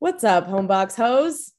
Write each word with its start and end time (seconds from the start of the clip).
What's 0.00 0.24
up, 0.24 0.46
Homebox 0.46 0.96
Hoes? 0.96 1.52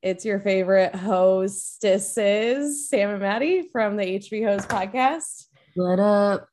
It's 0.00 0.24
your 0.24 0.38
favorite 0.38 0.94
hostesses, 0.94 2.88
Sam 2.88 3.10
and 3.10 3.18
Maddie 3.18 3.68
from 3.72 3.96
the 3.96 4.04
HB 4.04 4.46
Hoes 4.46 4.64
podcast. 4.64 5.46
What 5.74 5.98
up? 5.98 6.46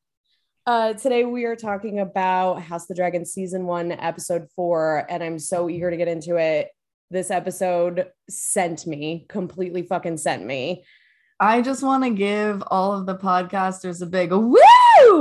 Uh, 0.66 0.94
today 0.94 1.26
we 1.26 1.46
are 1.46 1.56
talking 1.56 2.00
about 2.00 2.64
House 2.64 2.86
of 2.86 2.88
the 2.88 2.96
Dragon 2.96 3.24
season 3.24 3.68
one, 3.68 3.92
episode 3.92 4.48
four, 4.56 5.06
and 5.12 5.22
I'm 5.24 5.38
so 5.38 5.70
eager 5.70 5.92
to 5.92 5.96
get 5.96 6.08
into 6.08 6.38
it. 6.38 6.70
This 7.12 7.30
episode 7.30 8.08
sent 8.28 8.88
me, 8.88 9.28
completely 9.30 9.84
fucking 9.84 10.18
sent 10.18 10.44
me. 10.44 10.86
I 11.40 11.62
just 11.62 11.84
want 11.84 12.04
to 12.04 12.10
give 12.10 12.64
all 12.66 12.94
of 12.94 13.06
the 13.06 13.16
podcasters 13.16 14.02
a 14.02 14.08
big 14.08 14.32
woo! 14.32 14.58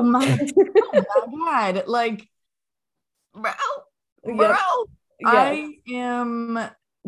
My, 0.02 0.48
oh 0.56 1.26
my 1.30 1.72
God. 1.72 1.84
Like, 1.86 2.26
bro, 3.34 3.52
bro. 4.24 4.48
Yep. 4.48 4.56
I 5.24 5.74
am 5.88 6.58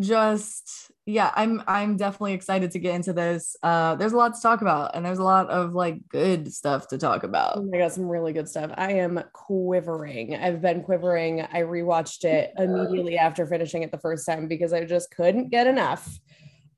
just 0.00 0.90
yeah, 1.06 1.32
I'm 1.34 1.62
I'm 1.66 1.96
definitely 1.96 2.34
excited 2.34 2.70
to 2.72 2.78
get 2.78 2.94
into 2.94 3.12
this. 3.12 3.56
Uh 3.62 3.96
there's 3.96 4.12
a 4.12 4.16
lot 4.16 4.34
to 4.34 4.40
talk 4.40 4.60
about 4.60 4.94
and 4.94 5.04
there's 5.04 5.18
a 5.18 5.24
lot 5.24 5.48
of 5.50 5.72
like 5.72 6.06
good 6.08 6.52
stuff 6.52 6.88
to 6.88 6.98
talk 6.98 7.24
about 7.24 7.56
Oh 7.56 7.62
my 7.62 7.78
god, 7.78 7.92
some 7.92 8.08
really 8.08 8.32
good 8.32 8.48
stuff. 8.48 8.70
I 8.76 8.92
am 8.92 9.20
quivering. 9.32 10.36
I've 10.36 10.60
been 10.60 10.82
quivering. 10.82 11.42
I 11.42 11.62
rewatched 11.62 12.24
it 12.24 12.52
immediately 12.58 13.18
after 13.18 13.46
finishing 13.46 13.82
it 13.82 13.90
the 13.90 13.98
first 13.98 14.26
time 14.26 14.46
because 14.48 14.72
I 14.72 14.84
just 14.84 15.10
couldn't 15.10 15.50
get 15.50 15.66
enough. 15.66 16.18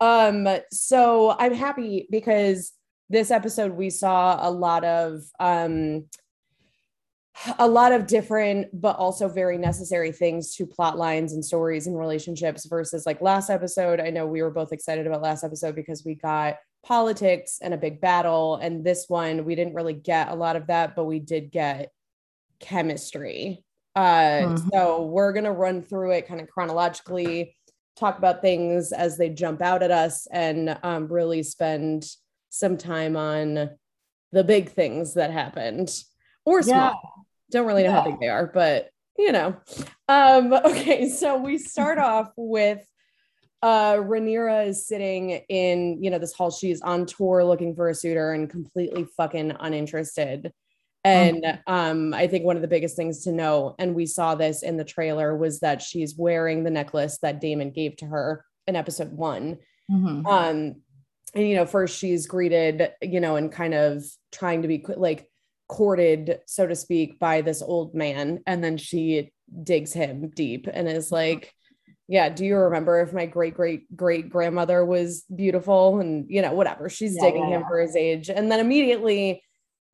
Um, 0.01 0.48
so 0.73 1.37
I'm 1.38 1.52
happy 1.52 2.06
because 2.10 2.73
this 3.10 3.30
episode 3.30 3.73
we 3.73 3.90
saw 3.90 4.48
a 4.48 4.51
lot 4.51 4.84
of 4.84 5.20
um 5.40 6.06
a 7.58 7.66
lot 7.68 7.92
of 7.92 8.06
different 8.06 8.68
but 8.78 8.96
also 8.96 9.28
very 9.28 9.56
necessary 9.56 10.12
things 10.12 10.54
to 10.56 10.66
plot 10.66 10.98
lines 10.98 11.32
and 11.32 11.44
stories 11.44 11.86
and 11.86 11.98
relationships 11.98 12.66
versus 12.66 13.06
like 13.06 13.20
last 13.22 13.50
episode. 13.50 14.00
I 14.00 14.10
know 14.10 14.26
we 14.26 14.42
were 14.42 14.50
both 14.50 14.72
excited 14.72 15.06
about 15.06 15.22
last 15.22 15.45
episode 15.45 15.74
because 15.74 16.04
we 16.04 16.14
got 16.16 16.56
politics 16.84 17.59
and 17.62 17.72
a 17.72 17.78
big 17.78 18.00
battle 18.00 18.56
and 18.56 18.84
this 18.84 19.04
one 19.09 19.45
we 19.45 19.54
didn't 19.54 19.74
really 19.74 19.92
get 19.95 20.28
a 20.28 20.34
lot 20.34 20.56
of 20.56 20.66
that 20.68 20.96
but 20.96 21.04
we 21.04 21.18
did 21.18 21.50
get 21.50 21.92
chemistry. 22.59 23.65
Uh 23.96 24.00
Mhm. 24.56 24.70
so 24.72 25.02
we're 25.06 25.32
going 25.32 25.44
to 25.44 25.52
run 25.52 25.82
through 25.82 26.12
it 26.12 26.26
kind 26.28 26.40
of 26.40 26.48
chronologically 26.48 27.56
talk 27.96 28.16
about 28.18 28.40
things 28.40 28.92
as 28.92 29.18
they 29.18 29.28
jump 29.28 29.60
out 29.60 29.82
at 29.82 29.90
us 29.90 30.26
and 30.30 30.78
um, 30.82 31.06
really 31.09 31.42
spend 31.42 32.06
some 32.48 32.76
time 32.78 33.16
on 33.16 33.70
the 34.32 34.44
big 34.44 34.70
things 34.70 35.15
that 35.15 35.30
happened 35.30 35.92
or 36.45 36.63
small. 36.63 36.74
Yeah. 36.74 36.95
Don't 37.51 37.66
really 37.66 37.83
know 37.83 37.93
how 37.93 38.05
big 38.05 38.21
they 38.21 38.29
are, 38.29 38.46
but 38.46 38.91
you 39.19 39.33
know. 39.33 39.57
Um, 40.09 40.52
okay, 40.65 41.09
so 41.09 41.37
we 41.38 41.59
start 41.59 41.99
off 42.10 42.30
with 42.37 42.85
uh 43.63 43.95
Rhaenyra 43.95 44.68
is 44.68 44.87
sitting 44.87 45.30
in, 45.49 46.02
you 46.02 46.11
know, 46.11 46.18
this 46.18 46.33
hall. 46.33 46.51
She's 46.51 46.80
on 46.80 47.07
tour 47.07 47.45
looking 47.45 47.74
for 47.74 47.88
a 47.88 47.95
suitor 47.95 48.33
and 48.33 48.49
completely 48.49 49.07
fucking 49.16 49.55
uninterested. 49.61 50.52
And 51.02 51.59
um, 51.66 52.13
I 52.13 52.27
think 52.27 52.45
one 52.45 52.57
of 52.57 52.63
the 52.63 52.68
biggest 52.68 52.95
things 52.95 53.24
to 53.24 53.33
know, 53.33 53.74
and 53.79 53.95
we 53.95 54.05
saw 54.05 54.35
this 54.35 54.63
in 54.63 54.77
the 54.77 54.85
trailer, 54.85 55.35
was 55.35 55.61
that 55.61 55.80
she's 55.80 56.15
wearing 56.15 56.63
the 56.63 56.71
necklace 56.71 57.18
that 57.23 57.41
Daemon 57.41 57.71
gave 57.71 57.96
to 57.96 58.07
her 58.07 58.45
in 58.66 58.77
episode 58.77 59.11
one 59.13 59.59
Mhm. 59.91 60.24
um 60.27 60.83
and 61.35 61.49
you 61.49 61.57
know 61.57 61.66
first 61.66 61.99
she's 61.99 62.27
greeted 62.27 62.93
you 63.02 63.18
know 63.21 63.37
and 63.37 63.51
kind 63.51 63.74
of 63.74 64.05
trying 64.31 64.62
to 64.62 64.69
be 64.69 64.84
like 64.97 65.29
courted 65.71 66.41
so 66.47 66.66
to 66.66 66.75
speak 66.75 67.21
by 67.21 67.43
this 67.43 67.62
old 67.62 67.94
man 67.94 68.41
and 68.44 68.62
then 68.62 68.76
she 68.76 69.31
digs 69.62 69.93
him 69.93 70.28
deep 70.34 70.66
and 70.72 70.88
is 70.88 71.12
uh-huh. 71.12 71.22
like 71.22 71.54
yeah 72.09 72.28
do 72.28 72.44
you 72.44 72.56
remember 72.56 73.00
if 73.00 73.12
my 73.12 73.25
great 73.25 73.54
great 73.54 73.97
great 73.97 74.28
grandmother 74.28 74.84
was 74.84 75.25
beautiful? 75.32 76.00
And 76.00 76.27
you 76.28 76.43
know 76.43 76.53
whatever. 76.54 76.88
She's 76.88 77.15
Yeah, 77.15 77.22
digging 77.22 77.49
yeah, 77.49 77.56
him 77.56 77.60
yeah. 77.60 77.69
for 77.69 77.78
his 77.78 77.94
age. 77.94 78.28
And 78.28 78.50
then 78.50 78.59
immediately 78.59 79.44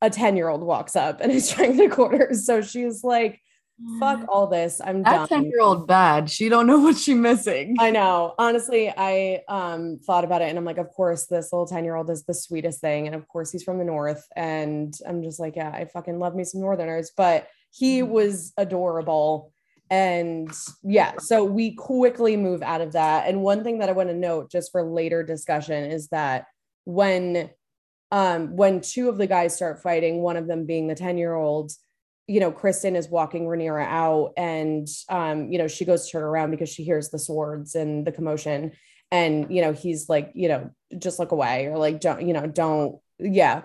a 0.01 0.09
10 0.09 0.35
year 0.35 0.49
old 0.49 0.63
walks 0.63 0.95
up 0.95 1.21
and 1.21 1.31
is 1.31 1.49
trying 1.53 1.77
to 1.77 1.89
court 1.89 2.17
her. 2.17 2.33
So 2.33 2.61
she's 2.61 3.03
like 3.03 3.39
fuck 3.99 4.25
all 4.27 4.47
this 4.47 4.81
i'm 4.83 5.03
done 5.03 5.19
That 5.21 5.29
10 5.29 5.45
year 5.45 5.61
old 5.61 5.87
bad. 5.87 6.29
She 6.31 6.49
don't 6.49 6.65
know 6.65 6.79
what 6.79 6.97
she's 6.97 7.15
missing. 7.15 7.75
I 7.79 7.91
know. 7.91 8.33
Honestly, 8.39 8.91
I 8.95 9.43
um 9.47 9.99
thought 10.03 10.23
about 10.23 10.41
it 10.41 10.49
and 10.49 10.57
I'm 10.57 10.65
like, 10.65 10.79
of 10.79 10.89
course, 10.89 11.27
this 11.27 11.53
little 11.53 11.67
10 11.67 11.83
year 11.83 11.95
old 11.95 12.09
is 12.09 12.23
the 12.23 12.33
sweetest 12.33 12.81
thing. 12.81 13.05
And 13.05 13.15
of 13.15 13.27
course, 13.27 13.51
he's 13.51 13.63
from 13.63 13.77
the 13.77 13.85
north. 13.85 14.25
And 14.35 14.93
I'm 15.07 15.21
just 15.21 15.39
like, 15.39 15.55
yeah, 15.55 15.69
I 15.69 15.85
fucking 15.85 16.17
love 16.19 16.35
me 16.35 16.43
some 16.43 16.61
northerners. 16.61 17.11
But 17.15 17.47
he 17.71 18.01
Mhm. 18.01 18.09
was 18.09 18.53
adorable. 18.57 19.53
And 19.91 20.51
yeah, 20.83 21.13
so 21.19 21.43
we 21.45 21.75
quickly 21.75 22.35
move 22.35 22.61
out 22.63 22.81
of 22.81 22.93
that. 22.93 23.27
And 23.27 23.43
one 23.43 23.63
thing 23.63 23.77
that 23.79 23.89
I 23.89 23.93
want 23.93 24.09
to 24.09 24.15
note 24.15 24.49
just 24.51 24.71
for 24.71 24.83
later 24.83 25.21
discussion 25.23 25.91
is 25.91 26.07
that 26.09 26.45
when 26.85 27.51
um 28.11 28.55
when 28.55 28.81
two 28.81 29.07
of 29.09 29.17
the 29.17 29.27
guys 29.27 29.55
start 29.55 29.83
fighting, 29.83 30.21
one 30.21 30.37
of 30.37 30.47
them 30.47 30.65
being 30.65 30.87
the 30.87 30.95
10 30.95 31.17
year 31.19 31.35
old, 31.35 31.71
you 32.27 32.41
know, 32.41 32.51
Criston 32.51 32.95
is 32.97 33.09
walking 33.09 33.45
Rhaenyra 33.45 33.85
out 33.87 34.33
and, 34.35 34.87
um, 35.07 35.49
you 35.49 35.57
know, 35.57 35.67
she 35.67 35.85
goes 35.85 36.05
to 36.05 36.11
turn 36.11 36.23
around 36.23 36.51
because 36.51 36.67
she 36.69 36.83
hears 36.83 37.09
the 37.09 37.19
swords 37.19 37.73
and 37.73 38.05
the 38.05 38.11
commotion. 38.11 38.73
And, 39.11 39.49
you 39.49 39.61
know, 39.61 39.71
he's 39.71 40.09
like, 40.09 40.31
you 40.35 40.49
know, 40.49 40.69
just 40.97 41.19
look 41.19 41.31
away 41.31 41.67
or 41.67 41.77
like, 41.77 42.01
don't, 42.01 42.27
you 42.27 42.33
know, 42.33 42.45
don't, 42.45 42.97
yeah. 43.17 43.61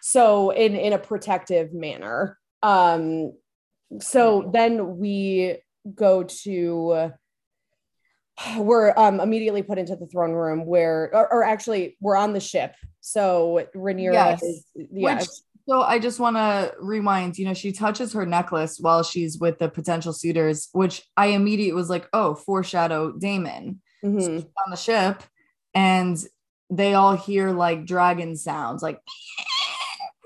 So 0.00 0.50
in, 0.50 0.76
in 0.76 0.92
a 0.92 0.98
protective 0.98 1.72
manner. 1.74 2.38
Um, 2.62 3.32
so 4.00 4.48
then 4.52 4.98
we 4.98 5.56
go 5.92 6.22
to, 6.44 7.10
we're 8.56 8.94
um, 8.96 9.20
immediately 9.20 9.62
put 9.62 9.78
into 9.78 9.96
the 9.96 10.06
throne 10.06 10.32
room 10.32 10.64
where, 10.66 11.10
or, 11.12 11.32
or 11.32 11.44
actually 11.44 11.96
we're 12.00 12.16
on 12.16 12.32
the 12.32 12.40
ship. 12.40 12.76
So 13.00 13.66
Rhaenyra 13.74 14.12
Yes. 14.12 14.42
is, 14.44 14.64
yeah, 14.76 15.18
Which- 15.18 15.28
So 15.66 15.80
I 15.80 15.98
just 15.98 16.20
want 16.20 16.36
to 16.36 16.74
rewind, 16.78 17.38
you 17.38 17.46
know, 17.46 17.54
she 17.54 17.72
touches 17.72 18.12
her 18.12 18.26
necklace 18.26 18.78
while 18.78 19.02
she's 19.02 19.38
with 19.38 19.58
the 19.58 19.68
potential 19.68 20.12
suitors, 20.12 20.68
which 20.72 21.02
I 21.16 21.28
immediately 21.28 21.72
was 21.72 21.88
like, 21.88 22.06
oh, 22.12 22.34
foreshadow 22.34 23.12
Daemon. 23.12 23.80
So 24.02 24.08
mhm. 24.08 24.20
she's 24.20 24.44
on 24.44 24.70
the 24.70 24.76
ship 24.76 25.22
and 25.74 26.22
they 26.70 26.94
all 26.94 27.16
hear 27.16 27.50
like 27.50 27.86
dragon 27.86 28.36
sounds, 28.36 28.82
like 28.82 29.00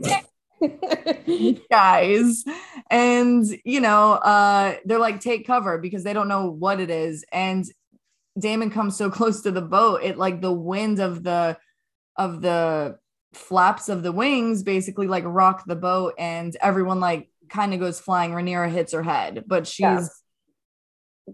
guys. 1.70 2.44
And 2.90 3.44
you 3.64 3.80
know, 3.80 4.14
uh, 4.14 4.76
they're 4.84 4.98
like, 4.98 5.20
take 5.20 5.46
cover 5.46 5.78
because 5.78 6.02
they 6.02 6.12
don't 6.12 6.28
know 6.28 6.50
what 6.50 6.80
it 6.80 6.90
is. 6.90 7.24
And 7.32 7.64
Daemon 8.38 8.70
comes 8.70 8.96
so 8.96 9.08
close 9.18 9.42
to 9.42 9.52
the 9.52 9.62
boat, 9.62 10.02
it 10.02 10.18
like 10.18 10.40
the 10.40 10.52
wind 10.52 10.98
of 10.98 11.22
the 11.22 11.56
of 12.16 12.42
the 12.42 12.98
flaps 13.32 13.88
of 13.88 14.02
the 14.02 14.12
wings 14.12 14.62
basically 14.62 15.06
like 15.06 15.24
rock 15.26 15.64
the 15.66 15.76
boat 15.76 16.14
and 16.18 16.56
everyone 16.60 16.98
like 17.00 17.28
kind 17.50 17.74
of 17.74 17.80
goes 17.80 18.00
flying. 18.00 18.32
Rhaenyra 18.32 18.70
hits 18.70 18.92
her 18.92 19.02
head, 19.02 19.44
but 19.46 19.66
she's 19.66 19.80
Yeah. 19.80 20.00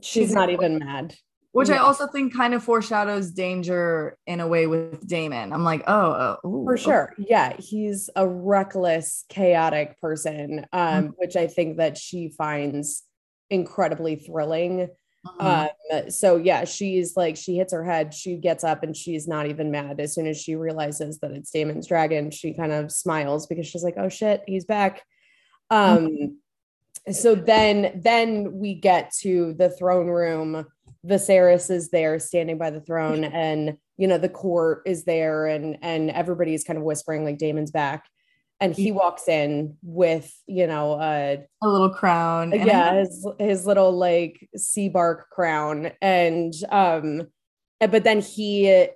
she's 0.01 0.07
she's- 0.07 0.33
not 0.33 0.51
even 0.51 0.79
mad. 0.79 1.15
which 1.53 1.71
I 1.71 1.77
also 1.79 2.09
think 2.09 2.35
kind 2.35 2.53
of 2.53 2.65
foreshadows 2.65 3.31
danger 3.31 4.19
in 4.27 4.41
a 4.41 4.47
way 4.49 4.67
with 4.67 5.07
Daemon. 5.07 5.53
I'm 5.53 5.63
like, 5.63 5.85
oh, 5.87 6.37
ooh, 6.45 6.65
For 6.67 6.77
sure. 6.77 7.15
Yeah, 7.17 7.55
he's 7.61 8.11
a 8.17 8.27
reckless, 8.29 9.25
chaotic 9.29 10.01
person, 10.01 10.67
um, 10.73 11.15
which 11.17 11.37
I 11.37 11.47
think 11.47 11.77
that 11.77 11.97
she 11.97 12.31
finds 12.37 13.05
incredibly 13.51 14.17
thrilling. 14.17 14.89
Okay. 15.27 15.71
Um, 15.93 16.11
so 16.11 16.37
yeah, 16.37 16.65
she's 16.65 17.17
like 17.17 17.37
she 17.37 17.57
hits 17.57 17.73
her 17.73 17.85
head, 17.85 18.13
she 18.13 18.37
gets 18.37 18.65
up 18.65 18.83
and 18.83 18.97
she's 18.97 19.27
not 19.27 19.47
even 19.47 19.71
mad. 19.71 20.01
As 20.01 20.15
soon 20.15 20.27
as 20.27 20.41
she 20.41 20.55
realizes 20.55 21.19
that 21.21 21.31
it's 21.31 21.51
Daemon's 21.51 21.87
dragon, 21.87 22.31
she 22.31 22.53
kind 22.53 22.73
of 22.73 22.93
smiles 22.93 23.47
because 23.47 23.67
she's 23.67 23.85
like, 23.85 23.95
oh 23.97 24.09
shit, 24.09 24.43
he's 24.47 24.65
back. 24.65 25.03
Um, 25.71 26.39
so 27.11 27.35
then 27.35 28.01
then 28.03 28.53
we 28.59 28.75
get 28.75 29.13
to 29.21 29.55
the 29.55 29.71
throne 29.71 30.09
room. 30.09 30.67
Viserys 31.07 31.71
is 31.71 31.91
there 31.91 32.19
standing 32.19 32.57
by 32.57 32.71
the 32.71 32.81
throne, 32.81 33.25
and 33.25 33.77
you 33.99 34.09
know, 34.09 34.19
the 34.19 34.29
court 34.29 34.83
is 34.87 35.05
there, 35.05 35.47
and 35.47 35.79
and 35.83 36.11
everybody's 36.11 36.65
kind 36.65 36.79
of 36.79 36.85
whispering 36.85 37.25
like 37.25 37.39
Daemon's 37.39 37.71
back. 37.71 38.07
And 38.65 38.75
he 38.75 38.93
walks 38.93 39.29
in 39.29 39.77
with, 39.83 40.35
you 40.47 40.67
know, 40.67 40.93
uh 40.95 41.37
a 41.63 41.69
little 41.69 41.91
crown. 41.91 42.53
yeah 42.53 42.95
his 42.95 43.27
his 43.39 43.67
little 43.67 43.93
like 43.93 44.49
sea 44.57 44.89
bark 44.89 45.29
crown 45.31 45.93
and 46.01 46.55
um 46.71 47.29
but 47.81 48.05
then 48.05 48.21
he 48.23 48.89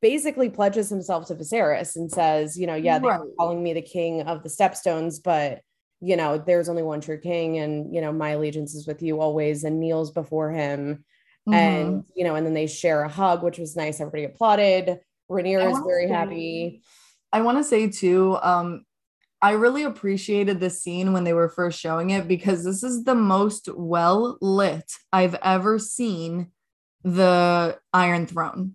basically 0.00 0.48
pledges 0.48 0.88
himself 0.88 1.26
to 1.26 1.34
Viserys 1.34 1.96
and 1.96 2.10
says 2.10 2.58
you 2.58 2.66
know 2.66 2.74
yeah 2.74 2.98
they're 2.98 3.10
Right. 3.10 3.28
calling 3.38 3.62
me 3.62 3.72
the 3.74 3.82
king 3.82 4.22
of 4.22 4.42
the 4.42 4.48
stepstones 4.48 5.20
but 5.22 5.60
you 6.00 6.16
know 6.16 6.38
there's 6.38 6.68
only 6.68 6.82
one 6.84 7.00
true 7.00 7.18
king 7.18 7.58
and 7.58 7.92
you 7.94 8.00
know 8.00 8.12
my 8.12 8.30
allegiance 8.30 8.74
is 8.74 8.86
with 8.86 9.02
you 9.02 9.20
always 9.20 9.64
and 9.64 9.80
kneels 9.80 10.10
before 10.12 10.52
him 10.52 11.04
Mhm. 11.48 11.54
and 11.54 12.04
you 12.14 12.24
know 12.24 12.34
and 12.36 12.46
then 12.46 12.54
they 12.54 12.66
share 12.68 13.02
a 13.02 13.08
hug 13.08 13.42
which 13.42 13.58
was 13.58 13.74
nice 13.76 14.00
everybody 14.00 14.24
applauded 14.24 15.00
I 15.30 15.68
is 15.70 15.78
very 15.86 16.08
happy 16.08 16.82
I 17.32 17.42
want 17.42 17.58
to 17.58 17.64
say 17.64 17.88
too, 17.88 18.38
um, 18.42 18.84
I 19.40 19.52
really 19.52 19.84
appreciated 19.84 20.58
the 20.58 20.70
scene 20.70 21.12
when 21.12 21.24
they 21.24 21.32
were 21.32 21.48
first 21.48 21.78
showing 21.78 22.10
it 22.10 22.26
because 22.26 22.64
this 22.64 22.82
is 22.82 23.04
the 23.04 23.14
most 23.14 23.68
well 23.72 24.36
lit 24.40 24.90
I've 25.12 25.36
ever 25.42 25.78
seen 25.78 26.50
the 27.04 27.78
Iron 27.92 28.26
Throne. 28.26 28.74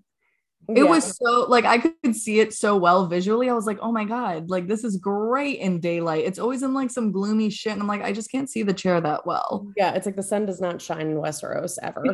It 0.70 0.78
yeah. 0.78 0.84
was 0.84 1.18
so 1.18 1.46
like 1.50 1.66
I 1.66 1.78
could 1.78 2.16
see 2.16 2.40
it 2.40 2.54
so 2.54 2.78
well 2.78 3.08
visually. 3.08 3.50
I 3.50 3.54
was 3.54 3.66
like, 3.66 3.80
oh 3.82 3.92
my 3.92 4.06
God, 4.06 4.50
like 4.50 4.68
this 4.68 4.86
is 4.86 4.96
great 4.96 5.60
in 5.60 5.82
daylight. 5.82 6.24
It's 6.24 6.40
always 6.40 6.64
in 6.64 6.74
like 6.74 6.90
some 6.90 7.12
gloomy 7.12 7.50
shit. 7.50 7.74
And 7.74 7.82
I'm 7.82 7.88
like, 7.88 8.02
I 8.02 8.14
just 8.14 8.32
can't 8.32 8.50
see 8.50 8.64
the 8.64 8.74
chair 8.74 9.02
that 9.02 9.26
well. 9.26 9.68
Yeah, 9.76 9.94
it's 9.94 10.06
like 10.06 10.16
the 10.16 10.24
sun 10.24 10.46
does 10.46 10.62
not 10.62 10.82
shine 10.82 11.08
in 11.08 11.18
Westeros 11.18 11.78
ever 11.84 12.06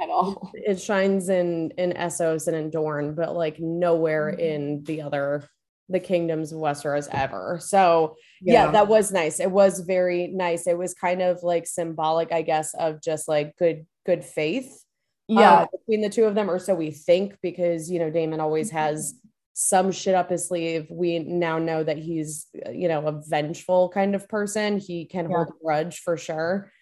at 0.00 0.08
all. 0.08 0.50
It 0.54 0.80
shines 0.80 1.28
in 1.28 1.70
in 1.76 1.92
Essos 1.92 2.48
and 2.48 2.56
in 2.56 2.70
Dorne, 2.70 3.14
but 3.14 3.36
like 3.36 3.60
nowhere 3.60 4.30
in 4.30 4.84
the 4.84 5.02
other 5.02 5.44
the 5.88 6.00
kingdoms 6.00 6.52
of 6.52 6.58
Westeros 6.58 7.08
ever. 7.12 7.58
So 7.62 8.16
yeah. 8.40 8.66
yeah, 8.66 8.70
that 8.72 8.88
was 8.88 9.10
nice. 9.10 9.40
It 9.40 9.50
was 9.50 9.80
very 9.80 10.28
nice. 10.28 10.66
It 10.66 10.76
was 10.76 10.94
kind 10.94 11.22
of 11.22 11.42
like 11.42 11.66
symbolic, 11.66 12.32
I 12.32 12.42
guess, 12.42 12.74
of 12.74 13.02
just 13.02 13.28
like 13.28 13.56
good 13.56 13.86
good 14.04 14.24
faith 14.24 14.84
yeah 15.28 15.60
um, 15.60 15.68
between 15.70 16.00
the 16.00 16.08
two 16.08 16.24
of 16.24 16.34
them 16.34 16.50
or 16.50 16.58
so 16.58 16.74
we 16.74 16.90
think 16.90 17.36
because 17.42 17.90
you 17.90 17.98
know 17.98 18.10
Daemon 18.10 18.40
always 18.40 18.70
has 18.70 19.14
some 19.52 19.92
shit 19.92 20.14
up 20.14 20.30
his 20.30 20.48
sleeve 20.48 20.86
we 20.90 21.18
now 21.18 21.58
know 21.58 21.84
that 21.84 21.98
he's 21.98 22.46
you 22.72 22.88
know 22.88 23.06
a 23.06 23.22
vengeful 23.26 23.90
kind 23.90 24.14
of 24.14 24.28
person 24.28 24.78
he 24.78 25.04
can 25.04 25.28
yeah. 25.28 25.36
hold 25.36 25.48
a 25.48 25.64
grudge 25.64 25.98
for 25.98 26.16
sure 26.16 26.72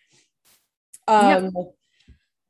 um 1.08 1.44
yeah. 1.44 1.62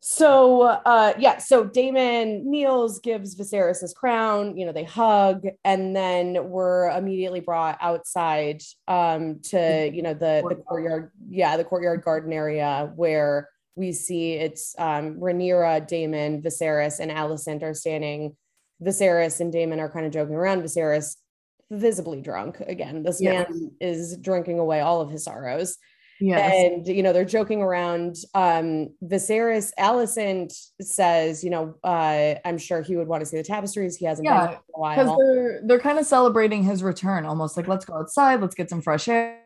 So 0.08 0.62
uh 0.62 1.14
yeah 1.19 1.38
so 1.38 1.64
Daemon 1.64 2.49
kneels 2.49 3.00
gives 3.00 3.35
viserys 3.35 3.81
his 3.81 3.93
crown 3.93 4.56
you 4.56 4.64
know 4.64 4.73
they 4.73 4.85
hug 4.85 5.47
and 5.64 5.97
then 5.97 6.49
we're 6.49 6.91
immediately 6.91 7.41
brought 7.41 7.76
outside 7.81 8.62
um 8.87 9.41
to 9.50 9.91
you 9.93 10.03
know 10.03 10.14
the 10.14 10.44
the 10.49 10.55
courtyard 10.55 11.11
yeah 11.29 11.56
the 11.56 11.64
courtyard 11.64 12.05
garden 12.05 12.32
area 12.32 12.93
where 12.94 13.49
we 13.76 13.93
see 13.93 14.32
it's 14.32 14.75
um, 14.79 15.17
Rhaenyra, 15.20 15.87
Daemon, 15.87 16.41
Viserys, 16.41 16.99
and 16.99 17.11
Alicent 17.11 17.62
are 17.62 17.75
standing. 17.75 18.35
Viserys 18.82 19.41
and 19.41 19.53
Daemon 19.53 19.81
are 19.81 19.91
kind 19.91 20.06
of 20.06 20.12
joking 20.12 20.35
around. 20.35 20.62
Viserys 20.62 21.17
visibly 21.70 22.23
drunk 22.23 22.61
again. 22.61 23.03
This 23.03 23.20
yes. 23.20 23.49
man 23.50 23.73
is 23.81 24.17
drinking 24.17 24.58
away 24.58 24.81
all 24.81 25.00
of 25.00 25.11
his 25.11 25.25
sorrows. 25.25 25.76
Yes. 26.21 26.53
And 26.55 26.87
you 26.87 27.03
know, 27.03 27.13
they're 27.13 27.25
joking 27.25 27.63
around. 27.63 28.17
Um, 28.35 28.95
Viserys, 29.05 29.73
Alicent 29.79 30.53
says, 30.81 31.45
you 31.45 31.51
know, 31.51 31.75
uh, 31.85 32.37
I'm 32.45 32.59
sure 32.59 32.83
he 32.83 32.97
would 32.97 33.09
want 33.09 33.21
to 33.21 33.27
see 33.27 33.37
the 33.37 33.43
tapestries. 33.43 33.97
He 33.97 34.07
hasn't 34.07 34.27
yeah, 34.27 34.47
been 34.47 34.55
in 34.55 34.61
a 34.75 34.81
while. 34.81 34.97
Because 34.97 35.19
they're 35.19 35.61
they're 35.65 35.81
kind 35.81 35.99
of 35.99 36.07
celebrating 36.07 36.63
his 36.63 36.83
return, 36.83 37.27
almost 37.27 37.57
like 37.57 37.69
let's 37.69 37.85
go 37.85 37.95
outside, 37.95 38.41
let's 38.41 38.55
get 38.55 38.71
some 38.71 38.81
fresh 38.81 39.09
air, 39.09 39.41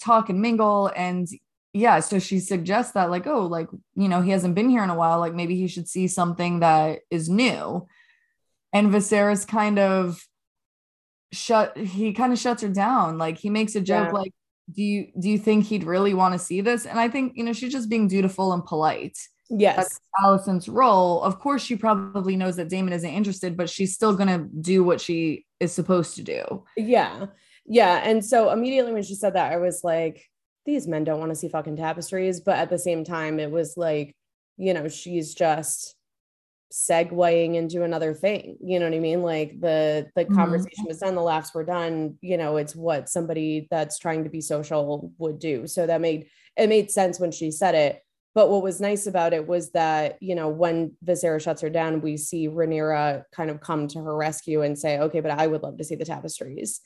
talk 0.00 0.28
and 0.28 0.40
mingle. 0.40 0.90
And 0.96 1.28
yeah 1.74 1.98
so 1.98 2.20
she 2.20 2.38
suggests 2.38 2.92
that 2.92 3.10
like 3.10 3.26
oh 3.26 3.46
like 3.46 3.68
you 3.96 4.08
know 4.08 4.22
he 4.22 4.30
hasn't 4.30 4.54
been 4.54 4.70
here 4.70 4.84
in 4.84 4.90
a 4.90 4.94
while 4.94 5.18
like 5.18 5.34
maybe 5.34 5.56
he 5.56 5.66
should 5.66 5.88
see 5.88 6.06
something 6.06 6.60
that 6.60 7.00
is 7.10 7.28
new 7.28 7.86
and 8.72 8.92
Viserys 8.92 9.46
kind 9.46 9.78
of 9.78 10.24
shut 11.32 11.76
he 11.76 12.12
kind 12.12 12.32
of 12.32 12.38
shuts 12.38 12.62
her 12.62 12.68
down 12.68 13.18
like 13.18 13.38
he 13.38 13.50
makes 13.50 13.74
a 13.74 13.80
joke 13.80 14.06
yeah. 14.06 14.12
like 14.12 14.32
do 14.72 14.82
you 14.82 15.08
do 15.18 15.28
you 15.28 15.38
think 15.38 15.64
he'd 15.64 15.84
really 15.84 16.14
want 16.14 16.32
to 16.32 16.38
see 16.38 16.60
this? 16.60 16.86
And 16.86 16.98
i 16.98 17.08
think 17.08 17.32
you 17.36 17.44
know 17.44 17.52
she's 17.52 17.72
just 17.72 17.88
being 17.88 18.08
dutiful 18.08 18.52
and 18.52 18.64
polite. 18.64 19.18
Yes. 19.50 19.76
That's 19.76 20.00
Alicent's 20.24 20.68
role 20.68 21.22
of 21.22 21.38
course 21.38 21.62
she 21.62 21.76
probably 21.76 22.34
knows 22.34 22.56
that 22.56 22.70
daemon 22.70 22.94
isn't 22.94 23.10
interested 23.10 23.56
but 23.56 23.68
she's 23.68 23.94
still 23.94 24.14
going 24.14 24.28
to 24.28 24.48
do 24.60 24.82
what 24.82 25.00
she 25.00 25.44
is 25.60 25.72
supposed 25.72 26.16
to 26.16 26.22
do. 26.22 26.64
Yeah. 26.76 27.26
Yeah. 27.66 28.00
And 28.04 28.24
so 28.24 28.50
immediately 28.50 28.92
when 28.92 29.02
she 29.02 29.14
said 29.14 29.34
that 29.34 29.52
i 29.52 29.56
was 29.56 29.82
like 29.84 30.24
these 30.66 30.86
men 30.86 31.04
don't 31.04 31.20
want 31.20 31.30
to 31.30 31.36
see 31.36 31.48
fucking 31.48 31.76
tapestries. 31.76 32.40
But 32.40 32.56
at 32.56 32.70
the 32.70 32.78
same 32.78 33.04
time, 33.04 33.38
it 33.38 33.50
was 33.50 33.76
like, 33.76 34.14
you 34.56 34.74
know, 34.74 34.88
she's 34.88 35.34
just 35.34 35.94
segueing 36.74 37.54
into 37.54 37.84
another 37.84 38.12
thing. 38.12 38.56
You 38.60 38.80
know 38.80 38.86
what 38.86 38.96
I 38.96 38.98
mean? 38.98 39.22
Like 39.22 39.60
the 39.60 40.08
the 40.16 40.24
mm-hmm. 40.24 40.34
conversation 40.34 40.86
was 40.88 40.98
done, 40.98 41.14
the 41.14 41.22
laughs 41.22 41.54
were 41.54 41.64
done. 41.64 42.18
You 42.20 42.36
know, 42.36 42.56
it's 42.56 42.74
what 42.74 43.08
somebody 43.08 43.68
that's 43.70 43.98
trying 43.98 44.24
to 44.24 44.30
be 44.30 44.40
social 44.40 45.12
would 45.18 45.38
do. 45.38 45.68
So 45.68 45.86
that 45.86 46.00
made 46.00 46.26
it 46.56 46.68
made 46.68 46.90
sense 46.90 47.20
when 47.20 47.30
she 47.30 47.52
said 47.52 47.76
it. 47.76 48.00
But 48.34 48.50
what 48.50 48.64
was 48.64 48.80
nice 48.80 49.06
about 49.06 49.32
it 49.32 49.46
was 49.46 49.70
that, 49.70 50.18
you 50.20 50.34
know, 50.34 50.48
when 50.48 50.96
Viserys 51.06 51.42
shuts 51.42 51.62
her 51.62 51.70
down, 51.70 52.00
we 52.00 52.16
see 52.16 52.48
Rhaenyra 52.48 53.22
kind 53.32 53.48
of 53.48 53.60
come 53.60 53.86
to 53.88 54.00
her 54.00 54.16
rescue 54.16 54.62
and 54.62 54.76
say, 54.76 54.98
okay, 54.98 55.20
but 55.20 55.30
I 55.30 55.46
would 55.46 55.62
love 55.62 55.78
to 55.78 55.84
see 55.84 55.94
the 55.94 56.04
tapestries. 56.04 56.80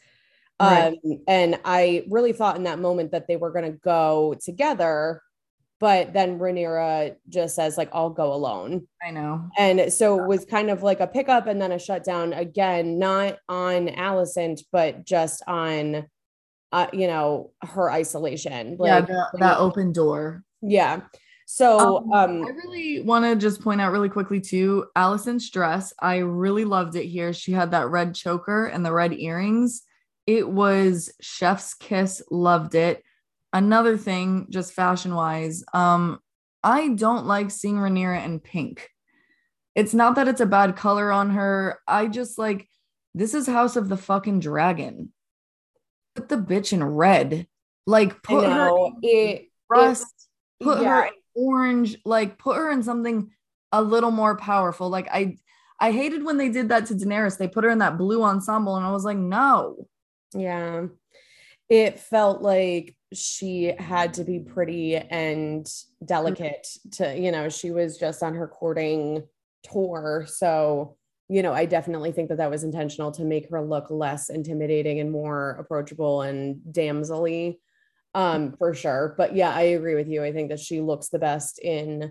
Right. 0.60 0.88
Um, 0.88 1.22
and 1.26 1.58
I 1.64 2.04
really 2.10 2.34
thought 2.34 2.56
in 2.56 2.64
that 2.64 2.80
moment 2.80 3.12
that 3.12 3.28
they 3.28 3.36
were 3.36 3.52
going 3.52 3.64
to 3.64 3.78
go 3.78 4.34
together, 4.38 5.22
but 5.80 6.12
then 6.12 6.38
Rhaenyra 6.38 7.16
just 7.28 7.54
says 7.54 7.78
like, 7.78 7.90
"I'll 7.92 8.10
go 8.10 8.32
alone." 8.32 8.86
I 9.06 9.10
know. 9.10 9.48
And 9.58 9.92
so 9.92 10.20
it 10.22 10.26
was 10.26 10.44
kind 10.44 10.70
of 10.70 10.82
like 10.82 11.00
a 11.00 11.06
pickup 11.06 11.46
and 11.46 11.60
then 11.60 11.72
a 11.72 11.78
shutdown 11.78 12.32
again, 12.32 12.98
not 12.98 13.38
on 13.48 13.88
Alicent, 13.88 14.62
but 14.72 15.04
just 15.04 15.42
on, 15.46 16.06
uh, 16.72 16.86
you 16.92 17.06
know, 17.06 17.52
her 17.62 17.90
isolation. 17.90 18.76
Like, 18.78 19.08
yeah, 19.08 19.26
the, 19.32 19.38
that 19.38 19.58
open 19.58 19.92
door. 19.92 20.44
Yeah. 20.62 21.02
So 21.46 21.98
um, 21.98 22.12
um, 22.12 22.44
I 22.44 22.50
really 22.50 23.00
want 23.00 23.24
to 23.24 23.34
just 23.34 23.62
point 23.62 23.80
out 23.80 23.92
really 23.92 24.10
quickly 24.10 24.38
too, 24.38 24.86
Alicent's 24.96 25.48
dress. 25.48 25.94
I 25.98 26.18
really 26.18 26.66
loved 26.66 26.94
it 26.94 27.06
here. 27.06 27.32
She 27.32 27.52
had 27.52 27.70
that 27.70 27.88
red 27.88 28.14
choker 28.14 28.66
and 28.66 28.84
the 28.84 28.92
red 28.92 29.14
earrings 29.14 29.84
it 30.28 30.46
was 30.46 31.10
chef's 31.22 31.72
kiss, 31.72 32.22
loved 32.30 32.74
it. 32.74 33.02
Another 33.52 33.96
thing, 33.96 34.46
just 34.50 34.74
fashion 34.74 35.14
wise, 35.14 35.64
um, 35.72 36.18
I 36.62 36.88
don't 36.88 37.26
like 37.26 37.50
seeing 37.50 37.76
Rhaenyra 37.76 38.24
in 38.24 38.40
pink. 38.40 38.90
It's 39.74 39.94
not 39.94 40.16
that 40.16 40.28
it's 40.28 40.40
a 40.40 40.46
bad 40.46 40.76
color 40.76 41.10
on 41.10 41.30
her. 41.30 41.78
I 41.86 42.08
just 42.08 42.38
like 42.38 42.68
this 43.14 43.32
is 43.32 43.46
House 43.46 43.76
of 43.76 43.88
the 43.88 43.96
fucking 43.96 44.40
Dragon. 44.40 45.12
Put 46.14 46.28
the 46.28 46.36
bitch 46.36 46.72
in 46.72 46.82
red. 46.82 47.46
Like 47.86 48.22
put 48.22 48.44
her 48.44 48.70
it 49.02 49.48
rust, 49.70 50.28
it, 50.60 50.64
put 50.64 50.82
yeah. 50.82 50.88
her 50.88 51.06
in 51.06 51.12
orange, 51.34 51.96
like 52.04 52.38
put 52.38 52.56
her 52.56 52.70
in 52.70 52.82
something 52.82 53.30
a 53.72 53.80
little 53.80 54.10
more 54.10 54.36
powerful. 54.36 54.90
Like 54.90 55.08
I 55.10 55.38
I 55.80 55.92
hated 55.92 56.24
when 56.24 56.36
they 56.36 56.48
did 56.48 56.68
that 56.68 56.86
to 56.86 56.94
Daenerys. 56.94 57.38
They 57.38 57.48
put 57.48 57.64
her 57.64 57.70
in 57.70 57.78
that 57.78 57.96
blue 57.96 58.22
ensemble, 58.24 58.76
and 58.76 58.84
I 58.84 58.90
was 58.90 59.04
like, 59.04 59.16
no. 59.16 59.86
Yeah. 60.34 60.86
It 61.68 62.00
felt 62.00 62.42
like 62.42 62.96
she 63.12 63.74
had 63.78 64.14
to 64.14 64.24
be 64.24 64.38
pretty 64.38 64.96
and 64.96 65.66
delicate 66.04 66.66
to, 66.92 67.18
you 67.18 67.32
know, 67.32 67.48
she 67.48 67.70
was 67.70 67.98
just 67.98 68.22
on 68.22 68.34
her 68.34 68.48
courting 68.48 69.22
tour. 69.62 70.26
So, 70.28 70.96
you 71.28 71.42
know, 71.42 71.52
I 71.52 71.64
definitely 71.64 72.12
think 72.12 72.28
that 72.28 72.38
that 72.38 72.50
was 72.50 72.64
intentional 72.64 73.12
to 73.12 73.24
make 73.24 73.50
her 73.50 73.62
look 73.62 73.90
less 73.90 74.30
intimidating 74.30 75.00
and 75.00 75.10
more 75.10 75.56
approachable 75.58 76.22
and 76.22 76.60
damselly 76.70 77.58
um 78.14 78.54
for 78.56 78.72
sure 78.72 79.14
but 79.18 79.36
yeah 79.36 79.54
i 79.54 79.60
agree 79.60 79.94
with 79.94 80.08
you 80.08 80.24
i 80.24 80.32
think 80.32 80.48
that 80.48 80.58
she 80.58 80.80
looks 80.80 81.08
the 81.08 81.18
best 81.18 81.58
in 81.58 82.10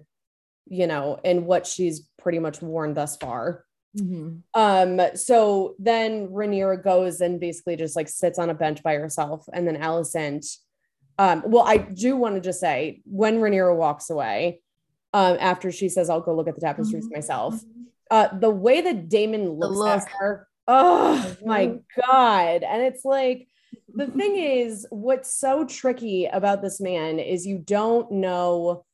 you 0.67 0.85
know 0.85 1.19
in 1.23 1.45
what 1.45 1.65
she's 1.65 2.07
pretty 2.19 2.37
much 2.37 2.61
worn 2.61 2.93
thus 2.93 3.17
far 3.17 3.65
Mm-hmm. 3.97 4.37
Um, 4.53 5.15
so 5.15 5.75
then 5.79 6.27
Rhaenyra 6.27 6.83
goes 6.83 7.21
and 7.21 7.39
basically 7.39 7.75
just 7.75 7.95
like 7.95 8.09
sits 8.09 8.39
on 8.39 8.49
a 8.49 8.53
bench 8.53 8.83
by 8.83 8.95
herself, 8.95 9.45
and 9.53 9.67
then 9.67 9.77
Alicent. 9.77 10.45
Um, 11.17 11.43
well, 11.45 11.63
I 11.65 11.77
do 11.77 12.15
want 12.15 12.35
to 12.35 12.41
just 12.41 12.59
say 12.59 13.01
when 13.05 13.39
Rhaenyra 13.39 13.75
walks 13.75 14.09
away, 14.09 14.61
um, 15.13 15.37
after 15.39 15.71
she 15.71 15.89
says, 15.89 16.09
"I'll 16.09 16.21
go 16.21 16.35
look 16.35 16.47
at 16.47 16.55
the 16.55 16.61
tapestries 16.61 17.05
mm-hmm. 17.05 17.15
myself," 17.15 17.59
uh, 18.11 18.37
the 18.37 18.49
way 18.49 18.81
that 18.81 19.09
Daemon 19.09 19.49
looks 19.49 19.77
look. 19.77 20.01
at 20.01 20.07
her, 20.19 20.47
oh 20.67 21.23
mm-hmm. 21.25 21.47
my 21.47 21.65
god! 21.95 22.63
And 22.63 22.83
it's 22.83 23.03
like 23.03 23.47
the 23.93 24.07
thing 24.17 24.35
is, 24.37 24.85
what's 24.89 25.33
so 25.33 25.65
tricky 25.65 26.25
about 26.25 26.61
this 26.61 26.79
man 26.79 27.19
is 27.19 27.47
you 27.47 27.57
don't 27.57 28.11
know 28.11 28.85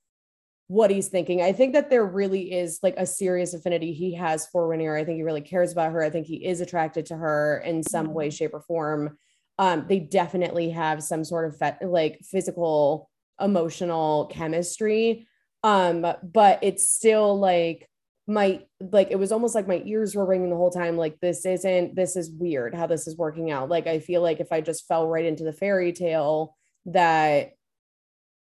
what 0.67 0.91
he's 0.91 1.09
thinking. 1.09 1.41
I 1.41 1.51
think 1.51 1.73
that 1.73 1.89
there 1.89 2.05
really 2.05 2.51
is 2.51 2.79
like 2.81 2.95
a 2.97 3.05
serious 3.05 3.53
affinity 3.53 3.93
he 3.93 4.15
has 4.15 4.47
for 4.47 4.67
Rhaenyra. 4.67 5.01
I 5.01 5.05
think 5.05 5.17
he 5.17 5.23
really 5.23 5.41
cares 5.41 5.71
about 5.71 5.91
her. 5.91 6.01
I 6.01 6.09
think 6.09 6.25
he 6.25 6.45
is 6.45 6.61
attracted 6.61 7.05
to 7.07 7.17
her 7.17 7.61
in 7.65 7.83
some 7.83 8.13
way, 8.13 8.27
mm-hmm. 8.27 8.35
shape, 8.35 8.53
or 8.53 8.61
form. 8.61 9.17
Um, 9.59 9.85
they 9.87 9.99
definitely 9.99 10.71
have 10.71 11.03
some 11.03 11.23
sort 11.23 11.47
of 11.47 11.57
fe- 11.57 11.85
like 11.85 12.21
physical, 12.23 13.09
emotional 13.39 14.27
chemistry. 14.27 15.27
Um, 15.63 16.05
but 16.23 16.59
it's 16.61 16.89
still 16.89 17.39
like 17.39 17.89
my 18.25 18.61
like 18.79 19.09
it 19.11 19.19
was 19.19 19.31
almost 19.31 19.53
like 19.53 19.67
my 19.67 19.81
ears 19.85 20.15
were 20.15 20.25
ringing 20.25 20.49
the 20.49 20.55
whole 20.55 20.71
time. 20.71 20.97
Like 20.97 21.19
this 21.19 21.45
isn't 21.45 21.95
this 21.95 22.15
is 22.15 22.31
weird 22.31 22.73
how 22.73 22.87
this 22.87 23.07
is 23.07 23.17
working 23.17 23.51
out. 23.51 23.69
Like 23.69 23.87
I 23.87 23.99
feel 23.99 24.21
like 24.21 24.39
if 24.39 24.51
I 24.51 24.61
just 24.61 24.87
fell 24.87 25.07
right 25.07 25.25
into 25.25 25.43
the 25.43 25.53
fairy 25.53 25.93
tale 25.93 26.55
that 26.85 27.53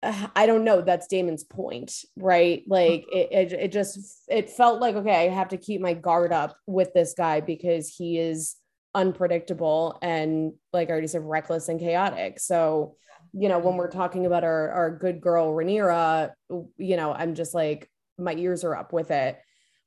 I 0.02 0.46
don't 0.46 0.64
know. 0.64 0.80
That's 0.80 1.06
Daemon's 1.06 1.44
point, 1.44 1.92
right? 2.16 2.62
Like 2.66 3.04
it, 3.12 3.28
it, 3.30 3.52
it 3.52 3.72
just 3.72 4.24
it 4.28 4.50
felt 4.50 4.80
like 4.80 4.96
okay, 4.96 5.26
I 5.26 5.28
have 5.28 5.48
to 5.48 5.56
keep 5.56 5.80
my 5.80 5.94
guard 5.94 6.32
up 6.32 6.56
with 6.66 6.92
this 6.94 7.14
guy 7.16 7.40
because 7.40 7.94
he 7.94 8.18
is 8.18 8.56
unpredictable 8.94 9.98
and 10.02 10.52
like 10.72 10.88
I 10.88 10.92
already 10.92 11.06
said, 11.06 11.22
reckless 11.22 11.68
and 11.68 11.80
chaotic. 11.80 12.40
So, 12.40 12.96
you 13.32 13.48
know, 13.48 13.58
when 13.58 13.76
we're 13.76 13.90
talking 13.90 14.26
about 14.26 14.44
our, 14.44 14.70
our 14.70 14.90
good 14.90 15.20
girl 15.20 15.52
Rhaenyra, 15.52 16.32
you 16.76 16.96
know, 16.96 17.12
I'm 17.12 17.34
just 17.34 17.54
like, 17.54 17.88
my 18.18 18.34
ears 18.34 18.64
are 18.64 18.76
up 18.76 18.92
with 18.92 19.10
it. 19.10 19.38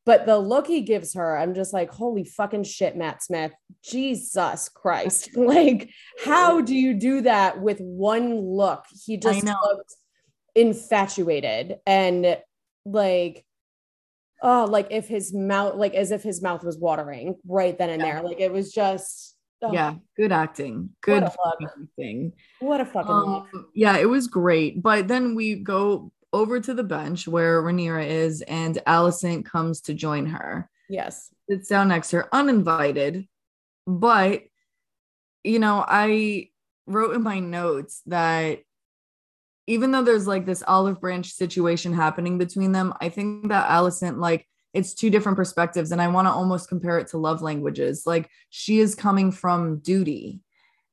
But 0.06 0.26
the 0.26 0.38
look 0.38 0.68
he 0.68 0.82
gives 0.82 1.14
her, 1.14 1.38
I'm 1.38 1.54
just 1.54 1.74
like, 1.74 1.90
holy 1.90 2.26
fucking 2.26 2.64
shit, 2.64 2.98
Matt 2.98 3.24
Smith. 3.24 3.54
Jesus 3.84 4.70
Christ. 4.70 5.30
like, 5.36 5.90
how 6.24 6.62
do 6.62 6.76
you 6.76 6.94
do 6.94 7.22
that 7.22 7.62
with 7.62 7.80
one 7.80 8.38
look? 8.40 8.86
He 9.06 9.18
just 9.18 9.46
looked 9.46 9.96
infatuated 10.56 11.78
and 11.86 12.38
like 12.86 13.46
oh 14.44 14.66
like 14.70 14.88
if 14.92 15.08
his 15.08 15.34
mouth 15.34 15.76
like 15.76 15.96
as 15.96 16.12
if 16.12 16.22
his 16.22 16.42
mouth 16.42 16.64
was 16.64 16.78
watering 16.78 17.36
right 17.48 17.78
then 17.78 17.90
and 17.90 18.02
yeah. 18.02 18.14
there. 18.14 18.24
Like 18.24 18.40
it 18.40 18.52
was 18.52 18.72
just 18.72 19.36
oh. 19.62 19.72
yeah 19.72 19.96
good 20.16 20.32
acting. 20.32 20.90
Good 21.02 21.24
what 21.24 21.58
acting 21.82 22.34
what 22.60 22.82
a 22.82 22.86
fucking 22.86 23.12
um, 23.12 23.68
yeah 23.74 23.98
it 23.98 24.10
was 24.10 24.28
great. 24.28 24.84
But 24.84 25.08
then 25.08 25.34
we 25.34 25.56
go 25.56 26.12
over 26.34 26.60
to 26.60 26.74
the 26.74 26.84
bench 26.84 27.28
where 27.28 27.62
Rhaenyra 27.62 28.08
is 28.08 28.42
and 28.44 28.78
Alicent 28.86 29.46
comes 29.46 29.82
to 29.82 29.94
join 29.94 30.26
her. 30.28 30.70
Yes. 30.90 31.34
Sits 31.50 31.70
down 31.70 31.88
next 31.88 32.10
to 32.10 32.18
her 32.18 32.36
uninvited. 32.36 33.28
But 33.88 34.44
you 35.44 35.60
know 35.60 35.84
I 35.88 36.50
wrote 36.86 37.16
in 37.16 37.24
my 37.24 37.40
notes 37.40 38.02
that 38.08 38.60
even 39.68 39.92
though 39.92 40.04
there's 40.04 40.28
like 40.28 40.46
this 40.46 40.64
olive 40.68 41.00
branch 41.00 41.32
situation 41.32 41.94
happening 41.94 42.38
between 42.38 42.72
them, 42.72 42.94
I 43.00 43.10
think 43.10 43.50
that 43.50 43.70
Alicent, 43.70 44.20
like, 44.20 44.48
it's 44.74 44.94
two 44.94 45.10
different 45.10 45.38
perspectives. 45.38 45.92
And 45.92 46.02
I 46.02 46.08
want 46.08 46.28
to 46.28 46.32
almost 46.32 46.68
compare 46.68 46.98
it 46.98 47.08
to 47.10 47.18
love 47.18 47.42
languages. 47.42 48.04
Like, 48.06 48.30
she 48.50 48.80
is 48.80 48.96
coming 48.96 49.32
from 49.32 49.80
duty. 49.80 50.42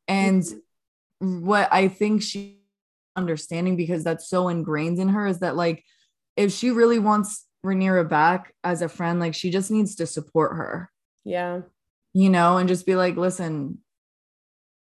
And 0.06 0.42
mm-hmm. 0.42 1.46
what 1.46 1.68
I 1.72 1.88
think 1.88 2.22
she 2.22 2.60
understanding 3.16 3.76
because 3.76 4.04
that's 4.04 4.28
so 4.28 4.48
ingrained 4.48 4.98
in 4.98 5.08
her 5.08 5.26
is 5.26 5.40
that, 5.40 5.56
like, 5.56 5.84
if 6.36 6.52
she 6.52 6.70
really 6.70 6.98
wants 6.98 7.46
Rhaenyra 7.64 8.08
back 8.08 8.54
as 8.62 8.82
a 8.82 8.88
friend, 8.88 9.18
like, 9.18 9.34
she 9.34 9.50
just 9.50 9.70
needs 9.70 9.96
to 9.96 10.06
support 10.06 10.56
her. 10.56 10.90
Yeah. 11.24 11.62
You 12.12 12.30
know, 12.30 12.58
and 12.58 12.68
just 12.68 12.86
be 12.86 12.96
like, 12.96 13.16
listen, 13.16 13.78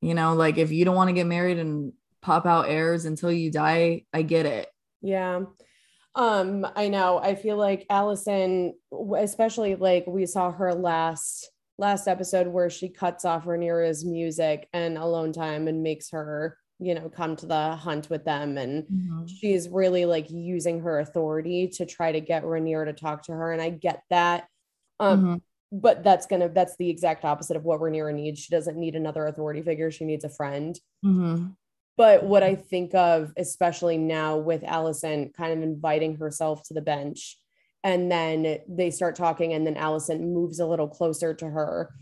you 0.01 0.15
know, 0.15 0.35
like, 0.35 0.59
if 0.59 0.73
you 0.73 0.85
don't 0.85 0.97
want 0.97 1.09
to 1.09 1.15
get 1.15 1.27
married 1.27 1.59
and 1.59 1.93
pop 2.23 2.47
out 2.47 2.69
heirs 2.69 3.05
until 3.05 3.33
you 3.33 3.51
die. 3.51 4.05
I 4.13 4.23
get 4.23 4.47
it. 4.47 4.69
Yeah. 5.03 5.43
Um, 6.15 6.67
I 6.77 6.89
know. 6.89 7.19
I 7.19 7.35
feel 7.35 7.57
like 7.57 7.87
Alicent, 7.89 8.73
especially 9.17 9.77
like 9.77 10.07
we 10.07 10.27
saw 10.27 10.51
her 10.51 10.75
last 10.75 11.51
last 11.79 12.09
episode 12.09 12.47
where 12.47 12.69
she 12.69 12.91
cuts 12.91 13.25
off 13.25 13.47
Rhaenyra's 13.47 14.05
music 14.05 14.69
and 14.75 14.99
alone 14.99 15.33
time 15.33 15.67
and 15.67 15.83
makes 15.83 16.11
her, 16.11 16.59
you 16.79 16.95
know, 16.95 17.09
come 17.09 17.37
to 17.37 17.47
the 17.47 17.75
hunt 17.75 18.11
with 18.11 18.25
them. 18.25 18.59
And 18.59 18.85
mm-hmm. 18.85 19.27
she's 19.27 19.69
really 19.69 20.05
like 20.05 20.31
using 20.31 20.81
her 20.81 21.01
authority 21.01 21.69
to 21.69 21.87
try 21.87 22.13
to 22.13 22.21
get 22.21 22.45
Rhaenyra 22.45 22.85
to 22.87 22.93
talk 22.93 23.23
to 23.25 23.33
her. 23.33 23.53
And 23.53 23.63
I 23.63 23.71
get 23.71 24.03
that. 24.11 24.47
Um, 24.99 25.19
mm-hmm 25.19 25.35
but 25.73 26.03
that's 26.03 26.27
gonna 26.27 26.49
that's 26.49 26.77
the 26.77 26.91
exact 26.91 27.25
opposite 27.25 27.57
of 27.57 27.65
what 27.65 27.81
Rhaenyra 27.81 28.15
needs. 28.15 28.41
She 28.41 28.51
doesn't 28.51 28.77
need 28.77 28.97
another 28.97 29.27
authority 29.27 29.63
figure. 29.63 29.91
She 29.91 30.05
needs 30.05 30.25
a 30.25 30.29
friend. 30.29 30.79
Mm-hmm. 31.05 31.47
But 32.01 32.25
what 32.25 32.43
I 32.43 32.55
think 32.55 32.95
of, 32.95 33.31
especially 33.37 33.99
now 33.99 34.39
with 34.39 34.63
Alicent 34.63 35.35
kind 35.35 35.53
of 35.53 35.63
inviting 35.63 36.17
herself 36.17 36.63
to 36.69 36.73
the 36.73 36.81
bench, 36.81 37.37
and 37.85 38.11
then 38.11 38.61
they 38.67 38.91
start 38.91 39.17
talking, 39.17 39.53
and 39.53 39.67
then 39.67 39.75
Alicent 39.75 40.21
moves 40.21 40.61
a 40.61 40.67
little 40.67 40.89
closer 40.89 41.35
to 41.35 41.47
her. 41.47 41.93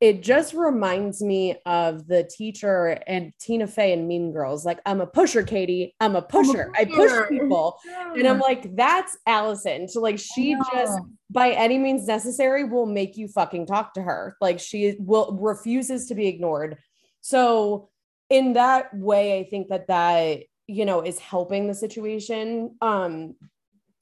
It 0.00 0.22
just 0.22 0.54
reminds 0.54 1.20
me 1.20 1.56
of 1.66 2.06
the 2.06 2.24
teacher 2.34 2.98
and 3.06 3.34
Tina 3.38 3.66
Fey 3.66 3.92
and 3.92 4.08
Mean 4.08 4.32
Girls. 4.32 4.64
Like, 4.64 4.80
I'm 4.86 5.02
a 5.02 5.06
pusher, 5.06 5.42
Cady. 5.42 5.94
I'm 6.00 6.16
a 6.16 6.22
pusher. 6.22 6.72
I'm 6.74 6.90
a 6.90 6.96
pusher. 6.96 7.24
I 7.24 7.28
push 7.28 7.28
people. 7.28 7.78
Yeah. 7.84 8.14
And 8.14 8.26
I'm 8.26 8.40
like, 8.40 8.74
that's 8.74 9.18
Alicent. 9.28 9.90
So, 9.90 10.00
like, 10.00 10.18
she 10.18 10.56
just, 10.72 10.98
by 11.28 11.50
any 11.50 11.76
means 11.76 12.06
necessary, 12.06 12.64
will 12.64 12.86
make 12.86 13.18
you 13.18 13.28
fucking 13.28 13.66
talk 13.66 13.92
to 13.94 14.02
her. 14.02 14.34
Like, 14.40 14.60
she 14.60 14.96
will 14.98 15.36
refuses 15.38 16.06
to 16.06 16.14
be 16.14 16.26
ignored. 16.26 16.78
So, 17.20 17.90
in 18.32 18.54
that 18.54 18.92
way 18.96 19.38
i 19.38 19.44
think 19.44 19.68
that 19.68 19.86
that 19.86 20.40
you 20.66 20.84
know 20.86 21.02
is 21.02 21.18
helping 21.18 21.68
the 21.68 21.74
situation 21.74 22.74
um 22.80 23.34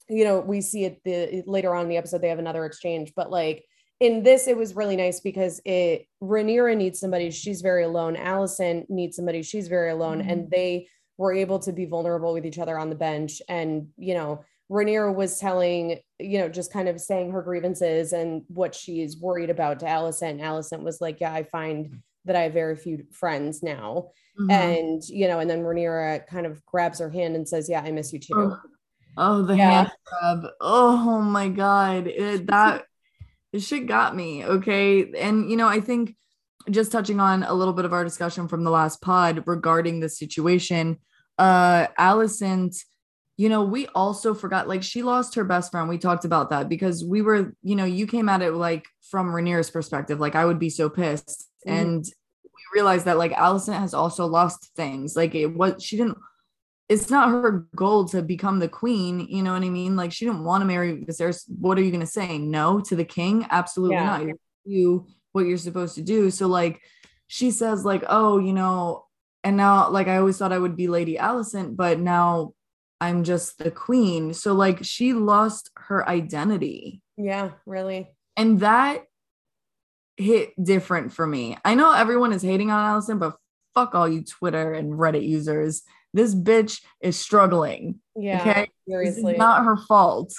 you 0.07 0.23
know 0.23 0.39
we 0.39 0.61
see 0.61 0.85
it 0.85 1.01
the 1.03 1.43
later 1.45 1.75
on 1.75 1.83
in 1.83 1.89
the 1.89 1.97
episode 1.97 2.21
they 2.21 2.29
have 2.29 2.39
another 2.39 2.65
exchange 2.65 3.11
but 3.15 3.29
like 3.29 3.65
in 3.99 4.23
this 4.23 4.47
it 4.47 4.55
was 4.55 4.75
really 4.75 4.95
nice 4.95 5.19
because 5.19 5.61
it 5.65 6.07
Rhaenyra 6.23 6.75
needs 6.77 6.99
somebody 6.99 7.29
she's 7.29 7.61
very 7.61 7.83
alone 7.83 8.15
Alicent 8.15 8.89
needs 8.89 9.17
somebody 9.17 9.43
she's 9.43 9.67
very 9.67 9.91
alone 9.91 10.19
mm-hmm. 10.19 10.29
and 10.29 10.49
they 10.49 10.87
were 11.17 11.33
able 11.33 11.59
to 11.59 11.73
be 11.73 11.85
vulnerable 11.85 12.33
with 12.33 12.45
each 12.45 12.57
other 12.57 12.79
on 12.79 12.89
the 12.89 12.95
bench 12.95 13.41
and 13.49 13.89
you 13.97 14.13
know 14.13 14.43
Rhaenyra 14.71 15.13
was 15.13 15.39
telling 15.39 15.99
you 16.19 16.39
know 16.39 16.47
just 16.47 16.71
kind 16.71 16.87
of 16.87 17.01
saying 17.01 17.31
her 17.31 17.41
grievances 17.41 18.13
and 18.13 18.43
what 18.47 18.73
she's 18.73 19.17
worried 19.17 19.49
about 19.49 19.81
to 19.81 19.87
Alicent 19.87 20.41
Allison 20.41 20.85
was 20.85 21.01
like 21.01 21.19
yeah 21.19 21.33
I 21.33 21.43
find 21.43 22.01
that 22.25 22.35
I 22.35 22.41
have 22.43 22.53
very 22.53 22.75
few 22.75 23.05
friends 23.11 23.63
now. 23.63 24.09
Mm-hmm. 24.39 24.51
And, 24.51 25.03
you 25.09 25.27
know, 25.27 25.39
and 25.39 25.49
then 25.49 25.61
Rhaenyra 25.61 26.25
kind 26.27 26.45
of 26.45 26.65
grabs 26.65 26.99
her 26.99 27.09
hand 27.09 27.35
and 27.35 27.47
says, 27.47 27.69
Yeah, 27.69 27.81
I 27.81 27.91
miss 27.91 28.13
you 28.13 28.19
too. 28.19 28.33
Oh, 28.35 28.59
oh 29.17 29.41
the 29.43 29.55
yeah. 29.55 29.71
hand 29.71 29.91
grab. 30.05 30.51
Oh 30.59 31.21
my 31.21 31.49
God. 31.49 32.07
It, 32.07 32.47
that 32.47 32.85
shit 33.57 33.87
got 33.87 34.15
me. 34.15 34.45
Okay. 34.45 35.11
And, 35.17 35.49
you 35.49 35.57
know, 35.57 35.67
I 35.67 35.81
think 35.81 36.15
just 36.69 36.91
touching 36.91 37.19
on 37.19 37.43
a 37.43 37.53
little 37.53 37.73
bit 37.73 37.85
of 37.85 37.93
our 37.93 38.03
discussion 38.03 38.47
from 38.47 38.63
the 38.63 38.71
last 38.71 39.01
pod 39.01 39.43
regarding 39.45 39.99
the 39.99 40.09
situation, 40.09 40.97
uh, 41.37 41.87
Alicent 41.99 42.75
you 43.41 43.49
know, 43.49 43.63
we 43.63 43.87
also 43.95 44.35
forgot 44.35 44.67
like 44.67 44.83
she 44.83 45.01
lost 45.01 45.33
her 45.33 45.43
best 45.43 45.71
friend. 45.71 45.89
We 45.89 45.97
talked 45.97 46.25
about 46.25 46.51
that 46.51 46.69
because 46.69 47.03
we 47.03 47.23
were, 47.23 47.55
you 47.63 47.75
know, 47.75 47.85
you 47.85 48.05
came 48.05 48.29
at 48.29 48.43
it 48.43 48.51
like 48.51 48.85
from 49.09 49.29
Rhaenyra's 49.29 49.71
perspective, 49.71 50.19
like 50.19 50.35
I 50.35 50.45
would 50.45 50.59
be 50.59 50.69
so 50.69 50.89
pissed. 50.89 51.47
Mm-hmm. 51.67 51.75
And 51.75 52.05
we 52.71 52.79
realized 52.79 53.05
that 53.05 53.17
like 53.17 53.31
Alicent 53.33 53.79
has 53.79 53.93
also 53.93 54.25
lost 54.25 54.71
things. 54.75 55.15
Like 55.15 55.35
it 55.35 55.47
was 55.47 55.83
she 55.83 55.97
didn't 55.97 56.17
it's 56.89 57.09
not 57.09 57.29
her 57.29 57.65
goal 57.73 58.03
to 58.09 58.21
become 58.21 58.59
the 58.59 58.67
queen, 58.67 59.21
you 59.29 59.41
know 59.41 59.53
what 59.53 59.63
I 59.63 59.69
mean? 59.69 59.95
Like 59.95 60.11
she 60.11 60.25
didn't 60.25 60.43
want 60.43 60.61
to 60.61 60.65
marry 60.65 60.97
Viserys. 60.97 61.43
What 61.47 61.77
are 61.77 61.81
you 61.81 61.91
gonna 61.91 62.05
say? 62.05 62.37
No 62.37 62.81
to 62.81 62.95
the 62.95 63.05
king? 63.05 63.45
Absolutely 63.49 63.95
yeah. 63.95 64.05
not. 64.05 64.35
You're 64.65 65.05
what 65.31 65.45
you're 65.45 65.57
supposed 65.57 65.95
to 65.95 66.01
do. 66.01 66.29
So 66.29 66.47
like 66.47 66.81
she 67.27 67.51
says, 67.51 67.85
like, 67.85 68.03
oh, 68.09 68.39
you 68.39 68.51
know, 68.51 69.05
and 69.43 69.55
now 69.55 69.89
like 69.89 70.07
I 70.07 70.17
always 70.17 70.37
thought 70.37 70.51
I 70.51 70.59
would 70.59 70.75
be 70.75 70.87
Lady 70.87 71.15
Alicent, 71.15 71.77
but 71.77 71.97
now 71.99 72.53
I'm 72.99 73.23
just 73.23 73.57
the 73.57 73.71
queen. 73.71 74.33
So 74.33 74.53
like 74.53 74.83
she 74.83 75.13
lost 75.13 75.71
her 75.77 76.07
identity. 76.07 77.01
Yeah, 77.15 77.51
really. 77.65 78.09
And 78.35 78.59
that 78.59 79.05
hit 80.21 80.51
different 80.61 81.13
for 81.13 81.25
me. 81.25 81.57
I 81.65 81.75
know 81.75 81.91
everyone 81.91 82.33
is 82.33 82.41
hating 82.41 82.71
on 82.71 83.01
Alicent, 83.01 83.19
but 83.19 83.35
fuck 83.73 83.95
all 83.95 84.07
you 84.07 84.23
Twitter 84.23 84.73
and 84.73 84.93
Reddit 84.93 85.27
users. 85.27 85.83
This 86.13 86.35
bitch 86.35 86.81
is 87.01 87.17
struggling. 87.17 87.99
Yeah. 88.15 88.41
Okay. 88.41 88.69
Seriously. 88.87 89.35
not 89.37 89.63
her 89.63 89.77
fault. 89.77 90.33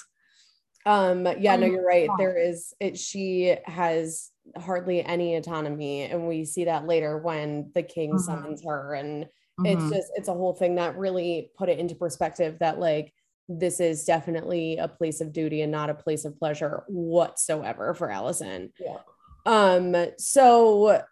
Um, 0.84 1.26
yeah, 1.38 1.56
no, 1.56 1.66
you're 1.66 1.86
right. 1.86 2.08
There 2.18 2.36
is 2.36 2.74
it 2.80 2.98
she 2.98 3.56
has 3.64 4.30
hardly 4.56 5.02
any 5.02 5.36
autonomy, 5.36 6.02
and 6.02 6.26
we 6.26 6.44
see 6.44 6.64
that 6.64 6.86
later 6.86 7.18
when 7.18 7.70
the 7.74 7.82
king 7.82 8.10
mm-hmm. 8.10 8.18
summons 8.18 8.64
her 8.64 8.94
and 8.94 9.24
mm-hmm. 9.24 9.66
it's 9.66 9.90
just 9.90 10.12
it's 10.16 10.28
a 10.28 10.34
whole 10.34 10.54
thing 10.54 10.74
that 10.76 10.98
really 10.98 11.50
put 11.56 11.68
it 11.68 11.78
into 11.78 11.94
perspective 11.94 12.58
that 12.58 12.80
like 12.80 13.12
this 13.48 13.80
is 13.80 14.04
definitely 14.04 14.78
a 14.78 14.88
place 14.88 15.20
of 15.20 15.32
duty 15.32 15.62
and 15.62 15.72
not 15.72 15.90
a 15.90 15.94
place 15.94 16.24
of 16.24 16.38
pleasure 16.38 16.84
whatsoever 16.88 17.94
for 17.94 18.08
Alicent. 18.08 18.70
Yeah. 18.80 18.98
Um 19.44 19.94
so 20.18 21.02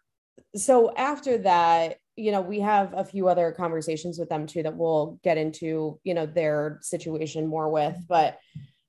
so 0.54 0.94
after 0.96 1.38
that 1.38 1.96
you 2.16 2.32
know 2.32 2.40
we 2.40 2.60
have 2.60 2.92
a 2.94 3.04
few 3.04 3.28
other 3.28 3.52
conversations 3.52 4.18
with 4.18 4.28
them 4.28 4.46
too 4.46 4.62
that 4.62 4.76
we'll 4.76 5.18
get 5.22 5.38
into 5.38 5.98
you 6.04 6.14
know 6.14 6.26
their 6.26 6.78
situation 6.82 7.46
more 7.46 7.70
with 7.70 7.96
but 8.08 8.38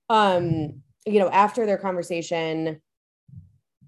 um 0.10 0.82
you 1.06 1.20
know 1.20 1.30
after 1.30 1.66
their 1.66 1.78
conversation 1.78 2.82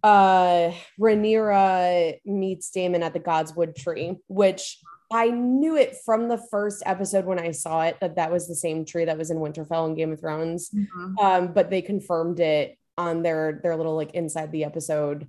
uh 0.03 0.71
Rhaenyra 0.99 2.19
meets 2.25 2.69
Daemon 2.71 3.03
at 3.03 3.13
the 3.13 3.19
Godswood 3.19 3.75
tree 3.75 4.17
which 4.27 4.79
I 5.11 5.29
knew 5.29 5.75
it 5.77 5.97
from 6.03 6.27
the 6.27 6.41
first 6.49 6.81
episode 6.85 7.25
when 7.25 7.37
I 7.37 7.51
saw 7.51 7.83
it 7.83 7.97
that 8.01 8.15
that 8.15 8.31
was 8.31 8.47
the 8.47 8.55
same 8.55 8.83
tree 8.83 9.05
that 9.05 9.17
was 9.17 9.29
in 9.29 9.37
Winterfell 9.37 9.85
and 9.85 9.95
Game 9.95 10.11
of 10.11 10.19
Thrones. 10.19 10.71
Mm-hmm. 10.71 11.19
Um, 11.19 11.53
but 11.53 11.69
they 11.69 11.83
confirmed 11.83 12.39
it 12.39 12.79
on 12.97 13.21
their 13.21 13.59
their 13.61 13.75
little 13.75 13.95
like 13.95 14.15
inside 14.15 14.51
the 14.51 14.63
episode 14.63 15.27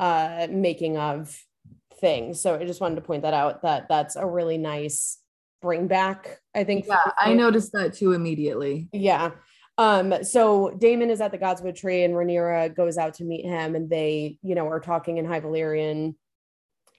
uh 0.00 0.48
making 0.50 0.96
of 0.96 1.38
things. 2.00 2.40
So 2.40 2.56
I 2.56 2.64
just 2.64 2.80
wanted 2.80 2.96
to 2.96 3.02
point 3.02 3.22
that 3.22 3.34
out 3.34 3.62
that 3.62 3.86
that's 3.88 4.16
a 4.16 4.26
really 4.26 4.58
nice 4.58 5.18
bring 5.62 5.86
back. 5.86 6.40
I 6.54 6.64
think. 6.64 6.86
Yeah, 6.88 7.12
I 7.16 7.34
noticed 7.34 7.72
that 7.72 7.94
too 7.94 8.12
immediately. 8.12 8.88
Yeah. 8.92 9.30
Um, 9.78 10.24
so 10.24 10.70
Daemon 10.70 11.10
is 11.10 11.20
at 11.20 11.30
the 11.30 11.38
Godswood 11.38 11.76
tree 11.76 12.02
and 12.02 12.12
Rhaenyra 12.12 12.74
goes 12.74 12.98
out 12.98 13.14
to 13.14 13.24
meet 13.24 13.46
him 13.46 13.74
and 13.74 13.88
they, 13.88 14.36
you 14.42 14.54
know, 14.54 14.66
are 14.66 14.80
talking 14.80 15.16
in 15.16 15.24
High 15.24 15.40
Valyrian 15.40 16.16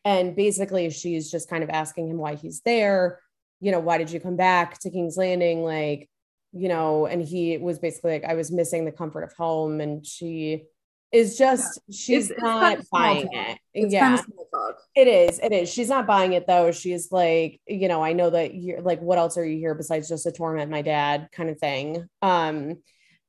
and 0.04 0.36
basically 0.36 0.90
she's 0.90 1.30
just 1.30 1.50
kind 1.50 1.64
of 1.64 1.70
asking 1.70 2.08
him 2.08 2.18
why 2.18 2.36
he's 2.36 2.62
there 2.62 3.20
you 3.60 3.72
know 3.72 3.80
why 3.80 3.98
did 3.98 4.12
you 4.12 4.20
come 4.20 4.36
back 4.36 4.78
to 4.80 4.90
king's 4.90 5.18
landing 5.18 5.64
like 5.64 6.10
you 6.52 6.68
know 6.68 7.06
and 7.06 7.22
he 7.22 7.58
was 7.58 7.80
basically 7.80 8.12
like 8.12 8.26
i 8.26 8.34
was 8.34 8.52
missing 8.52 8.86
the 8.86 8.92
comfort 8.92 9.24
of 9.24 9.34
home 9.34 9.80
and 9.80 10.06
she 10.06 10.64
is 11.12 11.38
just 11.38 11.80
yeah. 11.88 11.96
she's 11.96 12.32
it's, 12.32 12.42
not 12.42 12.80
it's 12.80 12.90
buying 12.90 13.30
it. 13.32 13.58
It's 13.74 13.94
yeah. 13.94 14.18
kind 14.18 14.20
of 14.20 14.76
it 14.96 15.08
is 15.08 15.40
it 15.40 15.52
is. 15.52 15.72
She's 15.72 15.90
not 15.90 16.08
buying 16.08 16.34
it 16.34 16.48
though. 16.48 16.72
She's 16.72 17.12
like 17.12 17.60
you 17.68 17.88
know 17.88 18.04
i 18.04 18.14
know 18.14 18.30
that 18.30 18.56
you're 18.56 18.82
like 18.82 19.02
what 19.02 19.18
else 19.18 19.38
are 19.38 19.46
you 19.46 19.58
here 19.58 19.76
besides 19.76 20.08
just 20.08 20.24
to 20.24 20.32
torment 20.32 20.72
my 20.72 20.82
dad? 20.82 21.30
kind 21.32 21.50
of 21.50 21.60
thing. 21.60 22.08
Um 22.22 22.78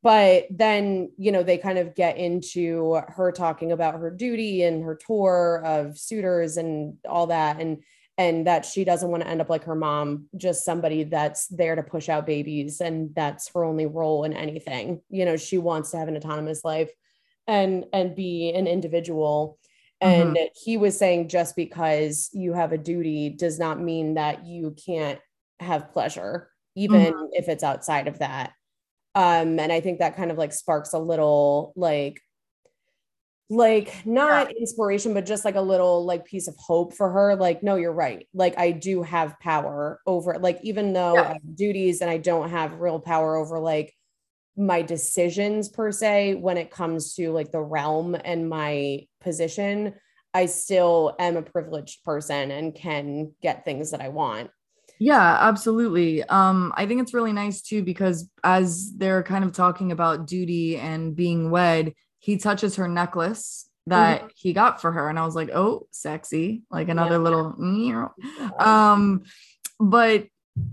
but 0.02 0.46
then 0.50 1.10
you 1.16 1.32
know 1.32 1.42
they 1.42 1.58
kind 1.58 1.78
of 1.78 1.94
get 1.94 2.16
into 2.16 3.00
her 3.08 3.32
talking 3.32 3.72
about 3.72 3.98
her 3.98 4.10
duty 4.10 4.62
and 4.62 4.84
her 4.84 4.98
tour 5.06 5.62
of 5.64 5.98
suitors 5.98 6.56
and 6.56 6.96
all 7.08 7.28
that 7.28 7.60
and 7.60 7.82
and 8.18 8.46
that 8.46 8.64
she 8.64 8.84
doesn't 8.84 9.10
want 9.10 9.22
to 9.22 9.28
end 9.28 9.40
up 9.40 9.48
like 9.48 9.64
her 9.64 9.74
mom 9.74 10.26
just 10.36 10.64
somebody 10.64 11.02
that's 11.02 11.46
there 11.48 11.74
to 11.74 11.82
push 11.82 12.08
out 12.08 12.26
babies 12.26 12.80
and 12.80 13.14
that's 13.14 13.48
her 13.54 13.64
only 13.64 13.86
role 13.86 14.22
in 14.24 14.32
anything. 14.32 15.00
You 15.08 15.24
know 15.24 15.36
she 15.36 15.58
wants 15.58 15.90
to 15.90 15.98
have 15.98 16.08
an 16.08 16.16
autonomous 16.16 16.64
life 16.64 16.90
and 17.46 17.86
and 17.92 18.14
be 18.14 18.52
an 18.54 18.66
individual 18.66 19.58
and 20.00 20.36
mm-hmm. 20.36 20.46
he 20.64 20.76
was 20.76 20.98
saying 20.98 21.28
just 21.28 21.54
because 21.54 22.28
you 22.32 22.52
have 22.52 22.72
a 22.72 22.78
duty 22.78 23.30
does 23.30 23.58
not 23.58 23.80
mean 23.80 24.14
that 24.14 24.44
you 24.44 24.74
can't 24.84 25.20
have 25.60 25.92
pleasure 25.92 26.50
even 26.74 27.12
mm-hmm. 27.12 27.26
if 27.32 27.48
it's 27.48 27.64
outside 27.64 28.08
of 28.08 28.18
that 28.18 28.52
um 29.14 29.58
and 29.58 29.72
i 29.72 29.80
think 29.80 29.98
that 29.98 30.16
kind 30.16 30.30
of 30.30 30.38
like 30.38 30.52
sparks 30.52 30.92
a 30.92 30.98
little 30.98 31.72
like 31.76 32.20
like 33.50 34.06
not 34.06 34.50
yeah. 34.50 34.56
inspiration 34.58 35.12
but 35.12 35.26
just 35.26 35.44
like 35.44 35.56
a 35.56 35.60
little 35.60 36.06
like 36.06 36.24
piece 36.24 36.48
of 36.48 36.56
hope 36.56 36.94
for 36.94 37.10
her 37.10 37.36
like 37.36 37.62
no 37.62 37.76
you're 37.76 37.92
right 37.92 38.26
like 38.32 38.58
i 38.58 38.70
do 38.70 39.02
have 39.02 39.38
power 39.40 40.00
over 40.06 40.38
like 40.38 40.58
even 40.62 40.94
though 40.94 41.14
yeah. 41.14 41.22
I 41.22 41.32
have 41.34 41.56
duties 41.56 42.00
and 42.00 42.10
i 42.10 42.16
don't 42.16 42.48
have 42.48 42.80
real 42.80 42.98
power 42.98 43.36
over 43.36 43.58
like 43.58 43.94
my 44.56 44.82
decisions 44.82 45.68
per 45.68 45.90
se 45.90 46.34
when 46.34 46.56
it 46.56 46.70
comes 46.70 47.14
to 47.14 47.32
like 47.32 47.50
the 47.50 47.60
realm 47.60 48.16
and 48.24 48.48
my 48.48 49.06
position 49.20 49.94
i 50.34 50.46
still 50.46 51.16
am 51.18 51.36
a 51.36 51.42
privileged 51.42 52.04
person 52.04 52.50
and 52.50 52.74
can 52.74 53.32
get 53.42 53.64
things 53.64 53.90
that 53.90 54.00
i 54.00 54.08
want 54.08 54.50
yeah, 54.98 55.38
absolutely. 55.40 56.22
Um, 56.22 56.72
I 56.76 56.86
think 56.86 57.02
it's 57.02 57.12
really 57.12 57.32
nice 57.32 57.60
too 57.60 57.82
because 57.82 58.30
as 58.44 58.92
they're 58.92 59.24
kind 59.24 59.44
of 59.44 59.50
talking 59.52 59.90
about 59.90 60.28
duty 60.28 60.76
and 60.76 61.16
being 61.16 61.50
wed, 61.50 61.94
he 62.20 62.36
touches 62.36 62.76
her 62.76 62.86
necklace 62.86 63.68
that 63.88 64.20
mm-hmm. 64.20 64.28
he 64.36 64.52
got 64.52 64.80
for 64.80 64.92
her, 64.92 65.08
and 65.08 65.18
I 65.18 65.24
was 65.24 65.34
like, 65.34 65.50
oh, 65.50 65.88
sexy, 65.90 66.62
like 66.70 66.88
another 66.88 67.16
yeah. 67.16 67.18
little. 67.18 68.06
Um, 68.60 69.22
but 69.80 70.26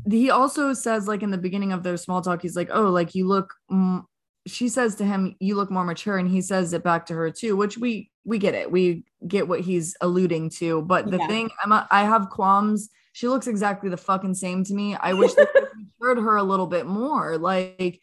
he 0.09 0.29
also 0.29 0.73
says, 0.73 1.07
like 1.07 1.23
in 1.23 1.31
the 1.31 1.37
beginning 1.37 1.71
of 1.71 1.83
their 1.83 1.97
small 1.97 2.21
talk, 2.21 2.41
he's 2.41 2.55
like, 2.55 2.69
oh, 2.71 2.89
like 2.89 3.15
you 3.15 3.27
look. 3.27 3.53
Mm, 3.71 4.05
she 4.47 4.69
says 4.69 4.95
to 4.95 5.05
him, 5.05 5.35
"You 5.39 5.55
look 5.55 5.69
more 5.69 5.83
mature," 5.83 6.17
and 6.17 6.27
he 6.27 6.41
says 6.41 6.73
it 6.73 6.83
back 6.83 7.05
to 7.07 7.13
her 7.13 7.29
too, 7.29 7.55
which 7.55 7.77
we 7.77 8.09
we 8.23 8.39
get 8.39 8.55
it. 8.55 8.71
We 8.71 9.03
get 9.27 9.47
what 9.47 9.59
he's 9.59 9.95
alluding 10.01 10.51
to. 10.51 10.81
But 10.81 11.11
the 11.11 11.17
yeah. 11.17 11.27
thing, 11.27 11.49
I'm 11.63 11.71
a, 11.71 11.87
I 11.91 12.03
have 12.03 12.29
qualms 12.29 12.89
she 13.19 13.27
looks 13.27 13.47
exactly 13.47 13.89
the 13.89 13.97
fucking 13.97 14.35
same 14.35 14.63
to 14.63 14.73
me. 14.73 14.95
I 14.95 15.13
wish 15.13 15.33
they 15.33 15.45
matured 15.99 16.19
her 16.19 16.37
a 16.37 16.43
little 16.43 16.67
bit 16.67 16.85
more. 16.85 17.37
Like, 17.37 18.01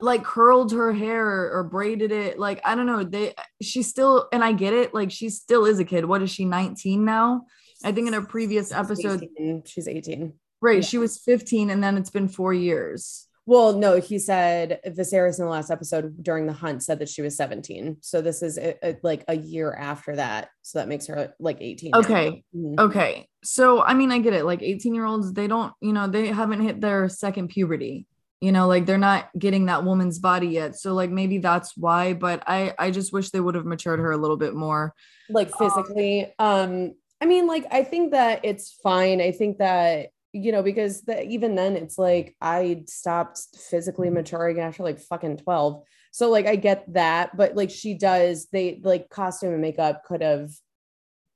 like 0.00 0.24
curled 0.24 0.72
her 0.72 0.94
hair 0.94 1.52
or 1.54 1.62
braided 1.64 2.10
it. 2.10 2.38
Like, 2.38 2.60
I 2.64 2.74
don't 2.74 2.86
know. 2.86 3.04
They 3.04 3.34
she 3.60 3.82
still 3.82 4.28
and 4.32 4.42
I 4.42 4.52
get 4.52 4.72
it, 4.72 4.94
like 4.94 5.10
she 5.10 5.28
still 5.28 5.66
is 5.66 5.78
a 5.78 5.84
kid. 5.84 6.06
What 6.06 6.22
is 6.22 6.30
she, 6.30 6.46
19 6.46 7.04
now? 7.04 7.42
I 7.84 7.92
think 7.92 8.08
in 8.08 8.14
a 8.14 8.22
previous 8.22 8.72
episode. 8.72 9.22
18. 9.22 9.64
She's 9.66 9.86
18. 9.86 10.32
Right. 10.60 10.76
Yeah. 10.76 10.88
She 10.88 10.98
was 10.98 11.18
15, 11.18 11.70
and 11.70 11.82
then 11.82 11.96
it's 11.96 12.10
been 12.10 12.28
four 12.28 12.52
years. 12.52 13.26
Well, 13.50 13.76
no, 13.76 14.00
he 14.00 14.20
said 14.20 14.80
Viserys 14.86 15.40
in 15.40 15.44
the 15.44 15.50
last 15.50 15.72
episode 15.72 16.22
during 16.22 16.46
the 16.46 16.52
hunt 16.52 16.84
said 16.84 17.00
that 17.00 17.08
she 17.08 17.20
was 17.20 17.36
17. 17.36 17.96
So 18.00 18.20
this 18.20 18.42
is 18.42 18.58
a, 18.58 18.76
a, 18.86 18.96
like 19.02 19.24
a 19.26 19.36
year 19.36 19.74
after 19.74 20.14
that. 20.14 20.50
So 20.62 20.78
that 20.78 20.86
makes 20.86 21.06
her 21.06 21.34
like 21.40 21.58
18. 21.60 21.96
Okay. 21.96 22.44
Mm-hmm. 22.54 22.78
Okay. 22.78 23.28
So, 23.42 23.82
I 23.82 23.94
mean, 23.94 24.12
I 24.12 24.20
get 24.20 24.34
it. 24.34 24.44
Like 24.44 24.62
18 24.62 24.94
year 24.94 25.04
olds, 25.04 25.32
they 25.32 25.48
don't, 25.48 25.72
you 25.80 25.92
know, 25.92 26.06
they 26.06 26.28
haven't 26.28 26.60
hit 26.60 26.80
their 26.80 27.08
second 27.08 27.48
puberty. 27.48 28.06
You 28.40 28.52
know, 28.52 28.68
like 28.68 28.86
they're 28.86 28.98
not 28.98 29.30
getting 29.36 29.66
that 29.66 29.84
woman's 29.84 30.20
body 30.20 30.46
yet. 30.46 30.76
So, 30.76 30.94
like, 30.94 31.10
maybe 31.10 31.38
that's 31.38 31.76
why. 31.76 32.12
But 32.12 32.44
I, 32.46 32.72
I 32.78 32.90
just 32.90 33.12
wish 33.12 33.30
they 33.30 33.40
would 33.40 33.56
have 33.56 33.66
matured 33.66 33.98
her 33.98 34.12
a 34.12 34.16
little 34.16 34.36
bit 34.36 34.54
more, 34.54 34.94
like 35.28 35.50
physically. 35.58 36.32
Um, 36.38 36.60
um 36.60 36.94
I 37.20 37.26
mean, 37.26 37.46
like, 37.46 37.66
I 37.70 37.82
think 37.82 38.12
that 38.12 38.44
it's 38.44 38.78
fine. 38.82 39.20
I 39.20 39.32
think 39.32 39.58
that 39.58 40.10
you 40.32 40.52
know, 40.52 40.62
because 40.62 41.02
the, 41.02 41.26
even 41.26 41.54
then 41.54 41.76
it's 41.76 41.98
like 41.98 42.36
I 42.40 42.84
stopped 42.86 43.40
physically 43.56 44.08
mm-hmm. 44.08 44.16
maturing 44.16 44.60
after 44.60 44.82
like 44.82 45.00
fucking 45.00 45.38
12. 45.38 45.82
So 46.12 46.30
like 46.30 46.46
I 46.46 46.56
get 46.56 46.92
that, 46.92 47.36
but 47.36 47.56
like 47.56 47.70
she 47.70 47.94
does, 47.94 48.46
they 48.52 48.80
like 48.82 49.10
costume 49.10 49.52
and 49.52 49.62
makeup 49.62 50.04
could 50.04 50.22
have, 50.22 50.50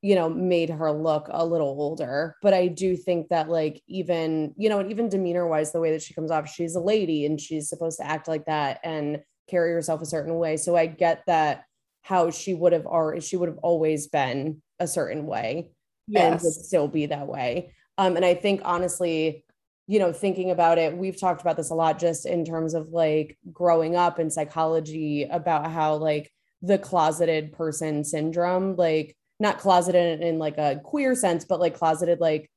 you 0.03 0.15
know, 0.15 0.29
made 0.29 0.71
her 0.71 0.93
look 0.93 1.29
a 1.31 1.45
little 1.45 1.69
older. 1.69 2.37
But 2.43 2.55
I 2.55 2.69
do 2.69 2.97
think 2.97 3.29
that 3.29 3.49
like 3.49 3.83
even, 3.87 4.55
you 4.57 4.69
know, 4.69 4.81
and 4.81 4.91
even 4.91 5.09
demeanor 5.09 5.47
wise, 5.47 5.73
the 5.73 5.81
way 5.81 5.93
that 5.93 6.03
she 6.03 6.15
comes 6.15 6.31
off, 6.31 6.49
she's 6.49 6.77
a 6.77 6.81
lady 6.81 7.25
and 7.27 7.41
she's 7.41 7.69
supposed 7.69 7.99
to 7.99 8.07
act 8.07 8.29
like 8.29 8.45
that 8.47 8.81
and 8.85 9.21
carry 9.49 9.73
herself 9.73 10.03
a 10.03 10.07
certain 10.07 10.35
way. 10.37 10.57
So 10.57 10.77
I 10.77 10.87
get 10.87 11.23
that 11.27 11.65
how 12.03 12.31
she 12.31 12.53
would 12.53 12.73
have 12.73 12.87
already 12.87 13.23
she 13.23 13.37
would 13.37 13.49
have 13.49 13.59
always 13.59 14.07
been 14.09 14.61
a 14.79 14.87
certain 14.87 15.27
way 15.27 15.71
yes. 16.07 16.23
and 16.23 16.43
would 16.43 16.53
still 16.53 16.89
be 16.89 17.07
that 17.07 17.27
way. 17.27 17.73
Um, 17.99 18.17
and 18.17 18.25
I 18.25 18.35
think 18.35 18.61
honestly, 18.65 19.45
you 19.87 19.99
know, 19.99 20.13
thinking 20.13 20.51
about 20.51 20.79
it, 20.79 20.97
we've 20.97 21.21
talked 21.21 21.41
about 21.41 21.57
this 21.57 21.71
a 21.71 21.75
lot 21.75 21.99
just 21.99 22.27
in 22.27 22.45
terms 22.45 22.75
of 22.75 22.89
like 22.89 23.39
growing 23.53 23.97
up 23.97 24.19
in 24.19 24.31
psychology 24.31 25.25
about 25.25 25.71
how 25.71 25.97
like 25.97 26.33
the 26.63 26.79
closeted 26.79 27.53
person 27.53 28.03
syndrome, 28.05 28.77
like 28.77 29.17
not 29.39 29.59
closeted 29.59 30.21
in, 30.23 30.39
like 30.39 30.57
a 30.59 30.81
queer 30.83 31.15
sense, 31.15 31.45
but 31.45 31.61
like 31.61 31.75
closeted, 31.75 32.21
like, 32.21 32.51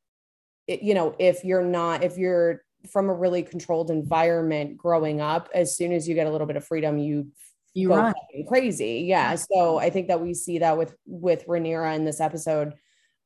it, 0.67 0.81
you 0.81 0.93
know, 0.93 1.15
if 1.19 1.43
you're 1.43 1.63
not, 1.63 2.03
if 2.03 2.17
you're 2.17 2.63
from 2.91 3.09
a 3.09 3.13
really 3.13 3.43
controlled 3.43 3.91
environment 3.91 4.77
growing 4.77 5.19
up, 5.19 5.49
as 5.53 5.75
soon 5.75 5.91
as 5.91 6.07
you 6.07 6.15
get 6.15 6.27
a 6.27 6.31
little 6.31 6.47
bit 6.47 6.55
of 6.55 6.65
freedom, 6.65 6.97
you 6.97 7.27
you 7.73 7.93
run 7.93 8.13
crazy. 8.47 9.05
Yeah. 9.07 9.35
So 9.35 9.77
I 9.77 9.89
think 9.89 10.07
that 10.07 10.21
we 10.21 10.33
see 10.33 10.59
that 10.59 10.77
with 10.77 10.95
with 11.05 11.45
Rhaenyra 11.47 11.95
in 11.95 12.05
this 12.05 12.19
episode, 12.19 12.73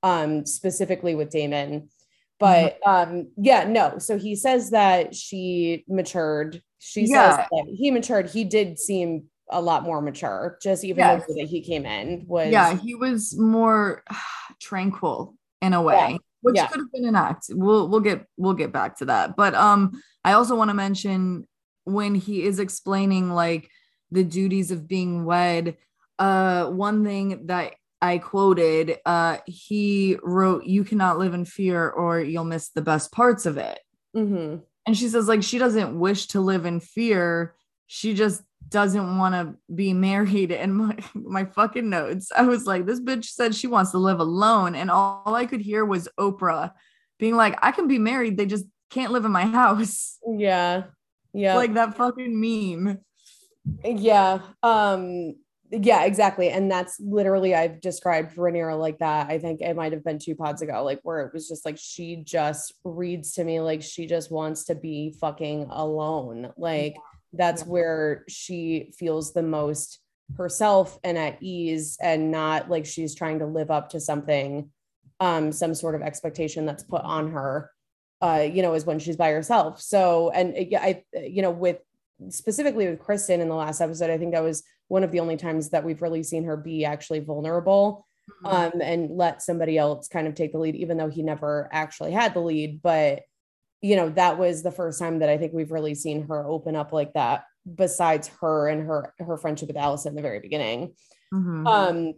um, 0.04 0.45
specifically 0.45 1.15
with 1.15 1.30
Daemon. 1.30 1.89
But 2.42 2.80
mm-hmm. 2.86 3.14
um, 3.14 3.28
yeah, 3.38 3.64
no. 3.66 4.00
So 4.00 4.18
he 4.18 4.36
says 4.36 4.72
that 4.72 5.16
she 5.16 5.86
matured. 5.88 6.62
She 6.80 7.06
yeah. 7.06 7.38
says 7.38 7.46
that 7.52 7.76
he 7.78 7.92
matured. 7.92 8.30
He 8.30 8.44
did 8.44 8.80
seem 8.80 9.26
a 9.52 9.62
lot 9.62 9.84
more 9.84 10.02
mature, 10.02 10.58
just 10.62 10.84
even 10.84 11.00
yes. 11.00 11.24
the 11.28 11.34
way 11.34 11.42
that 11.44 11.50
he 11.50 11.62
came 11.62 11.86
in 11.86 12.26
was 12.26 12.52
yeah, 12.52 12.76
he 12.76 12.96
was 12.96 13.38
more 13.38 14.04
tranquil 14.60 15.36
in 15.62 15.74
a 15.74 15.82
way. 15.82 16.12
Yeah. 16.12 16.18
Which 16.42 16.56
yeah. 16.56 16.68
could 16.68 16.80
have 16.80 16.92
been 16.92 17.06
an 17.06 17.16
act. 17.16 17.46
We'll 17.50 17.88
we'll 17.88 18.00
get 18.00 18.26
we'll 18.38 18.56
get 18.56 18.72
back 18.72 18.98
to 18.98 19.06
that. 19.06 19.36
But 19.36 19.54
um 19.54 20.02
I 20.24 20.34
also 20.34 20.56
want 20.56 20.72
to 20.72 20.74
mention 20.74 21.48
when 21.84 22.16
he 22.16 22.44
is 22.44 22.60
explaining 22.60 23.32
like 23.32 23.70
the 24.10 24.24
duties 24.24 24.72
of 24.72 24.88
being 24.88 25.26
wed, 25.26 25.78
uh 26.18 26.66
one 26.66 27.06
thing 27.06 27.46
that 27.46 27.76
I 28.02 28.18
quoted, 28.18 28.98
uh, 29.06 29.38
he 29.46 30.18
wrote, 30.24 30.66
You 30.66 30.84
cannot 30.84 31.20
live 31.20 31.34
in 31.34 31.46
fear 31.46 31.90
or 31.90 32.20
you'll 32.20 32.44
miss 32.44 32.70
the 32.70 32.82
best 32.82 33.12
parts 33.12 33.46
of 33.46 33.58
it. 33.58 33.80
Mm-hmm. 34.16 34.58
And 34.88 34.98
she 34.98 35.08
says, 35.08 35.28
like, 35.28 35.44
she 35.44 35.60
doesn't 35.60 35.98
wish 35.98 36.28
to 36.28 36.42
live 36.42 36.66
in 36.66 36.80
fear. 36.80 37.54
She 37.86 38.14
just 38.14 38.42
doesn't 38.68 39.18
want 39.18 39.36
to 39.36 39.56
be 39.74 39.94
married. 39.94 40.52
And 40.62 40.76
my, 40.76 40.98
my 41.14 41.46
fucking 41.46 41.90
notes, 41.90 42.32
I 42.36 42.44
was 42.44 42.66
like, 42.66 42.86
This 42.86 43.00
bitch 43.00 43.26
said 43.26 43.54
she 43.54 43.68
wants 43.68 43.92
to 43.92 44.00
live 44.00 44.20
alone. 44.20 44.76
And 44.76 44.90
all, 44.90 45.22
all 45.26 45.36
I 45.36 45.46
could 45.46 45.62
hear 45.62 45.86
was 45.86 46.10
Oprah 46.20 46.72
being 47.20 47.36
like, 47.36 47.58
I 47.62 47.72
can 47.72 47.88
be 47.88 48.00
married. 48.00 48.38
They 48.38 48.48
just 48.48 48.66
can't 48.90 49.12
live 49.12 49.26
in 49.26 49.32
my 49.32 49.46
house. 49.60 50.18
Yeah. 50.28 50.84
Yeah. 51.34 51.56
Like 51.56 51.76
that 51.76 51.96
fucking 51.96 52.40
meme. 52.40 52.98
Yeah. 53.84 54.40
Um, 54.64 55.36
yeah, 55.72 56.04
exactly. 56.04 56.50
And 56.50 56.70
that's 56.70 57.00
literally 57.00 57.56
I've 57.56 57.80
described 57.80 58.36
Rhaenyra 58.36 58.78
like 58.78 59.00
that. 59.00 59.30
I 59.30 59.40
think 59.40 59.62
it 59.62 59.76
might 59.76 59.94
have 59.94 60.04
been 60.04 60.20
two 60.20 60.36
pods 60.36 60.62
ago, 60.62 60.84
like 60.84 61.00
where 61.04 61.22
it 61.22 61.34
was 61.34 61.48
just 61.48 61.66
like 61.66 61.78
she 61.80 62.18
just 62.18 62.74
reads 62.84 63.34
to 63.34 63.44
me 63.46 63.62
like 63.62 63.82
she 63.82 64.06
just 64.06 64.32
wants 64.32 64.66
to 64.66 64.76
be 64.76 65.16
fucking 65.22 65.68
alone. 65.70 66.52
Like 66.58 66.98
that's 67.32 67.66
where 67.66 68.26
she 68.28 68.92
feels 68.98 69.34
the 69.34 69.44
most 69.44 70.00
herself 70.38 71.00
and 71.06 71.18
at 71.18 71.42
ease 71.42 71.98
and 72.02 72.32
not 72.32 72.70
like 72.70 72.86
she's 72.86 73.16
trying 73.16 73.40
to 73.40 73.46
live 73.46 73.72
up 73.72 73.90
to 73.92 74.00
something, 74.02 74.70
um, 75.22 75.54
some 75.54 75.74
sort 75.74 75.96
of 75.96 76.02
expectation 76.02 76.66
that's 76.66 76.84
put 76.84 77.02
on 77.02 77.32
her. 77.32 77.72
Uh, 78.22 78.48
you 78.54 78.62
know, 78.62 78.76
is 78.76 78.86
when 78.86 79.00
she's 79.00 79.18
by 79.18 79.32
herself. 79.32 79.82
So, 79.82 80.30
and 80.30 80.54
yeah, 80.70 80.80
I, 80.80 81.04
you 81.16 81.42
know, 81.42 81.50
with 81.50 81.80
specifically 82.30 82.88
with 82.88 83.00
Criston 83.00 83.40
in 83.40 83.50
the 83.50 83.56
last 83.56 83.82
episode, 83.82 84.12
I 84.12 84.20
think 84.20 84.34
that 84.34 84.44
was 84.44 84.64
one 84.92 85.06
of 85.06 85.12
the 85.12 85.22
only 85.22 85.38
times 85.38 85.70
that 85.70 85.86
we've 85.86 86.02
really 86.02 86.22
seen 86.22 86.44
her 86.44 86.58
be 86.58 86.84
actually 86.84 87.22
vulnerable. 87.22 88.06
um, 88.46 88.72
and 88.82 89.10
let 89.18 89.42
somebody 89.42 89.78
else 89.78 90.08
kind 90.08 90.28
of 90.28 90.36
take 90.36 90.52
the 90.52 90.58
lead, 90.58 90.76
even 90.76 90.98
though 90.98 91.10
he 91.10 91.22
never 91.24 91.68
actually 91.72 92.12
had 92.12 92.34
the 92.34 92.40
lead. 92.40 92.82
But 92.82 93.24
you 93.82 93.96
know, 93.96 94.10
that 94.10 94.38
was 94.38 94.62
the 94.62 94.72
first 94.72 95.00
time 95.00 95.20
that 95.20 95.30
I 95.30 95.38
think 95.38 95.54
we've 95.54 95.72
really 95.72 95.96
seen 95.96 96.28
her 96.28 96.46
open 96.46 96.76
up 96.76 96.92
like 96.94 97.14
that, 97.14 97.46
besides 97.76 98.30
her 98.42 98.68
and 98.68 98.86
her 98.86 99.14
her 99.20 99.38
friendship 99.38 99.68
with 99.68 99.76
Alicent 99.76 100.08
in 100.08 100.16
the 100.16 100.22
very 100.22 100.40
beginning. 100.40 100.94
Mhm. 101.34 101.68
Um, 101.68 102.14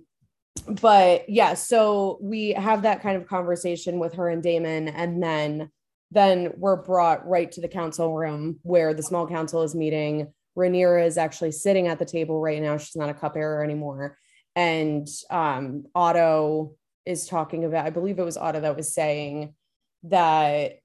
but 0.82 1.30
yeah, 1.30 1.54
so 1.54 2.18
we 2.22 2.50
have 2.54 2.82
that 2.84 3.02
kind 3.02 3.18
of 3.18 3.28
conversation 3.28 3.98
with 3.98 4.14
her 4.16 4.30
and 4.30 4.44
Daemon, 4.44 4.88
and 4.90 5.22
then 5.24 5.70
then 6.12 6.54
we're 6.58 6.76
brought 6.76 7.28
right 7.28 7.52
to 7.54 7.62
the 7.62 7.68
council 7.68 8.14
room 8.14 8.60
where 8.64 8.94
the 8.94 9.02
small 9.04 9.26
council 9.28 9.64
is 9.64 9.74
meeting. 9.74 10.32
Rhaenyra 10.58 11.06
is 11.06 11.18
actually 11.18 11.52
sitting 11.52 11.88
at 11.88 12.00
the 12.00 12.06
table 12.06 12.40
right 12.40 12.62
now. 12.62 12.78
She's 12.78 12.96
not 12.96 13.10
a 13.10 13.14
cupbearer 13.14 13.64
anymore. 13.64 14.18
And 14.56 15.08
um, 15.30 15.86
Otto 15.96 16.76
is 17.06 17.28
talking 17.28 17.66
about, 17.66 17.86
I 17.86 17.90
believe 17.90 18.20
it 18.20 18.24
was 18.26 18.38
Otto 18.38 18.60
that 18.62 18.78
was 18.78 18.94
saying 18.94 19.56
that 20.04 20.80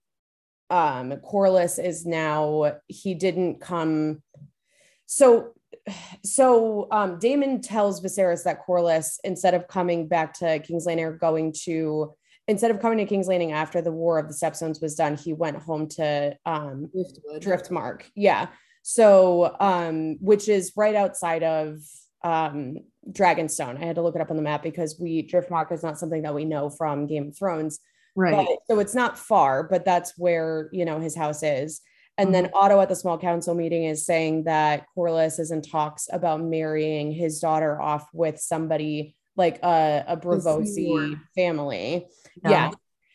um 0.70 1.12
Corlys 1.12 1.82
is 1.82 2.04
now 2.04 2.78
he 2.88 3.14
didn't 3.14 3.60
come 3.60 4.22
so 5.06 5.54
so 6.22 6.88
um 6.90 7.18
Daemon 7.18 7.62
tells 7.62 8.02
Viserys 8.02 8.44
that 8.44 8.64
Corlys 8.66 9.18
instead 9.24 9.54
of 9.54 9.66
coming 9.66 10.08
back 10.08 10.34
to 10.34 10.58
King's 10.60 10.86
Landing 10.86 11.06
or 11.06 11.12
going 11.12 11.54
to 11.64 12.14
instead 12.46 12.70
of 12.70 12.80
coming 12.80 12.98
to 12.98 13.06
King's 13.06 13.28
Landing 13.28 13.52
after 13.52 13.80
the 13.80 13.92
War 13.92 14.18
of 14.18 14.28
the 14.28 14.34
Stepstones 14.34 14.82
was 14.82 14.94
done 14.94 15.16
he 15.16 15.32
went 15.32 15.56
home 15.56 15.88
to 15.88 16.36
um 16.44 16.90
Driftwood. 16.92 17.42
Driftmark 17.42 18.02
yeah 18.14 18.48
so 18.90 19.54
um 19.60 20.16
which 20.20 20.48
is 20.48 20.72
right 20.76 20.94
outside 20.94 21.42
of 21.42 21.76
um 22.24 22.78
Dragonstone 23.10 23.76
I 23.82 23.84
had 23.84 23.96
to 23.96 24.02
look 24.02 24.14
it 24.14 24.22
up 24.22 24.30
on 24.30 24.36
the 24.36 24.42
map 24.50 24.62
because 24.62 24.98
we 24.98 25.28
Driftmark 25.28 25.70
is 25.72 25.82
not 25.82 25.98
something 25.98 26.22
that 26.22 26.34
we 26.34 26.46
know 26.46 26.70
from 26.70 27.06
Game 27.06 27.28
of 27.28 27.36
Thrones 27.36 27.80
Right. 28.16 28.46
but- 28.48 28.58
so 28.74 28.80
it's 28.80 28.94
not 28.94 29.18
far, 29.18 29.62
but 29.62 29.84
that's 29.84 30.14
where 30.16 30.70
you 30.72 30.84
know 30.86 30.98
his 31.00 31.14
house 31.14 31.42
is. 31.42 31.80
And 32.20 32.34
then 32.34 32.50
Otto 32.52 32.80
at 32.80 32.88
the 32.88 32.96
small 32.96 33.16
council 33.16 33.54
meeting 33.54 33.84
is 33.84 34.04
saying 34.04 34.44
that 34.44 34.86
Corlys 34.96 35.38
is 35.38 35.52
in 35.52 35.62
talks 35.62 36.08
about 36.12 36.42
marrying 36.42 37.12
his 37.12 37.38
daughter 37.38 37.80
off 37.80 38.08
with 38.12 38.40
somebody 38.40 39.14
like 39.36 39.60
a, 39.62 40.04
a 40.08 40.16
Braavosi 40.16 41.20
family. 41.36 42.08
Yeah. 42.42 42.70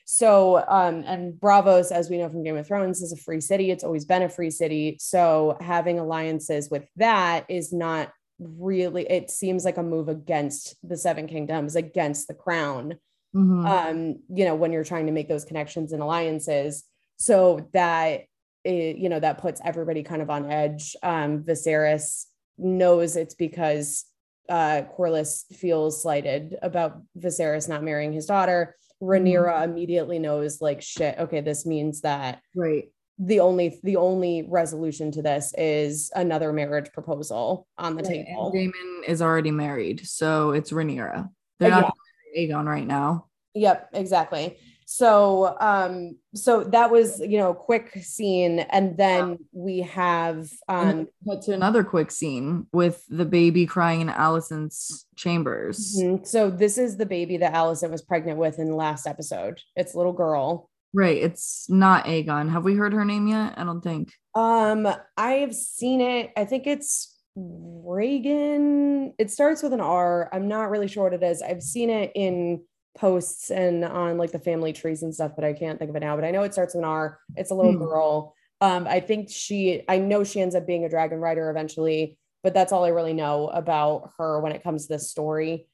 So 0.06 0.64
um 0.68 1.04
and 1.06 1.34
Braavos, 1.34 1.92
as 1.92 2.10
we 2.10 2.18
know 2.18 2.30
from 2.30 2.44
Game 2.44 2.58
of 2.58 2.68
Thrones, 2.68 3.02
is 3.02 3.12
a 3.14 3.18
free 3.18 3.42
city. 3.42 3.72
It's 3.72 3.84
always 3.84 4.06
been 4.06 4.24
a 4.24 4.30
free 4.30 4.52
city. 4.52 4.98
So 5.00 5.58
having 5.62 6.00
alliances 6.00 6.70
with 6.70 6.86
that 6.98 7.46
is 7.50 7.72
not 7.74 8.12
really 8.40 9.10
it 9.10 9.30
seems 9.30 9.64
like 9.64 9.78
a 9.78 9.84
move 9.84 10.10
against 10.10 10.76
the 10.84 10.98
seven 10.98 11.28
kingdoms, 11.28 11.76
against 11.76 12.28
the 12.28 12.34
crown 12.34 12.96
Mhm. 13.36 13.66
um 13.66 14.16
you 14.30 14.46
know 14.46 14.54
when 14.54 14.72
you're 14.72 14.84
trying 14.84 15.08
to 15.08 15.12
make 15.12 15.28
those 15.28 15.44
connections 15.44 15.92
and 15.92 16.04
alliances 16.04 16.84
so 17.18 17.68
that 17.74 18.26
it, 18.64 18.98
you 18.98 19.10
know 19.10 19.20
that 19.20 19.40
puts 19.40 19.60
everybody 19.66 20.04
kind 20.04 20.22
of 20.22 20.30
on 20.30 20.52
edge 20.52 20.96
um 21.02 21.44
Viserys 21.44 22.26
knows 22.60 23.16
it's 23.16 23.34
because 23.34 24.06
uh 24.50 24.84
Corlys 24.96 25.46
feels 25.56 26.00
slighted 26.04 26.56
about 26.62 27.02
Viserys 27.18 27.68
not 27.68 27.82
marrying 27.84 28.14
his 28.14 28.28
daughter 28.28 28.76
Rhaenyra 29.04 29.54
mm-hmm. 29.54 29.72
immediately 29.72 30.20
knows 30.20 30.62
like 30.62 30.82
shit 30.82 31.18
okay 31.20 31.42
this 31.42 31.66
means 31.66 32.02
that 32.02 32.42
right. 32.56 32.86
the 33.20 33.40
only 33.42 33.80
the 33.84 33.98
only 33.98 34.46
resolution 34.48 35.12
to 35.12 35.22
this 35.22 35.54
is 35.58 36.12
another 36.16 36.54
marriage 36.54 36.92
proposal 36.94 37.68
on 37.78 37.96
the 37.96 38.04
Right, 38.04 38.26
table 38.26 38.46
And 38.46 38.54
Daemon 38.54 39.04
is 39.08 39.22
already 39.22 39.52
married, 39.52 40.08
so 40.08 40.52
it's 40.52 40.72
Rhaenyra. 40.72 41.30
They're 41.60 41.70
not 41.70 41.84
Yeah. 41.84 42.48
gonna 42.52 42.64
Aegon 42.64 42.68
right 42.68 42.88
now. 42.88 43.28
Yep, 43.54 43.90
exactly. 43.94 44.58
So 44.86 45.56
um 45.60 46.18
so 46.36 46.64
that 46.66 46.92
was, 46.92 47.20
you 47.20 47.38
know, 47.38 47.54
quick 47.54 47.92
scene 48.02 48.60
and 48.60 48.98
then 48.98 49.40
we 49.52 49.80
have 49.82 50.50
um 50.68 51.08
to 51.44 51.54
another 51.54 51.84
quick 51.84 52.12
scene 52.12 52.68
with 52.74 53.04
the 53.10 53.26
baby 53.26 53.66
crying 53.66 54.02
in 54.02 54.08
Alicent's 54.08 55.06
chambers. 55.16 55.98
mhm, 56.00 56.26
so 56.26 56.50
this 56.50 56.78
is 56.78 56.98
the 56.98 57.06
baby 57.06 57.38
that 57.38 57.54
Alicent 57.54 57.92
was 57.92 58.02
pregnant 58.02 58.38
with 58.40 58.60
in 58.60 58.70
the 58.70 58.76
last 58.76 59.08
episode. 59.08 59.60
It's 59.76 59.96
little 59.96 60.14
girl. 60.14 60.70
Right. 60.96 61.18
It's 61.18 61.66
not 61.70 62.06
Aegon. 62.06 62.52
Have 62.52 62.64
we 62.66 62.76
heard 62.76 62.94
her 62.94 63.04
name 63.06 63.28
yet? 63.28 63.56
I 63.58 63.64
don't 63.64 63.82
think. 63.82 64.12
Um 64.36 64.88
I've 65.18 65.56
seen 65.56 66.02
it. 66.02 66.32
I 66.38 66.46
think 66.46 66.68
it's 66.68 67.10
Reagan. 67.36 69.14
It 69.18 69.32
starts 69.32 69.64
with 69.64 69.74
an 69.74 69.82
R. 69.82 70.30
I'm 70.32 70.48
not 70.48 70.70
really 70.70 70.88
sure 70.88 71.04
what 71.06 71.14
it 71.14 71.24
is. 71.24 71.42
I've 71.42 71.64
seen 71.64 71.90
it 71.90 72.12
in 72.16 72.64
posts 72.98 73.50
and 73.50 73.84
on 73.84 74.18
like 74.18 74.32
the 74.32 74.40
family 74.40 74.74
trees 74.74 75.04
and 75.04 75.14
stuff, 75.14 75.32
but 75.36 75.44
I 75.44 75.54
can't 75.54 75.80
think 75.80 75.90
of 75.90 75.96
it 75.96 76.02
now. 76.02 76.16
But 76.16 76.26
I 76.26 76.32
know 76.32 76.44
it 76.44 76.54
starts 76.54 76.76
with 76.76 76.84
an 76.84 76.90
R. 76.90 77.20
It's 77.36 77.52
a 77.52 77.56
little 77.56 77.74
Hmm. 77.74 77.80
girl. 77.80 78.36
Um, 78.62 78.88
I 78.88 79.00
think 79.00 79.30
she, 79.30 79.84
I 79.90 79.98
know 79.98 80.24
she 80.24 80.40
ends 80.40 80.56
up 80.56 80.66
being 80.66 80.86
a 80.86 80.90
dragon 80.90 81.20
rider 81.20 81.50
eventually, 81.50 82.18
but 82.44 82.54
that's 82.54 82.72
all 82.72 82.86
I 82.86 82.90
really 82.90 83.14
know 83.14 83.48
about 83.50 84.12
her 84.18 84.40
when 84.40 84.52
it 84.52 84.64
comes 84.64 84.88
to 84.88 84.94
this 84.94 85.10
story. 85.10 85.68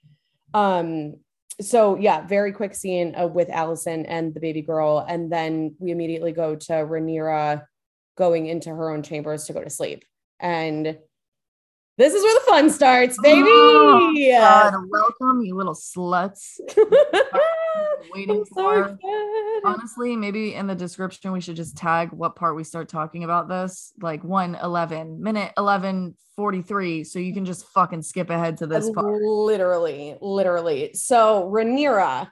Um, 0.53 1.15
so 1.61 1.97
yeah, 1.97 2.25
very 2.25 2.53
quick 2.53 2.73
scene 2.73 3.15
uh, 3.15 3.27
with 3.27 3.49
Alicent 3.49 4.05
and 4.07 4.33
the 4.33 4.39
baby 4.39 4.61
girl, 4.61 5.05
and 5.07 5.31
then 5.31 5.75
we 5.79 5.91
immediately 5.91 6.31
go 6.31 6.55
to 6.55 6.73
Rhaenyra 6.73 7.65
going 8.17 8.47
into 8.47 8.69
her 8.69 8.89
own 8.89 9.03
chambers 9.03 9.45
to 9.45 9.53
go 9.53 9.63
to 9.63 9.69
sleep, 9.69 10.03
and 10.39 10.97
this 11.99 12.13
is 12.13 12.23
where 12.23 12.33
the 12.33 12.45
fun 12.47 12.69
starts, 12.69 13.17
baby. 13.21 13.41
Oh, 13.45 14.13
God, 14.15 14.73
welcome, 14.89 15.41
you 15.41 15.53
little 15.53 15.75
sluts. 15.75 16.57
Waiting 18.13 18.45
so 18.45 18.53
for. 18.53 18.79
excited. 18.79 19.61
Honestly, 19.65 20.15
maybe 20.15 20.55
in 20.55 20.65
the 20.65 20.75
description 20.75 21.33
we 21.33 21.41
should 21.41 21.57
just 21.57 21.75
tag 21.75 22.13
what 22.13 22.37
part 22.37 22.55
we 22.55 22.63
start 22.63 22.87
talking 22.87 23.25
about 23.25 23.49
this, 23.49 23.91
like 24.01 24.23
1 24.23 24.55
11, 24.55 25.21
minute 25.21 25.51
11 25.57 26.15
43. 26.37 27.03
So 27.03 27.19
you 27.19 27.33
can 27.33 27.43
just 27.43 27.67
fucking 27.67 28.03
skip 28.03 28.29
ahead 28.29 28.55
to 28.59 28.67
this 28.67 28.89
part. 28.91 29.21
Literally, 29.21 30.15
literally. 30.21 30.91
So 30.93 31.51
Rhaenyra, 31.53 32.31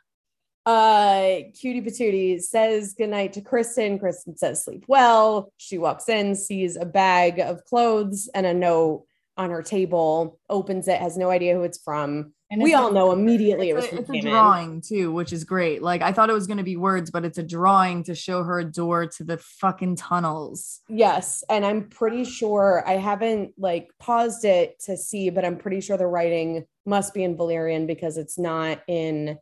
uh, 0.66 1.30
cutie 1.60 1.82
patootie 1.82 2.42
says 2.42 2.94
goodnight 2.94 3.34
to 3.34 3.42
Criston. 3.42 4.00
Criston 4.00 4.38
says 4.38 4.64
sleep 4.64 4.86
well. 4.88 5.52
She 5.58 5.78
walks 5.78 6.08
in, 6.08 6.36
sees 6.36 6.78
a 6.78 6.86
bag 6.86 7.40
of 7.40 7.66
clothes 7.66 8.30
and 8.34 8.46
a 8.46 8.54
note 8.54 9.07
on 9.38 9.52
her 9.52 9.62
table, 9.62 10.40
opens 10.50 10.88
it, 10.88 11.00
has 11.00 11.18
no 11.18 11.30
idea 11.30 11.56
who 11.56 11.64
it's 11.64 11.78
from. 11.78 12.34
And 12.50 12.64
we 12.64 12.74
all 12.74 12.90
a- 12.90 12.94
know 12.94 13.12
immediately 13.12 13.70
it 13.70 13.76
was 13.76 13.86
a, 13.86 13.90
from 13.90 14.00
it's 14.00 14.10
a 14.10 14.22
drawing 14.22 14.82
too, 14.82 15.12
which 15.12 15.34
is 15.34 15.44
great. 15.44 15.82
Like 15.84 16.02
I 16.02 16.12
thought 16.12 16.30
it 16.30 16.34
was 16.34 16.48
going 16.48 16.58
to 16.58 16.64
be 16.64 16.78
words, 16.78 17.12
but 17.12 17.26
it's 17.26 17.38
a 17.38 17.44
drawing 17.44 18.04
to 18.04 18.16
show 18.16 18.44
her 18.44 18.60
a 18.60 18.66
door 18.66 19.06
to 19.06 19.24
the 19.24 19.38
fucking 19.38 19.98
tunnels. 19.98 20.80
Yes, 20.88 21.44
and 21.50 21.66
I'm 21.66 21.90
pretty 21.90 22.24
sure 22.24 22.84
I 22.88 22.94
haven't 22.94 23.54
like 23.58 23.90
paused 24.00 24.46
it 24.46 24.80
to 24.86 24.96
see, 24.98 25.30
but 25.30 25.44
I'm 25.46 25.58
pretty 25.58 25.82
sure 25.82 25.98
the 25.98 26.08
writing 26.08 26.66
must 26.86 27.14
be 27.14 27.24
in 27.24 27.36
Valyrian 27.38 27.86
because 27.86 28.18
it's 28.18 28.40
not 28.40 28.82
in 28.88 29.38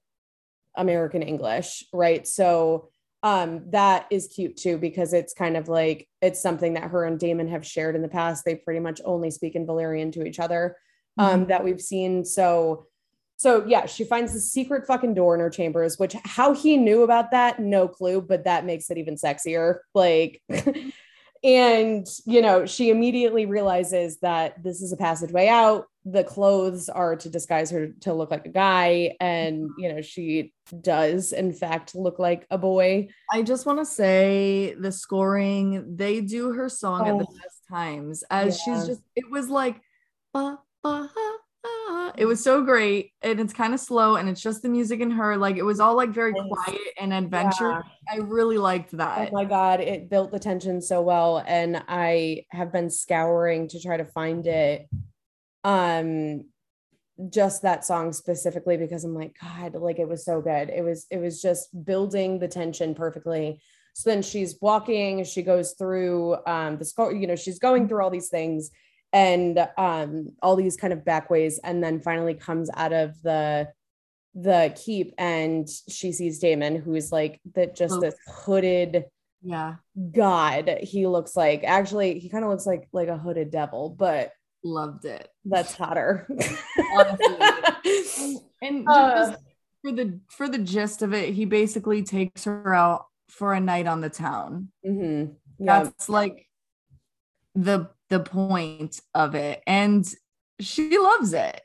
American 0.75 1.21
English, 1.21 1.85
right? 1.93 2.27
So 2.27 2.89
um 3.25 3.63
that 3.71 4.05
is 4.11 4.27
cute 4.27 4.55
too 4.55 4.77
because 4.77 5.11
it's 5.11 5.33
kind 5.33 5.57
of 5.57 5.67
like 5.67 6.07
it's 6.21 6.39
something 6.39 6.75
that 6.75 6.83
her 6.83 7.05
and 7.05 7.19
Daemon 7.19 7.47
have 7.47 7.65
shared 7.65 7.95
in 7.95 8.03
the 8.03 8.07
past. 8.07 8.45
They 8.45 8.53
pretty 8.55 8.79
much 8.79 9.01
only 9.03 9.31
speak 9.31 9.55
in 9.55 9.65
Valyrian 9.65 10.13
to 10.13 10.25
each 10.25 10.39
other 10.39 10.77
um 11.17 11.47
that 11.47 11.63
we've 11.63 11.81
seen. 11.81 12.23
So 12.23 12.85
so 13.37 13.65
yeah, 13.65 13.87
she 13.87 14.05
finds 14.05 14.31
the 14.31 14.39
secret 14.39 14.85
fucking 14.85 15.15
door 15.15 15.33
in 15.33 15.41
her 15.41 15.49
chambers, 15.49 15.97
which 15.97 16.15
how 16.23 16.53
he 16.53 16.77
knew 16.77 17.01
about 17.01 17.31
that, 17.31 17.59
no 17.59 17.87
clue, 17.87 18.21
but 18.21 18.45
that 18.45 18.63
makes 18.63 18.89
it 18.91 18.97
even 18.99 19.15
sexier. 19.15 19.79
Like 19.95 20.41
and 21.45 22.05
you 22.25 22.41
know, 22.41 22.65
she 22.65 22.89
immediately 22.89 23.45
realizes 23.45 24.17
that 24.19 24.61
this 24.63 24.81
is 24.81 24.91
a 24.91 24.97
passageway 24.97 25.47
out. 25.47 25.85
The 26.03 26.23
clothes 26.23 26.89
are 26.89 27.15
to 27.15 27.29
disguise 27.29 27.69
her 27.71 27.87
to 28.01 28.13
look 28.13 28.31
like 28.31 28.45
a 28.45 28.49
guy, 28.49 29.15
and 29.19 29.69
you 29.77 29.93
know, 29.93 30.01
she 30.01 30.53
does 30.81 31.31
in 31.33 31.53
fact 31.53 31.95
look 31.95 32.19
like 32.19 32.45
a 32.49 32.57
boy. 32.57 33.07
I 33.31 33.41
just 33.43 33.65
want 33.65 33.79
to 33.79 33.85
say 33.85 34.75
the 34.79 34.91
scoring, 34.91 35.95
they 35.95 36.21
do 36.21 36.51
her 36.51 36.67
song 36.69 37.07
at 37.07 37.17
the 37.17 37.25
Oh. 37.29 37.33
best 37.43 37.61
times 37.69 38.23
as 38.29 38.57
Yeah. 38.67 38.73
she's 38.75 38.87
just, 38.87 39.01
it 39.15 39.29
was 39.31 39.49
like, 39.49 39.75
ba, 40.33 40.59
ba, 40.83 41.09
ha, 41.11 41.11
ha. 41.15 41.34
It 42.17 42.25
was 42.25 42.43
so 42.43 42.63
great. 42.63 43.11
And 43.21 43.39
it's 43.39 43.53
kind 43.53 43.73
of 43.73 43.79
slow 43.79 44.15
and 44.15 44.29
it's 44.29 44.41
just 44.41 44.61
the 44.61 44.69
music 44.69 45.01
and 45.01 45.13
her. 45.13 45.37
Like 45.37 45.57
it 45.57 45.63
was 45.63 45.79
all 45.79 45.95
like 45.95 46.09
very 46.09 46.33
quiet 46.33 46.79
and 46.99 47.13
adventure. 47.13 47.71
Yeah. 47.71 47.81
I 48.09 48.17
really 48.17 48.57
liked 48.57 48.91
that. 48.97 49.29
Oh 49.29 49.31
my 49.33 49.45
god, 49.45 49.79
it 49.79 50.09
built 50.09 50.31
the 50.31 50.39
tension 50.39 50.81
so 50.81 51.01
well 51.01 51.43
and 51.45 51.83
I 51.87 52.45
have 52.49 52.71
been 52.71 52.89
scouring 52.89 53.67
to 53.69 53.81
try 53.81 53.97
to 53.97 54.05
find 54.05 54.45
it 54.47 54.87
um 55.63 56.45
just 57.29 57.61
that 57.61 57.85
song 57.85 58.11
specifically 58.11 58.77
because 58.77 59.03
I'm 59.03 59.15
like 59.15 59.35
god, 59.41 59.73
like 59.75 59.99
it 59.99 60.07
was 60.07 60.25
so 60.25 60.41
good. 60.41 60.69
It 60.69 60.83
was 60.83 61.07
it 61.09 61.17
was 61.17 61.41
just 61.41 61.69
building 61.85 62.39
the 62.39 62.47
tension 62.47 62.93
perfectly. 62.95 63.61
So 63.93 64.09
then 64.09 64.21
she's 64.21 64.57
walking, 64.61 65.23
she 65.23 65.41
goes 65.41 65.73
through 65.73 66.37
um 66.45 66.77
the 66.77 66.85
sco- 66.85 67.09
you 67.09 67.27
know, 67.27 67.35
she's 67.35 67.59
going 67.59 67.87
through 67.87 68.03
all 68.03 68.09
these 68.09 68.29
things 68.29 68.71
and 69.13 69.67
um 69.77 70.29
all 70.41 70.55
these 70.55 70.75
kind 70.77 70.91
of 70.93 71.05
back 71.05 71.29
ways 71.29 71.59
and 71.63 71.83
then 71.83 71.99
finally 71.99 72.33
comes 72.33 72.69
out 72.75 72.93
of 72.93 73.21
the 73.21 73.67
the 74.33 74.73
keep 74.83 75.13
and 75.17 75.67
she 75.87 76.11
sees 76.11 76.39
daemon 76.39 76.75
who's 76.75 77.11
like 77.11 77.39
that 77.55 77.75
just 77.75 77.95
Oh. 77.95 78.01
this 78.01 78.15
hooded 78.27 79.05
Yeah. 79.41 79.75
god. 80.11 80.79
He 80.81 81.07
looks 81.07 81.35
like 81.35 81.63
actually 81.63 82.19
he 82.19 82.27
kind 82.29 82.43
of 82.43 82.49
looks 82.49 82.65
like 82.65 82.87
like 82.91 83.07
a 83.07 83.17
hooded 83.17 83.51
devil, 83.51 83.89
but 83.89 84.31
Loved 84.63 85.05
it. 85.05 85.29
that's 85.45 85.75
hotter. 85.75 86.27
Honestly. 86.93 88.41
And 88.61 88.87
Uh. 88.89 89.15
just 89.15 89.41
for 89.83 89.91
the 89.91 90.19
for 90.29 90.47
the 90.49 90.57
gist 90.57 91.01
of 91.03 91.13
it, 91.13 91.33
he 91.35 91.45
basically 91.45 92.01
takes 92.03 92.45
her 92.45 92.73
out 92.73 93.05
for 93.29 93.53
a 93.53 93.59
night 93.59 93.85
on 93.87 94.01
the 94.01 94.09
town. 94.09 94.69
hmm 94.83 95.25
Yeah. 95.59 95.83
That's 95.83 96.09
like 96.09 96.47
the 97.53 97.89
the 98.09 98.19
point 98.19 98.99
of 99.13 99.35
it. 99.35 99.61
And 99.65 100.07
she 100.59 100.97
loves 100.97 101.33
it. 101.33 101.61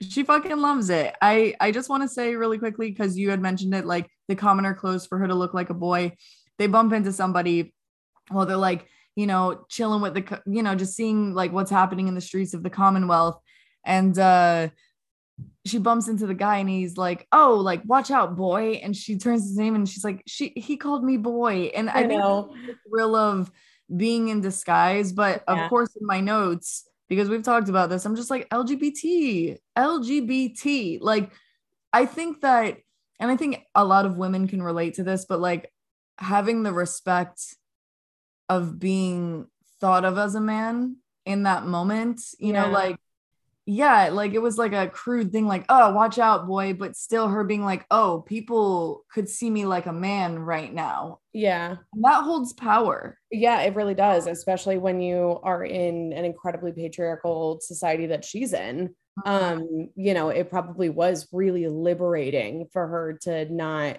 She 0.00 0.22
fucking 0.22 0.58
loves 0.58 0.90
it. 0.90 1.14
I 1.20 1.54
I 1.60 1.72
just 1.72 1.88
want 1.88 2.02
to 2.02 2.08
say 2.08 2.34
really 2.36 2.58
quickly 2.58 2.90
because 2.90 3.18
you 3.18 3.30
had 3.30 3.40
mentioned 3.40 3.74
it 3.74 3.86
like 3.86 4.08
the 4.28 4.36
commoner 4.36 4.74
clothes 4.74 5.06
for 5.06 5.18
her 5.18 5.26
to 5.26 5.34
look 5.34 5.54
like 5.54 5.70
a 5.70 5.74
boy. 5.74 6.16
They 6.58 6.66
bump 6.66 6.92
into 6.92 7.12
somebody 7.12 7.74
well 8.30 8.46
they're 8.46 8.56
like, 8.56 8.86
you 9.16 9.26
know, 9.26 9.64
chilling 9.68 10.00
with 10.00 10.14
the 10.14 10.42
you 10.46 10.62
know, 10.62 10.74
just 10.74 10.94
seeing 10.94 11.34
like 11.34 11.52
what's 11.52 11.70
happening 11.70 12.06
in 12.06 12.14
the 12.14 12.20
streets 12.20 12.54
of 12.54 12.62
the 12.62 12.70
Commonwealth 12.70 13.40
and 13.84 14.16
uh 14.18 14.68
she 15.66 15.78
bumps 15.78 16.08
into 16.08 16.26
the 16.26 16.34
guy 16.34 16.58
and 16.58 16.68
he's 16.68 16.96
like, 16.96 17.26
"Oh, 17.32 17.56
like 17.56 17.82
watch 17.84 18.10
out, 18.10 18.36
boy." 18.36 18.80
And 18.82 18.96
she 18.96 19.18
turns 19.18 19.42
his 19.42 19.56
name 19.56 19.74
and 19.74 19.88
she's 19.88 20.04
like, 20.04 20.22
"She 20.26 20.52
he 20.56 20.76
called 20.76 21.04
me 21.04 21.16
boy." 21.16 21.70
And 21.74 21.90
I, 21.90 22.00
I 22.00 22.06
know. 22.06 22.54
the 22.66 22.76
thrill 22.88 23.14
of 23.14 23.50
being 23.96 24.28
in 24.28 24.40
disguise. 24.40 25.12
But 25.12 25.44
Yeah. 25.48 25.64
of 25.64 25.70
course, 25.70 25.94
in 25.96 26.06
my 26.06 26.20
notes, 26.20 26.88
because 27.08 27.28
we've 27.28 27.42
talked 27.42 27.68
about 27.68 27.90
this, 27.90 28.04
I'm 28.04 28.16
just 28.16 28.30
like 28.30 28.48
LGBT, 28.50 29.58
LGBT. 29.76 30.98
Like, 31.00 31.32
I 31.92 32.06
think 32.06 32.40
that, 32.42 32.78
and 33.18 33.30
I 33.30 33.36
think 33.36 33.64
a 33.74 33.84
lot 33.84 34.06
of 34.06 34.16
women 34.16 34.46
can 34.46 34.62
relate 34.62 34.94
to 34.94 35.02
this, 35.02 35.24
but 35.24 35.40
like 35.40 35.72
having 36.18 36.62
the 36.62 36.72
respect 36.72 37.40
of 38.48 38.78
being 38.78 39.46
thought 39.80 40.04
of 40.04 40.18
as 40.18 40.34
a 40.34 40.40
man 40.40 40.96
in 41.26 41.42
that 41.44 41.66
moment, 41.66 42.20
you 42.38 42.52
know, 42.52 42.68
like, 42.68 42.96
yeah, 43.66 44.08
like 44.10 44.32
it 44.32 44.42
was 44.42 44.58
like 44.58 44.72
a 44.72 44.88
crude 44.88 45.30
thing, 45.32 45.46
like, 45.46 45.64
oh, 45.68 45.92
watch 45.92 46.18
out, 46.18 46.46
boy, 46.46 46.72
but 46.72 46.96
still 46.96 47.28
her 47.28 47.44
being 47.44 47.64
like, 47.64 47.86
oh, 47.90 48.24
people 48.26 49.04
could 49.12 49.28
see 49.28 49.48
me 49.50 49.66
like 49.66 49.86
a 49.86 49.92
man 49.92 50.38
right 50.38 50.72
now. 50.72 51.20
Yeah. 51.32 51.76
And 51.92 52.04
that 52.04 52.24
holds 52.24 52.52
power. 52.52 53.18
Yeah, 53.30 53.60
it 53.62 53.76
really 53.76 53.94
does, 53.94 54.26
especially 54.26 54.78
when 54.78 55.00
you 55.00 55.38
are 55.42 55.64
in 55.64 56.12
an 56.12 56.24
incredibly 56.24 56.72
patriarchal 56.72 57.60
society 57.60 58.06
that 58.06 58.24
she's 58.24 58.52
in. 58.52 58.94
Um, 59.26 59.90
you 59.94 60.14
know, 60.14 60.30
it 60.30 60.50
probably 60.50 60.88
was 60.88 61.28
really 61.30 61.68
liberating 61.68 62.66
for 62.72 62.86
her 62.86 63.18
to 63.22 63.52
not 63.52 63.98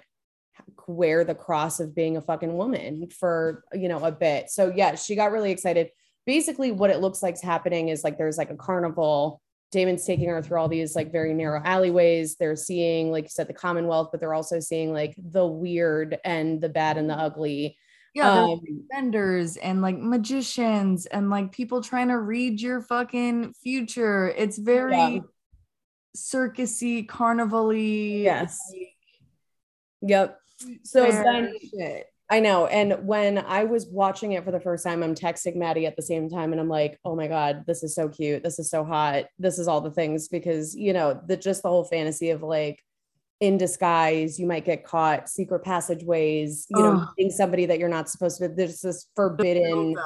wear 0.88 1.24
the 1.24 1.36
cross 1.36 1.80
of 1.80 1.95
being 1.95 2.17
a 2.17 2.21
fucking 2.21 2.54
woman 2.54 3.10
for, 3.10 3.63
you 3.74 3.88
know, 3.88 4.00
a 4.00 4.12
bit. 4.12 4.50
So 4.50 4.74
yeah, 4.76 4.95
she 4.95 5.15
got 5.15 5.32
really 5.32 5.52
excited. 5.52 5.91
Basically, 6.26 6.71
what 6.71 6.89
it 6.89 7.00
looks 7.00 7.24
like 7.24 7.36
is 7.36 7.41
happening 7.41 7.89
is 7.89 8.04
like 8.04 8.17
there's 8.17 8.38
like 8.38 8.52
a 8.52 8.56
carnival. 8.56 9.41
Daemon's 9.71 10.05
taking 10.05 10.27
her 10.29 10.41
through 10.41 10.60
all 10.60 10.67
these 10.67 10.95
like 10.95 11.12
very 11.12 11.34
narrow 11.34 11.62
alleyways. 11.63 12.36
They're 12.36 12.55
seeing, 12.57 13.12
like 13.12 13.23
you 13.25 13.29
said, 13.29 13.47
the 13.47 13.53
Commonwealth, 13.53 14.10
but 14.12 14.19
they're 14.19 14.34
also 14.34 14.60
seeing 14.60 14.91
like 14.93 15.15
the 15.17 15.45
weird 15.47 16.17
and 16.25 16.60
the 16.60 16.69
bad 16.69 16.97
and 16.97 17.10
the 17.10 17.15
ugly. 17.15 17.77
yeah, 18.13 18.43
Um, 18.43 18.60
vendors 18.93 19.55
and 19.55 19.81
like 19.81 19.97
magicians 19.97 21.05
and 21.05 21.29
like 21.29 21.53
people 21.53 21.81
trying 21.81 22.10
to 22.10 22.19
read 22.19 22.60
your 22.60 22.81
fucking 22.81 23.53
future. 23.53 24.27
It's 24.38 24.57
very 24.57 24.91
Yeah. 24.91 25.19
circusy, 26.17 27.07
carnival-y. 27.07 27.75
Yes. 27.77 28.60
like, 28.73 28.89
Yep. 30.01 30.39
So 30.84 31.10
then 31.10 31.53
shit. 31.73 32.11
I 32.32 32.39
know. 32.39 32.65
And 32.67 33.06
when 33.06 33.39
I 33.39 33.65
was 33.65 33.88
watching 33.88 34.32
it 34.32 34.46
for 34.46 34.52
the 34.52 34.60
first 34.62 34.86
time, 34.86 35.04
I'm 35.04 35.15
texting 35.15 35.58
Maddie 35.58 35.86
at 35.86 35.98
the 35.98 36.02
same 36.02 36.30
time 36.30 36.54
and 36.54 36.62
I'm 36.62 36.70
like, 36.70 36.98
oh 37.04 37.13
my 37.13 37.28
God, 37.28 37.65
this 37.67 37.84
is 37.84 37.94
so 37.94 38.08
cute. 38.08 38.41
This 38.41 38.58
is 38.58 38.70
so 38.70 38.86
hot. 38.86 39.26
This 39.38 39.60
is 39.60 39.67
all 39.67 39.82
the 39.82 39.91
things 39.91 40.30
because, 40.30 40.74
you 40.74 40.94
know, 40.94 41.22
the 41.28 41.36
just 41.36 41.62
the 41.62 41.67
whole 41.67 41.84
fantasy 41.84 42.30
of 42.30 42.41
like 42.41 42.82
in 43.41 43.58
disguise, 43.58 44.39
you 44.39 44.48
might 44.48 44.63
get 44.63 44.86
caught, 44.86 45.28
secret 45.28 45.65
passageways, 45.65 46.67
you 46.70 46.82
know, 46.82 47.06
meeting 47.17 47.34
somebody 47.34 47.65
that 47.65 47.80
you're 47.80 47.89
not 47.89 48.10
supposed 48.10 48.38
to. 48.38 48.48
There's 48.48 48.80
this 48.80 49.08
forbidden. 49.13 49.98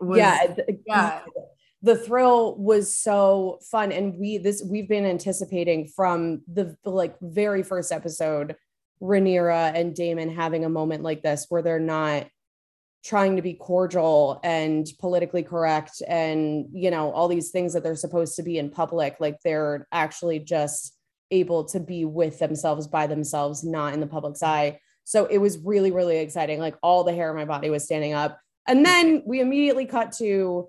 Was- 0.00 0.18
yeah. 0.18 0.54
yeah. 0.84 1.20
The 1.82 1.96
thrill 1.96 2.56
was 2.56 2.92
so 2.92 3.60
fun. 3.70 3.92
And 3.92 4.18
we, 4.18 4.38
this, 4.38 4.64
we've 4.68 4.88
been 4.88 5.04
anticipating 5.04 5.86
from 5.86 6.42
the 6.52 6.76
like 6.84 7.14
very 7.20 7.62
first 7.62 7.92
episode 7.92 8.56
Rhaenyra 9.02 9.72
and 9.74 9.94
Daemon 9.94 10.30
having 10.34 10.64
a 10.64 10.68
moment 10.68 11.02
like 11.02 11.22
this 11.22 11.46
where 11.48 11.62
they're 11.62 11.78
not 11.78 12.26
trying 13.04 13.36
to 13.36 13.42
be 13.42 13.54
cordial 13.54 14.40
and 14.42 14.86
politically 14.98 15.42
correct 15.42 16.02
and 16.08 16.66
you 16.72 16.90
know 16.90 17.12
all 17.12 17.28
these 17.28 17.50
things 17.50 17.72
that 17.72 17.82
they're 17.82 17.94
supposed 17.94 18.34
to 18.34 18.42
be 18.42 18.58
in 18.58 18.68
public 18.68 19.16
like 19.20 19.38
they're 19.44 19.86
actually 19.92 20.40
just 20.40 20.98
able 21.30 21.64
to 21.64 21.80
be 21.80 22.04
with 22.04 22.38
themselves 22.38 22.86
by 22.86 23.06
themselves 23.06 23.64
not 23.64 23.94
in 23.94 24.00
the 24.00 24.06
public's 24.06 24.42
eye. 24.42 24.80
So 25.04 25.26
it 25.26 25.38
was 25.38 25.58
really 25.58 25.90
really 25.90 26.18
exciting. 26.18 26.58
Like 26.58 26.76
all 26.82 27.04
the 27.04 27.14
hair 27.14 27.30
on 27.30 27.36
my 27.36 27.44
body 27.44 27.70
was 27.70 27.84
standing 27.84 28.12
up. 28.12 28.38
And 28.66 28.84
then 28.84 29.22
we 29.24 29.40
immediately 29.40 29.86
cut 29.86 30.12
to 30.18 30.68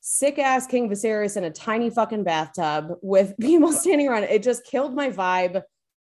sick 0.00 0.38
ass 0.38 0.66
king 0.66 0.88
Viserys 0.88 1.36
in 1.36 1.44
a 1.44 1.50
tiny 1.50 1.90
fucking 1.90 2.24
bathtub 2.24 2.94
with 3.02 3.36
people 3.40 3.72
standing 3.72 4.08
around. 4.08 4.24
It 4.24 4.42
just 4.42 4.64
killed 4.64 4.94
my 4.94 5.10
vibe 5.10 5.62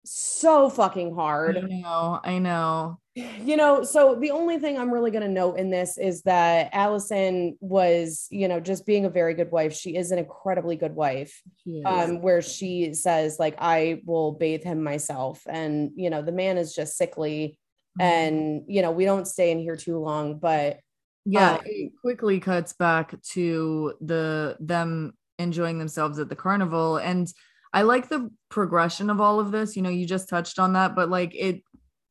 so 0.03 0.69
fucking 0.69 1.13
hard 1.13 1.57
I 1.57 1.61
know, 1.61 2.19
I 2.23 2.39
know. 2.39 2.99
you 3.15 3.57
know, 3.57 3.83
so 3.83 4.15
the 4.15 4.31
only 4.31 4.57
thing 4.57 4.77
I'm 4.77 4.91
really 4.91 5.11
going 5.11 5.23
to 5.23 5.29
note 5.29 5.57
in 5.57 5.69
this 5.69 5.97
is 5.97 6.21
that 6.23 6.73
Alicent 6.73 7.57
was, 7.59 8.27
you 8.29 8.47
know, 8.47 8.59
just 8.59 8.85
being 8.85 9.05
a 9.05 9.09
very 9.09 9.33
good 9.33 9.51
wife. 9.51 9.73
She 9.73 9.95
is 9.95 10.11
an 10.11 10.19
incredibly 10.19 10.75
good 10.75 10.95
wife. 10.95 11.41
Um, 11.85 12.21
where 12.21 12.41
she 12.41 12.93
says, 12.93 13.37
like, 13.39 13.55
I 13.59 14.01
will 14.05 14.33
bathe 14.33 14.63
him 14.63 14.83
myself. 14.83 15.41
And, 15.47 15.91
you 15.95 16.09
know, 16.09 16.21
the 16.21 16.31
man 16.31 16.57
is 16.57 16.73
just 16.73 16.97
sickly. 16.97 17.59
Mm-hmm. 17.99 18.01
And, 18.01 18.63
you 18.67 18.81
know, 18.81 18.91
we 18.91 19.05
don't 19.05 19.27
stay 19.27 19.51
in 19.51 19.59
here 19.59 19.75
too 19.75 19.99
long, 19.99 20.39
but 20.39 20.79
yeah, 21.25 21.55
um, 21.55 21.61
it 21.65 21.91
quickly 22.01 22.39
cuts 22.39 22.73
back 22.73 23.21
to 23.33 23.93
the 24.01 24.57
them 24.59 25.13
enjoying 25.37 25.77
themselves 25.77 26.19
at 26.19 26.29
the 26.29 26.35
carnival 26.35 26.97
and 26.97 27.31
I 27.73 27.83
like 27.83 28.09
the 28.09 28.29
progression 28.49 29.09
of 29.09 29.21
all 29.21 29.39
of 29.39 29.51
this. 29.51 29.75
You 29.75 29.81
know, 29.81 29.89
you 29.89 30.05
just 30.05 30.27
touched 30.29 30.59
on 30.59 30.73
that, 30.73 30.95
but 30.95 31.09
like 31.09 31.33
it 31.35 31.63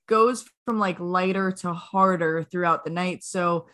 goes 0.09 0.45
from 0.65 0.79
like 0.79 0.99
lighter 0.99 1.53
to 1.53 1.73
harder 1.73 2.43
throughout 2.43 2.85
the 2.85 2.91
night. 2.91 3.23
So 3.23 3.67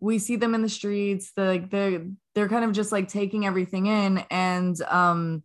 we 0.00 0.18
see 0.18 0.36
them 0.36 0.54
in 0.54 0.62
the 0.62 0.68
streets, 0.68 1.32
the, 1.36 1.44
like 1.44 1.70
they're 1.70 2.06
they're 2.34 2.48
kind 2.48 2.64
of 2.64 2.72
just 2.72 2.92
like 2.92 3.08
taking 3.08 3.46
everything 3.46 3.86
in. 3.86 4.18
And 4.30 4.80
um 4.82 5.42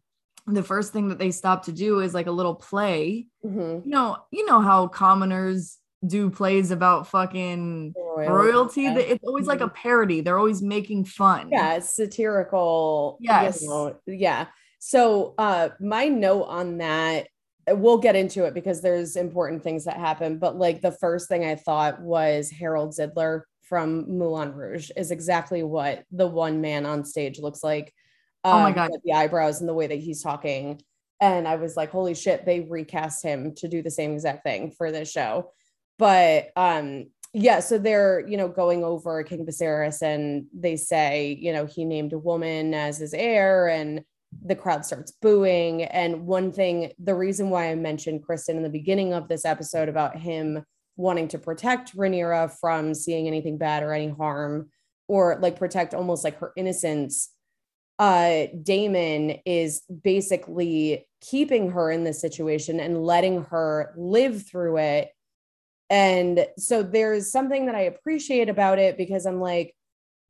the 0.47 0.63
first 0.63 0.91
thing 0.93 1.10
that 1.10 1.19
they 1.19 1.30
stop 1.32 1.65
to 1.65 1.71
do 1.71 1.99
is 1.99 2.13
like 2.13 2.25
a 2.28 2.32
little 2.32 2.56
play. 2.56 3.28
mhm. 3.45 3.84
You 3.86 3.91
know, 3.91 4.17
you 4.32 4.45
know 4.45 4.62
how 4.62 4.88
commoners 4.88 5.78
do 6.08 6.30
plays 6.30 6.71
about 6.71 7.08
fucking 7.08 7.93
Royal- 7.97 8.32
royalty. 8.32 8.84
yeah. 8.84 8.97
It's 8.97 9.23
always 9.28 9.47
like 9.47 9.60
a 9.62 9.67
parody. 9.67 10.21
They're 10.21 10.38
always 10.39 10.62
making 10.62 11.06
fun. 11.06 11.49
yeah 11.52 11.73
it's 11.75 11.89
satirical 11.95 13.17
you 13.19 13.30
Yes. 13.30 13.62
know, 13.63 13.95
yeah 14.08 14.47
so 14.80 15.36
uh 15.38 15.70
my 15.80 16.08
note 16.08 16.44
on 16.44 16.78
that 16.78 17.28
we'll 17.68 17.98
get 17.98 18.15
into 18.15 18.46
it 18.46 18.54
because 18.54 18.82
there's 18.82 19.15
important 19.15 19.62
things 19.62 19.86
that 19.86 19.98
happen 19.98 20.39
but 20.39 20.58
like 20.58 20.82
the 20.82 20.92
first 20.92 21.28
thing 21.28 21.46
i 21.46 21.56
thought 21.56 22.02
was 22.02 22.50
harold 22.50 22.92
zidler 22.92 23.42
from 23.63 24.18
moulin 24.18 24.54
rouge 24.54 24.89
is 24.98 25.12
exactly 25.12 25.62
what 25.62 26.04
the 26.12 26.26
one 26.26 26.62
man 26.62 26.86
on 26.86 27.06
stage 27.06 27.39
looks 27.39 27.63
like 27.63 27.94
Oh 28.46 28.62
my 28.62 28.70
um, 28.70 28.74
God. 28.74 28.92
with 28.92 29.02
the 29.04 29.12
eyebrows 29.12 29.60
and 29.60 29.68
the 29.68 29.74
way 29.74 29.88
that 29.88 30.00
he's 30.00 30.24
talking 30.24 30.82
and 31.20 31.48
i 31.48 31.58
was 31.58 31.76
like 31.76 31.92
holy 31.92 32.15
shit 32.15 32.46
they 32.46 32.62
recast 32.62 33.22
him 33.22 33.54
to 33.56 33.68
do 33.68 33.82
the 33.82 33.92
same 33.92 34.13
exact 34.13 34.44
thing 34.44 34.72
for 34.72 34.92
this 34.92 35.12
show 35.12 35.52
but 35.98 36.50
um 36.56 37.08
yeah 37.34 37.60
so 37.60 37.78
they're 37.78 38.26
you 38.28 38.38
know 38.38 38.48
going 38.48 38.84
over 38.84 39.22
king 39.24 39.46
Viserys 39.46 40.02
and 40.02 40.46
they 40.58 40.78
say 40.78 41.38
you 41.39 41.54
know 41.54 41.65
he 41.65 41.86
named 41.86 42.13
a 42.13 42.18
woman 42.18 42.74
as 42.74 42.98
his 42.98 43.13
heir 43.13 43.68
and 43.68 44.04
the 44.46 44.56
crowd 44.56 44.86
starts 44.86 45.12
booing. 45.22 45.84
And 45.84 46.26
one 46.26 46.52
thing 46.52 46.92
the 47.00 47.15
reason 47.15 47.50
why 47.50 47.70
i 47.70 47.76
mentioned 47.76 48.26
criston 48.26 48.56
in 48.56 48.63
the 48.63 48.70
beginning 48.70 49.13
of 49.13 49.28
this 49.28 49.46
episode 49.46 49.89
about 49.89 50.18
him 50.18 50.63
wanting 50.96 51.30
to 51.30 51.39
protect 51.39 51.96
Rhaenyra 51.96 52.52
from 52.60 52.94
seeing 52.94 53.26
anything 53.28 53.58
bad 53.58 53.84
or 53.84 53.94
any 53.94 54.10
harm 54.10 54.70
or 55.08 55.39
like 55.42 55.58
protect 55.58 55.94
almost 55.94 56.24
like 56.24 56.38
her 56.39 56.52
innocence 56.58 57.30
uh 58.00 58.48
Daemon 58.63 59.39
is 59.46 59.82
basically 60.04 61.08
keeping 61.22 61.72
her 61.72 61.92
in 61.92 62.04
this 62.04 62.22
situation 62.22 62.80
and 62.80 63.04
letting 63.04 63.44
her 63.46 63.94
live 63.98 64.48
through 64.48 64.78
it. 64.78 65.10
And 65.89 66.46
so 66.58 66.84
there's 66.84 67.32
something 67.32 67.65
that 67.65 67.76
I 67.76 67.82
appreciate 67.82 68.48
about 68.48 68.80
it 68.80 68.98
because 68.98 69.26
I'm 69.26 69.42
like, 69.42 69.76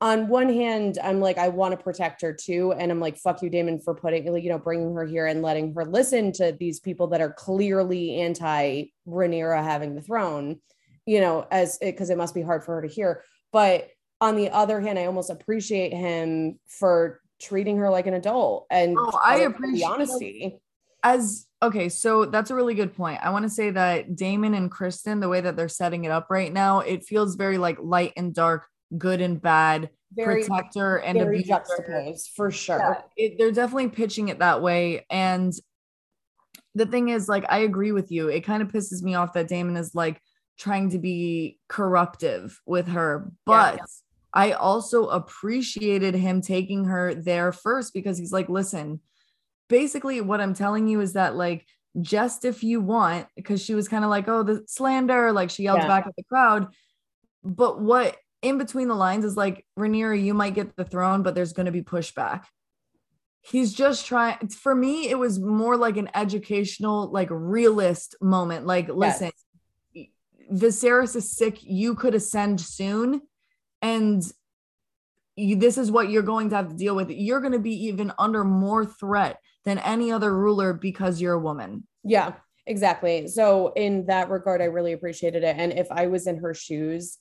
on 0.01 0.29
one 0.29 0.47
hand, 0.47 0.97
I'm 1.03 1.19
like, 1.19 1.37
I 1.37 1.49
want 1.49 1.77
to 1.77 1.83
protect 1.83 2.21
her 2.21 2.31
too. 2.31 2.71
And 2.71 2.89
I'm 2.91 3.01
like, 3.01 3.17
fuck 3.17 3.41
you, 3.41 3.49
Daemon, 3.49 3.79
for 3.79 3.93
putting, 3.93 4.25
you 4.37 4.49
know, 4.49 4.57
bringing 4.57 4.93
her 4.95 5.05
here 5.05 5.25
and 5.25 5.41
letting 5.41 5.73
her 5.73 5.83
listen 5.83 6.31
to 6.33 6.55
these 6.57 6.79
people 6.79 7.07
that 7.07 7.21
are 7.21 7.33
clearly 7.33 8.21
anti 8.21 8.85
Rhaenyra 9.07 9.61
having 9.61 9.95
the 9.95 10.01
throne, 10.01 10.61
you 11.05 11.19
know, 11.19 11.45
as 11.51 11.77
eh, 11.81 11.91
cause 11.91 12.09
it 12.09 12.17
must 12.17 12.33
be 12.33 12.41
hard 12.41 12.63
for 12.63 12.75
her 12.75 12.81
to 12.81 12.87
hear. 12.87 13.23
But 13.51 13.89
on 14.21 14.37
the 14.37 14.49
other 14.51 14.79
hand, 14.79 14.97
I 14.97 15.05
almost 15.05 15.29
appreciate 15.29 15.93
him 15.93 16.59
for 16.67 17.19
treating 17.41 17.77
her 17.77 17.89
like 17.89 18.07
an 18.07 18.13
adult 18.13 18.67
and 18.69 18.97
oh, 18.97 19.19
I 19.21 19.39
appreciate 19.39 19.79
the 19.79 19.85
honesty. 19.85 20.59
As 21.03 21.47
okay, 21.61 21.87
so 21.87 22.25
that's 22.25 22.51
a 22.51 22.55
really 22.55 22.73
good 22.73 22.93
point. 22.95 23.19
I 23.21 23.29
want 23.31 23.43
to 23.43 23.49
say 23.49 23.69
that 23.71 24.15
Daemon 24.15 24.53
and 24.53 24.71
Criston, 24.71 25.21
the 25.21 25.29
way 25.29 25.39
that 25.41 25.55
they're 25.55 25.69
setting 25.69 26.03
it 26.03 26.11
up 26.11 26.27
right 26.29 26.51
now, 26.51 26.79
it 26.79 27.05
feels 27.05 27.35
very 27.35 27.57
like 27.57 27.77
light 27.81 28.13
and 28.17 28.33
dark 28.33 28.67
good 28.97 29.21
and 29.21 29.41
bad, 29.41 29.89
very, 30.13 30.43
protector 30.43 30.97
and 30.97 31.17
very 31.17 31.37
abuser. 31.37 31.47
juxtaposed 31.47 32.31
for 32.35 32.51
sure. 32.51 33.05
Yeah, 33.17 33.25
it, 33.25 33.37
they're 33.37 33.51
definitely 33.51 33.89
pitching 33.89 34.29
it 34.29 34.39
that 34.39 34.61
way. 34.61 35.05
And 35.09 35.53
the 36.75 36.85
thing 36.85 37.09
is, 37.09 37.27
like, 37.29 37.45
I 37.49 37.59
agree 37.59 37.91
with 37.91 38.11
you. 38.11 38.27
It 38.27 38.41
kind 38.41 38.61
of 38.61 38.69
pisses 38.69 39.01
me 39.01 39.15
off 39.15 39.33
that 39.33 39.47
Daemon 39.47 39.77
is 39.77 39.93
like 39.93 40.21
trying 40.57 40.89
to 40.91 40.99
be 40.99 41.59
corruptive 41.67 42.59
with 42.65 42.87
her, 42.89 43.31
but. 43.45 43.75
Yeah, 43.75 43.81
yeah. 43.81 43.85
I 44.31 44.51
also 44.51 45.07
appreciated 45.07 46.13
him 46.13 46.41
taking 46.43 46.85
her 46.85 47.15
there 47.15 47.51
first 47.51 47.95
because 47.95 48.15
he's 48.15 48.31
like, 48.31 48.47
listen, 48.47 48.99
basically, 49.69 50.21
what 50.21 50.39
I'm 50.39 50.53
telling 50.53 50.87
you 50.87 51.01
is 51.01 51.13
that, 51.13 51.35
like, 51.35 51.65
just 51.99 52.45
if 52.45 52.63
you 52.63 52.79
want, 52.79 53.25
because 53.35 53.59
she 53.59 53.73
was 53.73 53.87
kind 53.87 54.03
of 54.03 54.11
like, 54.11 54.27
oh, 54.27 54.43
the 54.43 54.63
slander, 54.67 55.31
like 55.31 55.49
she 55.49 55.63
yelled 55.63 55.79
yeah. 55.79 55.87
back 55.87 56.05
at 56.05 56.15
the 56.15 56.23
crowd. 56.23 56.67
But 57.43 57.81
what 57.81 58.17
in 58.41 58.57
between 58.57 58.87
the 58.87 58.95
lines 58.95 59.25
is 59.25 59.35
like 59.35 59.65
Rhaenyra, 59.77 60.21
you 60.21 60.33
might 60.33 60.55
get 60.55 60.75
the 60.75 60.85
throne, 60.85 61.23
but 61.23 61.35
there's 61.35 61.53
going 61.53 61.65
to 61.65 61.71
be 61.71 61.81
pushback. 61.81 62.45
He's 63.41 63.73
just 63.73 64.05
trying. 64.05 64.49
For 64.49 64.75
me, 64.75 65.09
it 65.09 65.17
was 65.17 65.39
more 65.39 65.77
like 65.77 65.97
an 65.97 66.09
educational, 66.13 67.09
like 67.11 67.29
realist 67.31 68.15
moment. 68.21 68.65
Like, 68.65 68.89
listen, 68.89 69.31
yes. 69.93 70.07
Viserys 70.51 71.15
is 71.15 71.31
sick. 71.31 71.59
You 71.63 71.95
could 71.95 72.15
ascend 72.15 72.59
soon, 72.59 73.21
and 73.81 74.23
you, 75.35 75.55
this 75.55 75.77
is 75.77 75.89
what 75.89 76.09
you're 76.09 76.21
going 76.21 76.49
to 76.49 76.57
have 76.57 76.69
to 76.69 76.75
deal 76.75 76.95
with. 76.95 77.09
You're 77.09 77.39
going 77.39 77.53
to 77.53 77.59
be 77.59 77.85
even 77.85 78.11
under 78.19 78.43
more 78.43 78.85
threat 78.85 79.39
than 79.63 79.79
any 79.79 80.11
other 80.11 80.37
ruler 80.37 80.73
because 80.73 81.21
you're 81.21 81.33
a 81.33 81.39
woman. 81.39 81.87
Yeah, 82.03 82.33
exactly. 82.65 83.27
So 83.27 83.71
in 83.75 84.05
that 84.07 84.29
regard, 84.29 84.61
I 84.61 84.65
really 84.65 84.93
appreciated 84.93 85.43
it. 85.43 85.55
And 85.57 85.71
if 85.73 85.87
I 85.91 86.07
was 86.07 86.27
in 86.27 86.37
her 86.37 86.53
shoes, 86.53 87.17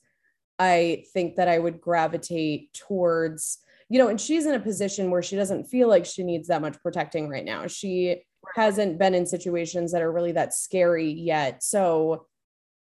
I 0.59 1.05
think 1.13 1.37
that 1.37 1.47
I 1.47 1.57
would 1.57 1.79
gravitate 1.79 2.73
towards, 2.73 3.59
you 3.87 3.97
know, 3.97 4.09
and 4.09 4.19
she's 4.19 4.45
in 4.45 4.55
a 4.55 4.59
position 4.59 5.09
where 5.09 5.23
she 5.23 5.37
doesn't 5.37 5.65
feel 5.65 5.87
like 5.87 6.05
she 6.05 6.23
needs 6.23 6.49
that 6.49 6.61
much 6.61 6.81
protecting 6.83 7.29
right 7.29 7.45
now. 7.45 7.65
She 7.67 8.23
hasn't 8.55 8.99
been 8.99 9.15
in 9.15 9.25
situations 9.25 9.91
that 9.93 10.01
are 10.01 10.11
really 10.11 10.33
that 10.33 10.53
scary 10.53 11.11
yet. 11.11 11.63
So, 11.63 12.25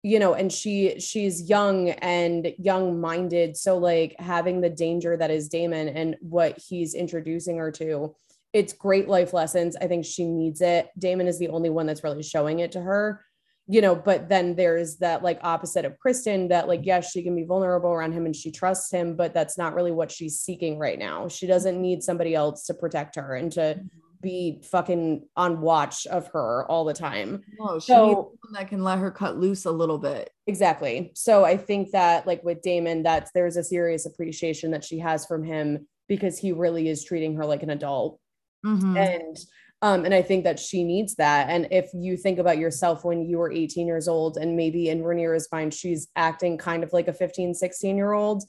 you 0.03 0.19
know, 0.19 0.33
and 0.33 0.51
she 0.51 0.99
she's 0.99 1.49
young 1.49 1.89
and 1.89 2.53
young 2.57 2.99
minded. 2.99 3.57
So 3.57 3.77
like 3.77 4.15
having 4.19 4.61
the 4.61 4.69
danger 4.69 5.15
that 5.17 5.31
is 5.31 5.49
Daemon 5.49 5.89
and 5.89 6.15
what 6.21 6.57
he's 6.57 6.93
introducing 6.93 7.57
her 7.57 7.71
to, 7.73 8.15
it's 8.53 8.73
great 8.73 9.07
life 9.07 9.33
lessons. 9.33 9.75
I 9.75 9.87
think 9.87 10.05
she 10.05 10.25
needs 10.25 10.61
it. 10.61 10.89
Daemon 10.97 11.27
is 11.27 11.39
the 11.39 11.49
only 11.49 11.69
one 11.69 11.85
that's 11.85 12.03
really 12.03 12.23
showing 12.23 12.59
it 12.59 12.71
to 12.73 12.81
her 12.81 13.21
you 13.67 13.81
know, 13.81 13.95
but 13.95 14.29
then 14.29 14.55
there's 14.55 14.97
that 14.97 15.23
like 15.23 15.39
opposite 15.43 15.83
of 15.83 15.97
Criston 16.03 16.49
that 16.49 16.69
like, 16.69 16.81
yes, 16.85 17.11
she 17.11 17.21
can 17.21 17.35
be 17.35 17.43
vulnerable 17.43 17.89
around 17.89 18.13
him 18.13 18.25
and 18.25 18.35
she 18.35 18.49
trusts 18.49 18.91
him, 18.91 19.15
but 19.15 19.33
that's 19.33 19.57
not 19.57 19.75
really 19.75 19.91
what 19.91 20.09
she's 20.09 20.39
seeking 20.39 20.79
right 20.79 20.97
now. 20.97 21.27
She 21.27 21.47
doesn't 21.47 21.81
need 21.81 22.01
somebody 22.01 22.33
else 22.33 22.65
to 22.67 22.73
protect 22.73 23.17
her 23.17 23.35
and 23.35 23.51
to 23.51 23.59
mm-hmm. 23.59 23.87
be 24.21 24.61
fucking 24.63 25.27
on 25.35 25.59
watch 25.59 26.07
of 26.07 26.27
her 26.27 26.65
all 26.71 26.85
the 26.85 26.93
time. 26.93 27.43
No, 27.59 27.77
she 27.77 27.87
so, 27.87 28.05
needs 28.05 28.15
someone 28.15 28.53
that 28.53 28.69
can 28.69 28.85
let 28.85 28.99
her 28.99 29.11
cut 29.11 29.37
loose 29.37 29.65
a 29.65 29.71
little 29.71 29.97
bit. 29.97 30.31
Exactly. 30.47 31.11
So 31.13 31.43
I 31.43 31.57
think 31.57 31.91
that 31.91 32.25
like 32.25 32.41
with 32.45 32.61
Daemon, 32.61 33.03
that 33.03 33.29
there's 33.35 33.57
a 33.57 33.63
serious 33.63 34.05
appreciation 34.05 34.71
that 34.71 34.85
she 34.85 34.99
has 34.99 35.25
from 35.25 35.43
him 35.43 35.87
because 36.07 36.37
he 36.37 36.53
really 36.53 36.87
is 36.87 37.03
treating 37.03 37.35
her 37.35 37.45
like 37.45 37.63
an 37.63 37.69
adult. 37.69 38.17
Mm-hmm. 38.65 38.95
And 38.95 39.37
um, 39.81 40.05
and 40.05 40.13
I 40.13 40.23
think 40.23 40.43
that 40.43 40.59
she 40.59 40.83
needs 40.83 41.15
that. 41.15 41.49
And 41.49 41.67
if 41.69 41.89
you 41.93 42.17
think 42.17 42.39
about 42.39 42.57
yourself 42.57 43.05
when 43.05 43.27
you 43.29 43.37
were 43.37 43.51
18 43.51 43.85
years 43.85 44.07
old, 44.07 44.37
and 44.37 44.55
maybe 44.55 44.89
in 44.89 45.03
Rhaenyra's 45.03 45.49
mind, 45.51 45.73
she's 45.73 46.07
acting 46.15 46.57
kind 46.57 46.83
of 46.83 46.93
like 46.93 47.07
a 47.07 47.13
15, 47.13 47.53
16 47.53 47.95
year 47.95 48.13
old, 48.13 48.43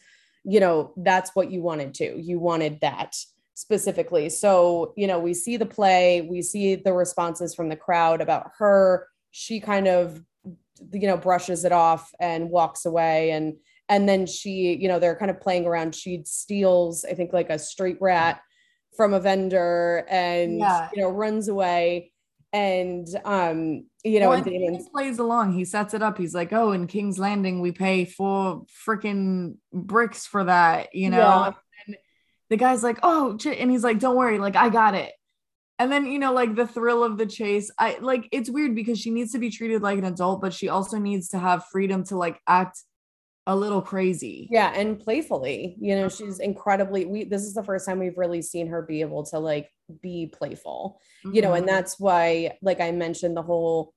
you 0.45 0.61
know, 0.61 0.95
that's 0.97 1.35
what 1.35 1.51
you 1.51 1.61
wanted 1.61 1.93
to. 1.95 2.19
You 2.19 2.39
wanted 2.39 2.79
that 2.81 3.15
specifically. 3.55 4.31
So, 4.31 4.95
you 4.97 5.07
know, 5.07 5.19
we 5.19 5.35
see 5.35 5.59
the 5.59 5.67
play, 5.67 6.23
we 6.23 6.41
see 6.41 6.77
the 6.77 6.95
responses 6.95 7.55
from 7.55 7.69
the 7.69 7.77
crowd 7.77 8.23
about 8.23 8.53
her. 8.59 9.07
She 9.31 9.61
kind 9.61 9.87
of, 9.87 10.23
you 10.93 11.09
know, 11.09 11.19
brushes 11.19 11.65
it 11.65 11.73
off 11.73 12.11
and 12.21 12.51
walks 12.51 12.87
away. 12.87 13.33
And 13.33 13.57
and 13.91 14.09
then 14.09 14.27
she, 14.27 14.77
you 14.81 14.87
know, 14.87 14.99
they're 14.99 15.17
kind 15.17 15.31
of 15.31 15.41
playing 15.41 15.67
around. 15.67 15.95
She 15.95 16.23
steals, 16.25 17.05
I 17.05 17.15
think, 17.15 17.33
like 17.33 17.51
a 17.51 17.59
street 17.59 17.97
rat 18.01 18.41
from 18.99 19.15
a 19.15 19.21
vendor 19.21 20.05
and 20.11 20.59
yeah. 20.59 20.89
you 20.93 21.01
know 21.01 21.09
runs 21.09 21.47
away 21.47 22.11
and 22.53 23.07
um 23.25 23.85
you 24.03 24.19
know 24.19 24.31
well, 24.31 24.43
and 24.43 24.77
he 24.77 24.89
plays 24.93 25.21
along 25.21 25.53
he 25.53 25.65
sets 25.65 25.95
it 25.95 26.03
up 26.03 26.19
he's 26.19 26.35
like 26.35 26.53
oh 26.53 26.73
in 26.73 26.89
king's 26.89 27.17
landing 27.17 27.61
we 27.61 27.71
pay 27.71 28.05
four 28.05 28.65
freaking 28.87 29.55
bricks 29.73 30.27
for 30.27 30.43
that 30.43 30.93
you 30.97 31.11
know 31.11 31.19
yeah. 31.19 31.53
and 31.87 31.97
the 32.51 32.57
guy's 32.57 32.83
like 32.83 32.99
oh 33.05 33.39
and 33.47 33.71
he's 33.71 33.85
like 33.85 34.01
don't 34.01 34.17
worry 34.17 34.39
like 34.39 34.57
i 34.57 34.69
got 34.69 34.97
it 34.97 35.13
and 35.79 35.93
then 35.93 36.05
you 36.05 36.19
know 36.19 36.33
like 36.33 36.57
the 36.57 36.67
thrill 36.67 37.05
of 37.05 37.19
the 37.19 37.27
chase 37.27 37.71
i 37.79 37.99
like 38.01 38.29
it's 38.33 38.51
weird 38.51 38.75
because 38.75 38.99
she 38.99 39.13
needs 39.13 39.31
to 39.31 39.39
be 39.39 39.49
treated 39.49 39.81
like 39.81 39.99
an 39.99 40.05
adult 40.05 40.41
but 40.41 40.53
she 40.53 40.69
also 40.69 40.99
needs 40.99 41.29
to 41.29 41.39
have 41.39 41.65
freedom 41.71 42.03
to 42.03 42.17
like 42.17 42.41
act 42.49 42.83
a 43.49 43.57
little 43.57 43.81
crazy. 43.81 44.47
Yeah, 44.51 44.71
and 44.75 45.01
playfully. 45.01 45.75
You 45.81 45.97
know, 45.97 46.11
she's 46.11 46.39
incredibly 46.39 47.07
we 47.07 47.25
this 47.25 47.43
is 47.43 47.55
the 47.55 47.65
first 47.65 47.87
time 47.87 47.99
we've 47.99 48.19
really 48.19 48.43
seen 48.43 48.69
her 48.69 48.83
be 48.83 49.01
able 49.01 49.25
to 49.27 49.39
like 49.39 49.71
be 50.03 50.27
playful. 50.27 51.01
Mm-hmm. 51.25 51.35
You 51.35 51.43
know, 51.43 51.55
and 51.55 51.67
mm-hmm. 51.67 51.75
that's 51.75 51.99
why 51.99 52.59
like 52.61 52.81
I 52.81 52.93
mentioned 52.93 53.37
the 53.37 53.43
whole 53.43 53.95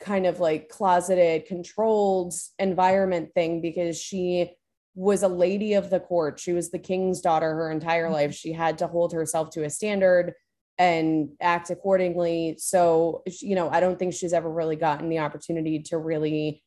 kind 0.00 0.26
of 0.26 0.40
like 0.40 0.70
closeted 0.70 1.44
controlled 1.46 2.32
environment 2.58 3.34
thing 3.34 3.60
because 3.60 4.00
she 4.00 4.50
was 4.94 5.22
a 5.22 5.28
lady 5.28 5.74
of 5.74 5.90
the 5.90 6.00
court. 6.00 6.40
She 6.40 6.54
was 6.54 6.70
the 6.70 6.78
king's 6.78 7.20
daughter 7.20 7.54
her 7.54 7.70
entire 7.70 8.04
mm-hmm. 8.04 8.14
life. 8.14 8.34
She 8.34 8.52
had 8.52 8.78
to 8.78 8.86
hold 8.86 9.12
herself 9.12 9.50
to 9.50 9.64
a 9.64 9.70
standard 9.70 10.32
and 10.78 11.28
act 11.42 11.68
accordingly. 11.68 12.56
So, 12.58 13.22
you 13.42 13.54
know, 13.54 13.68
I 13.68 13.80
don't 13.80 13.98
think 13.98 14.14
she's 14.14 14.32
ever 14.32 14.50
really 14.50 14.76
gotten 14.76 15.10
the 15.10 15.18
opportunity 15.18 15.80
to 15.80 15.98
really 15.98 16.62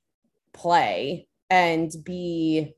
play 0.54 1.28
and 1.50 1.92
be 2.04 2.74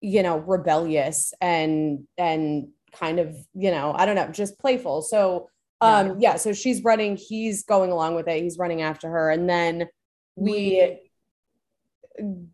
you 0.00 0.22
know 0.22 0.38
rebellious 0.38 1.32
and 1.40 2.04
and 2.16 2.68
kind 2.92 3.18
of 3.18 3.36
you 3.54 3.70
know 3.70 3.92
i 3.96 4.06
don't 4.06 4.14
know 4.14 4.28
just 4.28 4.58
playful. 4.58 5.02
So 5.02 5.48
um 5.80 6.08
yeah. 6.08 6.32
yeah 6.32 6.36
so 6.36 6.52
she's 6.52 6.82
running 6.82 7.16
he's 7.16 7.64
going 7.64 7.92
along 7.92 8.14
with 8.14 8.28
it 8.28 8.42
he's 8.42 8.58
running 8.58 8.82
after 8.82 9.08
her 9.08 9.30
and 9.30 9.48
then 9.48 9.88
we 10.34 10.98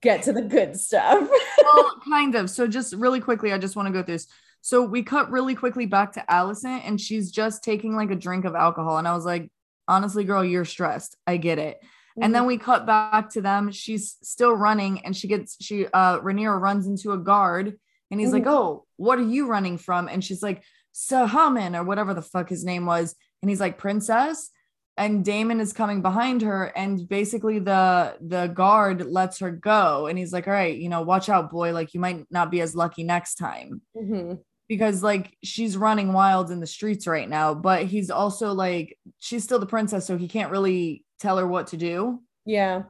get 0.00 0.22
to 0.24 0.32
the 0.32 0.42
good 0.42 0.78
stuff. 0.78 1.28
Well 1.64 2.00
kind 2.06 2.34
of. 2.34 2.50
So 2.50 2.66
just 2.66 2.94
really 2.94 3.20
quickly 3.20 3.52
i 3.52 3.58
just 3.58 3.76
want 3.76 3.86
to 3.88 3.92
go 3.92 4.02
through 4.02 4.14
this. 4.14 4.26
So 4.60 4.82
we 4.82 5.02
cut 5.02 5.30
really 5.30 5.54
quickly 5.54 5.86
back 5.86 6.12
to 6.12 6.24
alicent 6.28 6.82
and 6.86 7.00
she's 7.00 7.30
just 7.30 7.64
taking 7.64 7.96
like 7.96 8.10
a 8.10 8.16
drink 8.16 8.44
of 8.44 8.54
alcohol 8.54 8.98
and 8.98 9.08
i 9.08 9.14
was 9.14 9.24
like 9.24 9.50
honestly 9.88 10.24
girl 10.24 10.44
you're 10.44 10.64
stressed. 10.64 11.16
I 11.26 11.36
get 11.36 11.58
it 11.58 11.80
and 12.20 12.34
then 12.34 12.42
mm-hmm. 12.42 12.48
we 12.48 12.58
cut 12.58 12.86
back 12.86 13.30
to 13.30 13.40
them. 13.40 13.72
She's 13.72 14.16
still 14.22 14.52
running 14.52 15.04
and 15.04 15.16
she 15.16 15.26
gets, 15.26 15.56
she, 15.60 15.86
uh, 15.86 16.20
Rhaenyra 16.20 16.60
runs 16.60 16.86
into 16.86 17.12
a 17.12 17.18
guard 17.18 17.78
and 18.10 18.20
he's 18.20 18.30
mm-hmm. 18.30 18.38
like, 18.38 18.46
Oh, 18.46 18.84
what 18.96 19.18
are 19.18 19.22
you 19.22 19.48
running 19.48 19.78
from? 19.78 20.08
And 20.08 20.24
she's 20.24 20.42
like, 20.42 20.62
Sahamin 20.94 21.76
or 21.76 21.82
whatever 21.82 22.14
the 22.14 22.22
fuck 22.22 22.48
his 22.48 22.64
name 22.64 22.86
was. 22.86 23.16
And 23.42 23.50
he's 23.50 23.60
like, 23.60 23.78
Princess. 23.78 24.50
And 24.96 25.24
Daemon 25.24 25.60
is 25.60 25.72
coming 25.72 26.02
behind 26.02 26.42
her. 26.42 26.66
And 26.76 27.08
basically 27.08 27.58
the, 27.58 28.16
the 28.20 28.46
guard 28.46 29.04
lets 29.04 29.40
her 29.40 29.50
go. 29.50 30.06
And 30.06 30.16
he's 30.16 30.32
like, 30.32 30.46
All 30.46 30.54
right, 30.54 30.76
you 30.76 30.88
know, 30.88 31.02
watch 31.02 31.28
out, 31.28 31.50
boy. 31.50 31.72
Like 31.72 31.94
you 31.94 32.00
might 32.00 32.26
not 32.30 32.50
be 32.50 32.60
as 32.60 32.76
lucky 32.76 33.02
next 33.02 33.34
time. 33.34 33.82
Mm-hmm 33.96 34.34
because 34.68 35.02
like 35.02 35.36
she's 35.42 35.76
running 35.76 36.12
wild 36.12 36.50
in 36.50 36.58
the 36.58 36.66
streets 36.66 37.06
right 37.06 37.28
now 37.28 37.52
but 37.54 37.84
he's 37.84 38.10
also 38.10 38.52
like 38.52 38.98
she's 39.18 39.44
still 39.44 39.58
the 39.58 39.66
princess 39.66 40.06
so 40.06 40.16
he 40.16 40.26
can't 40.26 40.50
really 40.50 41.03
tell 41.18 41.38
her 41.38 41.46
what 41.46 41.68
to 41.68 41.76
do. 41.76 42.20
Yeah. 42.44 42.84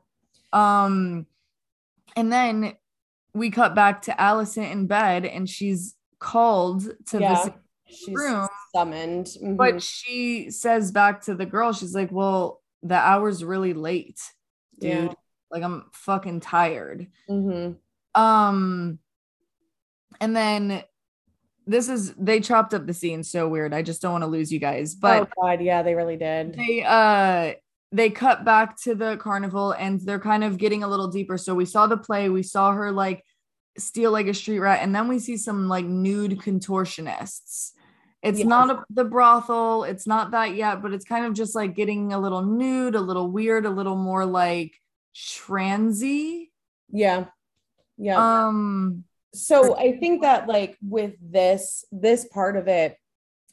Um, 0.53 1.27
and 2.17 2.33
then 2.33 2.75
we 3.35 3.51
cut 3.51 3.75
back 3.75 4.03
to 4.03 4.13
Alicent 4.13 4.71
in 4.71 4.87
bed, 4.87 5.25
and 5.25 5.49
she's 5.49 5.95
called 6.19 6.85
to 7.09 7.21
yeah. 7.21 7.49
she's 7.87 8.15
room, 8.15 8.49
summoned. 8.75 9.27
Mm-hmm. 9.27 9.57
But 9.57 9.83
she 9.83 10.51
says 10.51 10.93
back 10.93 11.23
to 11.23 11.35
the 11.35 11.47
girl, 11.47 11.73
she's 11.73 11.95
like, 11.95 12.13
"Well, 12.13 12.63
the 12.83 12.95
hour's 12.95 13.45
really 13.45 13.75
late, 13.75 14.21
dude. 14.79 14.91
Yeah. 14.91 15.13
Like 15.51 15.63
I'm 15.63 15.87
fucking 15.93 16.41
tired." 16.41 17.09
Mm-hmm. 17.29 18.21
Um, 18.21 18.99
and 20.21 20.37
then 20.37 20.85
this 21.67 21.89
is 21.89 22.15
they 22.15 22.41
chopped 22.41 22.75
up 22.75 22.87
the 22.87 22.95
scene 22.95 23.23
so 23.23 23.49
weird. 23.49 23.75
I 23.75 23.83
just 23.83 24.03
don't 24.03 24.13
want 24.13 24.23
to 24.23 24.29
lose 24.29 24.53
you 24.53 24.59
guys. 24.59 24.95
But 24.95 25.23
oh 25.23 25.43
god, 25.43 25.61
yeah, 25.61 25.83
they 25.83 25.95
really 25.95 26.17
did. 26.17 26.55
They 26.55 26.83
uh 26.83 27.55
they 27.95 28.11
cut 28.11 28.45
back 28.45 28.77
to 28.83 28.97
the 28.97 29.17
carnival 29.19 29.71
and 29.71 30.01
they're 30.01 30.19
kind 30.19 30.43
of 30.43 30.59
getting 30.59 30.83
a 30.83 30.89
little 30.89 31.07
deeper. 31.07 31.39
So 31.39 31.55
we 31.55 31.65
saw 31.65 31.87
the 31.87 31.97
play, 31.97 32.29
we 32.29 32.43
saw 32.43 32.73
her 32.73 32.91
like 32.91 33.25
steal 33.79 34.11
like 34.11 34.27
a 34.27 34.35
street 34.35 34.59
rat, 34.59 34.81
and 34.83 34.93
then 34.93 35.07
we 35.07 35.21
see 35.21 35.37
some 35.37 35.69
like 35.69 35.85
nude 35.85 36.41
contortionists. 36.41 37.71
It's 38.21 38.41
yes. 38.41 38.49
not 38.49 38.71
a, 38.71 38.85
the 38.91 39.05
brothel, 39.05 39.85
it's 39.85 40.09
not 40.09 40.33
that 40.33 40.57
yet, 40.57 40.83
but 40.83 40.93
it's 40.93 41.05
kind 41.05 41.25
of 41.25 41.35
just 41.35 41.55
like 41.55 41.77
getting 41.77 42.13
a 42.13 42.19
little 42.19 42.43
nude, 42.43 42.97
a 42.97 43.01
little 43.01 43.31
weird, 43.31 43.65
a 43.65 43.71
little 43.71 43.97
more 43.97 44.27
like 44.27 44.75
transy. 45.15 46.49
Yeah. 46.91 47.27
Yeah. 47.97 48.47
Um 48.47 49.05
so 49.35 49.77
I 49.77 49.99
think 49.99 50.23
that 50.23 50.49
like 50.49 50.77
with 50.83 51.15
this 51.21 51.85
this 51.93 52.27
part 52.27 52.57
of 52.57 52.67
it 52.67 52.97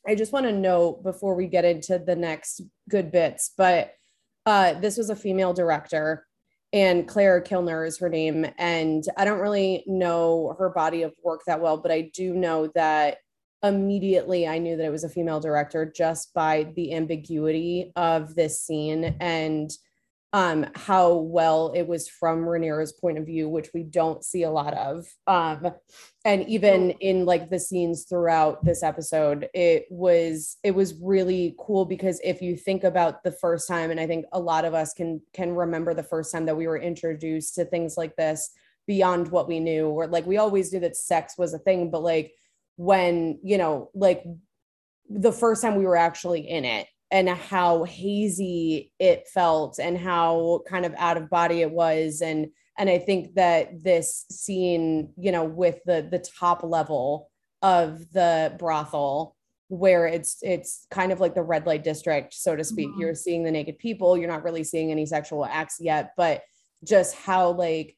I 0.07 0.15
just 0.15 0.33
want 0.33 0.47
to 0.47 0.51
note 0.51 1.03
before 1.03 1.35
we 1.35 1.45
get 1.45 1.63
into 1.63 1.99
the 1.99 2.15
next 2.15 2.61
good 2.89 3.11
bits 3.11 3.51
but 3.55 3.93
uh 4.45 4.73
this 4.75 4.97
was 4.97 5.09
a 5.09 5.15
female 5.15 5.53
director 5.53 6.25
and 6.73 7.05
Claire 7.05 7.41
Kilner 7.41 7.85
is 7.85 7.97
her 7.97 8.07
name. 8.07 8.45
And 8.57 9.03
I 9.17 9.25
don't 9.25 9.41
really 9.41 9.83
know 9.87 10.55
her 10.57 10.69
body 10.69 11.03
of 11.03 11.13
work 11.23 11.41
that 11.47 11.61
well 11.61 11.77
but 11.77 11.91
I 11.91 12.11
do 12.13 12.33
know 12.33 12.71
that 12.75 13.17
immediately 13.63 14.47
I 14.47 14.57
knew 14.57 14.75
that 14.77 14.85
it 14.85 14.91
was 14.91 15.03
a 15.03 15.09
female 15.09 15.39
director 15.39 15.85
just 15.85 16.33
by 16.33 16.71
the 16.75 16.93
ambiguity 16.93 17.91
of 17.95 18.35
this 18.35 18.61
scene. 18.61 19.15
And 19.19 19.69
um, 20.33 20.65
how 20.75 21.13
well 21.13 21.73
it 21.75 21.83
was 21.87 22.07
from 22.07 22.45
Rhaenyra's 22.45 22.93
point 22.93 23.17
of 23.17 23.25
view, 23.25 23.49
which 23.49 23.69
we 23.73 23.83
don't 23.83 24.23
see 24.23 24.43
a 24.43 24.51
lot 24.51 24.73
of. 24.73 25.05
Um, 25.27 25.71
and 26.23 26.47
even 26.47 26.91
in 27.01 27.25
like 27.25 27.49
the 27.49 27.59
scenes 27.59 28.05
throughout 28.05 28.63
this 28.63 28.81
episode, 28.81 29.49
it 29.53 29.87
was 29.89 30.57
it 30.63 30.71
was 30.71 30.93
really 31.01 31.55
cool 31.59 31.85
because 31.85 32.21
if 32.23 32.41
you 32.41 32.55
think 32.55 32.85
about 32.85 33.23
the 33.23 33.33
first 33.33 33.67
time, 33.67 33.91
and 33.91 33.99
I 33.99 34.07
think 34.07 34.25
a 34.31 34.39
lot 34.39 34.63
of 34.63 34.73
us 34.73 34.93
can 34.93 35.21
can 35.33 35.53
remember 35.53 35.93
the 35.93 36.03
first 36.03 36.31
time 36.31 36.45
that 36.45 36.57
we 36.57 36.67
were 36.67 36.79
introduced 36.79 37.55
to 37.55 37.65
things 37.65 37.97
like 37.97 38.15
this 38.15 38.51
beyond 38.87 39.29
what 39.31 39.49
we 39.49 39.59
knew, 39.59 39.87
or 39.87 40.07
like 40.07 40.25
we 40.25 40.37
always 40.37 40.71
knew 40.71 40.79
that 40.79 40.95
sex 40.95 41.37
was 41.37 41.53
a 41.53 41.59
thing, 41.59 41.91
but 41.91 42.03
like 42.03 42.31
when 42.77 43.37
you 43.43 43.57
know, 43.57 43.89
like 43.93 44.23
the 45.09 45.33
first 45.33 45.61
time 45.61 45.75
we 45.75 45.85
were 45.85 45.97
actually 45.97 46.47
in 46.47 46.63
it 46.63 46.87
and 47.11 47.29
how 47.29 47.83
hazy 47.83 48.93
it 48.99 49.27
felt 49.27 49.79
and 49.79 49.97
how 49.97 50.61
kind 50.67 50.85
of 50.85 50.93
out 50.97 51.17
of 51.17 51.29
body 51.29 51.61
it 51.61 51.71
was. 51.71 52.21
And 52.21 52.47
and 52.77 52.89
i 52.89 52.97
think 52.97 53.35
that 53.35 53.83
this 53.83 54.25
scene 54.31 55.13
you 55.17 55.31
know 55.31 55.43
with 55.43 55.79
the 55.85 56.07
the 56.09 56.19
top 56.39 56.63
level 56.63 57.29
of 57.61 58.11
the 58.13 58.55
brothel 58.57 59.35
where 59.67 60.07
it's 60.07 60.37
it's 60.41 60.87
kind 60.89 61.11
of 61.11 61.19
like 61.19 61.35
the 61.35 61.43
red 61.43 61.65
light 61.65 61.83
district 61.83 62.33
so 62.33 62.55
to 62.55 62.63
speak. 62.63 62.89
Mm-hmm. 62.89 63.01
you're 63.01 63.15
seeing 63.15 63.43
the 63.43 63.51
naked 63.51 63.77
people. 63.77 64.17
You're 64.17 64.29
not 64.29 64.43
really 64.43 64.63
seeing 64.63 64.89
any 64.89 65.05
sexual 65.05 65.45
acts 65.45 65.77
yet 65.79 66.11
but 66.17 66.43
just 66.83 67.15
how 67.15 67.51
like 67.51 67.97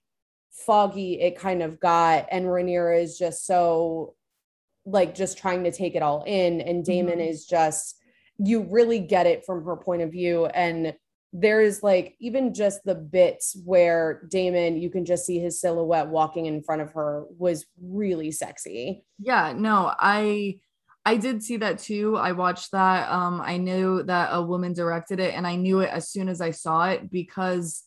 foggy 0.54 1.20
it 1.20 1.38
kind 1.38 1.64
of 1.64 1.80
got. 1.80 2.28
And 2.32 2.46
Rhaenyra 2.46 3.02
is 3.02 3.18
just 3.18 3.46
so 3.46 4.16
like 4.86 5.16
just 5.16 5.38
trying 5.38 5.64
to 5.64 5.72
take 5.72 5.96
it 5.96 6.04
all 6.04 6.24
in. 6.28 6.62
And 6.62 6.86
Damon 6.86 7.20
mm-hmm. 7.20 7.30
is 7.30 7.46
just 7.46 7.96
you 8.38 8.68
really 8.70 9.00
get 9.00 9.26
it 9.26 9.46
from 9.46 9.64
her 9.64 9.76
point 9.76 10.02
of 10.02 10.12
view 10.12 10.46
and 10.48 10.94
there's 11.34 11.82
like 11.82 12.16
even 12.20 12.54
just 12.54 12.84
the 12.86 12.94
bits 12.94 13.58
where 13.66 14.22
Daemon, 14.30 14.78
you 14.78 14.92
can 14.92 15.04
just 15.04 15.26
see 15.26 15.40
his 15.40 15.60
silhouette 15.60 16.08
walking 16.08 16.46
in 16.46 16.62
front 16.62 16.84
of 16.84 16.92
her 16.94 17.26
was 17.40 17.66
really 17.82 18.32
sexy. 18.32 19.04
Yeah, 19.18 19.54
no, 19.56 19.92
I 19.98 20.60
I 21.06 21.18
did 21.18 21.44
see 21.44 21.58
that 21.58 21.80
too. 21.80 22.16
I 22.16 22.32
watched 22.34 22.72
that. 22.72 23.12
Um, 23.12 23.42
I 23.42 23.58
knew 23.58 24.04
that 24.04 24.30
a 24.32 24.42
woman 24.44 24.74
directed 24.74 25.20
it, 25.20 25.34
and 25.34 25.48
I 25.48 25.56
knew 25.56 25.80
it 25.80 25.90
as 25.90 26.10
soon 26.10 26.30
as 26.30 26.40
I 26.40 26.52
saw 26.52 26.90
it 26.90 27.10
because 27.10 27.84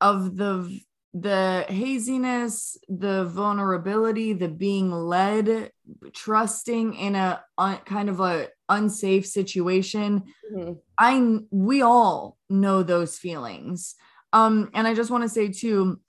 of 0.00 0.36
the 0.36 0.80
the 1.12 1.64
haziness, 1.68 2.76
the 2.88 3.24
vulnerability, 3.26 4.32
the 4.32 4.48
being 4.48 4.90
led, 4.90 5.70
trusting 6.12 6.94
in 6.94 7.14
a 7.14 7.44
un, 7.58 7.78
kind 7.84 8.08
of 8.08 8.18
a 8.18 8.48
unsafe 8.68 9.26
situation. 9.26 10.24
Mm-hmm. 10.52 10.72
I 10.98 11.38
we 11.50 11.82
all 11.82 12.38
know 12.48 12.82
those 12.82 13.18
feelings. 13.18 13.94
Um, 14.32 14.70
and 14.74 14.86
I 14.86 14.94
just 14.94 15.10
want 15.10 15.22
to 15.22 15.28
say 15.28 15.48
too, 15.48 16.00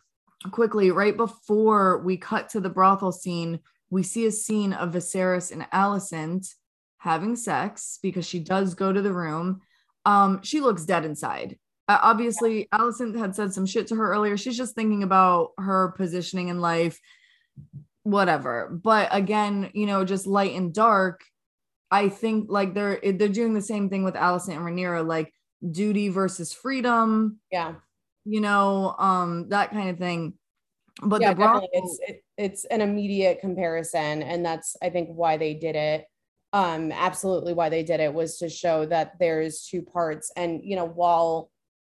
quickly, 0.52 0.92
right 0.92 1.16
before 1.16 2.00
we 2.00 2.18
cut 2.18 2.50
to 2.50 2.60
the 2.60 2.70
brothel 2.70 3.12
scene, 3.12 3.60
we 3.90 4.04
see 4.04 4.26
a 4.26 4.32
scene 4.32 4.74
of 4.74 4.94
Viserys 4.94 5.52
and 5.52 5.68
Alicent 5.72 6.48
having 6.98 7.36
sex 7.36 8.00
because 8.02 8.26
she 8.28 8.40
does 8.40 8.74
go 8.74 8.92
to 8.92 9.02
the 9.02 9.14
room. 9.14 9.62
Um, 10.06 10.42
she 10.42 10.60
looks 10.60 10.86
dead 10.86 11.06
inside 11.06 11.58
uh, 11.88 12.00
obviously 12.02 12.68
Alicent 12.74 13.18
had 13.18 13.36
said 13.36 13.54
some 13.54 13.66
shit 13.66 13.88
to 13.88 13.96
her 13.96 14.12
earlier. 14.12 14.38
She's 14.38 14.58
just 14.58 14.76
thinking 14.76 15.04
about 15.04 15.52
her 15.58 15.94
positioning 15.98 16.48
in 16.50 16.60
life, 16.60 17.00
whatever. 18.04 18.70
But 18.72 19.10
again, 19.12 19.70
you 19.74 19.86
know, 19.86 20.04
just 20.04 20.26
light 20.26 20.56
and 20.56 20.74
dark. 20.74 21.24
I 21.96 22.10
think 22.10 22.48
like 22.50 22.74
they're 22.74 23.00
they're 23.02 23.30
doing 23.30 23.54
the 23.54 23.62
same 23.62 23.90
thing 23.90 24.04
with 24.04 24.16
Alicent 24.16 24.58
and 24.58 24.66
Rhaenyra, 24.66 25.08
like 25.08 25.34
duty 25.72 26.10
versus 26.10 26.52
freedom. 26.52 27.40
Yeah, 27.54 27.76
you 28.26 28.42
know, 28.42 28.96
um, 29.00 29.48
that 29.50 29.72
kind 29.72 29.90
of 29.90 29.98
thing. 29.98 30.34
But 31.02 31.22
yeah, 31.22 31.34
definitely, 31.34 31.70
it's 31.72 32.00
it, 32.06 32.24
it's 32.38 32.66
an 32.66 32.82
immediate 32.82 33.40
comparison, 33.40 34.24
and 34.24 34.46
that's 34.46 34.76
I 34.84 34.90
think 34.90 35.08
why 35.08 35.38
they 35.38 35.54
did 35.54 35.78
it. 35.78 36.06
Um, 36.52 36.92
absolutely, 36.92 37.54
why 37.54 37.70
they 37.70 37.84
did 37.84 38.02
it 38.02 38.14
was 38.14 38.38
to 38.40 38.50
show 38.50 38.86
that 38.88 39.14
there's 39.18 39.66
two 39.66 39.82
parts, 39.82 40.34
and 40.36 40.60
you 40.66 40.76
know, 40.76 40.86
while 40.86 41.50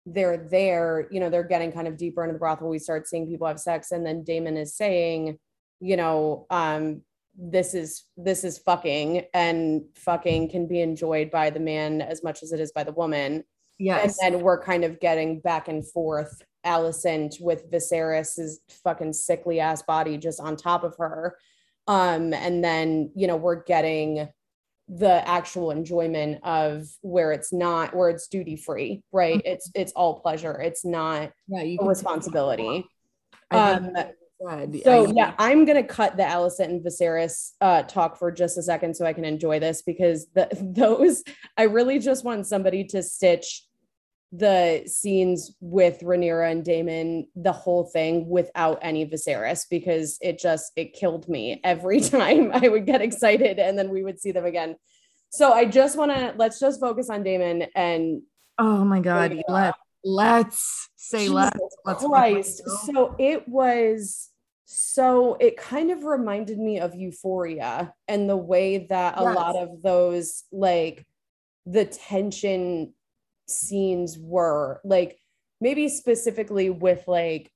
they're 0.06 0.48
there, 0.50 1.08
you 1.10 1.20
know, 1.20 1.28
they're 1.28 1.44
getting 1.44 1.72
kind 1.72 1.86
of 1.86 1.98
deeper 1.98 2.24
into 2.24 2.32
the 2.32 2.38
brothel. 2.38 2.70
We 2.70 2.78
start 2.78 3.06
seeing 3.06 3.28
people 3.28 3.46
have 3.46 3.60
sex, 3.60 3.90
and 3.90 4.06
then 4.06 4.24
Daemon 4.24 4.56
is 4.56 4.74
saying, 4.74 5.38
you 5.78 5.98
know, 5.98 6.46
um, 6.48 7.02
this 7.36 7.74
is 7.74 8.04
this 8.16 8.44
is 8.44 8.58
fucking, 8.58 9.24
and 9.34 9.82
fucking 9.94 10.50
can 10.50 10.66
be 10.66 10.80
enjoyed 10.80 11.30
by 11.30 11.50
the 11.50 11.60
man 11.60 12.00
as 12.00 12.22
much 12.22 12.42
as 12.42 12.52
it 12.52 12.60
is 12.60 12.72
by 12.72 12.84
the 12.84 12.92
woman. 12.92 13.44
Yes. 13.78 14.18
And 14.22 14.34
then 14.34 14.42
we're 14.42 14.62
kind 14.62 14.84
of 14.84 15.00
getting 15.00 15.40
back 15.40 15.68
and 15.68 15.86
forth. 15.86 16.42
Alicent 16.66 17.40
with 17.40 17.70
Viserys's 17.70 18.60
fucking 18.84 19.14
sickly 19.14 19.60
ass 19.60 19.80
body 19.80 20.18
just 20.18 20.40
on 20.40 20.56
top 20.56 20.84
of 20.84 20.94
her. 20.98 21.36
Um, 21.86 22.34
and 22.34 22.62
then, 22.62 23.10
you 23.16 23.26
know, 23.26 23.36
we're 23.36 23.62
getting 23.64 24.28
the 24.90 25.26
actual 25.28 25.70
enjoyment 25.70 26.40
of 26.42 26.88
where 27.00 27.32
it's 27.32 27.52
not 27.52 27.94
where 27.94 28.10
it's 28.10 28.26
duty 28.26 28.56
free 28.56 29.04
right 29.12 29.38
mm-hmm. 29.38 29.52
it's 29.52 29.70
it's 29.76 29.92
all 29.92 30.18
pleasure 30.18 30.60
it's 30.60 30.84
not 30.84 31.30
yeah, 31.46 31.76
a 31.80 31.86
responsibility 31.86 32.84
um 33.52 33.92
so 34.82 35.12
yeah 35.14 35.34
i'm 35.38 35.64
gonna 35.64 35.82
cut 35.82 36.16
the 36.16 36.22
Alicent 36.22 36.66
and 36.66 36.84
Viserys 36.84 37.52
uh 37.60 37.82
talk 37.82 38.18
for 38.18 38.30
just 38.30 38.56
a 38.56 38.62
second 38.62 38.96
so 38.96 39.04
i 39.04 39.12
can 39.12 39.24
enjoy 39.24 39.60
this 39.60 39.82
because 39.82 40.26
the 40.34 40.48
those 40.76 41.22
i 41.56 41.64
really 41.64 41.98
just 41.98 42.24
want 42.24 42.46
somebody 42.46 42.84
to 42.84 43.02
stitch 43.02 43.64
the 44.32 44.84
scenes 44.86 45.56
with 45.60 46.00
Rhaenyra 46.00 46.52
and 46.52 46.64
Daemon, 46.64 47.26
the 47.34 47.52
whole 47.52 47.84
thing 47.84 48.28
without 48.28 48.78
any 48.80 49.04
Viserys 49.04 49.66
because 49.68 50.18
it 50.20 50.38
just 50.38 50.72
it 50.76 50.92
killed 50.92 51.28
me 51.28 51.60
every 51.64 52.00
time 52.14 52.50
I 52.54 52.68
would 52.68 52.86
get 52.86 53.02
excited 53.02 53.58
and 53.58 53.78
then 53.78 53.90
we 53.90 54.04
would 54.04 54.20
see 54.20 54.32
them 54.32 54.44
again. 54.44 54.76
So 55.30 55.52
I 55.52 55.64
just 55.64 55.96
want 55.96 56.12
to 56.12 56.34
let's 56.36 56.60
just 56.60 56.80
focus 56.80 57.10
on 57.10 57.22
Daemon 57.22 57.66
and 57.74 58.22
oh 58.58 58.84
my 58.84 59.00
god, 59.00 59.42
let 59.48 59.74
let's 60.04 60.88
say 60.96 61.28
let's, 61.28 61.58
let's 61.84 62.04
Christ. 62.04 62.62
So 62.84 63.16
it 63.18 63.48
was 63.48 64.29
so 64.72 65.36
it 65.40 65.56
kind 65.56 65.90
of 65.90 66.04
reminded 66.04 66.56
me 66.56 66.78
of 66.78 66.94
Euphoria 66.94 67.92
and 68.06 68.30
the 68.30 68.36
way 68.36 68.86
that 68.86 69.16
yes. 69.18 69.20
a 69.20 69.32
lot 69.32 69.56
of 69.56 69.82
those 69.82 70.44
like 70.52 71.04
the 71.66 71.84
tension 71.86 72.94
scenes 73.48 74.16
were 74.16 74.80
like 74.84 75.18
maybe 75.60 75.88
specifically 75.88 76.70
with 76.70 77.02
like 77.08 77.50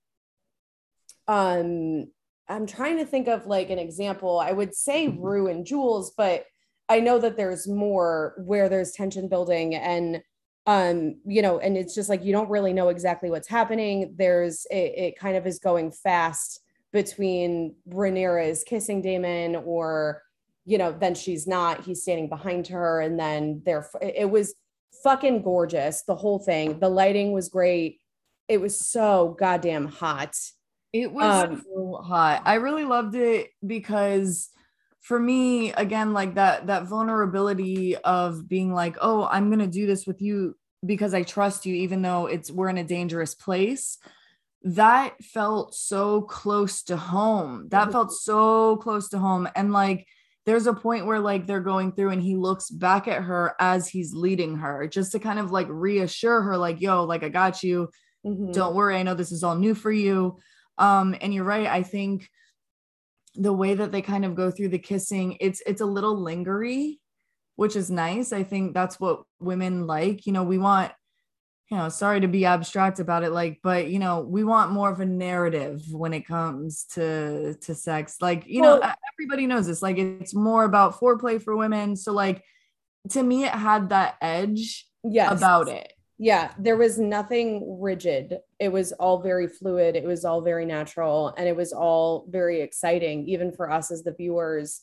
um 1.28 2.10
i'm 2.48 2.66
trying 2.66 2.98
to 2.98 3.06
think 3.06 3.28
of 3.28 3.46
like 3.46 3.70
an 3.70 3.78
example 3.78 4.40
i 4.40 4.50
would 4.50 4.74
say 4.74 5.06
mm-hmm. 5.06 5.22
rue 5.22 5.46
and 5.46 5.66
jules 5.66 6.12
but 6.16 6.44
i 6.88 6.98
know 6.98 7.20
that 7.20 7.36
there's 7.36 7.68
more 7.68 8.34
where 8.44 8.68
there's 8.68 8.90
tension 8.90 9.28
building 9.28 9.76
and 9.76 10.20
um 10.66 11.14
you 11.24 11.42
know 11.42 11.60
and 11.60 11.76
it's 11.76 11.94
just 11.94 12.08
like 12.08 12.24
you 12.24 12.32
don't 12.32 12.50
really 12.50 12.72
know 12.72 12.88
exactly 12.88 13.30
what's 13.30 13.48
happening 13.48 14.16
there's 14.18 14.66
it, 14.68 14.92
it 14.96 15.18
kind 15.18 15.36
of 15.36 15.46
is 15.46 15.60
going 15.60 15.92
fast 15.92 16.60
between 16.94 17.74
Rhaenyra 17.90 18.48
is 18.48 18.64
kissing 18.64 19.02
Daemon 19.02 19.56
or 19.56 20.22
you 20.64 20.78
know 20.78 20.92
then 20.92 21.14
she's 21.14 21.46
not 21.46 21.84
he's 21.84 22.00
standing 22.00 22.30
behind 22.30 22.68
her 22.68 23.02
and 23.02 23.20
then 23.20 23.60
there 23.66 23.86
it 24.00 24.30
was 24.30 24.54
fucking 25.02 25.42
gorgeous. 25.42 26.02
The 26.02 26.14
whole 26.14 26.38
thing. 26.38 26.78
The 26.78 26.88
lighting 26.88 27.32
was 27.32 27.50
great. 27.50 28.00
It 28.48 28.60
was 28.60 28.78
so 28.78 29.36
goddamn 29.38 29.88
hot. 29.88 30.34
It 30.92 31.12
was 31.12 31.44
um, 31.44 31.62
so 31.62 32.00
hot. 32.02 32.42
I 32.46 32.54
really 32.54 32.84
loved 32.84 33.16
it 33.16 33.50
because 33.66 34.48
for 35.00 35.18
me 35.18 35.72
again 35.72 36.14
like 36.14 36.36
that 36.36 36.66
that 36.66 36.88
vulnerability 36.88 37.94
of 37.96 38.48
being 38.48 38.72
like 38.72 38.96
oh 39.02 39.28
i'm 39.30 39.48
going 39.50 39.58
to 39.58 39.66
do 39.66 39.86
this 39.86 40.06
with 40.06 40.22
you 40.22 40.56
because 40.86 41.12
i 41.12 41.22
trust 41.22 41.66
you 41.66 41.74
even 41.74 42.00
though 42.00 42.24
it's 42.24 42.50
we're 42.50 42.70
in 42.70 42.78
a 42.78 42.84
dangerous 42.84 43.34
place 43.34 43.98
that 44.64 45.22
felt 45.22 45.74
so 45.74 46.22
close 46.22 46.82
to 46.84 46.96
home. 46.96 47.68
That 47.68 47.92
felt 47.92 48.12
so 48.12 48.78
close 48.78 49.10
to 49.10 49.18
home. 49.18 49.46
And 49.54 49.72
like 49.72 50.06
there's 50.46 50.66
a 50.66 50.72
point 50.72 51.04
where 51.04 51.20
like 51.20 51.46
they're 51.46 51.60
going 51.60 51.92
through 51.92 52.10
and 52.10 52.22
he 52.22 52.36
looks 52.36 52.70
back 52.70 53.06
at 53.06 53.22
her 53.22 53.54
as 53.60 53.88
he's 53.88 54.14
leading 54.14 54.56
her 54.56 54.86
just 54.88 55.12
to 55.12 55.18
kind 55.18 55.38
of 55.38 55.50
like 55.50 55.66
reassure 55.68 56.42
her 56.42 56.56
like 56.56 56.80
yo 56.80 57.04
like 57.04 57.22
i 57.22 57.28
got 57.28 57.62
you. 57.62 57.88
Mm-hmm. 58.24 58.52
don't 58.52 58.74
worry. 58.74 58.96
I 58.96 59.02
know 59.02 59.12
this 59.12 59.32
is 59.32 59.44
all 59.44 59.54
new 59.54 59.74
for 59.74 59.92
you. 59.92 60.38
Um 60.78 61.14
and 61.20 61.32
you're 61.34 61.44
right. 61.44 61.66
I 61.66 61.82
think 61.82 62.30
the 63.34 63.52
way 63.52 63.74
that 63.74 63.92
they 63.92 64.00
kind 64.00 64.24
of 64.24 64.34
go 64.34 64.50
through 64.50 64.68
the 64.68 64.78
kissing 64.78 65.36
it's 65.40 65.62
it's 65.66 65.82
a 65.82 65.86
little 65.86 66.16
lingery 66.16 66.98
which 67.56 67.76
is 67.76 67.90
nice. 67.90 68.32
I 68.32 68.42
think 68.44 68.72
that's 68.74 68.98
what 68.98 69.22
women 69.40 69.86
like. 69.86 70.24
You 70.24 70.32
know 70.32 70.42
we 70.42 70.56
want 70.56 70.92
you 71.70 71.76
know 71.76 71.88
sorry 71.88 72.20
to 72.20 72.28
be 72.28 72.44
abstract 72.44 73.00
about 73.00 73.24
it 73.24 73.30
like 73.30 73.58
but 73.62 73.88
you 73.88 73.98
know 73.98 74.20
we 74.20 74.44
want 74.44 74.70
more 74.70 74.90
of 74.90 75.00
a 75.00 75.06
narrative 75.06 75.82
when 75.90 76.12
it 76.12 76.26
comes 76.26 76.84
to 76.84 77.54
to 77.54 77.74
sex 77.74 78.16
like 78.20 78.44
you 78.46 78.60
well, 78.60 78.80
know 78.80 78.92
everybody 79.14 79.46
knows 79.46 79.66
this 79.66 79.82
like 79.82 79.98
it's 79.98 80.34
more 80.34 80.64
about 80.64 80.98
foreplay 81.00 81.42
for 81.42 81.56
women 81.56 81.96
so 81.96 82.12
like 82.12 82.44
to 83.10 83.22
me 83.22 83.44
it 83.44 83.52
had 83.52 83.90
that 83.90 84.16
edge 84.20 84.86
yes. 85.02 85.32
about 85.32 85.68
it. 85.68 85.92
Yeah 86.18 86.52
there 86.58 86.76
was 86.76 86.98
nothing 86.98 87.80
rigid. 87.80 88.38
It 88.58 88.68
was 88.68 88.92
all 88.92 89.20
very 89.20 89.48
fluid 89.48 89.96
it 89.96 90.04
was 90.04 90.24
all 90.24 90.42
very 90.42 90.64
natural 90.66 91.34
and 91.36 91.48
it 91.48 91.56
was 91.56 91.72
all 91.72 92.26
very 92.28 92.60
exciting 92.60 93.26
even 93.28 93.52
for 93.52 93.70
us 93.70 93.90
as 93.90 94.02
the 94.02 94.14
viewers. 94.14 94.82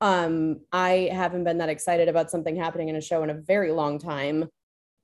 Um 0.00 0.60
i 0.72 1.10
haven't 1.12 1.44
been 1.44 1.58
that 1.58 1.68
excited 1.68 2.08
about 2.08 2.30
something 2.30 2.56
happening 2.56 2.88
in 2.88 2.96
a 2.96 3.00
show 3.00 3.22
in 3.22 3.30
a 3.30 3.34
very 3.34 3.70
long 3.70 3.98
time 3.98 4.48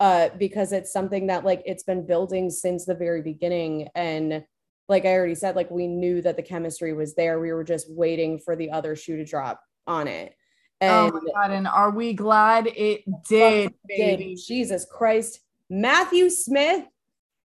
uh 0.00 0.28
because 0.38 0.72
it's 0.72 0.92
something 0.92 1.26
that 1.26 1.44
like 1.44 1.62
it's 1.66 1.82
been 1.82 2.06
building 2.06 2.50
since 2.50 2.84
the 2.84 2.94
very 2.94 3.22
beginning 3.22 3.88
and 3.94 4.44
like 4.88 5.04
i 5.04 5.12
already 5.12 5.34
said 5.34 5.56
like 5.56 5.70
we 5.70 5.86
knew 5.86 6.22
that 6.22 6.36
the 6.36 6.42
chemistry 6.42 6.92
was 6.92 7.14
there 7.14 7.40
we 7.40 7.52
were 7.52 7.64
just 7.64 7.90
waiting 7.90 8.38
for 8.38 8.56
the 8.56 8.70
other 8.70 8.94
shoe 8.94 9.16
to 9.16 9.24
drop 9.24 9.60
on 9.86 10.06
it 10.06 10.34
and 10.80 11.12
oh 11.12 11.20
my 11.24 11.32
god 11.34 11.50
and 11.50 11.66
are 11.66 11.90
we 11.90 12.12
glad 12.12 12.66
it 12.68 13.02
did, 13.28 13.72
did. 13.88 14.38
jesus 14.46 14.86
christ 14.90 15.40
Matthew 15.70 16.30
Smith, 16.30 16.84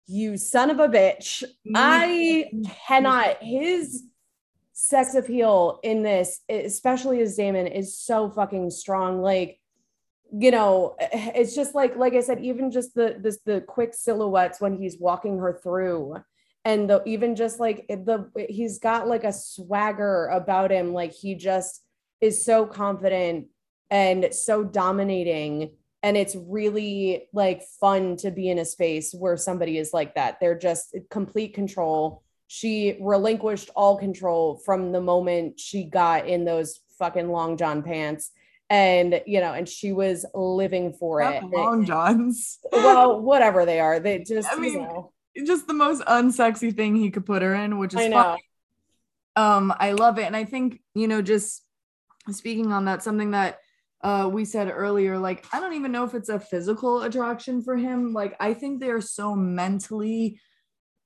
you 0.07 0.37
son 0.37 0.71
of 0.71 0.79
a 0.79 0.89
bitch. 0.89 1.43
I 1.75 2.51
cannot. 2.87 3.43
His 3.43 4.05
sex 4.73 5.15
appeal 5.15 5.81
in 5.83 6.03
this, 6.03 6.41
especially 6.49 7.21
as 7.21 7.37
Daemon, 7.37 7.67
is 7.67 7.99
so 7.99 8.31
fucking 8.31 8.71
strong. 8.71 9.21
Like, 9.21 9.59
you 10.37 10.51
know, 10.51 10.97
eh, 10.99 11.33
it's 11.37 11.55
just 11.55 11.75
like, 11.75 11.97
like 11.97 12.15
I 12.15 12.21
said, 12.21 12.41
even 12.41 12.71
just 12.71 12.95
the 12.95 13.17
this 13.21 13.39
the 13.45 13.61
quick 13.61 13.95
silhouettes 13.95 14.61
when 14.61 14.77
he's 14.77 14.99
walking 14.99 15.39
her 15.39 15.61
through, 15.63 16.17
and 16.65 16.91
the 16.91 17.03
even 17.07 17.37
just 17.37 17.61
like 17.61 17.87
eh, 17.89 17.97
the 17.97 18.31
eh, 18.39 18.47
he's 18.49 18.79
got 18.79 19.07
like 19.07 19.25
a 19.25 19.33
swagger 19.33 20.27
about 20.27 20.73
him. 20.73 20.93
Like 20.93 21.13
he 21.13 21.35
just 21.37 21.85
is 22.21 22.45
so 22.45 22.67
confident 22.67 23.47
and 23.91 24.35
so 24.35 24.65
dominating. 24.65 25.77
And 26.03 26.17
it's 26.17 26.37
really 26.37 27.29
like 27.33 27.63
fun 27.81 28.17
to 28.19 28.31
be 28.31 28.51
in 28.51 28.59
a 28.59 28.65
space 28.65 29.15
where 29.15 29.37
somebody 29.37 29.79
is 29.79 29.93
like 29.95 30.17
that. 30.17 30.39
They're 30.39 30.59
just 30.59 30.95
complete 31.11 31.55
control. 31.55 32.23
She 32.47 32.99
relinquished 33.01 33.71
all 33.75 33.97
control 33.97 34.61
from 34.67 34.93
the 34.93 35.01
moment 35.01 35.61
she 35.61 35.85
got 35.85 36.29
in 36.29 36.45
those 36.45 36.81
fucking 36.99 37.29
long 37.29 37.57
john 37.57 37.83
pants 37.83 38.31
and 38.75 39.23
you 39.25 39.41
know 39.41 39.53
and 39.53 39.69
she 39.69 39.93
was 39.93 40.27
living 40.35 40.93
for 40.93 41.21
Not 41.21 41.35
it 41.35 41.45
long 41.45 41.85
johns 41.85 42.59
well 42.73 43.21
whatever 43.31 43.65
they 43.65 43.79
are 43.79 44.01
they 44.01 44.19
just 44.19 44.49
I 44.51 44.57
mean, 44.57 44.73
you 44.73 44.81
know 44.81 45.13
just 45.47 45.67
the 45.67 45.75
most 45.75 46.03
unsexy 46.05 46.75
thing 46.75 46.97
he 46.97 47.11
could 47.11 47.27
put 47.27 47.43
her 47.43 47.55
in 47.55 47.79
which 47.79 47.95
is 47.95 48.01
I 48.01 48.09
know. 48.09 48.37
um 49.37 49.73
i 49.79 49.93
love 49.93 50.19
it 50.19 50.25
and 50.25 50.37
i 50.37 50.45
think 50.45 50.81
you 50.95 51.07
know 51.07 51.23
just 51.23 51.63
speaking 52.31 52.73
on 52.73 52.87
that 52.87 53.03
something 53.03 53.31
that 53.33 53.59
uh, 54.03 54.29
we 54.29 54.45
said 54.45 54.71
earlier, 54.71 55.19
like, 55.19 55.47
I 55.51 55.61
don't 55.61 55.73
even 55.73 55.91
know 55.91 56.05
if 56.05 56.13
it's 56.13 56.29
a 56.29 56.39
physical 56.39 57.01
attraction 57.01 57.63
for 57.63 57.75
him. 57.75 58.13
Like, 58.13 58.37
I 58.39 58.53
think 58.53 58.79
they're 58.79 59.01
so 59.01 59.35
mentally 59.35 60.39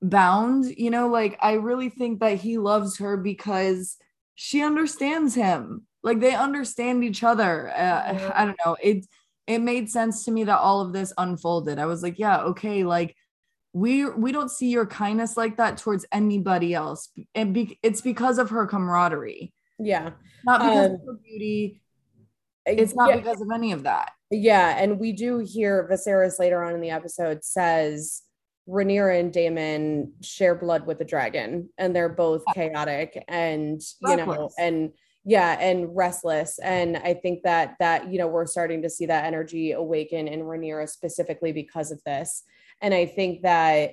bound, 0.03 0.65
you 0.77 0.91
know, 0.91 1.07
like, 1.07 1.39
I 1.41 1.53
really 1.53 1.91
think 1.91 2.19
that 2.19 2.39
he 2.39 2.59
loves 2.59 2.99
her 2.99 3.17
because 3.17 3.99
she 4.35 4.65
understands 4.65 5.37
him. 5.37 5.87
Like, 6.03 6.21
they 6.21 6.35
understand 6.35 7.05
each 7.05 7.25
other. 7.25 7.71
Uh, 7.71 8.31
I 8.35 8.45
don't 8.45 8.59
know. 8.65 8.77
It, 8.83 9.07
it 9.47 9.59
made 9.61 9.91
sense 9.91 10.25
to 10.25 10.31
me 10.31 10.45
that 10.45 10.59
all 10.59 10.81
of 10.81 10.93
this 10.93 11.13
unfolded. 11.19 11.79
I 11.79 11.87
was 11.87 12.03
like, 12.03 12.19
yeah, 12.19 12.41
okay, 12.41 12.85
like, 12.85 13.17
we 13.75 14.09
we 14.09 14.33
don't 14.33 14.51
see 14.51 14.71
your 14.71 14.87
kindness 14.87 15.37
like 15.37 15.59
that 15.59 15.77
towards 15.77 16.07
anybody 16.11 16.73
else 16.73 17.11
and 17.35 17.53
be, 17.53 17.79
it's 17.83 18.01
because 18.01 18.39
of 18.39 18.49
her 18.49 18.67
camaraderie 18.67 19.53
yeah 19.79 20.13
not 20.47 20.61
because 20.61 20.87
um, 20.87 20.95
of 20.95 21.01
her 21.07 21.19
beauty 21.23 21.83
it's 22.77 22.95
not 22.95 23.11
yeah. 23.11 23.17
because 23.17 23.41
of 23.41 23.49
any 23.53 23.73
of 23.73 23.85
that. 23.85 24.13
Yeah, 24.31 24.77
and 24.79 24.99
we 24.99 25.13
do 25.13 25.39
hear 25.39 25.89
Viserys 25.91 26.39
later 26.39 26.63
on 26.63 26.75
in 26.75 26.81
the 26.81 26.91
episode 26.91 27.45
says 27.45 28.23
Rhaenyra 28.69 29.21
and 29.21 29.33
Daemon 29.33 30.13
share 30.23 30.55
blood 30.55 30.87
with 30.87 30.99
the 30.99 31.05
dragon, 31.05 31.71
and 31.79 31.95
they're 31.95 32.09
both 32.09 32.43
chaotic 32.55 33.25
and 33.29 33.81
you 34.03 34.17
know 34.17 34.51
and 34.59 34.93
yeah 35.29 35.59
and 35.61 35.95
restless 35.95 36.59
and 36.61 36.97
i 36.97 37.13
think 37.13 37.43
that 37.43 37.75
that 37.79 38.11
you 38.11 38.19
know 38.19 38.27
we're 38.27 38.47
starting 38.47 38.81
to 38.81 38.89
see 38.89 39.05
that 39.05 39.27
energy 39.27 39.73
awaken 39.73 40.27
in 40.27 40.41
Rhaenyra 40.41 40.89
specifically 40.89 41.53
because 41.53 41.91
of 41.91 42.03
this. 42.05 42.45
And 42.81 42.95
i 42.95 43.05
think 43.05 43.43
that 43.43 43.93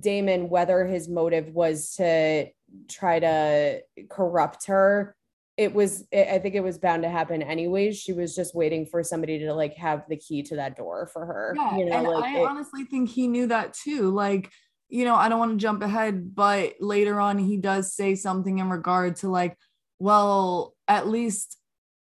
Daemon 0.00 0.48
whether 0.48 0.84
his 0.84 1.08
motive 1.08 1.50
was 1.50 1.92
to 1.98 2.48
try 2.88 3.20
to 3.20 3.80
corrupt 4.10 4.66
her 4.66 5.14
it 5.56 5.72
was 5.72 6.04
i 6.12 6.38
think 6.38 6.56
it 6.56 6.64
was 6.64 6.78
bound 6.78 7.04
to 7.04 7.08
happen 7.08 7.42
anyways. 7.42 7.96
She 7.96 8.12
was 8.12 8.34
just 8.34 8.54
waiting 8.54 8.86
for 8.86 9.04
somebody 9.04 9.38
to 9.38 9.54
like 9.54 9.74
have 9.76 10.02
the 10.08 10.16
key 10.16 10.42
to 10.42 10.56
that 10.56 10.76
door 10.76 11.08
for 11.12 11.24
her 11.26 11.54
yeah, 11.56 11.76
you 11.76 11.84
know 11.84 11.96
and 11.96 12.08
like 12.08 12.24
i 12.24 12.40
it, 12.40 12.48
honestly 12.48 12.84
think 12.84 13.08
he 13.08 13.28
knew 13.28 13.46
that 13.46 13.72
too 13.72 14.10
like 14.10 14.50
you 14.88 15.04
know 15.04 15.14
i 15.14 15.28
don't 15.28 15.38
want 15.38 15.52
to 15.52 15.62
jump 15.62 15.82
ahead 15.82 16.34
but 16.34 16.74
later 16.80 17.20
on 17.20 17.38
he 17.38 17.56
does 17.56 17.94
say 17.94 18.16
something 18.16 18.58
in 18.58 18.68
regard 18.68 19.14
to 19.16 19.28
like 19.28 19.56
well 19.98 20.74
at 20.88 21.08
least 21.08 21.58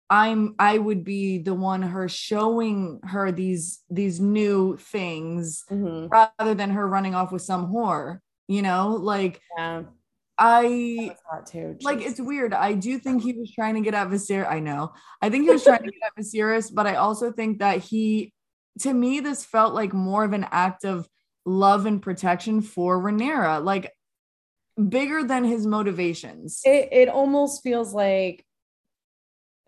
i'm 0.09 0.55
i 0.59 0.77
would 0.77 1.03
be 1.03 1.37
the 1.37 1.53
one 1.53 1.81
her 1.81 2.07
showing 2.09 2.99
her 3.03 3.31
these 3.31 3.81
these 3.89 4.19
new 4.19 4.77
things 4.77 5.63
mm-hmm. 5.71 6.07
rather 6.07 6.53
than 6.53 6.71
her 6.71 6.87
running 6.87 7.15
off 7.15 7.31
with 7.31 7.41
some 7.41 7.71
whore 7.71 8.19
you 8.47 8.61
know 8.61 8.89
like 8.89 9.41
yeah 9.57 9.83
I 10.37 11.15
too. 11.45 11.77
like 11.81 12.01
it's 12.01 12.19
weird. 12.19 12.53
I 12.53 12.73
do 12.73 12.97
think 12.97 13.21
he 13.21 13.33
was 13.33 13.51
trying 13.53 13.75
to 13.75 13.81
get 13.81 13.93
at 13.93 14.09
Viserys. 14.09 14.49
I 14.49 14.59
know. 14.59 14.93
I 15.21 15.29
think 15.29 15.43
he 15.43 15.51
was 15.51 15.63
trying 15.63 15.83
to 15.83 15.91
get 15.91 16.01
at 16.05 16.21
Viserys, 16.21 16.73
but 16.73 16.87
I 16.87 16.95
also 16.95 17.31
think 17.31 17.59
that 17.59 17.79
he 17.79 18.33
to 18.79 18.93
me 18.93 19.19
this 19.19 19.45
felt 19.45 19.73
like 19.73 19.93
more 19.93 20.23
of 20.23 20.33
an 20.33 20.47
act 20.51 20.85
of 20.85 21.07
love 21.45 21.85
and 21.85 22.01
protection 22.01 22.61
for 22.61 23.01
Rhaenyra, 23.01 23.63
like 23.63 23.91
bigger 24.89 25.23
than 25.23 25.43
his 25.43 25.65
motivations. 25.65 26.61
It 26.65 26.89
it 26.91 27.09
almost 27.09 27.63
feels 27.63 27.93
like 27.93 28.45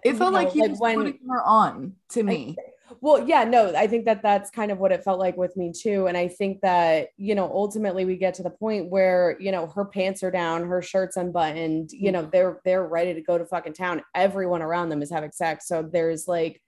it 0.04 0.16
felt 0.16 0.34
know, 0.34 0.40
like 0.40 0.52
he 0.52 0.62
like 0.62 0.72
was 0.72 0.80
when, 0.80 0.96
putting 0.98 1.20
her 1.30 1.44
on 1.44 1.94
to 2.10 2.24
me. 2.24 2.56
I, 2.60 2.64
well, 3.02 3.28
yeah, 3.28 3.44
no, 3.44 3.74
I 3.76 3.88
think 3.88 4.06
that 4.06 4.22
that's 4.22 4.52
kind 4.52 4.72
of 4.72 4.78
what 4.78 4.92
it 4.92 5.04
felt 5.04 5.20
like 5.20 5.36
with 5.38 5.58
me 5.58 5.72
too. 5.72 6.08
And 6.08 6.16
I 6.16 6.28
think 6.28 6.62
that, 6.62 7.10
you 7.18 7.34
know, 7.34 7.46
ultimately 7.52 8.06
we 8.06 8.16
get 8.16 8.36
to 8.36 8.44
the 8.44 8.52
point 8.52 8.90
where, 8.90 9.36
you 9.40 9.52
know, 9.52 9.68
her 9.68 9.86
pants 9.86 10.22
are 10.22 10.32
down, 10.32 10.68
her 10.68 10.82
shirt's 10.82 11.18
unbuttoned, 11.18 11.92
you 11.92 12.12
know, 12.12 12.30
they're 12.32 12.62
they're 12.64 12.86
ready 12.86 13.14
to 13.14 13.22
go 13.22 13.38
to 13.38 13.46
fucking 13.46 13.74
town. 13.74 14.04
Everyone 14.14 14.62
around 14.62 14.90
them 14.90 15.02
is 15.02 15.12
having 15.12 15.32
sex. 15.32 15.68
So 15.68 15.82
there's 15.82 16.28
like, 16.28 16.62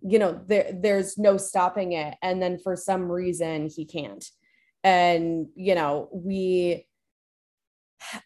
you 0.00 0.18
know, 0.18 0.40
there 0.46 0.70
there's 0.72 1.18
no 1.18 1.36
stopping 1.36 1.92
it. 1.92 2.14
And 2.22 2.40
then 2.40 2.58
for 2.58 2.74
some 2.74 3.10
reason 3.12 3.68
he 3.68 3.84
can't. 3.84 4.24
And, 4.84 5.48
you 5.54 5.74
know, 5.74 6.08
we 6.12 6.87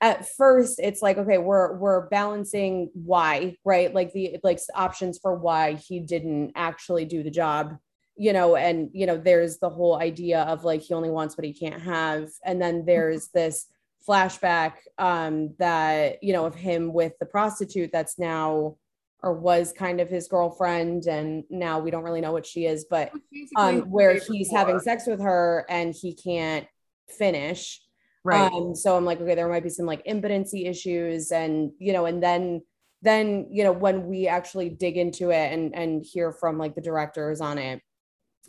at 0.01 0.29
first 0.37 0.79
it's 0.79 1.03
like 1.03 1.19
okay 1.19 1.39
we're 1.39 1.77
we're 1.77 2.09
balancing 2.09 2.91
why 2.95 3.57
right? 3.65 3.95
Like 3.95 4.13
the 4.13 4.39
like 4.43 4.59
options 4.75 5.19
for 5.19 5.35
why 5.35 5.75
he 5.75 6.01
didn't 6.01 6.53
actually 6.55 7.05
do 7.05 7.23
the 7.23 7.31
job 7.31 7.77
you 8.17 8.33
know 8.33 8.57
and 8.57 8.91
you 8.93 9.07
know 9.07 9.17
there's 9.17 9.59
the 9.59 9.71
whole 9.71 9.97
idea 9.97 10.43
of 10.43 10.65
like 10.65 10.83
he 10.83 10.95
only 10.95 11.11
wants 11.11 11.37
what 11.37 11.45
he 11.45 11.53
can't 11.53 11.83
have. 11.83 12.29
And 12.45 12.61
then 12.61 12.85
there's 12.85 13.29
this 13.29 13.67
flashback 14.07 14.73
um 14.99 15.55
that 15.59 16.23
you 16.23 16.33
know 16.33 16.45
of 16.45 16.55
him 16.55 16.93
with 16.93 17.13
the 17.21 17.27
prostitute 17.27 17.91
that's 17.93 18.19
now 18.19 18.77
or 19.23 19.33
was 19.33 19.73
kind 19.73 20.01
of 20.01 20.09
his 20.09 20.27
girlfriend 20.27 21.07
and 21.07 21.45
now 21.49 21.79
we 21.79 21.91
don't 21.91 22.03
really 22.03 22.21
know 22.21 22.33
what 22.33 22.45
she 22.45 22.67
is 22.67 22.85
but 22.91 23.13
um 23.57 23.83
where 23.83 24.19
he's 24.19 24.51
having 24.51 24.81
sex 24.81 25.07
with 25.07 25.21
her 25.21 25.65
and 25.69 25.95
he 25.95 26.15
can't 26.15 26.67
finish 27.09 27.81
Right. 28.25 28.53
Um, 28.53 28.75
so 28.75 28.97
I'm 28.97 29.05
like, 29.05 29.21
okay, 29.21 29.35
there 29.35 29.49
might 29.49 29.65
be 29.65 29.69
some 29.69 29.87
like 29.87 30.03
impotency 30.05 30.67
issues, 30.67 31.33
and 31.33 31.73
you 31.79 31.93
know, 31.93 32.07
and 32.07 32.23
then 32.23 32.63
then 33.03 33.49
you 33.51 33.65
know 33.65 33.73
when 33.73 34.07
we 34.07 34.29
actually 34.29 34.71
dig 34.71 34.97
into 34.97 35.31
it 35.31 35.53
and 35.53 35.75
and 35.75 36.05
hear 36.05 36.33
from 36.33 36.57
like 36.57 36.75
the 36.75 36.81
directors 36.81 37.41
on 37.41 37.59
it 37.59 37.83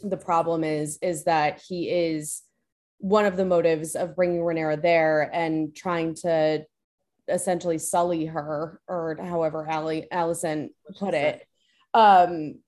the 0.03 0.17
problem 0.17 0.63
is 0.63 0.97
is 1.01 1.24
that 1.26 1.61
he 1.67 1.89
is 1.89 2.43
one 2.99 3.26
of 3.26 3.36
the 3.36 3.45
motives 3.45 3.95
of 3.95 4.15
bringing 4.15 4.39
Rhaenyra 4.39 4.82
there 4.82 5.30
and 5.34 5.76
trying 5.76 6.15
to 6.15 6.65
essentially 7.28 7.78
sully 7.78 8.26
her 8.26 8.80
or 8.88 9.17
however 9.21 9.69
Ali 9.69 10.07
Alicent 10.11 10.69
put 10.99 11.13
it 11.13 11.45
um 11.93 12.59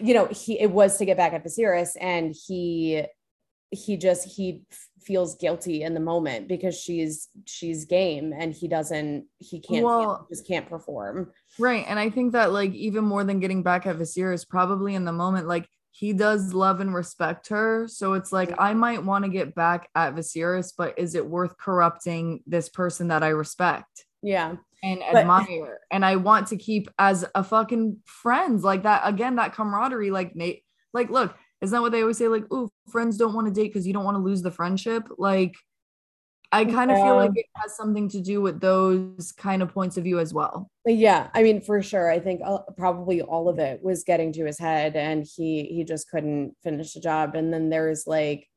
you 0.00 0.14
know 0.14 0.26
he 0.26 0.58
it 0.58 0.70
was 0.70 0.98
to 0.98 1.04
get 1.04 1.16
back 1.16 1.32
at 1.32 1.44
Viserys 1.44 1.96
and 2.00 2.34
he 2.46 3.04
he 3.70 3.96
just 3.96 4.26
he 4.26 4.62
feels 5.06 5.36
guilty 5.36 5.82
in 5.82 5.94
the 5.94 6.00
moment 6.00 6.48
because 6.48 6.78
she's 6.78 7.28
she's 7.44 7.84
game 7.84 8.34
and 8.36 8.52
he 8.52 8.66
doesn't 8.66 9.26
he 9.38 9.60
can't 9.60 9.84
well, 9.84 10.26
just 10.28 10.46
can't 10.46 10.68
perform. 10.68 11.32
Right 11.58 11.84
and 11.86 11.98
i 11.98 12.10
think 12.10 12.32
that 12.32 12.52
like 12.52 12.74
even 12.74 13.04
more 13.04 13.24
than 13.24 13.40
getting 13.40 13.62
back 13.62 13.86
at 13.86 13.96
Viserys 13.96 14.46
probably 14.46 14.94
in 14.94 15.04
the 15.04 15.12
moment 15.12 15.46
like 15.46 15.68
he 15.92 16.12
does 16.12 16.52
love 16.52 16.80
and 16.80 16.94
respect 16.94 17.48
her. 17.48 17.88
So 17.88 18.12
it's 18.12 18.32
like 18.32 18.52
i 18.58 18.74
might 18.74 19.04
want 19.04 19.24
to 19.24 19.30
get 19.30 19.54
back 19.54 19.88
at 19.94 20.14
Viserys 20.14 20.72
but 20.76 20.98
is 20.98 21.14
it 21.14 21.26
worth 21.26 21.56
corrupting 21.56 22.42
this 22.46 22.68
person 22.68 23.08
that 23.08 23.22
i 23.22 23.28
respect? 23.28 24.04
Yeah 24.22 24.56
and 24.82 25.02
admire 25.02 25.78
and 25.90 26.04
i 26.04 26.16
want 26.16 26.48
to 26.48 26.56
keep 26.56 26.90
as 26.98 27.24
a 27.34 27.42
fucking 27.42 27.96
friends 28.04 28.62
like 28.62 28.82
that 28.82 29.02
again 29.04 29.36
that 29.36 29.54
camaraderie 29.54 30.10
like 30.10 30.36
Nate 30.36 30.62
like 30.92 31.08
look 31.08 31.34
isn't 31.62 31.74
that 31.74 31.82
what 31.82 31.92
they 31.92 32.02
always 32.02 32.18
say? 32.18 32.28
Like, 32.28 32.44
oh, 32.50 32.70
friends 32.88 33.16
don't 33.16 33.34
want 33.34 33.46
to 33.46 33.52
date 33.52 33.68
because 33.68 33.86
you 33.86 33.92
don't 33.92 34.04
want 34.04 34.16
to 34.16 34.22
lose 34.22 34.42
the 34.42 34.50
friendship. 34.50 35.08
Like, 35.16 35.54
I 36.52 36.64
kind 36.64 36.90
of 36.90 36.98
yeah. 36.98 37.04
feel 37.04 37.16
like 37.16 37.32
it 37.34 37.46
has 37.56 37.76
something 37.76 38.08
to 38.10 38.20
do 38.20 38.40
with 38.40 38.60
those 38.60 39.32
kind 39.36 39.62
of 39.62 39.72
points 39.72 39.96
of 39.96 40.04
view 40.04 40.20
as 40.20 40.32
well. 40.32 40.70
Yeah, 40.86 41.28
I 41.34 41.42
mean, 41.42 41.60
for 41.60 41.82
sure. 41.82 42.10
I 42.10 42.20
think 42.20 42.40
uh, 42.44 42.58
probably 42.76 43.20
all 43.20 43.48
of 43.48 43.58
it 43.58 43.82
was 43.82 44.04
getting 44.04 44.32
to 44.34 44.44
his 44.44 44.58
head, 44.58 44.96
and 44.96 45.26
he 45.26 45.64
he 45.64 45.84
just 45.84 46.08
couldn't 46.08 46.54
finish 46.62 46.92
the 46.92 47.00
job. 47.00 47.34
And 47.34 47.52
then 47.52 47.68
there's 47.68 48.06
like, 48.06 48.48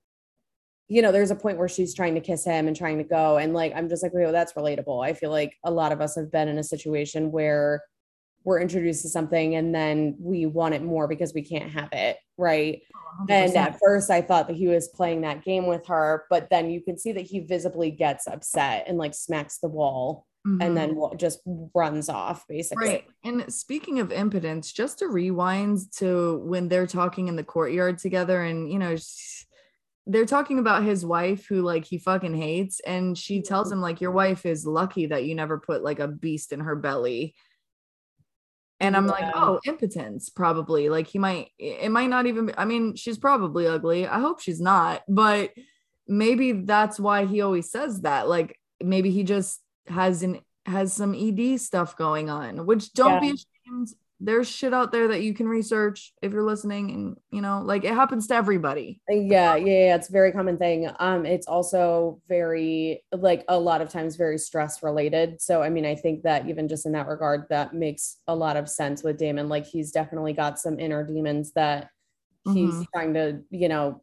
you 0.88 1.02
know, 1.02 1.12
there's 1.12 1.32
a 1.32 1.36
point 1.36 1.58
where 1.58 1.68
she's 1.68 1.96
trying 1.96 2.16
to 2.16 2.22
kiss 2.22 2.46
him 2.46 2.68
and 2.68 2.76
trying 2.76 3.00
to 3.00 3.04
go, 3.04 3.38
and 3.38 3.54
like, 3.54 3.74
I'm 3.76 3.90
just 3.90 4.04
like, 4.04 4.12
oh, 4.16 4.32
that's 4.32 4.54
relatable. 4.54 5.04
I 5.04 5.14
feel 5.14 5.32
like 5.32 5.56
a 5.64 5.72
lot 5.72 5.92
of 5.92 6.00
us 6.00 6.16
have 6.16 6.32
been 6.32 6.48
in 6.48 6.60
a 6.60 6.64
situation 6.64 7.32
where 7.32 7.82
we're 8.44 8.60
introduced 8.60 9.02
to 9.02 9.10
something 9.10 9.56
and 9.56 9.74
then 9.74 10.16
we 10.20 10.46
want 10.46 10.74
it 10.74 10.84
more 10.84 11.08
because 11.08 11.34
we 11.34 11.42
can't 11.42 11.72
have 11.72 11.90
it 11.92 12.18
right? 12.38 12.82
100%. 13.22 13.30
and 13.30 13.56
at 13.58 13.80
first 13.80 14.10
i 14.10 14.22
thought 14.22 14.48
that 14.48 14.56
he 14.56 14.68
was 14.68 14.88
playing 14.90 15.22
that 15.22 15.44
game 15.44 15.68
with 15.68 15.86
her 15.88 16.26
but 16.30 16.50
then 16.50 16.70
you 16.70 16.82
can 16.82 16.98
see 16.98 17.12
that 17.12 17.26
he 17.26 17.40
visibly 17.42 17.92
gets 17.92 18.28
upset 18.28 18.86
and 18.88 18.98
like 18.98 19.14
smacks 19.14 19.58
the 19.60 19.68
wall 19.68 20.26
mm-hmm. 20.48 20.62
and 20.62 20.76
then 20.76 20.98
just 21.18 21.40
runs 21.74 22.10
off 22.10 22.48
basically. 22.48 22.88
Right. 22.88 23.08
And 23.24 23.52
speaking 23.54 24.00
of 24.00 24.12
impotence 24.12 24.72
just 24.72 25.00
to 25.00 25.08
rewind 25.08 25.80
to 25.98 26.40
when 26.46 26.68
they're 26.68 26.88
talking 26.88 27.28
in 27.28 27.36
the 27.36 27.44
courtyard 27.44 27.98
together 27.98 28.44
and 28.44 28.72
you 28.72 28.80
know 28.80 28.96
they're 30.08 30.26
talking 30.26 30.60
about 30.60 30.84
his 30.84 31.06
wife 31.06 31.46
who 31.48 31.62
like 31.62 31.86
he 31.86 31.98
fucking 31.98 32.36
hates 32.36 32.80
and 32.82 33.18
she 33.18 33.42
tells 33.42 33.72
him 33.72 33.82
like 33.82 34.02
your 34.02 34.12
wife 34.12 34.46
is 34.46 34.66
lucky 34.66 35.06
that 35.06 35.26
you 35.26 35.36
never 35.36 35.60
put 35.60 35.84
like 35.84 36.00
a 36.00 36.08
beast 36.08 36.52
in 36.52 36.62
her 36.62 36.76
belly 36.76 37.36
and 38.80 38.96
i'm 38.96 39.06
yeah. 39.06 39.12
like 39.12 39.36
oh 39.36 39.60
impotence 39.66 40.30
probably 40.30 40.90
like 40.90 41.08
he 41.08 41.20
might 41.20 41.50
it 41.58 41.92
might 41.92 42.10
not 42.10 42.26
even 42.26 42.48
be, 42.48 42.54
i 42.58 42.66
mean 42.66 42.96
she's 42.96 43.18
probably 43.18 43.68
ugly 43.68 44.08
i 44.08 44.20
hope 44.20 44.40
she's 44.40 44.62
not 44.62 45.02
but 45.08 45.52
maybe 46.08 46.52
that's 46.52 47.00
why 47.00 47.26
he 47.26 47.42
always 47.42 47.72
says 47.72 48.02
that 48.02 48.28
like 48.28 48.58
maybe 48.82 49.12
he 49.12 49.24
just 49.24 49.62
has 49.88 50.24
an 50.24 50.40
has 50.66 50.94
some 50.94 51.16
ed 51.16 51.58
stuff 51.60 51.96
going 51.96 52.30
on 52.30 52.66
which 52.66 52.94
don't 52.94 53.14
yeah. 53.14 53.20
be 53.20 53.28
ashamed 53.28 53.94
there's 54.22 54.50
shit 54.50 54.74
out 54.74 54.92
there 54.92 55.08
that 55.08 55.22
you 55.22 55.34
can 55.34 55.48
research 55.48 56.14
if 56.22 56.34
you're 56.34 56.44
listening 56.44 56.92
and 56.92 57.18
you 57.32 57.42
know 57.42 57.62
like 57.64 57.86
it 57.86 57.94
happens 57.94 58.28
to 58.28 58.36
everybody. 58.36 59.02
Yeah 59.10 59.56
yeah, 59.56 59.66
yeah 59.66 59.96
it's 59.96 60.10
a 60.10 60.12
very 60.12 60.32
common 60.32 60.58
thing. 60.58 60.90
Um 61.00 61.26
it's 61.26 61.48
also 61.48 62.22
very 62.28 63.04
like 63.14 63.46
a 63.48 63.58
lot 63.58 63.82
of 63.82 63.90
times 63.90 64.18
very 64.18 64.38
stress 64.38 64.84
related. 64.84 65.42
So 65.42 65.62
i 65.62 65.70
mean 65.70 65.86
i 65.86 65.96
think 65.96 66.24
that 66.24 66.48
even 66.50 66.68
just 66.68 66.86
in 66.86 66.92
that 66.94 67.08
regard 67.08 67.46
that 67.50 67.74
makes 67.74 68.18
a 68.28 68.36
lot 68.36 68.58
of 68.58 68.70
sense 68.70 69.04
with 69.04 69.18
daemon. 69.18 69.48
Like 69.48 69.66
he's 69.66 69.92
definitely 69.92 70.34
got 70.34 70.60
some 70.60 70.80
inner 70.80 71.04
demons 71.06 71.54
that 71.54 71.90
he's 72.54 72.74
mm-hmm. 72.74 72.84
trying 72.94 73.14
to 73.14 73.40
you 73.52 73.70
know 73.70 74.02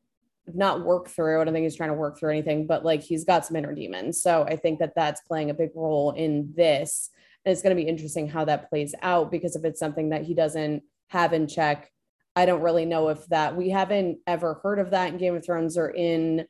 not 0.54 0.84
work 0.84 1.08
through. 1.08 1.40
I 1.40 1.44
don't 1.44 1.52
think 1.52 1.64
he's 1.64 1.74
trying 1.74 1.90
to 1.90 1.94
work 1.94 2.18
through 2.18 2.30
anything 2.30 2.66
but 2.66 2.84
like 2.84 3.02
he's 3.02 3.24
got 3.24 3.44
some 3.44 3.56
inner 3.56 3.74
demons. 3.74 4.22
So 4.22 4.44
i 4.44 4.56
think 4.56 4.78
that 4.78 4.94
that's 4.96 5.20
playing 5.22 5.50
a 5.50 5.54
big 5.54 5.70
role 5.74 6.12
in 6.12 6.54
this 6.56 7.10
and 7.46 7.52
it's 7.52 7.62
going 7.62 7.74
to 7.74 7.80
be 7.80 7.88
interesting 7.88 8.28
how 8.28 8.44
that 8.44 8.68
plays 8.68 8.92
out 9.02 9.30
because 9.30 9.54
if 9.54 9.64
it's 9.64 9.78
something 9.78 10.08
that 10.08 10.24
he 10.24 10.34
doesn't 10.34 10.82
have 11.08 11.32
in 11.32 11.46
check, 11.46 11.92
I 12.34 12.44
don't 12.44 12.60
really 12.60 12.84
know 12.84 13.08
if 13.08 13.24
that 13.26 13.56
we 13.56 13.70
haven't 13.70 14.18
ever 14.26 14.54
heard 14.64 14.80
of 14.80 14.90
that 14.90 15.10
in 15.10 15.18
Game 15.18 15.36
of 15.36 15.44
Thrones 15.44 15.78
or 15.78 15.88
in 15.88 16.46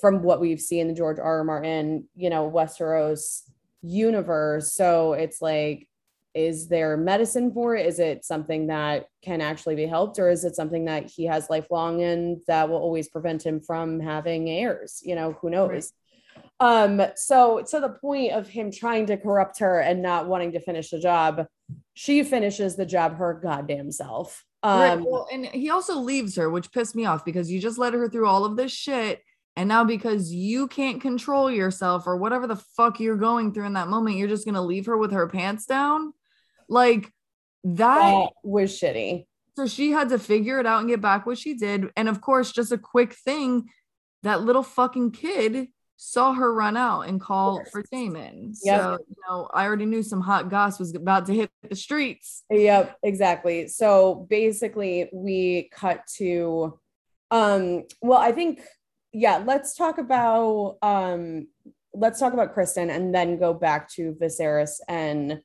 from 0.00 0.22
what 0.22 0.40
we've 0.40 0.60
seen 0.60 0.86
the 0.86 0.94
George 0.94 1.18
R. 1.18 1.38
R. 1.38 1.44
Martin, 1.44 2.08
you 2.14 2.30
know, 2.30 2.48
Westeros 2.48 3.42
universe. 3.82 4.72
So 4.72 5.14
it's 5.14 5.42
like, 5.42 5.88
is 6.32 6.68
there 6.68 6.96
medicine 6.96 7.52
for 7.52 7.74
it? 7.74 7.86
Is 7.86 7.98
it 7.98 8.24
something 8.24 8.68
that 8.68 9.06
can 9.24 9.40
actually 9.40 9.74
be 9.74 9.86
helped, 9.86 10.18
or 10.18 10.28
is 10.28 10.44
it 10.44 10.54
something 10.54 10.84
that 10.84 11.10
he 11.10 11.24
has 11.24 11.50
lifelong 11.50 12.02
and 12.02 12.38
that 12.46 12.68
will 12.68 12.76
always 12.76 13.08
prevent 13.08 13.44
him 13.44 13.60
from 13.60 13.98
having 13.98 14.48
heirs? 14.48 15.00
You 15.02 15.16
know, 15.16 15.32
who 15.40 15.50
knows? 15.50 15.70
Right. 15.70 15.84
Um, 16.58 17.02
so 17.16 17.62
to 17.70 17.80
the 17.80 17.90
point 17.90 18.32
of 18.32 18.48
him 18.48 18.70
trying 18.70 19.06
to 19.06 19.16
corrupt 19.16 19.58
her 19.58 19.80
and 19.80 20.02
not 20.02 20.26
wanting 20.26 20.52
to 20.52 20.60
finish 20.60 20.90
the 20.90 20.98
job, 20.98 21.46
she 21.94 22.22
finishes 22.22 22.76
the 22.76 22.86
job 22.86 23.16
her 23.16 23.34
goddamn 23.34 23.92
self. 23.92 24.44
Um, 24.62 24.80
right. 24.80 25.00
well, 25.00 25.28
and 25.32 25.46
he 25.46 25.70
also 25.70 26.00
leaves 26.00 26.36
her, 26.36 26.50
which 26.50 26.72
pissed 26.72 26.96
me 26.96 27.04
off 27.04 27.24
because 27.24 27.50
you 27.50 27.60
just 27.60 27.78
let 27.78 27.94
her 27.94 28.08
through 28.08 28.26
all 28.26 28.44
of 28.44 28.56
this 28.56 28.72
shit. 28.72 29.22
And 29.54 29.68
now 29.68 29.84
because 29.84 30.32
you 30.32 30.66
can't 30.68 31.00
control 31.00 31.50
yourself 31.50 32.06
or 32.06 32.16
whatever 32.16 32.46
the 32.46 32.62
fuck 32.76 33.00
you're 33.00 33.16
going 33.16 33.54
through 33.54 33.66
in 33.66 33.72
that 33.74 33.88
moment, 33.88 34.16
you're 34.16 34.28
just 34.28 34.44
gonna 34.44 34.62
leave 34.62 34.86
her 34.86 34.96
with 34.96 35.12
her 35.12 35.26
pants 35.28 35.66
down. 35.66 36.12
Like 36.68 37.12
that, 37.64 38.00
that 38.00 38.30
was 38.42 38.70
shitty. 38.72 39.26
So 39.56 39.66
she 39.66 39.90
had 39.92 40.10
to 40.10 40.18
figure 40.18 40.60
it 40.60 40.66
out 40.66 40.80
and 40.80 40.88
get 40.88 41.00
back 41.00 41.24
what 41.26 41.38
she 41.38 41.54
did. 41.54 41.90
And 41.96 42.08
of 42.08 42.20
course, 42.20 42.52
just 42.52 42.72
a 42.72 42.78
quick 42.78 43.14
thing, 43.14 43.70
that 44.22 44.42
little 44.42 44.62
fucking 44.62 45.12
kid 45.12 45.68
saw 45.96 46.34
her 46.34 46.52
run 46.52 46.76
out 46.76 47.02
and 47.02 47.20
call 47.20 47.62
for 47.72 47.82
Daemon. 47.90 48.52
Yep. 48.62 48.80
So, 48.80 48.98
you 49.08 49.16
know, 49.28 49.48
I 49.52 49.64
already 49.64 49.86
knew 49.86 50.02
some 50.02 50.20
hot 50.20 50.50
goss 50.50 50.78
was 50.78 50.94
about 50.94 51.26
to 51.26 51.34
hit 51.34 51.50
the 51.68 51.76
streets. 51.76 52.44
Yep, 52.50 52.98
exactly. 53.02 53.68
So 53.68 54.26
basically 54.28 55.08
we 55.12 55.70
cut 55.72 56.02
to 56.16 56.78
um 57.30 57.84
well, 58.02 58.18
I 58.18 58.32
think 58.32 58.60
yeah, 59.12 59.42
let's 59.44 59.74
talk 59.74 59.98
about 59.98 60.76
um 60.82 61.48
let's 61.94 62.20
talk 62.20 62.34
about 62.34 62.54
Criston 62.54 62.94
and 62.94 63.14
then 63.14 63.38
go 63.38 63.54
back 63.54 63.90
to 63.92 64.12
Viserys 64.20 64.80
and 64.88 65.40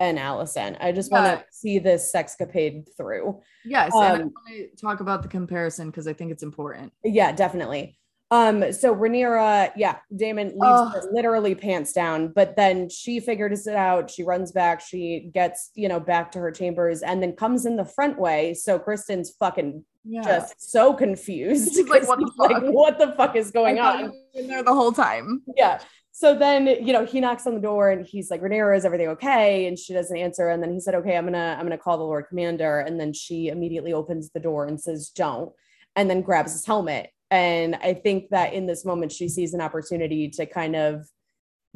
and 0.00 0.18
Alicent. 0.18 0.76
I 0.80 0.92
just 0.92 1.10
want 1.10 1.24
to 1.24 1.44
see 1.50 1.78
this 1.78 2.12
sexcapade 2.14 2.88
through. 2.96 3.40
Yes, 3.64 3.94
um, 3.94 4.02
and 4.02 4.12
I 4.12 4.14
um, 4.16 4.20
want 4.20 4.36
to 4.48 4.76
talk 4.76 5.00
about 5.00 5.22
the 5.22 5.28
comparison 5.28 5.90
because 5.90 6.06
I 6.06 6.12
think 6.12 6.30
it's 6.30 6.42
important. 6.42 6.92
Yeah, 7.02 7.32
definitely. 7.32 7.96
Um, 8.30 8.72
so 8.72 8.94
Rhaenyra, 8.94 9.72
yeah, 9.76 9.98
Daemon 10.14 10.48
leaves 10.48 10.58
oh. 10.62 10.88
her 10.88 11.02
literally 11.12 11.54
pants 11.54 11.92
down, 11.92 12.28
but 12.28 12.56
then 12.56 12.88
she 12.88 13.20
figures 13.20 13.66
it 13.66 13.76
out. 13.76 14.10
She 14.10 14.24
runs 14.24 14.50
back, 14.50 14.80
she 14.80 15.30
gets, 15.32 15.70
you 15.74 15.88
know, 15.88 16.00
back 16.00 16.32
to 16.32 16.38
her 16.40 16.50
chambers 16.50 17.02
and 17.02 17.22
then 17.22 17.32
comes 17.32 17.66
in 17.66 17.76
the 17.76 17.84
front 17.84 18.18
way. 18.18 18.54
So 18.54 18.78
Criston's 18.78 19.30
fucking 19.38 19.84
yeah. 20.04 20.22
just 20.22 20.70
so 20.70 20.94
confused. 20.94 21.74
She's 21.74 21.88
like, 21.88 22.08
what 22.08 22.18
the 22.18 22.32
fuck? 22.36 22.50
Like, 22.50 22.72
what 22.72 22.98
the 22.98 23.12
fuck 23.12 23.36
is 23.36 23.50
going 23.50 23.78
on? 23.78 24.12
Been 24.34 24.48
there 24.48 24.62
the 24.62 24.74
whole 24.74 24.92
time. 24.92 25.42
Yeah. 25.56 25.80
So 26.10 26.36
then, 26.36 26.66
you 26.66 26.92
know, 26.92 27.04
he 27.04 27.20
knocks 27.20 27.46
on 27.46 27.54
the 27.54 27.60
door 27.60 27.90
and 27.90 28.06
he's 28.06 28.30
like, 28.30 28.40
Rhaenyra, 28.40 28.76
is 28.76 28.84
everything 28.84 29.08
okay? 29.08 29.66
And 29.66 29.78
she 29.78 29.92
doesn't 29.92 30.16
answer. 30.16 30.48
And 30.48 30.62
then 30.62 30.72
he 30.72 30.80
said, 30.80 30.94
okay, 30.94 31.16
I'm 31.16 31.24
gonna, 31.24 31.56
I'm 31.58 31.64
gonna 31.64 31.76
call 31.76 31.98
the 31.98 32.04
Lord 32.04 32.26
Commander. 32.28 32.80
And 32.80 32.98
then 32.98 33.12
she 33.12 33.48
immediately 33.48 33.92
opens 33.92 34.30
the 34.30 34.40
door 34.40 34.66
and 34.66 34.80
says, 34.80 35.08
don't, 35.08 35.52
and 35.96 36.08
then 36.08 36.22
grabs 36.22 36.52
his 36.52 36.64
helmet 36.64 37.10
and 37.34 37.74
I 37.76 37.94
think 37.94 38.30
that 38.30 38.52
in 38.52 38.66
this 38.66 38.84
moment, 38.84 39.10
she 39.10 39.28
sees 39.28 39.54
an 39.54 39.60
opportunity 39.60 40.28
to 40.30 40.46
kind 40.46 40.76
of 40.76 41.06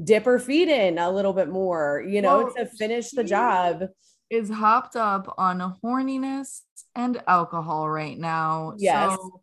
dip 0.03 0.25
her 0.25 0.39
feet 0.39 0.69
in 0.69 0.99
a 0.99 1.11
little 1.11 1.33
bit 1.33 1.49
more, 1.49 2.05
you 2.07 2.23
know, 2.23 2.45
well, 2.45 2.55
to 2.55 2.67
finish 2.67 3.11
the 3.11 3.25
job. 3.25 3.85
Is 4.31 4.51
hopped 4.51 4.95
up 4.95 5.35
on 5.39 5.77
horniness 5.83 6.61
and 6.95 7.23
alcohol 7.27 7.89
right 7.89 8.19
now. 8.19 8.75
Yes. 8.77 9.17
So 9.17 9.41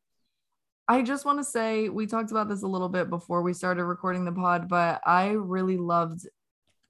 I 0.88 1.02
just 1.02 1.26
want 1.26 1.40
to 1.40 1.44
say 1.44 1.90
we 1.90 2.06
talked 2.06 2.30
about 2.30 2.48
this 2.48 2.62
a 2.62 2.68
little 2.68 2.90
bit 2.90 3.10
before 3.10 3.42
we 3.42 3.54
started 3.54 3.84
recording 3.84 4.26
the 4.26 4.32
pod, 4.32 4.70
but 4.70 5.02
I 5.04 5.30
really 5.30 5.78
loved 5.78 6.28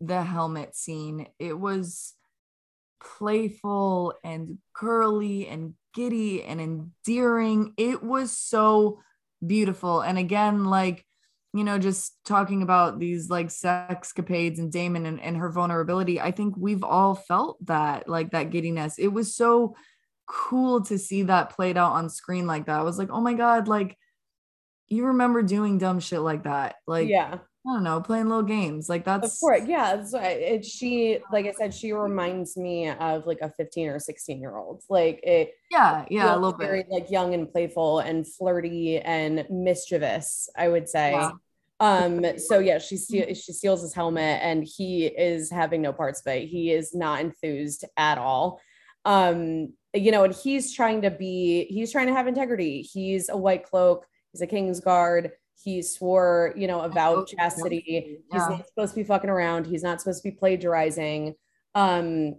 the 0.02 0.22
helmet 0.22 0.76
scene. 0.76 1.28
It 1.40 1.58
was 1.58 2.14
playful 3.02 4.14
and 4.24 4.58
curly 4.74 5.48
and 5.48 5.74
giddy 5.94 6.44
and 6.44 6.60
endearing. 6.60 7.74
It 7.78 8.04
was 8.04 8.38
so 8.38 9.00
beautiful. 9.46 10.02
And 10.02 10.18
again, 10.18 10.66
like 10.66 11.06
you 11.56 11.64
know, 11.64 11.80
just 11.80 12.18
talking 12.26 12.64
about 12.64 13.00
these 13.00 13.30
like 13.30 13.48
sexcapades 13.48 14.58
and 14.60 14.70
Daemon 14.70 15.06
and, 15.06 15.22
and 15.22 15.38
her 15.38 15.50
vulnerability, 15.50 16.20
I 16.20 16.32
think 16.32 16.54
we've 16.58 16.84
all 16.84 17.16
felt 17.16 17.66
that, 17.66 18.10
like 18.10 18.32
that 18.32 18.50
giddiness. 18.50 19.00
It 19.00 19.08
was 19.08 19.38
so 19.38 19.74
cool 20.28 20.82
to 20.84 20.98
see 20.98 21.24
that 21.24 21.56
played 21.56 21.78
out 21.78 21.94
on 21.94 22.10
screen 22.10 22.46
like 22.46 22.66
that. 22.66 22.78
I 22.78 22.84
was 22.84 22.98
like, 22.98 23.10
oh 23.10 23.22
my 23.22 23.36
God, 23.36 23.70
like 23.70 23.98
you 24.90 25.06
remember 25.06 25.44
doing 25.44 25.78
dumb 25.78 26.02
shit 26.02 26.20
like 26.20 26.44
that. 26.44 26.76
Like, 26.88 27.08
yeah. 27.08 27.38
I 27.68 27.74
don't 27.74 27.84
know, 27.84 27.99
playing 27.99 28.28
little 28.30 28.43
games. 28.43 28.89
Like 28.89 29.05
that's 29.05 29.34
of 29.34 29.39
course, 29.39 29.61
yeah. 29.66 29.95
It's, 29.95 30.13
it, 30.13 30.66
she, 30.66 31.20
like 31.32 31.47
I 31.47 31.51
said, 31.51 31.74
she 31.74 31.93
reminds 31.93 32.55
me 32.55 32.89
of 32.89 33.26
like 33.26 33.39
a 33.41 33.49
15 33.49 33.89
or 33.89 33.99
16 33.99 34.39
year 34.39 34.55
old. 34.55 34.84
Like 34.88 35.20
it, 35.24 35.53
yeah, 35.72 36.05
yeah, 36.09 36.34
a 36.34 36.38
little 36.38 36.57
very, 36.57 36.84
bit. 36.84 36.91
like 36.91 37.11
young 37.11 37.34
and 37.34 37.51
playful 37.51 37.99
and 37.99 38.28
flirty 38.28 38.99
and 38.99 39.47
mischievous, 39.49 40.47
I 40.55 40.68
would 40.68 40.88
say. 40.88 41.13
Yeah. 41.13 41.32
Um, 41.80 42.38
so 42.38 42.59
yeah, 42.59 42.78
she 42.78 42.97
steals 42.97 43.41
she 43.41 43.51
steals 43.51 43.82
his 43.82 43.93
helmet 43.93 44.39
and 44.43 44.63
he 44.63 45.07
is 45.07 45.49
having 45.49 45.82
no 45.82 45.91
parts 45.91 46.22
of 46.22 46.28
it. 46.34 46.47
He 46.47 46.72
is 46.72 46.93
not 46.93 47.20
enthused 47.20 47.84
at 47.97 48.20
all. 48.20 48.61
Um, 49.05 49.74
you 49.93 50.11
know, 50.11 50.24
and 50.24 50.36
he's 50.36 50.74
trying 50.74 51.01
to 51.01 51.11
be, 51.11 51.66
he's 51.66 51.91
trying 51.91 52.07
to 52.07 52.13
have 52.13 52.28
integrity. 52.28 52.82
He's 52.82 53.30
a 53.30 53.38
white 53.38 53.63
cloak, 53.63 54.05
he's 54.32 54.41
a 54.41 54.47
king's 54.47 54.80
guard 54.80 55.32
he 55.62 55.82
swore, 55.82 56.53
you 56.56 56.68
know, 56.68 56.82
a 56.82 56.89
vow 56.89 57.16
of 57.16 57.28
chastity. 57.28 58.20
Yeah. 58.32 58.39
He's 58.39 58.49
not 58.49 58.68
supposed 58.68 58.93
to 58.93 58.99
be 58.99 59.03
fucking 59.03 59.30
around. 59.30 59.66
He's 59.66 59.84
not 59.84 60.01
supposed 60.01 60.24
to 60.24 60.30
be 60.30 60.36
plagiarizing. 60.36 61.36
Um, 61.74 62.36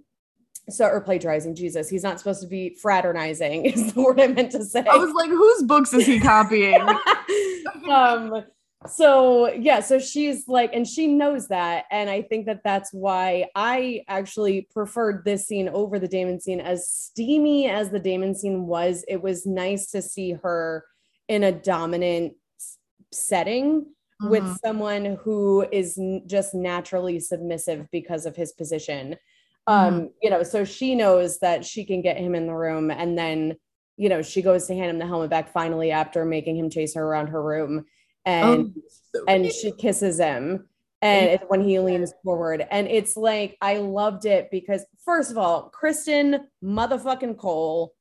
so 0.69 0.87
or 0.87 1.01
plagiarizing 1.01 1.55
Jesus. 1.55 1.89
He's 1.89 2.03
not 2.03 2.19
supposed 2.19 2.41
to 2.43 2.49
be 2.49 2.77
fraternizing, 2.81 3.67
is 3.67 3.93
the 3.93 4.03
word 4.03 4.21
I 4.21 4.29
meant 4.29 4.53
to 4.53 4.65
say. 4.65 4.81
I 4.81 4.97
was 4.97 5.13
like, 5.15 5.31
whose 5.31 5.63
books 5.63 5.93
is 5.93 6.07
he 6.07 6.21
copying? 6.21 6.81
um, 7.91 8.45
so 8.87 9.53
yeah, 9.53 9.81
so 9.81 9.99
she's 9.99 10.49
like, 10.49 10.73
and 10.75 10.87
she 10.87 11.07
knows 11.07 11.49
that. 11.49 11.85
And 11.91 12.11
I 12.11 12.23
think 12.23 12.47
that 12.47 12.63
that's 12.65 12.93
why 12.93 13.47
I 13.55 14.03
actually 14.09 14.69
preferred 14.73 15.25
this 15.25 15.47
scene 15.47 15.69
over 15.69 15.99
the 15.99 16.09
Daemon 16.09 16.41
scene. 16.41 16.61
As 16.61 16.89
steamy 16.89 17.69
as 17.69 17.91
the 17.91 18.01
Daemon 18.01 18.35
scene 18.35 18.67
was, 18.67 19.05
it 19.09 19.23
was 19.23 19.47
nice 19.47 19.91
to 19.93 20.03
see 20.03 20.33
her 20.33 20.85
in 21.29 21.43
a 21.43 21.53
dominant 21.53 22.35
setting 23.17 23.83
mm-hmm. 23.83 24.29
with 24.29 24.59
someone 24.65 25.19
who 25.23 25.67
is 25.73 25.99
n- 25.99 26.23
just 26.27 26.55
naturally 26.55 27.21
submissive 27.21 27.87
because 27.91 28.27
of 28.27 28.37
his 28.37 28.53
position. 28.53 29.17
Um, 29.67 29.95
mm-hmm. 29.95 30.07
you 30.23 30.31
know, 30.31 30.43
so 30.43 30.65
she 30.65 30.95
knows 30.95 31.39
that 31.41 31.65
she 31.65 31.85
can 31.85 32.03
get 32.03 32.17
him 32.17 32.35
in 32.35 32.47
the 32.47 32.55
room 32.55 32.91
and 32.91 33.19
then, 33.19 33.57
you 33.97 34.09
know, 34.09 34.23
she 34.23 34.43
goes 34.43 34.67
to 34.67 34.75
hand 34.75 34.91
him 34.91 34.99
the 34.99 35.07
helmet 35.07 35.31
back 35.31 35.53
finally 35.53 35.91
after 35.91 36.25
making 36.25 36.57
him 36.57 36.71
chase 36.71 36.95
her 36.95 37.05
around 37.05 37.29
her 37.29 37.43
room 37.43 37.85
and 38.27 38.75
oh, 38.77 38.83
so 39.15 39.25
and 39.29 39.51
she 39.51 39.73
kisses 39.73 40.19
him 40.19 40.69
and 41.01 41.41
when 41.49 41.61
he 41.63 41.79
leans 41.79 42.13
forward 42.25 42.67
and 42.71 42.89
it's 42.89 43.17
like 43.17 43.57
i 43.63 43.77
loved 43.77 44.27
it 44.27 44.49
because 44.51 44.85
first 45.05 45.31
of 45.31 45.39
all 45.39 45.71
criston 45.71 46.41
motherfucking 46.63 47.39
cole 47.39 47.93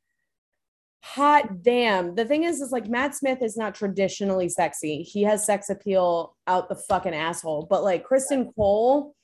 hot 1.06 1.62
damn. 1.62 2.16
The 2.16 2.26
thing 2.26 2.46
is, 2.46 2.60
is 2.62 2.72
like 2.72 2.88
Matt 2.88 3.14
Smith 3.14 3.44
is 3.44 3.56
not 3.56 3.76
traditionally 3.76 4.50
sexy. 4.50 5.04
He 5.04 5.22
has 5.22 5.46
sex 5.46 5.70
appeal 5.70 6.36
out 6.48 6.68
the 6.68 6.76
fucking 6.76 7.14
asshole. 7.14 7.68
But 7.70 7.84
like 7.84 8.08
Criston 8.08 8.52
Cole, 8.56 9.16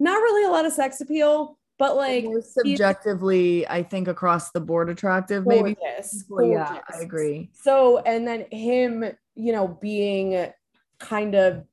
not 0.00 0.16
really 0.16 0.44
a 0.44 0.50
lot 0.50 0.66
of 0.66 0.72
sex 0.72 1.00
appeal, 1.00 1.56
but 1.78 1.94
like 1.94 2.26
subjectively, 2.42 3.68
I 3.68 3.84
think 3.84 4.08
across 4.08 4.50
the 4.50 4.60
board 4.60 4.90
attractive, 4.90 5.46
maybe. 5.46 5.74
Gorgeous, 5.74 6.22
gorgeous. 6.22 6.50
Yeah, 6.50 6.80
I 6.92 7.02
agree. 7.02 7.50
So, 7.54 7.98
and 7.98 8.26
then 8.26 8.46
him, 8.50 9.04
you 9.36 9.52
know, 9.52 9.68
being 9.68 10.48
kind 10.98 11.36
of 11.36 11.64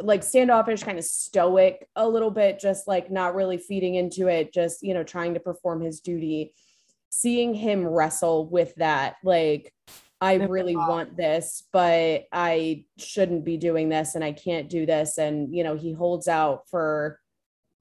like 0.00 0.22
standoffish, 0.22 0.82
kind 0.82 0.98
of 0.98 1.04
stoic 1.04 1.86
a 1.96 2.08
little 2.08 2.30
bit, 2.30 2.58
just 2.58 2.88
like 2.88 3.10
not 3.10 3.34
really 3.34 3.58
feeding 3.58 3.96
into 3.96 4.28
it, 4.28 4.54
just, 4.54 4.82
you 4.82 4.94
know, 4.94 5.04
trying 5.04 5.34
to 5.34 5.40
perform 5.40 5.82
his 5.82 6.00
duty 6.00 6.54
seeing 7.20 7.54
him 7.54 7.86
wrestle 7.86 8.46
with 8.46 8.74
that, 8.76 9.16
like, 9.24 9.72
I 10.20 10.34
really 10.34 10.76
want 10.76 11.16
this, 11.16 11.64
but 11.72 12.24
I 12.32 12.84
shouldn't 12.98 13.44
be 13.44 13.56
doing 13.56 13.88
this 13.88 14.14
and 14.14 14.24
I 14.24 14.32
can't 14.32 14.68
do 14.68 14.86
this. 14.86 15.18
And, 15.18 15.54
you 15.54 15.62
know, 15.62 15.76
he 15.76 15.92
holds 15.92 16.26
out 16.26 16.68
for 16.70 17.20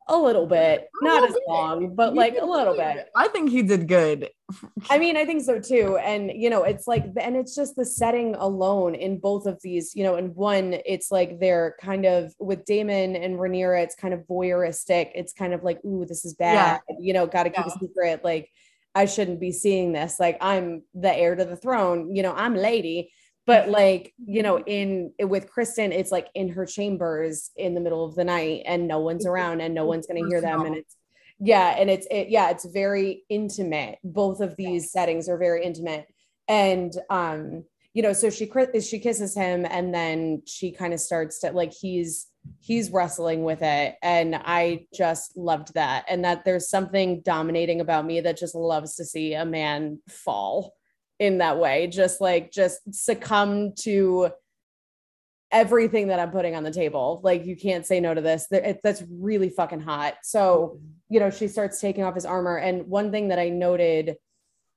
a 0.07 0.17
little 0.17 0.45
bit, 0.45 0.87
not 1.01 1.27
as 1.27 1.35
long, 1.47 1.95
but 1.95 2.13
like 2.13 2.37
a 2.39 2.45
little 2.45 2.75
bit. 2.75 3.09
I 3.15 3.27
think 3.29 3.49
he 3.49 3.63
did 3.63 3.87
good. 3.87 4.29
I 4.89 4.99
mean, 4.99 5.17
I 5.17 5.25
think 5.25 5.43
so 5.43 5.59
too. 5.59 5.97
And, 5.97 6.31
you 6.33 6.49
know, 6.49 6.63
it's 6.63 6.87
like, 6.87 7.05
and 7.19 7.35
it's 7.35 7.55
just 7.55 7.75
the 7.75 7.85
setting 7.85 8.35
alone 8.35 8.95
in 8.95 9.19
both 9.19 9.47
of 9.47 9.59
these, 9.63 9.95
you 9.95 10.03
know, 10.03 10.17
in 10.17 10.35
one, 10.35 10.75
it's 10.85 11.09
like 11.09 11.39
they're 11.39 11.75
kind 11.81 12.05
of 12.05 12.33
with 12.37 12.65
Daemon 12.65 13.15
and 13.15 13.39
Rhaenyra, 13.39 13.83
it's 13.83 13.95
kind 13.95 14.13
of 14.13 14.21
voyeuristic. 14.29 15.09
It's 15.15 15.33
kind 15.33 15.53
of 15.53 15.63
like, 15.63 15.83
ooh, 15.83 16.05
this 16.05 16.23
is 16.23 16.35
bad, 16.35 16.81
yeah. 16.89 16.95
you 16.99 17.13
know, 17.13 17.25
got 17.25 17.43
to 17.43 17.49
keep 17.49 17.65
yeah. 17.65 17.73
a 17.73 17.79
secret. 17.79 18.23
Like, 18.23 18.49
I 18.95 19.05
shouldn't 19.05 19.41
be 19.41 19.51
seeing 19.51 19.91
this. 19.91 20.19
Like 20.19 20.37
I'm 20.41 20.83
the 20.93 21.13
heir 21.13 21.35
to 21.35 21.45
the 21.45 21.57
throne, 21.57 22.15
you 22.15 22.23
know, 22.23 22.33
I'm 22.33 22.55
lady. 22.55 23.11
But 23.45 23.69
like, 23.69 24.13
you 24.25 24.41
know, 24.41 24.59
in 24.59 25.13
with 25.19 25.51
Criston, 25.51 25.91
it's 25.91 26.11
like 26.11 26.29
in 26.33 26.49
her 26.49 26.65
chambers 26.65 27.51
in 27.55 27.75
the 27.75 27.81
middle 27.81 28.03
of 28.03 28.15
the 28.15 28.23
night 28.23 28.63
and 28.65 28.87
no 28.87 28.99
one's 28.99 29.27
around 29.27 29.61
and 29.61 29.75
no 29.75 29.85
one's 29.85 30.07
gonna 30.07 30.27
hear 30.27 30.41
them. 30.41 30.61
And 30.61 30.75
it's 30.77 30.95
yeah, 31.39 31.75
and 31.77 31.89
it's 31.89 32.07
it 32.09 32.29
yeah, 32.29 32.49
it's 32.49 32.65
very 32.65 33.23
intimate. 33.29 33.99
Both 34.03 34.39
of 34.39 34.55
these 34.55 34.91
settings 34.91 35.29
are 35.29 35.37
very 35.37 35.63
intimate. 35.63 36.07
And 36.47 36.91
um, 37.09 37.65
you 37.95 38.01
know, 38.01 38.11
so 38.11 38.29
she 38.29 38.51
she 38.81 38.99
kisses 38.99 39.33
him 39.33 39.65
and 39.65 39.93
then 39.93 40.43
she 40.45 40.71
kind 40.73 40.93
of 40.93 40.99
starts 40.99 41.39
to 41.39 41.51
like 41.51 41.71
he's 41.71 42.27
he's 42.59 42.91
wrestling 42.91 43.43
with 43.43 43.61
it. 43.61 43.95
And 44.03 44.35
i 44.35 44.85
just 44.93 45.37
loved 45.37 45.73
that. 45.75 46.03
And 46.09 46.25
that 46.25 46.43
there's 46.43 46.69
something 46.69 47.21
dominating 47.21 47.79
about 47.79 48.05
me 48.05 48.19
that 48.19 48.37
just 48.37 48.53
loves 48.53 48.95
to 48.97 49.05
see 49.05 49.33
a 49.33 49.45
man 49.45 50.01
fall 50.09 50.73
in 51.19 51.37
that 51.37 51.57
way. 51.57 51.87
Just 51.87 52.19
like 52.19 52.51
just 52.51 52.81
succumb 52.93 53.73
to 53.79 54.29
everything 55.51 56.07
that 56.07 56.19
i'm 56.19 56.31
putting 56.31 56.53
on 56.53 56.63
the 56.63 56.71
table. 56.71 57.21
Like 57.23 57.45
you 57.45 57.55
can't 57.55 57.85
say 57.85 58.01
no 58.01 58.13
to 58.13 58.19
this. 58.19 58.45
That's 58.51 59.03
really 59.09 59.49
fucking 59.49 59.79
hot. 59.79 60.15
So 60.21 60.81
you 61.07 61.21
know 61.21 61.29
she 61.29 61.47
starts 61.47 61.79
taking 61.79 62.03
off 62.03 62.15
his 62.15 62.25
armor. 62.25 62.57
And 62.57 62.87
one 62.87 63.11
thing 63.13 63.29
that 63.29 63.39
i 63.39 63.47
noted 63.47 64.17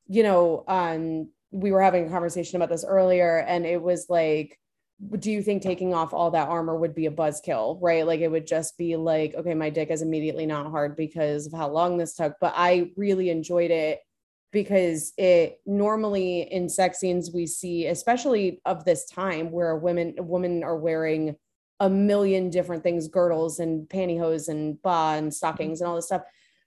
you 0.06 0.22
know 0.22 0.64
um 0.68 1.30
we 1.50 1.72
were 1.72 1.82
having 1.82 2.06
a 2.06 2.10
conversation 2.10 2.56
about 2.56 2.68
this 2.68 2.84
earlier 2.86 3.38
and 3.38 3.64
it 3.64 3.80
was 3.80 4.06
like 4.08 4.58
do 5.20 5.30
you 5.30 5.42
think 5.42 5.62
taking 5.62 5.94
off 5.94 6.12
all 6.12 6.32
that 6.32 6.48
armor 6.48 6.76
would 6.76 6.94
be 6.94 7.06
a 7.06 7.10
buzzkill, 7.10 7.78
right? 7.80 8.04
Like 8.04 8.20
it 8.20 8.30
would 8.30 8.46
just 8.46 8.76
be 8.76 8.96
like, 8.96 9.34
okay, 9.34 9.54
my 9.54 9.70
dick 9.70 9.90
is 9.90 10.02
immediately 10.02 10.44
not 10.44 10.70
hard 10.70 10.96
because 10.96 11.46
of 11.46 11.52
how 11.52 11.68
long 11.68 11.98
this 11.98 12.14
took. 12.14 12.34
But 12.40 12.54
I 12.56 12.90
really 12.96 13.30
enjoyed 13.30 13.70
it 13.70 14.00
because 14.50 15.12
it 15.16 15.60
normally 15.66 16.42
in 16.52 16.68
sex 16.68 16.98
scenes 16.98 17.30
we 17.32 17.46
see, 17.46 17.86
especially 17.86 18.60
of 18.64 18.84
this 18.84 19.06
time 19.06 19.52
where 19.52 19.76
women 19.76 20.14
women 20.18 20.64
are 20.64 20.76
wearing 20.76 21.36
a 21.80 21.88
million 21.88 22.50
different 22.50 22.82
things, 22.82 23.06
girdles 23.06 23.60
and 23.60 23.88
pantyhose 23.88 24.48
and 24.48 24.82
ba 24.82 25.14
and 25.16 25.32
stockings 25.32 25.78
mm-hmm. 25.78 25.84
and 25.84 25.90
all 25.90 25.96
this 25.96 26.06
stuff. 26.06 26.22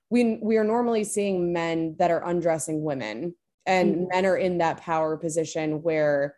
We 0.09 0.39
we 0.41 0.57
are 0.57 0.63
normally 0.63 1.03
seeing 1.03 1.51
men 1.51 1.95
that 1.99 2.11
are 2.11 2.23
undressing 2.25 2.83
women, 2.83 3.35
and 3.65 3.95
mm-hmm. 3.95 4.07
men 4.11 4.25
are 4.25 4.37
in 4.37 4.57
that 4.59 4.81
power 4.81 5.17
position 5.17 5.81
where 5.81 6.35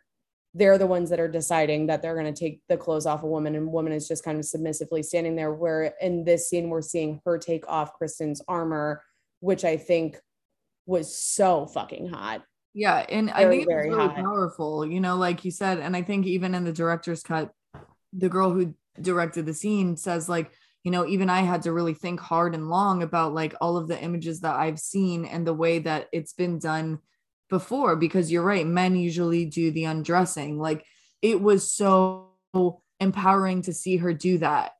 they're 0.54 0.78
the 0.78 0.86
ones 0.86 1.10
that 1.10 1.18
are 1.18 1.28
deciding 1.28 1.86
that 1.86 2.00
they're 2.00 2.14
going 2.14 2.32
to 2.32 2.38
take 2.38 2.60
the 2.68 2.76
clothes 2.76 3.06
off 3.06 3.24
a 3.24 3.26
woman 3.26 3.56
and 3.56 3.72
woman 3.72 3.92
is 3.92 4.06
just 4.06 4.24
kind 4.24 4.38
of 4.38 4.44
submissively 4.44 5.02
standing 5.02 5.34
there 5.34 5.52
where 5.52 5.94
in 6.00 6.24
this 6.24 6.48
scene 6.48 6.68
we're 6.68 6.82
seeing 6.82 7.20
her 7.24 7.38
take 7.38 7.66
off 7.68 7.94
criston's 7.94 8.40
armor 8.46 9.02
which 9.40 9.64
I 9.64 9.76
think 9.76 10.16
was 10.86 11.14
so 11.14 11.66
fucking 11.66 12.08
hot. 12.08 12.42
Yeah, 12.72 13.04
and 13.08 13.28
very, 13.28 13.44
I 13.44 13.48
think 13.48 13.62
it's 13.62 13.74
really 13.74 13.94
hot. 13.94 14.16
powerful, 14.16 14.86
you 14.86 15.00
know, 15.00 15.16
like 15.16 15.44
you 15.44 15.50
said 15.50 15.78
and 15.78 15.96
I 15.96 16.02
think 16.02 16.26
even 16.26 16.54
in 16.54 16.64
the 16.64 16.72
director's 16.72 17.22
cut 17.22 17.52
the 18.16 18.28
girl 18.28 18.50
who 18.50 18.74
directed 19.00 19.44
the 19.44 19.54
scene 19.54 19.96
says 19.96 20.28
like 20.28 20.52
you 20.84 20.90
know 20.90 21.06
even 21.06 21.28
i 21.28 21.40
had 21.40 21.62
to 21.62 21.72
really 21.72 21.94
think 21.94 22.20
hard 22.20 22.54
and 22.54 22.70
long 22.70 23.02
about 23.02 23.34
like 23.34 23.54
all 23.60 23.76
of 23.76 23.88
the 23.88 24.00
images 24.00 24.40
that 24.40 24.54
i've 24.54 24.78
seen 24.78 25.24
and 25.24 25.46
the 25.46 25.52
way 25.52 25.80
that 25.80 26.08
it's 26.12 26.32
been 26.32 26.58
done 26.58 26.98
before 27.54 27.94
because 27.94 28.32
you're 28.32 28.42
right 28.42 28.66
men 28.66 28.96
usually 28.96 29.44
do 29.44 29.70
the 29.70 29.84
undressing. 29.84 30.58
Like 30.58 30.84
it 31.22 31.40
was 31.40 31.70
so 31.70 32.30
empowering 32.98 33.62
to 33.62 33.72
see 33.72 33.98
her 33.98 34.12
do 34.12 34.38
that. 34.38 34.72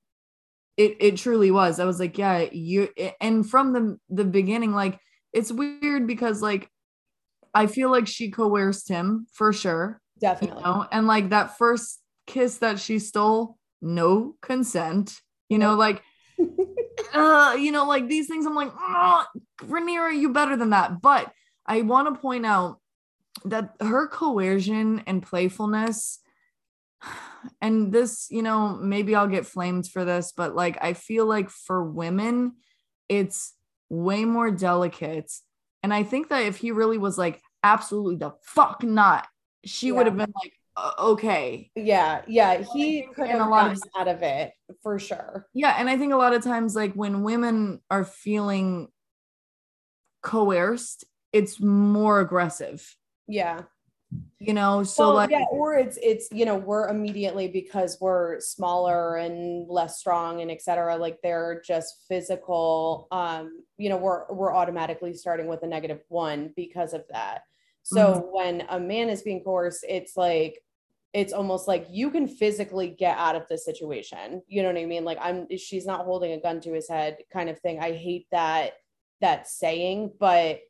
It 0.77 0.97
it 0.99 1.17
truly 1.17 1.53
was. 1.53 1.79
I 1.79 1.85
was 1.85 2.01
like 2.01 2.19
yeah 2.19 2.47
you 2.51 2.89
and 3.21 3.49
from 3.49 3.73
the 3.73 3.99
the 4.11 4.25
beginning 4.25 4.73
like 4.73 4.99
it's 5.33 5.53
weird 5.53 6.07
because 6.07 6.43
like 6.43 6.69
i 7.55 7.67
feel 7.67 7.91
like 7.91 8.07
she 8.07 8.31
coerced 8.31 8.89
him 8.89 9.27
for 9.33 9.53
sure 9.53 10.01
definitely. 10.21 10.59
you 10.59 10.65
know? 10.65 10.87
and 10.93 11.07
like 11.09 11.31
that 11.31 11.59
first 11.59 12.01
kiss 12.27 12.59
that 12.59 12.79
she 12.79 12.99
stole 12.99 13.57
no 13.83 14.35
consent 14.41 15.21
you 15.49 15.59
know? 15.59 15.75
Like 15.75 16.03
uh 17.13 17.57
you 17.59 17.71
know 17.71 17.87
like 17.87 18.09
these 18.09 18.27
things 18.27 18.47
i'm 18.47 18.57
like 18.57 18.73
oh, 18.77 19.25
Rhaenyra, 19.63 20.19
you 20.19 20.33
better 20.33 20.57
than 20.57 20.71
that. 20.71 21.01
But 21.01 21.33
I 21.67 21.83
want 21.83 22.13
to 22.13 22.21
point 22.21 22.47
out 22.47 22.81
that 23.45 23.75
her 23.81 24.07
coercion 24.07 25.03
and 25.07 25.23
playfulness 25.23 26.21
and 27.61 27.93
this, 27.93 28.29
you 28.31 28.43
know, 28.43 28.77
maybe 28.77 29.15
I'll 29.15 29.29
get 29.29 29.47
flamed 29.47 29.89
for 29.89 30.05
this, 30.05 30.33
but 30.37 30.55
like 30.55 30.79
I 30.83 30.93
feel 30.93 31.27
like 31.27 31.51
for 31.51 31.83
women, 31.85 32.55
it's 33.09 33.55
way 33.89 34.25
more 34.25 34.51
delicate. 34.51 35.31
And 35.83 35.93
I 35.93 36.03
think 36.03 36.29
that 36.29 36.45
if 36.45 36.57
he 36.57 36.71
really 36.71 36.99
was 36.99 37.19
like, 37.19 37.41
absolutely 37.63 38.17
the 38.17 38.33
fuck 38.43 38.83
not, 38.83 39.27
she 39.65 39.89
yeah. 39.89 39.93
would 39.95 40.07
have 40.07 40.17
been 40.17 40.33
like, 40.43 40.53
okay. 40.99 41.71
Yeah, 41.75 42.23
yeah. 42.27 42.63
He 42.73 43.09
could 43.15 43.29
have 43.29 43.47
a 43.47 43.51
lot 43.51 43.73
of, 43.73 43.83
out 43.97 44.09
of 44.09 44.23
it 44.23 44.53
for 44.83 44.99
sure. 44.99 45.47
Yeah, 45.55 45.77
and 45.79 45.89
I 45.89 45.97
think 45.97 46.13
a 46.13 46.17
lot 46.17 46.33
of 46.33 46.43
times, 46.43 46.75
like 46.75 46.95
when 46.95 47.23
women 47.23 47.81
are 47.91 48.05
feeling 48.05 48.89
coerced, 50.23 51.05
it's 51.35 51.61
more 51.61 52.21
aggressive. 52.21 52.97
Yeah. 53.27 53.63
You 54.39 54.55
know 54.55 54.85
so 54.85 55.09
well, 55.09 55.15
like 55.15 55.31
yeah 55.31 55.45
or 55.51 55.75
it's 55.75 55.99
it's 56.01 56.29
you 56.31 56.45
know 56.45 56.57
we're 56.57 56.89
immediately 56.89 57.49
because 57.49 57.99
we're 58.01 58.39
smaller 58.39 59.17
and 59.17 59.69
less 59.69 59.99
strong 59.99 60.41
and 60.41 60.53
etc 60.53 60.97
like 60.97 61.19
they're 61.21 61.61
just 61.67 62.05
physical 62.07 63.09
um 63.11 63.65
you 63.77 63.89
know 63.89 63.97
we're 63.97 64.33
we're 64.33 64.55
automatically 64.55 65.15
starting 65.15 65.49
with 65.49 65.65
a 65.65 65.67
negative 65.67 66.01
one 66.09 66.53
because 66.55 66.93
of 66.93 67.03
that. 67.11 67.43
So 67.83 68.15
mm-hmm. 68.15 68.27
when 68.31 68.67
a 68.69 68.79
man 68.79 69.09
is 69.09 69.23
being 69.23 69.43
coerced 69.43 69.85
it's 69.89 70.17
like 70.17 70.61
it's 71.13 71.33
almost 71.33 71.67
like 71.67 71.87
you 71.91 72.11
can 72.11 72.29
physically 72.29 72.89
get 72.89 73.19
out 73.19 73.35
of 73.35 73.49
the 73.49 73.59
situation. 73.59 74.43
You 74.47 74.63
know 74.63 74.69
what 74.69 74.79
i 74.81 74.85
mean? 74.85 75.05
Like 75.05 75.19
i'm 75.21 75.49
she's 75.57 75.87
not 75.87 76.05
holding 76.05 76.33
a 76.33 76.41
gun 76.41 76.61
to 76.61 76.73
his 76.73 76.89
head 76.89 77.17
kind 77.33 77.49
of 77.49 77.59
thing. 77.59 77.81
I 77.81 77.93
hate 77.93 78.29
that 78.31 78.75
that 79.21 79.49
saying 79.49 80.13
but 80.21 80.61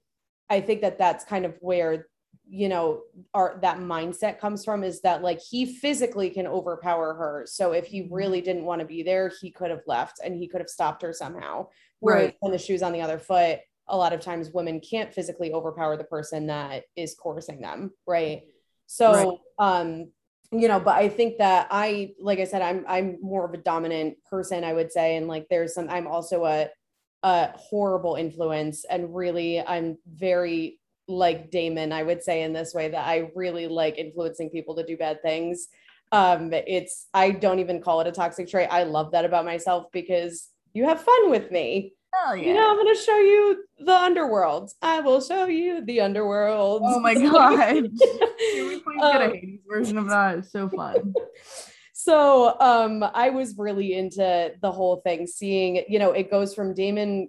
i 0.50 0.60
think 0.60 0.80
that 0.80 0.98
that's 0.98 1.24
kind 1.24 1.44
of 1.44 1.54
where 1.60 2.06
you 2.48 2.68
know 2.68 3.02
our 3.32 3.58
that 3.62 3.78
mindset 3.78 4.38
comes 4.38 4.64
from 4.64 4.84
is 4.84 5.00
that 5.00 5.22
like 5.22 5.40
he 5.40 5.64
physically 5.64 6.30
can 6.30 6.46
overpower 6.46 7.14
her 7.14 7.44
so 7.46 7.72
if 7.72 7.86
he 7.86 8.02
mm-hmm. 8.02 8.14
really 8.14 8.40
didn't 8.40 8.64
want 8.64 8.80
to 8.80 8.86
be 8.86 9.02
there 9.02 9.32
he 9.40 9.50
could 9.50 9.70
have 9.70 9.82
left 9.86 10.20
and 10.22 10.36
he 10.36 10.46
could 10.46 10.60
have 10.60 10.68
stopped 10.68 11.02
her 11.02 11.12
somehow 11.12 11.66
whereas 12.00 12.26
right. 12.26 12.36
when 12.40 12.52
the 12.52 12.58
shoes 12.58 12.82
on 12.82 12.92
the 12.92 13.00
other 13.00 13.18
foot 13.18 13.60
a 13.88 13.96
lot 13.96 14.12
of 14.12 14.20
times 14.20 14.50
women 14.52 14.80
can't 14.80 15.12
physically 15.12 15.52
overpower 15.52 15.96
the 15.96 16.04
person 16.04 16.46
that 16.46 16.84
is 16.96 17.14
coercing 17.14 17.60
them 17.60 17.90
right 18.06 18.42
so 18.86 19.38
right. 19.58 19.78
um 19.80 20.10
you 20.52 20.68
know 20.68 20.78
but 20.78 20.94
i 20.96 21.08
think 21.08 21.38
that 21.38 21.66
i 21.70 22.12
like 22.20 22.38
i 22.38 22.44
said 22.44 22.62
i'm 22.62 22.84
i'm 22.86 23.16
more 23.22 23.46
of 23.46 23.54
a 23.54 23.58
dominant 23.58 24.16
person 24.28 24.64
i 24.64 24.72
would 24.72 24.92
say 24.92 25.16
and 25.16 25.28
like 25.28 25.46
there's 25.48 25.74
some 25.74 25.88
i'm 25.88 26.06
also 26.06 26.44
a 26.44 26.68
a 27.24 27.48
horrible 27.56 28.14
influence 28.14 28.84
and 28.84 29.12
really 29.14 29.60
i'm 29.62 29.98
very 30.14 30.78
like 31.08 31.50
Daemon, 31.50 31.92
I 31.92 32.02
would 32.02 32.22
say 32.22 32.42
in 32.42 32.52
this 32.52 32.74
way 32.74 32.88
that 32.88 33.06
I 33.06 33.30
really 33.34 33.66
like 33.66 33.98
influencing 33.98 34.50
people 34.50 34.74
to 34.76 34.84
do 34.84 34.96
bad 34.96 35.20
things. 35.22 35.68
Um, 36.12 36.52
it's 36.52 37.08
I 37.12 37.30
don't 37.30 37.58
even 37.58 37.82
call 37.82 38.00
it 38.00 38.06
a 38.06 38.12
toxic 38.12 38.48
trait. 38.48 38.68
I 38.70 38.84
love 38.84 39.12
that 39.12 39.24
about 39.24 39.44
myself 39.44 39.86
because 39.92 40.48
you 40.72 40.84
have 40.84 41.02
fun 41.02 41.30
with 41.30 41.50
me. 41.50 41.94
Hell 42.14 42.36
yeah. 42.36 42.48
You 42.48 42.54
know, 42.54 42.70
I'm 42.70 42.76
gonna 42.76 42.94
show 42.94 43.18
you 43.18 43.64
the 43.80 43.94
underworld. 43.94 44.70
I 44.80 45.00
will 45.00 45.20
show 45.20 45.46
you 45.46 45.84
the 45.84 46.00
underworld. 46.00 46.82
Oh 46.84 47.00
my 47.00 47.14
god. 47.30 47.66
Can 47.66 48.68
we 48.68 48.80
please 48.80 49.00
get 49.00 49.20
a 49.20 49.24
um, 49.24 49.32
Hades 49.32 49.60
version 49.68 49.98
of 49.98 50.08
that? 50.08 50.38
It's 50.38 50.52
so 50.52 50.68
fun. 50.68 51.14
so 52.04 52.60
um 52.60 53.02
I 53.14 53.30
was 53.30 53.56
really 53.56 53.94
into 53.94 54.52
the 54.60 54.72
whole 54.72 54.96
thing, 55.06 55.26
seeing, 55.26 55.84
you 55.88 55.98
know, 55.98 56.12
it 56.12 56.30
goes 56.30 56.54
from 56.54 56.74
Daemon 56.74 57.28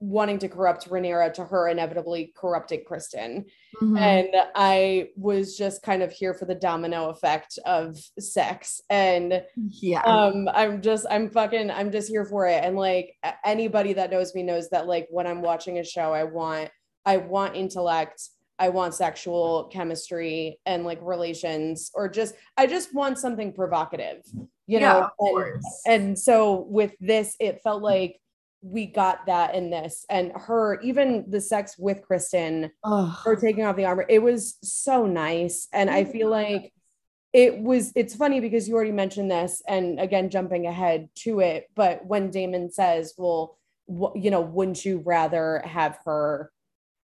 wanting 0.00 0.38
to 0.38 0.48
corrupt 0.48 0.88
Rhaenyra 0.88 1.32
to 1.34 1.44
her 1.44 1.68
inevitably 1.68 2.32
corrupting 2.34 2.84
Criston. 2.90 3.44
Mm-hmm. 3.82 3.96
And 3.98 4.28
I 4.54 5.08
was 5.14 5.56
just 5.58 5.82
kind 5.82 6.02
of 6.02 6.10
here 6.10 6.32
for 6.32 6.46
the 6.46 6.54
domino 6.54 7.10
effect 7.10 7.58
of 7.66 7.98
sex. 8.18 8.80
And 8.88 9.42
yeah, 9.56 10.00
um, 10.02 10.48
I'm 10.54 10.80
just, 10.80 11.06
I'm 11.10 11.28
fucking, 11.28 11.70
I'm 11.70 11.92
just 11.92 12.08
here 12.08 12.24
for 12.24 12.46
it. 12.46 12.64
And 12.64 12.76
like 12.76 13.14
anybody 13.44 13.92
that 13.92 14.10
knows 14.10 14.34
me 14.34 14.42
knows 14.42 14.70
that 14.70 14.86
like 14.86 15.06
when 15.10 15.26
I'm 15.26 15.42
watching 15.42 15.78
a 15.78 15.84
show, 15.84 16.14
I 16.14 16.24
want, 16.24 16.70
I 17.04 17.18
want 17.18 17.56
intellect. 17.56 18.22
I 18.60 18.68
want 18.68 18.94
sexual 18.94 19.64
chemistry 19.72 20.60
and 20.66 20.84
like 20.84 21.00
relations, 21.02 21.90
or 21.94 22.08
just, 22.08 22.34
I 22.56 22.66
just 22.66 22.94
want 22.94 23.18
something 23.18 23.52
provocative, 23.52 24.22
you 24.66 24.78
yeah, 24.78 25.08
know? 25.08 25.10
And, 25.18 25.62
and 25.86 26.18
so 26.18 26.66
with 26.68 26.92
this, 27.00 27.34
it 27.40 27.62
felt 27.64 27.82
like, 27.82 28.20
we 28.62 28.84
got 28.84 29.24
that 29.26 29.54
in 29.54 29.70
this 29.70 30.04
and 30.10 30.32
her 30.34 30.78
even 30.82 31.24
the 31.30 31.40
sex 31.40 31.76
with 31.78 32.02
criston 32.06 32.70
Ugh. 32.84 33.16
her 33.24 33.34
taking 33.34 33.64
off 33.64 33.76
the 33.76 33.86
armor 33.86 34.04
it 34.08 34.22
was 34.22 34.58
so 34.62 35.06
nice 35.06 35.66
and 35.72 35.88
I 35.88 36.04
feel 36.04 36.28
like 36.28 36.72
it 37.32 37.58
was 37.58 37.92
it's 37.94 38.14
funny 38.14 38.40
because 38.40 38.68
you 38.68 38.74
already 38.74 38.92
mentioned 38.92 39.30
this 39.30 39.62
and 39.66 39.98
again 39.98 40.30
jumping 40.30 40.66
ahead 40.66 41.08
to 41.16 41.40
it 41.40 41.70
but 41.74 42.04
when 42.04 42.30
daemon 42.30 42.70
says 42.70 43.14
well 43.16 43.56
wh- 43.88 44.14
you 44.14 44.30
know 44.30 44.40
wouldn't 44.40 44.84
you 44.84 44.98
rather 45.06 45.62
have 45.64 45.98
her 46.04 46.52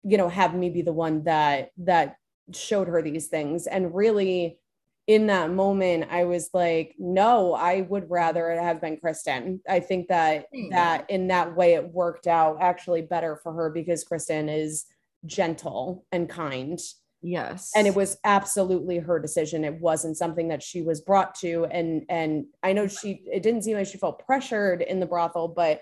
you 0.04 0.18
know 0.18 0.30
have 0.30 0.56
me 0.56 0.70
be 0.70 0.82
the 0.82 0.94
one 0.94 1.24
that 1.24 1.70
that 1.78 2.18
showed 2.54 2.88
her 2.88 3.02
these 3.02 3.28
things. 3.28 3.68
And 3.68 3.94
really 3.94 4.60
in 5.08 5.26
that 5.26 5.50
moment 5.50 6.06
i 6.12 6.24
was 6.24 6.52
like 6.54 6.94
no 7.00 7.56
i 7.56 7.82
would 7.82 8.08
rather 8.12 8.52
it 8.52 8.62
have 8.62 8.80
been 8.80 8.96
criston. 8.96 9.60
I 9.68 9.80
think 9.80 10.08
that 10.10 10.46
mm. 10.54 10.70
that 10.70 11.10
in 11.10 11.28
that 11.30 11.56
way 11.56 11.74
it 11.74 11.92
worked 11.92 12.28
out 12.28 12.58
actually 12.62 13.02
better 13.02 13.36
for 13.42 13.52
her 13.54 13.72
because 13.72 14.06
criston 14.06 14.48
is 14.56 14.86
gentle 15.26 16.06
and 16.12 16.30
kind. 16.30 16.80
Yes. 17.22 17.72
And 17.76 17.88
it 17.88 17.96
was 17.96 18.18
absolutely 18.24 19.00
her 19.00 19.20
decision. 19.20 19.66
It 19.66 19.82
wasn't 19.82 20.16
something 20.16 20.48
that 20.50 20.64
she 20.64 20.82
was 20.82 21.02
brought 21.02 21.34
to. 21.40 21.66
And 21.66 22.06
and 22.08 22.46
i 22.62 22.72
know 22.72 22.88
she 22.88 23.24
it 23.26 23.42
didn't 23.42 23.64
seem 23.64 23.78
like 23.78 23.88
she 23.88 23.98
felt 23.98 24.24
pressured 24.26 24.84
in 24.84 25.00
the 25.00 25.08
brothel 25.08 25.48
but 25.48 25.82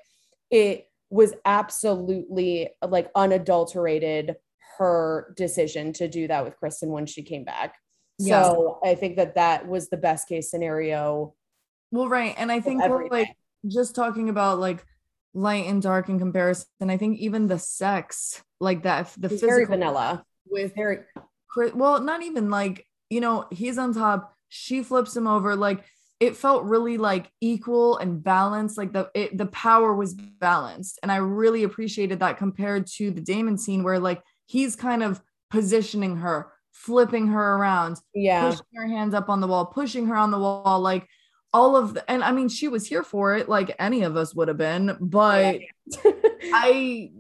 it 0.50 0.88
was 1.10 1.34
absolutely 1.46 2.70
like 2.86 3.10
unadulterated 3.16 4.36
her 4.78 5.34
decision 5.36 5.94
to 5.94 6.08
do 6.08 6.28
that 6.28 6.44
with 6.44 6.56
Criston 6.62 6.90
when 6.90 7.06
she 7.06 7.24
came 7.24 7.44
back 7.44 7.76
so 8.20 8.80
I 8.84 8.96
think 8.96 9.18
that 9.18 9.36
that 9.36 9.68
was 9.68 9.90
the 9.90 9.98
best 9.98 10.28
case 10.28 10.50
scenario. 10.50 11.36
Well, 11.92 12.10
right. 12.10 12.34
And 12.38 12.52
I 12.52 12.60
think 12.60 12.84
we're 12.88 13.08
like 13.08 13.30
just 13.68 13.96
talking 13.96 14.30
about 14.30 14.60
like 14.60 14.84
light 15.34 15.68
and 15.68 15.82
dark 15.82 16.10
in 16.10 16.20
comparison. 16.20 16.68
I 16.82 16.98
think 16.98 17.20
even 17.20 17.48
the 17.48 17.60
sex, 17.60 18.42
like 18.60 18.84
that, 18.84 19.14
the 19.18 19.30
physical 19.30 19.50
very 19.50 19.66
vanilla 19.66 20.24
with 20.50 20.74
very 20.76 21.00
well, 21.74 22.02
not 22.02 22.24
even 22.24 22.50
like, 22.50 22.86
you 23.10 23.22
know, 23.22 23.46
he's 23.52 23.78
on 23.78 23.94
top, 23.94 24.36
she 24.50 24.84
flips 24.84 25.16
him 25.16 25.28
over. 25.28 25.56
Like 25.56 25.84
it 26.20 26.36
felt 26.36 26.64
really 26.64 26.98
like 26.98 27.32
equal 27.42 27.98
and 27.98 28.24
balanced. 28.24 28.78
Like 28.78 28.94
the 28.94 29.10
it, 29.14 29.38
the 29.38 29.46
power 29.48 29.94
was 29.94 30.14
balanced. 30.14 31.00
And 31.04 31.12
I 31.12 31.18
really 31.18 31.64
appreciated 31.64 32.20
that 32.20 32.38
compared 32.38 32.88
to 32.98 33.12
the 33.12 33.22
daemon 33.22 33.58
scene 33.58 33.84
where 33.84 34.00
like 34.00 34.22
he's 34.46 34.76
kind 34.76 35.04
of 35.04 35.22
positioning 35.50 36.18
her 36.18 36.52
flipping 36.72 37.28
her 37.28 37.56
around, 37.56 37.98
yeah, 38.14 38.50
pushing 38.50 38.66
her 38.76 38.88
hands 38.88 39.14
up 39.14 39.30
on 39.30 39.42
the 39.42 39.48
wall, 39.48 39.66
pushing 39.66 40.08
her 40.08 40.16
on 40.16 40.32
the 40.32 40.40
wall, 40.40 40.80
like 40.80 41.08
all 41.54 41.76
of 41.76 41.94
the, 41.94 42.10
and 42.10 42.24
I 42.24 42.32
mean, 42.32 42.50
she 42.50 42.68
was 42.68 42.88
here 42.88 43.04
for 43.04 43.36
it, 43.36 43.50
like 43.50 43.76
any 43.80 44.04
of 44.04 44.16
us 44.16 44.36
would 44.36 44.48
have 44.48 44.58
been, 44.58 44.98
but 45.00 45.60
I, 46.54 47.12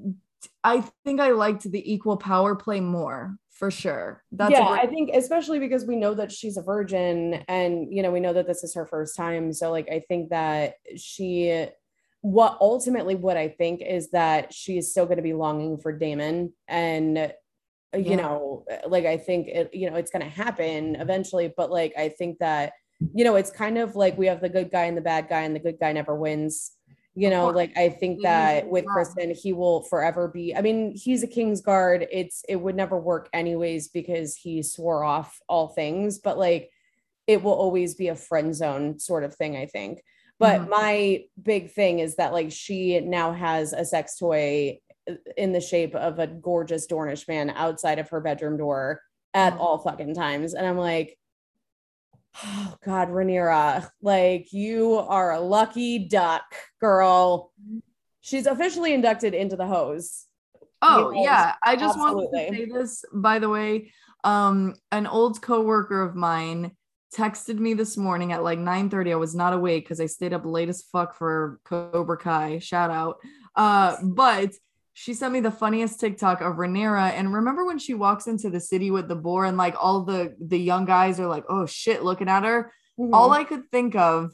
I 0.63 0.83
think 1.05 1.19
I 1.19 1.31
liked 1.31 1.63
the 1.63 1.93
equal 1.93 2.17
power 2.17 2.55
play 2.55 2.79
more 2.79 3.37
for 3.57 3.71
sure. 3.71 4.23
That's 4.31 4.51
yeah, 4.51 4.67
great- 4.67 4.81
I 4.81 4.85
think 4.87 5.09
especially 5.13 5.59
because 5.59 5.85
we 5.85 5.95
know 5.95 6.13
that 6.13 6.31
she's 6.31 6.57
a 6.57 6.61
virgin 6.61 7.45
and 7.47 7.93
you 7.93 8.03
know 8.03 8.11
we 8.11 8.19
know 8.19 8.33
that 8.33 8.47
this 8.47 8.63
is 8.63 8.73
her 8.75 8.85
first 8.85 9.15
time. 9.15 9.53
So 9.53 9.71
like 9.71 9.89
I 9.89 10.03
think 10.07 10.29
that 10.29 10.75
she 10.95 11.67
what 12.21 12.57
ultimately 12.59 13.15
what 13.15 13.37
I 13.37 13.49
think 13.49 13.81
is 13.81 14.11
that 14.11 14.53
she 14.53 14.77
is 14.77 14.91
still 14.91 15.05
going 15.05 15.17
to 15.17 15.23
be 15.23 15.33
longing 15.33 15.77
for 15.77 15.91
Daemon 15.91 16.53
and 16.67 17.31
uh, 17.93 17.97
you 17.97 18.17
know 18.17 18.65
uh, 18.69 18.87
like 18.89 19.05
i 19.05 19.15
think 19.15 19.47
it 19.47 19.73
you 19.73 19.89
know 19.89 19.95
it's 19.95 20.11
going 20.11 20.21
to 20.21 20.29
happen 20.29 20.97
eventually 20.97 21.53
but 21.55 21.71
like 21.71 21.93
i 21.97 22.09
think 22.09 22.37
that 22.39 22.73
you 23.13 23.23
know 23.23 23.35
it's 23.35 23.49
kind 23.49 23.77
of 23.77 23.95
like 23.95 24.17
we 24.17 24.27
have 24.27 24.41
the 24.41 24.49
good 24.49 24.69
guy 24.69 24.85
and 24.85 24.97
the 24.97 25.01
bad 25.01 25.29
guy 25.29 25.43
and 25.43 25.55
the 25.55 25.59
good 25.59 25.79
guy 25.79 25.93
never 25.93 26.13
wins 26.13 26.73
you 27.17 27.29
know 27.29 27.47
like 27.47 27.75
i 27.75 27.89
think 27.89 28.21
that 28.21 28.67
with 28.69 28.85
criston 28.85 29.31
he 29.31 29.51
will 29.51 29.81
forever 29.81 30.27
be 30.27 30.55
i 30.55 30.61
mean 30.61 30.93
he's 30.95 31.23
a 31.23 31.27
king's 31.27 31.61
guard 31.61 32.05
it's 32.11 32.43
it 32.47 32.57
would 32.57 32.75
never 32.75 32.99
work 32.99 33.27
anyways 33.33 33.87
because 33.87 34.35
he 34.35 34.61
swore 34.61 35.03
off 35.03 35.39
all 35.49 35.69
things 35.69 36.19
but 36.19 36.37
like 36.37 36.69
it 37.25 37.41
will 37.41 37.53
always 37.53 37.95
be 37.95 38.09
a 38.09 38.15
friend 38.15 38.53
zone 38.55 38.99
sort 38.99 39.23
of 39.23 39.33
thing 39.33 39.57
i 39.57 39.65
think 39.65 39.99
but 40.37 40.61
mm-hmm. 40.61 40.69
my 40.69 41.23
big 41.41 41.71
thing 41.71 41.99
is 41.99 42.17
that 42.17 42.33
like 42.33 42.51
she 42.51 42.99
now 42.99 43.33
has 43.33 43.73
a 43.73 43.83
sex 43.83 44.17
toy 44.17 44.79
in 45.35 45.53
the 45.53 45.61
shape 45.61 45.95
of 45.95 46.19
a 46.19 46.27
gorgeous 46.27 46.87
Dornish 46.87 47.27
man 47.27 47.49
outside 47.51 47.99
of 47.99 48.09
her 48.09 48.19
bedroom 48.19 48.57
door 48.57 49.01
at 49.33 49.53
mm. 49.53 49.59
all 49.59 49.77
fucking 49.77 50.13
times. 50.15 50.53
And 50.53 50.65
I'm 50.65 50.77
like, 50.77 51.17
oh 52.45 52.75
God, 52.85 53.09
Rhaenyra, 53.09 53.89
like 54.01 54.51
you 54.53 54.95
are 54.95 55.33
a 55.33 55.39
lucky 55.39 55.99
duck, 55.99 56.43
girl. 56.79 57.51
She's 58.21 58.45
officially 58.45 58.93
inducted 58.93 59.33
into 59.33 59.55
the 59.55 59.67
hoes. 59.67 60.25
Oh 60.81 61.11
yeah, 61.11 61.55
I 61.63 61.75
just 61.75 61.97
want 61.97 62.19
to 62.19 62.37
say 62.37 62.65
this 62.65 63.03
by 63.13 63.39
the 63.39 63.49
way. 63.49 63.91
Um, 64.23 64.75
an 64.91 65.07
old 65.07 65.41
coworker 65.41 66.01
of 66.01 66.15
mine 66.15 66.71
texted 67.15 67.57
me 67.57 67.73
this 67.73 67.97
morning 67.97 68.33
at 68.33 68.43
like 68.43 68.59
9 68.59 68.89
30. 68.89 69.13
I 69.13 69.15
was 69.15 69.35
not 69.35 69.53
awake 69.53 69.85
because 69.85 70.01
I 70.01 70.05
stayed 70.05 70.33
up 70.33 70.45
late 70.45 70.69
as 70.69 70.83
fuck 70.83 71.15
for 71.15 71.59
Cobra 71.63 72.17
Kai. 72.17 72.59
Shout 72.59 72.91
out. 72.91 73.17
Uh, 73.55 73.95
but 74.03 74.51
she 74.99 75.13
sent 75.13 75.31
me 75.31 75.41
the 75.41 75.51
funniest 75.51 75.99
TikTok 75.99 76.41
of 76.41 76.55
Rhaenyra. 76.55 77.11
And 77.11 77.31
remember 77.31 77.63
when 77.63 77.77
she 77.77 77.93
walks 77.93 78.25
into 78.25 78.49
the 78.49 78.59
city 78.59 78.89
with 78.89 79.07
the 79.07 79.15
boar 79.15 79.45
and 79.45 79.55
like 79.55 79.75
all 79.79 80.01
the 80.01 80.35
the 80.43 80.57
young 80.57 80.85
guys 80.85 81.19
are 81.19 81.27
like, 81.27 81.43
oh 81.49 81.67
shit, 81.67 82.03
looking 82.03 82.27
at 82.27 82.43
her. 82.43 82.73
Mm-hmm. 82.99 83.13
All 83.13 83.31
I 83.31 83.43
could 83.43 83.69
think 83.71 83.95
of 83.95 84.33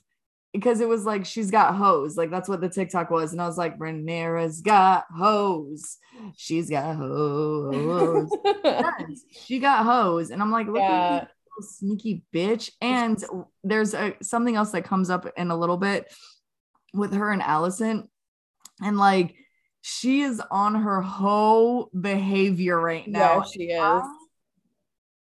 because 0.54 0.80
it 0.80 0.88
was 0.88 1.04
like 1.04 1.26
she's 1.26 1.52
got 1.52 1.76
hoes, 1.76 2.16
like 2.16 2.32
that's 2.32 2.48
what 2.48 2.62
the 2.62 2.70
TikTok 2.70 3.10
was, 3.10 3.34
and 3.34 3.42
I 3.42 3.46
was 3.46 3.58
like, 3.58 3.78
Rhaenyra's 3.78 4.62
got 4.62 5.04
hoes, 5.14 5.98
she's 6.38 6.70
got 6.70 6.96
hoes, 6.96 8.30
yes, 8.64 9.22
she 9.32 9.60
got 9.60 9.84
hoes, 9.84 10.30
and 10.30 10.42
I'm 10.42 10.52
like, 10.52 10.68
look 10.68 10.78
yeah. 10.78 11.24
at 11.24 11.32
sneaky 11.60 12.24
bitch. 12.34 12.72
And 12.82 13.22
there's 13.66 13.94
a, 13.94 14.16
something 14.22 14.56
else 14.56 14.72
that 14.72 14.86
comes 14.86 15.10
up 15.10 15.28
in 15.36 15.52
a 15.52 15.58
little 15.58 15.78
bit 15.78 16.10
with 16.94 17.14
her 17.16 17.32
and 17.32 17.42
Alicent, 17.42 18.08
and 18.82 18.98
like 18.98 19.36
she 19.86 20.22
is 20.22 20.42
on 20.50 20.76
her 20.76 21.02
whole 21.02 21.90
behavior 22.00 22.80
right 22.80 23.06
now. 23.06 23.20
Yeah, 23.20 23.44
she 23.44 23.64
is. 23.66 23.82
I 23.82 24.02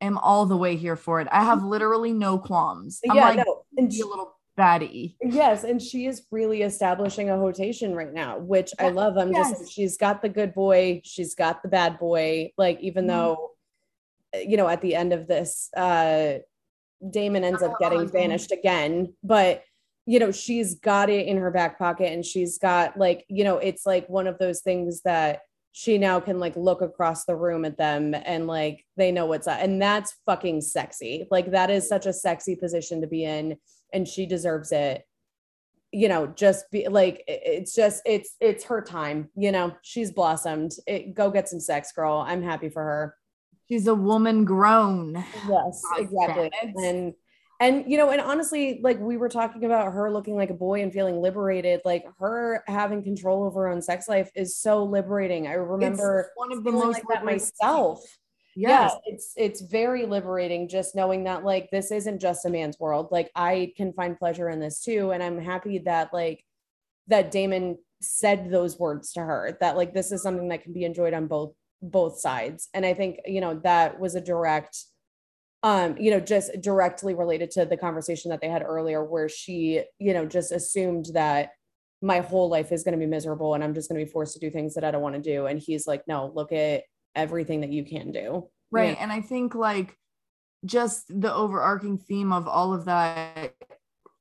am 0.00 0.18
all 0.18 0.46
the 0.46 0.56
way 0.56 0.74
here 0.74 0.96
for 0.96 1.20
it. 1.20 1.28
I 1.30 1.44
have 1.44 1.62
literally 1.62 2.12
no 2.12 2.40
qualms. 2.40 2.98
I'm 3.08 3.14
yeah, 3.14 3.28
like, 3.28 3.36
no. 3.36 3.64
and 3.76 3.92
she, 3.92 4.00
a 4.00 4.06
little 4.06 4.34
baddie. 4.58 5.14
Yes, 5.22 5.62
and 5.62 5.80
she 5.80 6.06
is 6.06 6.26
really 6.32 6.62
establishing 6.62 7.30
a 7.30 7.38
rotation 7.38 7.94
right 7.94 8.12
now, 8.12 8.38
which 8.38 8.72
I 8.80 8.88
love. 8.88 9.16
I'm 9.16 9.30
yes. 9.30 9.60
just 9.60 9.72
she's 9.72 9.96
got 9.96 10.22
the 10.22 10.28
good 10.28 10.54
boy, 10.54 11.02
she's 11.04 11.36
got 11.36 11.62
the 11.62 11.68
bad 11.68 12.00
boy. 12.00 12.50
Like 12.58 12.80
even 12.80 13.04
mm 13.04 13.08
though 13.08 13.52
you 14.44 14.56
know 14.56 14.68
at 14.68 14.82
the 14.82 14.94
end 14.94 15.12
of 15.12 15.28
this 15.28 15.70
uh 15.74 16.38
Daemon 17.08 17.44
ends 17.44 17.62
up 17.62 17.78
getting 17.78 18.08
banished 18.08 18.50
again, 18.50 19.14
but 19.22 19.62
you 20.08 20.18
know 20.18 20.32
she's 20.32 20.76
got 20.76 21.10
it 21.10 21.26
in 21.26 21.36
her 21.36 21.50
back 21.50 21.78
pocket 21.78 22.10
and 22.10 22.24
she's 22.24 22.56
got 22.56 22.96
like 22.96 23.26
you 23.28 23.44
know 23.44 23.58
it's 23.58 23.84
like 23.84 24.08
one 24.08 24.26
of 24.26 24.38
those 24.38 24.62
things 24.62 25.02
that 25.02 25.42
she 25.72 25.98
now 25.98 26.18
can 26.18 26.40
like 26.40 26.56
look 26.56 26.80
across 26.80 27.24
the 27.24 27.36
room 27.36 27.64
at 27.64 27.76
them 27.76 28.14
and 28.24 28.46
like 28.46 28.84
they 28.96 29.12
know 29.12 29.26
what's 29.26 29.46
up. 29.46 29.58
And 29.60 29.80
that's 29.80 30.16
fucking 30.26 30.62
sexy. 30.62 31.26
Like 31.30 31.52
that 31.52 31.70
is 31.70 31.88
such 31.88 32.06
a 32.06 32.12
sexy 32.12 32.56
position 32.56 33.00
to 33.00 33.06
be 33.06 33.24
in 33.24 33.56
and 33.92 34.08
she 34.08 34.26
deserves 34.26 34.72
it. 34.72 35.04
You 35.92 36.08
know 36.08 36.26
just 36.26 36.70
be 36.70 36.88
like 36.88 37.22
it's 37.28 37.74
just 37.74 38.02
it's 38.04 38.34
it's 38.40 38.64
her 38.64 38.80
time 38.80 39.28
you 39.36 39.52
know? 39.52 39.76
She's 39.82 40.10
blossomed. 40.10 40.72
It, 40.86 41.14
go 41.14 41.30
get 41.30 41.48
some 41.48 41.60
sex 41.60 41.92
girl. 41.92 42.24
I'm 42.26 42.42
happy 42.42 42.70
for 42.70 42.82
her. 42.82 43.14
She's 43.68 43.86
a 43.86 43.94
woman 43.94 44.44
grown. 44.44 45.14
Yes 45.48 45.82
exactly. 45.96 46.50
and 46.76 47.14
and 47.60 47.90
you 47.90 47.98
know 47.98 48.10
and 48.10 48.20
honestly 48.20 48.80
like 48.82 48.98
we 49.00 49.16
were 49.16 49.28
talking 49.28 49.64
about 49.64 49.92
her 49.92 50.10
looking 50.10 50.36
like 50.36 50.50
a 50.50 50.54
boy 50.54 50.82
and 50.82 50.92
feeling 50.92 51.20
liberated 51.20 51.80
like 51.84 52.04
her 52.18 52.62
having 52.66 53.02
control 53.02 53.44
over 53.44 53.62
her 53.62 53.68
own 53.68 53.82
sex 53.82 54.08
life 54.08 54.30
is 54.34 54.56
so 54.56 54.84
liberating. 54.84 55.46
I 55.46 55.54
remember 55.54 56.20
it's 56.20 56.30
one 56.36 56.52
of 56.52 56.64
the 56.64 56.72
most 56.72 56.94
like 56.94 57.04
that 57.10 57.24
myself. 57.24 58.00
yes. 58.54 58.92
yeah 58.92 58.98
it's 59.06 59.32
it's 59.36 59.60
very 59.60 60.06
liberating 60.06 60.68
just 60.68 60.94
knowing 60.94 61.24
that 61.24 61.44
like 61.44 61.70
this 61.70 61.90
isn't 61.90 62.20
just 62.20 62.46
a 62.46 62.50
man's 62.50 62.78
world. 62.78 63.08
Like 63.10 63.30
i 63.34 63.72
can 63.76 63.92
find 63.92 64.18
pleasure 64.18 64.48
in 64.48 64.60
this 64.60 64.80
too 64.82 65.10
and 65.10 65.22
i'm 65.22 65.40
happy 65.40 65.78
that 65.80 66.12
like 66.12 66.44
that 67.08 67.30
daemon 67.30 67.78
said 68.00 68.50
those 68.50 68.78
words 68.78 69.12
to 69.12 69.20
her 69.20 69.56
that 69.60 69.76
like 69.76 69.92
this 69.92 70.12
is 70.12 70.22
something 70.22 70.48
that 70.48 70.62
can 70.62 70.72
be 70.72 70.84
enjoyed 70.84 71.14
on 71.14 71.26
both 71.26 71.52
both 71.82 72.20
sides. 72.20 72.68
And 72.72 72.86
i 72.86 72.94
think 72.94 73.18
you 73.26 73.40
know 73.40 73.60
that 73.64 73.98
was 73.98 74.14
a 74.14 74.20
direct 74.20 74.84
um 75.62 75.96
you 75.98 76.10
know 76.10 76.20
just 76.20 76.50
directly 76.60 77.14
related 77.14 77.50
to 77.50 77.64
the 77.64 77.76
conversation 77.76 78.30
that 78.30 78.40
they 78.40 78.48
had 78.48 78.62
earlier 78.62 79.04
where 79.04 79.28
she 79.28 79.82
you 79.98 80.14
know 80.14 80.24
just 80.24 80.52
assumed 80.52 81.06
that 81.14 81.50
my 82.00 82.20
whole 82.20 82.48
life 82.48 82.70
is 82.70 82.84
going 82.84 82.92
to 82.92 82.98
be 82.98 83.10
miserable 83.10 83.54
and 83.54 83.64
i'm 83.64 83.74
just 83.74 83.88
going 83.88 83.98
to 83.98 84.04
be 84.04 84.10
forced 84.10 84.34
to 84.34 84.40
do 84.40 84.50
things 84.50 84.74
that 84.74 84.84
i 84.84 84.90
don't 84.90 85.02
want 85.02 85.14
to 85.14 85.20
do. 85.20 85.46
And 85.46 85.58
he's 85.58 85.86
like 85.86 86.02
no 86.06 86.30
look 86.34 86.52
at 86.52 86.84
everything 87.14 87.62
that 87.62 87.72
you 87.72 87.84
can 87.84 88.12
do. 88.12 88.48
Right 88.70 88.96
and 89.00 89.10
i 89.10 89.20
think 89.20 89.54
like 89.54 89.96
just 90.64 91.04
the 91.08 91.32
overarching 91.32 91.98
theme 91.98 92.32
of 92.32 92.46
all 92.46 92.74
of 92.74 92.84
that 92.86 93.54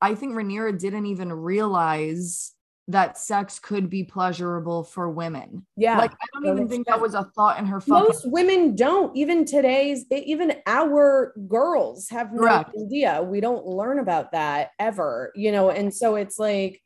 i 0.02 0.16
think 0.16 0.34
Rhaenyra 0.34 0.80
didn't 0.80 1.08
even 1.08 1.34
realize 1.34 2.54
that 2.90 3.18
sex 3.18 3.60
could 3.60 3.90
be 3.90 4.04
pleasurable 4.04 4.84
for 4.84 5.10
women. 5.10 5.66
Yeah. 5.76 5.98
Like 5.98 6.14
I 6.14 6.26
don't 6.34 6.46
even 6.56 6.70
think 6.70 6.88
that 6.88 7.00
was 7.00 7.16
a 7.16 7.26
thought 7.36 7.60
in 7.60 7.66
her 7.66 7.82
Most 7.86 8.30
women 8.32 8.76
don't. 8.76 9.16
Even 9.16 9.44
today's 9.46 10.06
even 10.10 10.54
our 10.66 11.34
girls 11.48 12.08
have 12.10 12.32
no 12.32 12.42
Correct. 12.42 12.76
idea. 12.80 13.22
We 13.22 13.42
don't 13.42 13.66
learn 13.66 14.00
about 14.00 14.32
that 14.32 14.72
ever, 14.80 15.34
you 15.36 15.52
know, 15.52 15.70
and 15.70 15.94
so 15.94 16.16
it's 16.16 16.40
like 16.40 16.82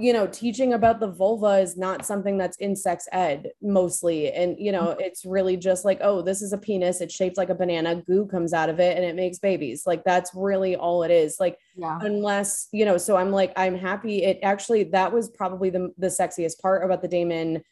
you 0.00 0.12
know, 0.12 0.26
teaching 0.26 0.72
about 0.72 1.00
the 1.00 1.10
vulva 1.10 1.58
is 1.58 1.76
not 1.76 2.04
something 2.04 2.36
that's 2.36 2.56
in 2.58 2.74
sex 2.74 3.06
ed 3.12 3.50
mostly. 3.62 4.32
And, 4.32 4.56
you 4.58 4.72
know, 4.72 4.88
mm-hmm. 4.88 5.00
it's 5.00 5.24
really 5.24 5.56
just 5.56 5.84
like, 5.84 5.98
oh, 6.02 6.22
this 6.22 6.42
is 6.42 6.52
a 6.52 6.58
penis. 6.58 7.00
It's 7.00 7.14
shaped 7.14 7.36
like 7.36 7.50
a 7.50 7.54
banana. 7.54 8.02
Goo 8.02 8.26
comes 8.26 8.52
out 8.52 8.68
of 8.68 8.80
it 8.80 8.96
and 8.96 9.04
it 9.04 9.16
makes 9.16 9.38
babies. 9.38 9.86
Like, 9.86 10.04
that's 10.04 10.30
really 10.34 10.76
all 10.76 11.02
it 11.02 11.10
is. 11.10 11.36
Like, 11.38 11.58
yeah. 11.76 11.98
unless, 12.02 12.68
you 12.72 12.84
know, 12.84 12.96
so 12.96 13.16
I'm 13.16 13.30
like, 13.30 13.52
I'm 13.56 13.76
happy. 13.76 14.24
It 14.24 14.40
actually, 14.42 14.84
that 14.84 15.12
was 15.12 15.28
probably 15.30 15.70
the, 15.70 15.92
the 15.98 16.08
sexiest 16.08 16.60
part 16.60 16.84
about 16.84 17.02
the 17.02 17.08
daemon 17.08 17.62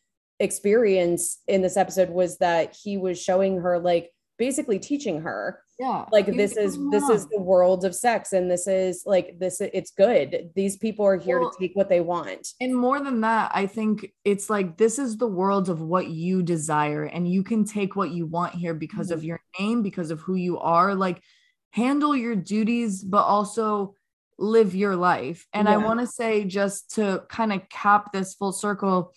experience 0.41 1.39
in 1.47 1.63
this 1.63 1.77
episode 1.77 2.11
was 2.11 2.39
that 2.39 2.77
he 2.83 2.97
was 2.97 3.21
showing 3.21 3.61
her, 3.61 3.79
like, 3.79 4.11
basically 4.43 4.77
teaching 4.77 5.21
her 5.21 5.63
yeah. 5.79 6.05
like 6.11 6.27
this 6.27 6.57
is 6.57 6.77
this 6.91 7.09
is 7.09 7.29
the 7.29 7.41
world 7.41 7.85
of 7.85 7.95
sex 7.95 8.33
and 8.33 8.51
this 8.51 8.67
is 8.67 9.05
like 9.07 9.39
this 9.39 9.61
it's 9.61 9.93
good. 9.93 10.51
These 10.57 10.79
people 10.79 11.07
are 11.07 11.17
here 11.17 11.39
well, 11.39 11.53
to 11.53 11.59
take 11.61 11.77
what 11.77 11.89
they 11.89 12.01
want. 12.01 12.49
and 12.61 12.75
more 12.75 12.99
than 12.99 13.21
that 13.21 13.53
i 13.55 13.67
think 13.67 14.13
it's 14.25 14.51
like 14.51 14.77
this 14.77 14.99
is 14.99 15.17
the 15.17 15.33
world 15.41 15.69
of 15.69 15.81
what 15.81 16.09
you 16.09 16.43
desire 16.43 17.05
and 17.05 17.33
you 17.33 17.45
can 17.45 17.65
take 17.65 17.95
what 17.95 18.11
you 18.11 18.27
want 18.27 18.53
here 18.63 18.75
because 18.75 19.09
mm-hmm. 19.11 19.19
of 19.19 19.25
your 19.25 19.41
name 19.61 19.81
because 19.81 20.11
of 20.11 20.21
who 20.23 20.35
you 20.35 20.59
are. 20.59 20.91
Like 21.07 21.23
handle 21.71 22.15
your 22.17 22.35
duties 22.35 23.05
but 23.15 23.25
also 23.35 23.95
live 24.39 24.75
your 24.75 24.97
life. 24.97 25.47
And 25.53 25.69
yeah. 25.69 25.75
i 25.75 25.77
want 25.77 26.01
to 26.01 26.07
say 26.21 26.45
just 26.45 26.95
to 26.97 27.23
kind 27.29 27.53
of 27.53 27.69
cap 27.69 28.13
this 28.13 28.35
full 28.35 28.53
circle 28.53 29.15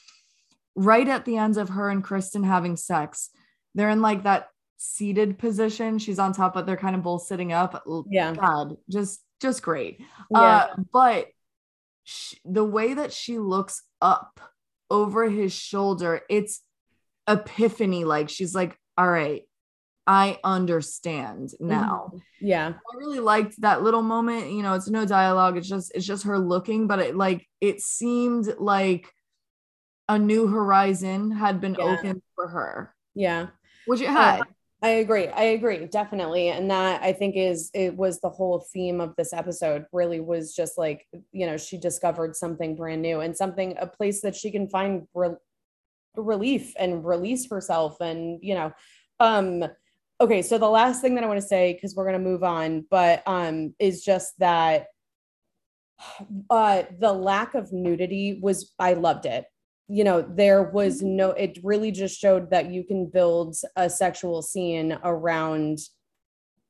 right 0.76 1.08
at 1.08 1.26
the 1.26 1.38
end 1.38 1.58
of 1.58 1.70
her 1.70 1.90
and 1.90 2.04
criston 2.04 2.46
having 2.46 2.76
sex 2.76 3.30
they're 3.76 3.90
in 3.90 4.02
like 4.02 4.24
that 4.24 4.50
seated 4.86 5.38
position. 5.38 6.00
She's 6.00 6.20
on 6.20 6.34
top, 6.34 6.54
but 6.54 6.66
they're 6.66 6.78
kind 6.78 6.96
of 6.96 7.04
both 7.04 7.24
sitting 7.24 7.54
up. 7.54 7.84
Yeah. 8.10 8.34
God, 8.34 8.78
just 8.90 9.22
just 9.42 9.62
great. 9.62 10.00
Yeah. 10.32 10.40
Uh, 10.40 10.76
but 10.92 11.28
she, 12.04 12.38
the 12.46 12.64
way 12.64 12.94
that 12.94 13.12
she 13.12 13.40
looks 13.40 13.84
up 14.02 14.40
over 14.90 15.30
his 15.30 15.52
shoulder, 15.54 16.22
it's 16.30 16.62
epiphany. 17.28 18.04
Like 18.04 18.30
she's 18.30 18.56
like, 18.56 18.78
all 18.98 19.10
right, 19.10 19.42
I 20.08 20.40
understand 20.44 21.50
mm-hmm. 21.50 21.68
now. 21.68 22.12
Mm-hmm. 22.14 22.48
Yeah. 22.48 22.70
I 22.70 22.98
really 22.98 23.20
liked 23.20 23.60
that 23.62 23.82
little 23.82 24.04
moment. 24.04 24.52
You 24.52 24.62
know, 24.62 24.74
it's 24.74 24.90
no 24.90 25.06
dialogue. 25.06 25.58
It's 25.58 25.68
just 25.68 25.92
it's 25.96 26.06
just 26.06 26.24
her 26.26 26.38
looking, 26.38 26.88
but 26.88 27.00
it 27.00 27.16
like 27.16 27.48
it 27.60 27.82
seemed 27.82 28.48
like 28.60 29.12
a 30.08 30.20
new 30.20 30.48
horizon 30.48 31.32
had 31.32 31.60
been 31.60 31.76
yeah. 31.78 31.86
opened 31.86 32.22
for 32.36 32.48
her. 32.48 32.96
Yeah. 33.16 33.48
Which 33.88 34.02
it 34.02 34.10
had. 34.10 34.42
Uh, 34.42 34.44
I 34.82 34.90
agree. 34.90 35.28
I 35.28 35.44
agree 35.44 35.86
definitely, 35.88 36.50
and 36.50 36.70
that 36.70 37.02
I 37.02 37.14
think 37.14 37.36
is 37.38 37.72
it 37.74 37.96
was 37.96 38.20
the 38.20 38.30
whole 38.30 38.60
theme 38.74 39.02
of 39.02 39.16
this 39.16 39.34
episode. 39.34 39.86
Really 39.92 40.20
was 40.20 40.54
just 40.54 40.78
like 40.78 41.08
you 41.32 41.46
know 41.46 41.58
she 41.58 41.78
discovered 41.78 42.36
something 42.36 42.76
brand 42.76 43.02
new 43.02 43.22
and 43.22 43.36
something 43.36 43.76
a 43.80 43.88
place 43.88 44.22
that 44.22 44.36
she 44.36 44.52
can 44.52 44.68
find 44.70 45.08
re- 45.14 45.36
relief 46.16 46.74
and 46.80 47.06
release 47.06 47.50
herself, 47.50 48.02
and 48.02 48.40
you 48.44 48.56
know, 48.56 48.74
um, 49.20 49.64
okay. 50.22 50.42
So 50.42 50.58
the 50.58 50.70
last 50.70 51.02
thing 51.02 51.16
that 51.16 51.24
I 51.24 51.28
want 51.28 51.42
to 51.42 51.48
say 51.48 51.74
because 51.74 51.96
we're 51.96 52.06
gonna 52.06 52.20
move 52.20 52.44
on, 52.44 52.86
but 52.92 53.24
um, 53.28 53.76
is 53.80 54.04
just 54.04 54.38
that 54.40 54.88
uh 56.50 56.84
the 57.00 57.14
lack 57.14 57.56
of 57.56 57.72
nudity 57.72 58.40
was 58.42 58.74
I 58.80 58.94
loved 58.94 59.26
it 59.26 59.46
you 59.88 60.04
know 60.04 60.22
there 60.22 60.64
was 60.64 61.00
mm-hmm. 61.00 61.16
no 61.16 61.30
it 61.32 61.60
really 61.64 61.92
just 61.92 62.20
showed 62.20 62.50
that 62.50 62.72
you 62.72 62.84
can 62.84 63.06
build 63.06 63.56
a 63.76 63.90
sexual 63.90 64.42
scene 64.42 64.98
around 65.04 65.80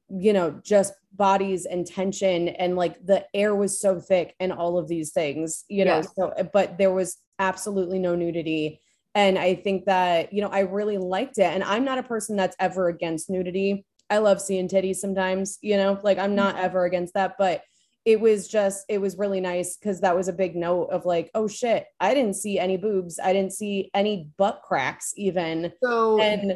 you 0.09 0.33
know 0.33 0.59
just 0.63 0.93
bodies 1.13 1.65
and 1.65 1.87
tension 1.87 2.49
and 2.49 2.75
like 2.75 3.03
the 3.05 3.25
air 3.33 3.55
was 3.55 3.79
so 3.79 3.99
thick 3.99 4.35
and 4.39 4.51
all 4.51 4.77
of 4.77 4.87
these 4.87 5.11
things 5.11 5.63
you 5.69 5.85
know 5.85 6.01
so 6.01 6.33
but 6.53 6.77
there 6.77 6.91
was 6.91 7.17
absolutely 7.39 7.99
no 7.99 8.15
nudity 8.15 8.81
and 9.15 9.39
i 9.39 9.55
think 9.55 9.85
that 9.85 10.31
you 10.31 10.41
know 10.41 10.49
i 10.49 10.59
really 10.59 10.97
liked 10.97 11.37
it 11.37 11.45
and 11.45 11.63
i'm 11.63 11.85
not 11.85 11.97
a 11.97 12.03
person 12.03 12.35
that's 12.35 12.55
ever 12.59 12.89
against 12.89 13.29
nudity 13.29 13.85
i 14.09 14.17
love 14.17 14.39
seeing 14.41 14.67
titties 14.67 14.97
sometimes 14.97 15.57
you 15.61 15.77
know 15.77 15.99
like 16.03 16.19
i'm 16.19 16.35
not 16.35 16.55
mm-hmm. 16.55 16.65
ever 16.65 16.85
against 16.85 17.13
that 17.13 17.35
but 17.39 17.63
it 18.05 18.19
was 18.21 18.47
just 18.47 18.85
it 18.87 18.99
was 18.99 19.17
really 19.17 19.41
nice 19.41 19.77
because 19.77 19.99
that 20.01 20.15
was 20.15 20.27
a 20.27 20.33
big 20.33 20.55
note 20.55 20.85
of 20.85 21.05
like 21.05 21.29
oh 21.33 21.47
shit 21.47 21.87
i 21.99 22.13
didn't 22.13 22.35
see 22.35 22.59
any 22.59 22.77
boobs 22.77 23.19
i 23.23 23.33
didn't 23.33 23.51
see 23.51 23.89
any 23.93 24.29
butt 24.37 24.61
cracks 24.63 25.13
even 25.17 25.73
so 25.83 26.21
and 26.21 26.51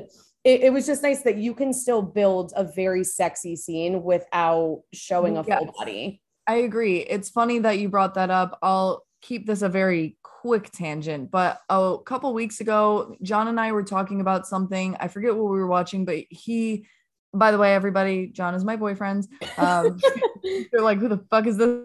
it, 0.46 0.62
it 0.62 0.74
was 0.74 0.86
just 0.86 1.04
nice 1.04 1.22
that 1.24 1.38
you 1.38 1.54
can 1.54 1.74
still 1.74 2.02
build 2.02 2.54
a 2.56 2.64
very 2.64 3.04
sexy 3.04 3.56
scene 3.56 4.04
without 4.04 4.84
showing 4.94 5.38
a 5.38 5.44
Yes. 5.46 5.60
full 5.60 5.74
body. 5.78 6.22
I 6.48 6.56
agree. 6.56 7.00
It's 7.00 7.30
funny 7.30 7.60
that 7.60 7.78
you 7.78 7.90
brought 7.90 8.14
that 8.16 8.32
up. 8.32 8.58
I'll 8.62 9.06
keep 9.22 9.46
this 9.46 9.62
a 9.62 9.70
very 9.70 10.18
quick 10.24 10.72
tangent, 10.72 11.30
but 11.30 11.60
a 11.70 11.98
couple 12.06 12.34
weeks 12.34 12.62
ago, 12.62 13.18
John 13.22 13.50
and 13.50 13.60
I 13.60 13.74
were 13.74 13.84
talking 13.84 14.22
about 14.22 14.48
something. 14.48 14.96
I 15.00 15.10
forget 15.10 15.36
what 15.36 15.52
we 15.52 15.60
were 15.60 15.68
watching, 15.68 16.06
but 16.06 16.24
he, 16.30 16.86
by 17.34 17.52
the 17.52 17.58
way, 17.58 17.74
everybody, 17.74 18.28
John 18.28 18.56
is 18.56 18.64
my 18.64 18.76
boyfriend. 18.76 19.28
Um, 19.58 20.00
they're 20.72 20.82
like, 20.82 21.00
who 21.00 21.08
the 21.08 21.24
fuck 21.30 21.48
is 21.48 21.58
this? 21.58 21.80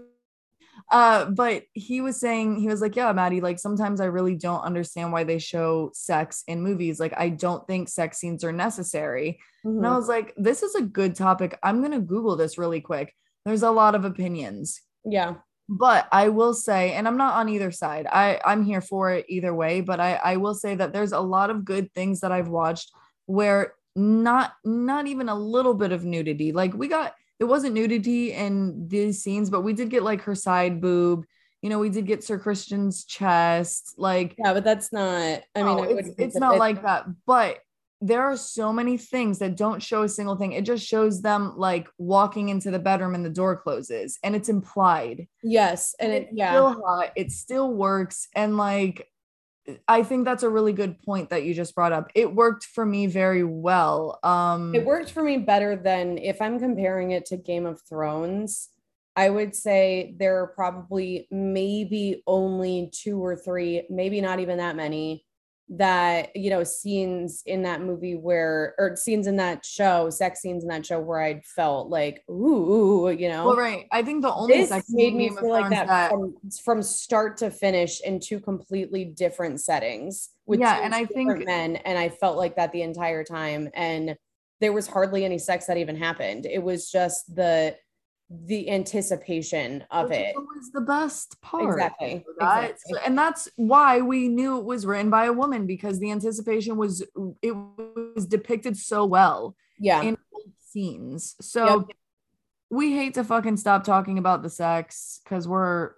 Uh, 0.90 1.24
but 1.26 1.64
he 1.72 2.00
was 2.00 2.20
saying, 2.20 2.60
he 2.60 2.68
was 2.68 2.80
like, 2.80 2.94
yeah, 2.94 3.10
Maddie, 3.12 3.40
like 3.40 3.58
sometimes 3.58 4.00
I 4.00 4.06
really 4.06 4.34
don't 4.34 4.60
understand 4.60 5.12
why 5.12 5.24
they 5.24 5.38
show 5.38 5.90
sex 5.94 6.44
in 6.46 6.62
movies. 6.62 7.00
Like, 7.00 7.14
I 7.16 7.30
don't 7.30 7.66
think 7.66 7.88
sex 7.88 8.18
scenes 8.18 8.44
are 8.44 8.52
necessary. 8.52 9.38
And 9.64 9.86
I 9.86 9.90
Mhm. 9.90 9.96
was 9.96 10.08
like, 10.08 10.34
this 10.36 10.62
is 10.62 10.74
a 10.74 10.82
good 10.82 11.14
topic. 11.14 11.58
I'm 11.62 11.80
going 11.80 11.92
to 11.92 12.00
Google 12.00 12.36
this 12.36 12.58
really 12.58 12.80
quick. 12.82 13.14
There's 13.44 13.62
a 13.62 13.70
lot 13.70 13.94
of 13.94 14.04
opinions. 14.04 14.82
Yeah. 15.04 15.36
But 15.68 16.06
I 16.12 16.28
will 16.28 16.52
say, 16.52 16.92
and 16.92 17.08
I'm 17.08 17.16
not 17.16 17.34
on 17.36 17.48
either 17.48 17.70
side. 17.70 18.06
I 18.06 18.38
I'm 18.44 18.64
here 18.64 18.82
for 18.82 19.10
it 19.12 19.24
either 19.30 19.54
way. 19.54 19.80
But 19.80 19.98
I 19.98 20.16
I 20.16 20.36
will 20.36 20.54
say 20.54 20.74
that 20.74 20.92
there's 20.92 21.12
a 21.12 21.20
lot 21.20 21.48
of 21.48 21.64
good 21.64 21.90
things 21.94 22.20
that 22.20 22.32
I've 22.32 22.48
watched 22.48 22.92
where 23.24 23.72
not 23.96 24.54
not 24.64 25.06
even 25.06 25.28
a 25.28 25.34
little 25.34 25.74
bit 25.74 25.92
of 25.92 26.04
nudity. 26.04 26.52
Like 26.52 26.74
we 26.74 26.88
got 26.88 27.14
it 27.40 27.44
wasn't 27.44 27.74
nudity 27.74 28.32
in 28.32 28.86
these 28.88 29.22
scenes, 29.22 29.50
but 29.50 29.62
we 29.62 29.72
did 29.72 29.90
get 29.90 30.02
like 30.02 30.22
her 30.22 30.34
side 30.34 30.80
boob. 30.80 31.24
You 31.62 31.70
know, 31.70 31.78
we 31.78 31.88
did 31.90 32.06
get 32.06 32.22
Sir 32.22 32.38
Criston's 32.38 33.04
chest. 33.04 33.94
Like 33.96 34.34
Yeah, 34.38 34.52
but 34.52 34.64
that's 34.64 34.92
not. 34.92 35.42
I 35.54 35.62
mean, 35.62 35.76
no, 35.76 35.84
I 35.84 35.86
it's, 35.98 36.10
it's 36.18 36.36
not 36.36 36.56
it- 36.56 36.58
like 36.58 36.82
that. 36.82 37.06
But 37.26 37.58
there 38.00 38.22
are 38.22 38.36
so 38.36 38.70
many 38.70 38.98
things 38.98 39.38
that 39.38 39.56
don't 39.56 39.82
show 39.82 40.02
a 40.02 40.08
single 40.08 40.36
thing. 40.36 40.52
It 40.52 40.66
just 40.66 40.86
shows 40.86 41.22
them 41.22 41.54
like 41.56 41.88
walking 41.96 42.50
into 42.50 42.70
the 42.70 42.78
bedroom 42.78 43.14
and 43.14 43.24
the 43.24 43.30
door 43.30 43.56
closes, 43.56 44.18
and 44.22 44.36
it's 44.36 44.50
implied 44.50 45.26
Yes, 45.42 45.94
and 45.98 46.12
it 46.12 46.24
it's 46.24 46.32
yeah. 46.36 46.50
still 46.50 46.82
hot. 46.84 47.12
It 47.16 47.32
still 47.32 47.72
works. 47.72 48.28
And 48.34 48.58
like, 48.58 49.08
I 49.88 50.02
think 50.02 50.24
that's 50.24 50.42
a 50.42 50.48
really 50.48 50.72
good 50.72 51.00
point 51.02 51.30
that 51.30 51.44
you 51.44 51.54
just 51.54 51.74
brought 51.74 51.92
up. 51.92 52.10
It 52.14 52.34
worked 52.34 52.64
for 52.64 52.84
me 52.84 53.06
very 53.06 53.44
well. 53.44 54.18
Um, 54.22 54.74
It 54.74 54.84
worked 54.84 55.10
for 55.10 55.22
me 55.22 55.38
better 55.38 55.74
than 55.76 56.18
if 56.18 56.42
I'm 56.42 56.58
comparing 56.58 57.12
it 57.12 57.26
to 57.26 57.36
Game 57.36 57.66
of 57.66 57.80
Thrones. 57.82 58.68
I 59.16 59.30
would 59.30 59.54
say 59.54 60.14
there 60.18 60.42
are 60.42 60.48
probably 60.48 61.28
maybe 61.30 62.22
only 62.26 62.90
two 62.92 63.24
or 63.24 63.36
three, 63.36 63.86
maybe 63.88 64.20
not 64.20 64.40
even 64.40 64.58
that 64.58 64.76
many, 64.76 65.23
that 65.70 66.34
you 66.36 66.50
know 66.50 66.62
scenes 66.62 67.42
in 67.46 67.62
that 67.62 67.80
movie 67.80 68.14
where 68.14 68.74
or 68.78 68.96
scenes 68.96 69.26
in 69.26 69.36
that 69.36 69.64
show, 69.64 70.10
sex 70.10 70.40
scenes 70.40 70.62
in 70.62 70.68
that 70.68 70.84
show 70.84 71.00
where 71.00 71.22
I 71.22 71.40
felt 71.56 71.88
like 71.88 72.22
ooh, 72.30 73.08
you 73.10 73.28
know. 73.28 73.46
well, 73.46 73.56
right. 73.56 73.86
I 73.90 74.02
think 74.02 74.22
the 74.22 74.32
only 74.32 74.58
this 74.58 74.68
sex 74.68 74.86
scene 74.86 74.96
made 74.96 75.14
me 75.14 75.30
feel 75.30 75.50
like 75.50 75.68
Thrones 75.68 75.88
that, 75.88 76.10
from, 76.10 76.34
from 76.64 76.82
start 76.82 77.38
to 77.38 77.50
finish 77.50 78.00
in 78.02 78.20
two 78.20 78.40
completely 78.40 79.06
different 79.06 79.60
settings 79.60 80.30
with 80.46 80.60
Yeah, 80.60 80.80
and 80.82 80.94
I 80.94 81.06
think- 81.06 81.46
men 81.46 81.76
and 81.76 81.98
i 81.98 82.08
felt 82.08 82.36
like 82.36 82.56
that 82.56 82.70
the 82.72 82.82
entire 82.82 83.24
time 83.24 83.68
and 83.74 84.16
there 84.60 84.72
was 84.72 84.86
hardly 84.86 85.24
any 85.24 85.38
sex 85.38 85.66
that 85.66 85.76
even 85.76 85.96
happened 85.96 86.46
it 86.46 86.62
was 86.62 86.90
just 86.90 87.34
the 87.34 87.76
the 88.46 88.70
anticipation 88.70 89.84
of 89.90 90.08
which 90.10 90.18
it 90.18 90.34
was 90.36 90.70
the 90.72 90.80
best 90.80 91.40
part. 91.40 91.74
Exactly, 91.74 92.24
That's- 92.38 92.70
exactly. 92.82 92.98
And 93.06 93.16
that's 93.18 93.48
why 93.56 94.00
we 94.00 94.28
knew 94.28 94.58
it 94.58 94.64
was 94.64 94.86
written 94.86 95.10
by 95.10 95.26
a 95.26 95.32
woman 95.32 95.66
because 95.66 95.98
the 95.98 96.10
anticipation 96.10 96.76
was 96.76 97.02
it 97.42 97.52
was 97.52 98.26
depicted 98.26 98.76
so 98.76 99.04
well. 99.04 99.56
yeah 99.78 100.02
in 100.02 100.16
scenes. 100.60 101.36
So 101.40 101.86
we 102.70 102.92
hate 102.92 103.14
to 103.14 103.24
fucking 103.24 103.56
stop 103.58 103.84
talking 103.84 104.18
about 104.18 104.42
the 104.42 104.50
sex 104.50 105.20
because 105.22 105.46
we're 105.46 105.92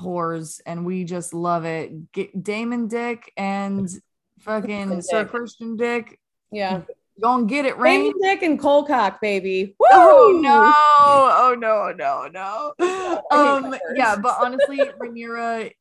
whores 0.00 0.60
and 0.66 0.84
we 0.86 1.04
just 1.04 1.34
love 1.34 1.64
it. 1.64 2.12
Get 2.12 2.42
Daemon 2.42 2.88
Dick 2.88 3.32
and 3.36 3.88
fucking 4.40 5.02
Sir 5.02 5.24
Criston 5.24 5.76
Dick. 5.76 6.20
yeah 6.52 6.82
Gonna 7.20 7.46
get 7.46 7.66
it, 7.66 7.76
Rain. 7.78 8.12
Dick 8.22 8.42
and 8.42 8.58
Colcock, 8.58 9.20
baby. 9.20 9.74
Woo! 9.78 9.86
Oh 9.92 10.40
no! 10.42 10.72
Oh 10.72 11.54
no! 11.58 11.92
No! 11.92 12.72
No! 12.78 13.22
Um. 13.30 13.76
Yeah, 13.94 14.16
but 14.16 14.36
honestly, 14.40 14.78
Rhaenyra, 15.00 15.72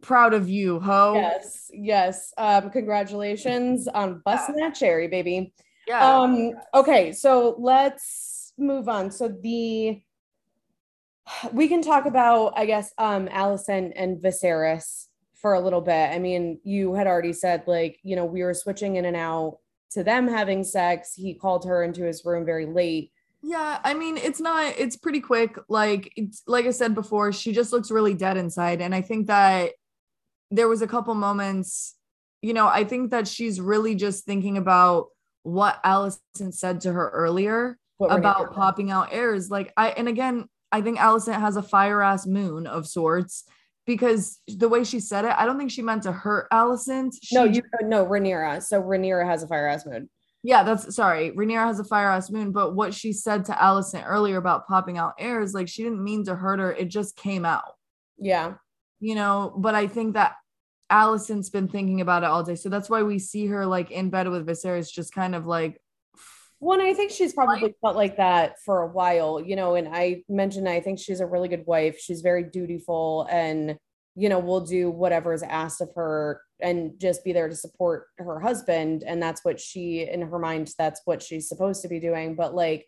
proud 0.00 0.32
of 0.34 0.48
you, 0.48 0.80
ho. 0.80 1.14
Yes, 1.14 1.70
yes. 1.72 2.32
Um, 2.38 2.70
congratulations 2.70 3.88
on 3.88 4.22
busting 4.24 4.56
that 4.56 4.74
cherry, 4.74 5.08
baby. 5.08 5.52
Yeah. 5.86 6.18
um 6.18 6.50
okay 6.74 7.12
so 7.12 7.54
let's 7.60 8.52
move 8.58 8.88
on 8.88 9.12
so 9.12 9.28
the 9.28 10.02
we 11.52 11.68
can 11.68 11.80
talk 11.80 12.06
about 12.06 12.54
i 12.56 12.66
guess 12.66 12.92
um 12.98 13.28
alicent 13.28 13.92
and 13.94 14.18
viserys 14.18 15.06
for 15.34 15.54
a 15.54 15.60
little 15.60 15.80
bit 15.80 16.10
i 16.10 16.18
mean 16.18 16.58
you 16.64 16.94
had 16.94 17.06
already 17.06 17.32
said 17.32 17.62
like 17.68 18.00
you 18.02 18.16
know 18.16 18.24
we 18.24 18.42
were 18.42 18.52
switching 18.52 18.96
in 18.96 19.04
and 19.04 19.16
out 19.16 19.58
to 19.90 20.02
them 20.04 20.26
having 20.28 20.64
sex 20.64 21.14
he 21.14 21.34
called 21.34 21.64
her 21.64 21.82
into 21.82 22.04
his 22.04 22.24
room 22.24 22.44
very 22.44 22.66
late 22.66 23.10
Yeah, 23.42 23.78
I 23.84 23.94
mean, 23.94 24.16
it's 24.16 24.40
not, 24.40 24.74
it's 24.76 24.96
pretty 24.96 25.20
quick. 25.20 25.56
Like, 25.68 26.12
it's 26.16 26.42
like 26.48 26.66
I 26.66 26.70
said 26.70 26.96
before, 26.96 27.32
she 27.32 27.52
just 27.52 27.72
looks 27.72 27.92
really 27.92 28.14
dead 28.14 28.36
inside. 28.36 28.80
And 28.80 28.92
I 28.92 29.02
think 29.02 29.28
that 29.28 29.72
there 30.50 30.66
was 30.66 30.82
a 30.82 30.86
couple 30.86 31.14
moments, 31.14 31.94
you 32.42 32.54
know, 32.54 32.66
I 32.66 32.82
think 32.82 33.12
that 33.12 33.28
she's 33.28 33.60
really 33.60 33.94
just 33.94 34.24
thinking 34.24 34.56
about 34.56 35.08
what 35.42 35.80
Alicent 35.84 36.54
said 36.54 36.80
to 36.80 36.92
her 36.92 37.08
earlier 37.10 37.78
about 38.00 38.52
popping 38.52 38.90
out 38.90 39.12
heirs. 39.12 39.48
Like, 39.48 39.72
I, 39.76 39.90
and 39.90 40.08
again, 40.08 40.48
I 40.72 40.82
think 40.82 40.98
Alicent 40.98 41.38
has 41.38 41.56
a 41.56 41.62
fire 41.62 42.02
ass 42.02 42.26
moon 42.26 42.66
of 42.66 42.86
sorts 42.86 43.44
because 43.86 44.40
the 44.48 44.68
way 44.68 44.84
she 44.84 45.00
said 45.00 45.24
it, 45.24 45.34
I 45.36 45.46
don't 45.46 45.58
think 45.58 45.70
she 45.70 45.82
meant 45.82 46.02
to 46.04 46.12
hurt 46.12 46.48
Alicent. 46.52 47.12
She 47.22 47.34
no 47.34 47.44
you 47.44 47.62
no 47.82 48.04
Rhaenyra. 48.04 48.62
so 48.62 48.82
Rhaenyra 48.82 49.26
has 49.26 49.42
a 49.42 49.46
fire 49.46 49.68
ass 49.68 49.86
mood 49.86 50.08
yeah, 50.46 50.62
that's 50.62 50.94
sorry. 50.94 51.32
Rhaenyra 51.32 51.66
has 51.66 51.80
a 51.80 51.84
fire 51.84 52.08
ass 52.08 52.30
moon, 52.30 52.52
but 52.52 52.76
what 52.76 52.94
she 52.94 53.12
said 53.12 53.44
to 53.46 53.52
Alicent 53.52 54.04
earlier 54.06 54.36
about 54.36 54.68
popping 54.68 54.96
out 54.96 55.14
heirs, 55.18 55.54
like 55.54 55.66
she 55.66 55.82
didn't 55.82 56.04
mean 56.04 56.24
to 56.26 56.36
hurt 56.36 56.60
her. 56.60 56.72
It 56.72 56.86
just 56.86 57.16
came 57.16 57.44
out, 57.44 57.74
yeah 58.16 58.54
you 59.00 59.14
know. 59.14 59.52
But 59.56 59.74
I 59.74 59.86
think 59.86 60.14
that 60.14 60.34
Alicent's 60.90 61.50
been 61.50 61.68
thinking 61.68 62.00
about 62.00 62.22
it 62.22 62.26
all 62.26 62.42
day, 62.42 62.54
so 62.54 62.68
that's 62.68 62.88
why 62.88 63.02
we 63.02 63.18
see 63.18 63.46
her 63.46 63.66
like 63.66 63.90
in 63.90 64.10
bed 64.10 64.28
with 64.28 64.46
Viserys, 64.46 64.92
just 64.92 65.12
kind 65.12 65.34
of 65.34 65.46
like, 65.46 65.80
Well, 66.60 66.78
and 66.78 66.88
I 66.88 66.94
think 66.94 67.10
she's 67.10 67.34
probably 67.34 67.74
felt 67.82 67.96
like 67.96 68.16
that 68.16 68.56
for 68.64 68.82
a 68.82 68.88
while, 68.88 69.40
you 69.40 69.56
know. 69.56 69.74
And 69.74 69.88
I 69.92 70.22
mentioned 70.28 70.68
I 70.68 70.80
think 70.80 70.98
she's 70.98 71.20
a 71.20 71.26
really 71.26 71.48
good 71.48 71.66
wife. 71.66 71.98
She's 71.98 72.22
very 72.22 72.44
dutiful 72.44 73.26
and, 73.30 73.76
you 74.14 74.28
know, 74.30 74.38
will 74.38 74.62
do 74.62 74.90
whatever 74.90 75.34
is 75.34 75.42
asked 75.42 75.82
of 75.82 75.90
her 75.94 76.40
and 76.60 76.98
just 76.98 77.24
be 77.24 77.32
there 77.34 77.48
to 77.48 77.54
support 77.54 78.06
her 78.16 78.40
husband. 78.40 79.04
And 79.06 79.22
that's 79.22 79.44
what 79.44 79.60
she, 79.60 80.08
in 80.08 80.22
her 80.22 80.38
mind, 80.38 80.72
that's 80.78 81.02
what 81.04 81.22
she's 81.22 81.48
supposed 81.48 81.82
to 81.82 81.88
be 81.88 82.00
doing. 82.00 82.34
But 82.34 82.54
like 82.54 82.86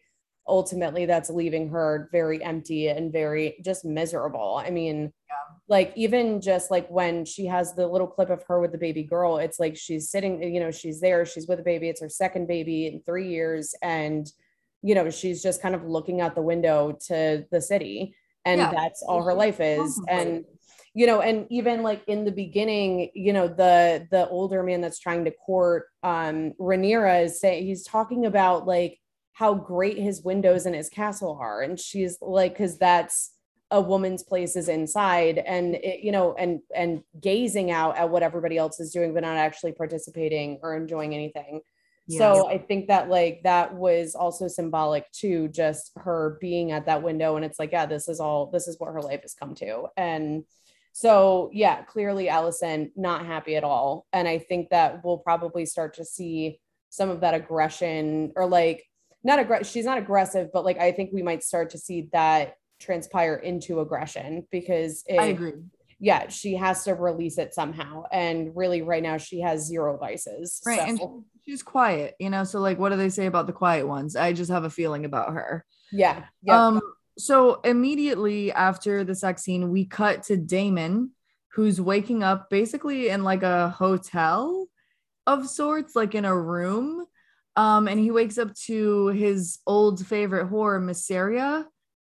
ultimately, 0.48 1.06
that's 1.06 1.30
leaving 1.30 1.68
her 1.68 2.08
very 2.10 2.42
empty 2.42 2.88
and 2.88 3.12
very 3.12 3.60
just 3.64 3.84
miserable. 3.84 4.60
I 4.64 4.70
mean, 4.70 5.12
like 5.68 5.92
even 5.96 6.40
just 6.40 6.70
like 6.70 6.88
when 6.88 7.24
she 7.24 7.46
has 7.46 7.74
the 7.74 7.86
little 7.86 8.06
clip 8.06 8.30
of 8.30 8.42
her 8.48 8.60
with 8.60 8.72
the 8.72 8.78
baby 8.78 9.02
girl 9.02 9.38
it's 9.38 9.60
like 9.60 9.76
she's 9.76 10.10
sitting 10.10 10.42
you 10.42 10.60
know 10.60 10.70
she's 10.70 11.00
there 11.00 11.24
she's 11.26 11.46
with 11.46 11.60
a 11.60 11.62
baby 11.62 11.88
it's 11.88 12.00
her 12.00 12.08
second 12.08 12.46
baby 12.46 12.86
in 12.86 13.02
three 13.02 13.28
years 13.28 13.74
and 13.82 14.32
you 14.82 14.94
know 14.94 15.10
she's 15.10 15.42
just 15.42 15.60
kind 15.60 15.74
of 15.74 15.84
looking 15.84 16.20
out 16.20 16.34
the 16.34 16.42
window 16.42 16.96
to 17.06 17.44
the 17.50 17.60
city 17.60 18.14
and 18.44 18.60
Yeah. 18.60 18.70
that's 18.70 19.02
all 19.02 19.22
her 19.22 19.34
life 19.34 19.60
is 19.60 20.00
and 20.08 20.44
you 20.94 21.06
know 21.06 21.20
and 21.20 21.46
even 21.50 21.82
like 21.82 22.02
in 22.06 22.24
the 22.24 22.32
beginning 22.32 23.10
you 23.14 23.32
know 23.32 23.46
the 23.46 24.06
the 24.10 24.26
older 24.28 24.62
man 24.62 24.80
that's 24.80 24.98
trying 24.98 25.24
to 25.26 25.30
court 25.30 25.86
um 26.02 26.52
Rhaenyra 26.58 27.24
is 27.24 27.40
saying 27.40 27.66
he's 27.66 27.84
talking 27.84 28.24
about 28.26 28.66
like 28.66 28.98
how 29.38 29.54
great 29.54 29.96
his 29.96 30.24
windows 30.24 30.66
in 30.66 30.74
his 30.74 30.88
castle 30.88 31.38
are. 31.40 31.62
And 31.62 31.78
she's 31.78 32.18
like 32.20 32.54
because 32.54 32.76
that's 32.76 33.34
a 33.70 33.80
woman's 33.80 34.24
place 34.24 34.56
is 34.56 34.68
inside 34.68 35.38
and 35.38 35.76
it, 35.76 36.00
you 36.00 36.10
know 36.10 36.34
and 36.34 36.60
and 36.74 37.02
gazing 37.20 37.70
out 37.70 37.96
at 37.96 38.10
what 38.10 38.22
everybody 38.24 38.56
else 38.56 38.80
is 38.80 38.92
doing 38.92 39.12
but 39.14 39.22
not 39.22 39.36
actually 39.36 39.72
participating 39.72 40.58
or 40.60 40.76
enjoying 40.76 41.14
anything. 41.14 41.60
So 42.10 42.48
i 42.48 42.58
think 42.58 42.88
that 42.88 43.08
like 43.10 43.42
that 43.44 43.74
was 43.74 44.16
also 44.16 44.48
symbolic 44.48 45.04
to 45.20 45.46
just 45.48 45.92
her 45.96 46.38
being 46.40 46.72
at 46.72 46.86
that 46.86 47.02
window. 47.02 47.36
And 47.36 47.44
it's 47.44 47.60
like 47.60 47.70
yeah 47.70 47.86
this 47.86 48.08
is 48.08 48.18
all 48.18 48.50
this 48.50 48.66
is 48.66 48.80
what 48.80 48.92
her 48.92 49.02
life 49.02 49.22
has 49.22 49.34
come 49.34 49.54
to. 49.56 49.84
And 49.96 50.44
so 50.92 51.50
yeah 51.52 51.82
clearly 51.82 52.26
alicent 52.26 52.90
not 52.96 53.24
happy 53.24 53.54
at 53.54 53.62
all. 53.62 54.06
And 54.12 54.26
i 54.26 54.38
think 54.38 54.70
that 54.70 55.04
we'll 55.04 55.18
probably 55.18 55.64
start 55.64 55.94
to 55.94 56.04
see 56.04 56.58
some 56.90 57.10
of 57.10 57.20
that 57.20 57.34
aggression 57.34 58.32
or 58.34 58.46
like 58.46 58.87
not 59.24 59.38
aggressive 59.38 59.66
she's 59.66 59.84
not 59.84 59.98
aggressive 59.98 60.48
but 60.52 60.64
like 60.64 60.78
i 60.78 60.92
think 60.92 61.10
we 61.12 61.22
might 61.22 61.42
start 61.42 61.70
to 61.70 61.78
see 61.78 62.08
that 62.12 62.54
transpire 62.78 63.34
into 63.34 63.80
aggression 63.80 64.46
because 64.50 65.04
it, 65.06 65.18
I 65.18 65.26
agree. 65.26 65.52
yeah, 65.98 66.28
she 66.28 66.54
has 66.54 66.84
to 66.84 66.94
release 66.94 67.38
it 67.38 67.54
somehow. 67.54 68.04
And 68.12 68.54
really, 68.54 68.82
right 68.82 69.02
now, 69.02 69.16
she 69.16 69.40
has 69.40 69.66
zero 69.66 69.96
vices. 69.96 70.60
Right. 70.64 70.80
And 70.80 71.00
she's 71.44 71.62
quiet, 71.62 72.14
you 72.18 72.30
know. 72.30 72.44
So, 72.44 72.60
like, 72.60 72.78
what 72.78 72.90
do 72.90 72.96
they 72.96 73.08
say 73.08 73.26
about 73.26 73.46
the 73.46 73.52
quiet 73.52 73.86
ones? 73.86 74.16
I 74.16 74.32
just 74.32 74.50
have 74.50 74.64
a 74.64 74.70
feeling 74.70 75.04
about 75.04 75.32
her. 75.32 75.64
yeah. 75.92 76.24
Yeah. 76.42 76.66
Um, 76.66 76.80
so 77.18 77.60
immediately 77.64 78.52
after 78.52 79.02
the 79.02 79.14
sex 79.14 79.42
scene, 79.42 79.70
we 79.70 79.84
cut 79.84 80.22
to 80.24 80.36
Daemon, 80.36 81.10
who's 81.48 81.80
waking 81.80 82.22
up 82.22 82.48
basically 82.48 83.08
in 83.08 83.24
like 83.24 83.42
a 83.42 83.70
hotel 83.70 84.68
of 85.26 85.48
sorts, 85.48 85.96
like 85.96 86.14
in 86.14 86.24
a 86.24 86.36
room. 86.36 87.04
Um, 87.58 87.88
and 87.88 87.98
he 87.98 88.12
wakes 88.12 88.38
up 88.38 88.54
to 88.66 89.08
his 89.08 89.58
old 89.66 90.06
favorite 90.06 90.46
horror, 90.46 90.80
Mysaria. 90.80 91.66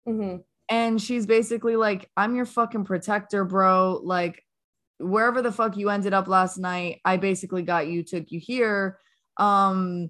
Mhm. 0.09 0.43
And 0.71 1.01
she's 1.01 1.27
basically 1.27 1.77
like, 1.77 2.11
I'm 2.17 2.35
your 2.35 2.47
fucking 2.47 2.85
protector, 2.85 3.45
bro. 3.45 4.01
Like, 4.03 4.43
wherever 4.99 5.43
the 5.43 5.53
fuck 5.53 5.77
you 5.77 5.91
ended 5.91 6.15
up 6.15 6.29
last 6.29 6.57
night, 6.57 7.01
I 7.05 7.19
basically 7.19 7.63
got 7.63 7.89
you, 7.89 8.03
took 8.03 8.33
you 8.33 8.41
here. 8.41 8.99
Um, 9.37 10.09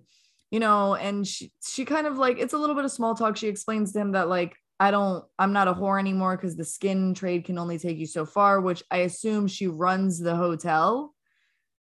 you 0.52 0.60
know, 0.60 0.94
and 0.94 1.26
she 1.26 1.50
she 1.66 1.84
kind 1.84 2.06
of 2.06 2.16
like 2.16 2.38
it's 2.38 2.52
a 2.54 2.58
little 2.58 2.76
bit 2.76 2.84
of 2.84 2.92
small 2.92 3.16
talk. 3.16 3.36
She 3.36 3.48
explains 3.48 3.92
to 3.92 4.00
him 4.00 4.12
that 4.12 4.28
like 4.28 4.54
I 4.78 4.92
don't 4.92 5.24
I'm 5.38 5.52
not 5.52 5.66
a 5.66 5.74
whore 5.74 5.98
anymore 5.98 6.36
because 6.36 6.56
the 6.56 6.64
skin 6.64 7.14
trade 7.14 7.44
can 7.44 7.58
only 7.58 7.78
take 7.78 7.98
you 7.98 8.06
so 8.06 8.24
far, 8.24 8.60
which 8.60 8.84
I 8.90 8.98
assume 8.98 9.48
she 9.48 9.66
runs 9.66 10.20
the 10.20 10.36
hotel. 10.36 11.13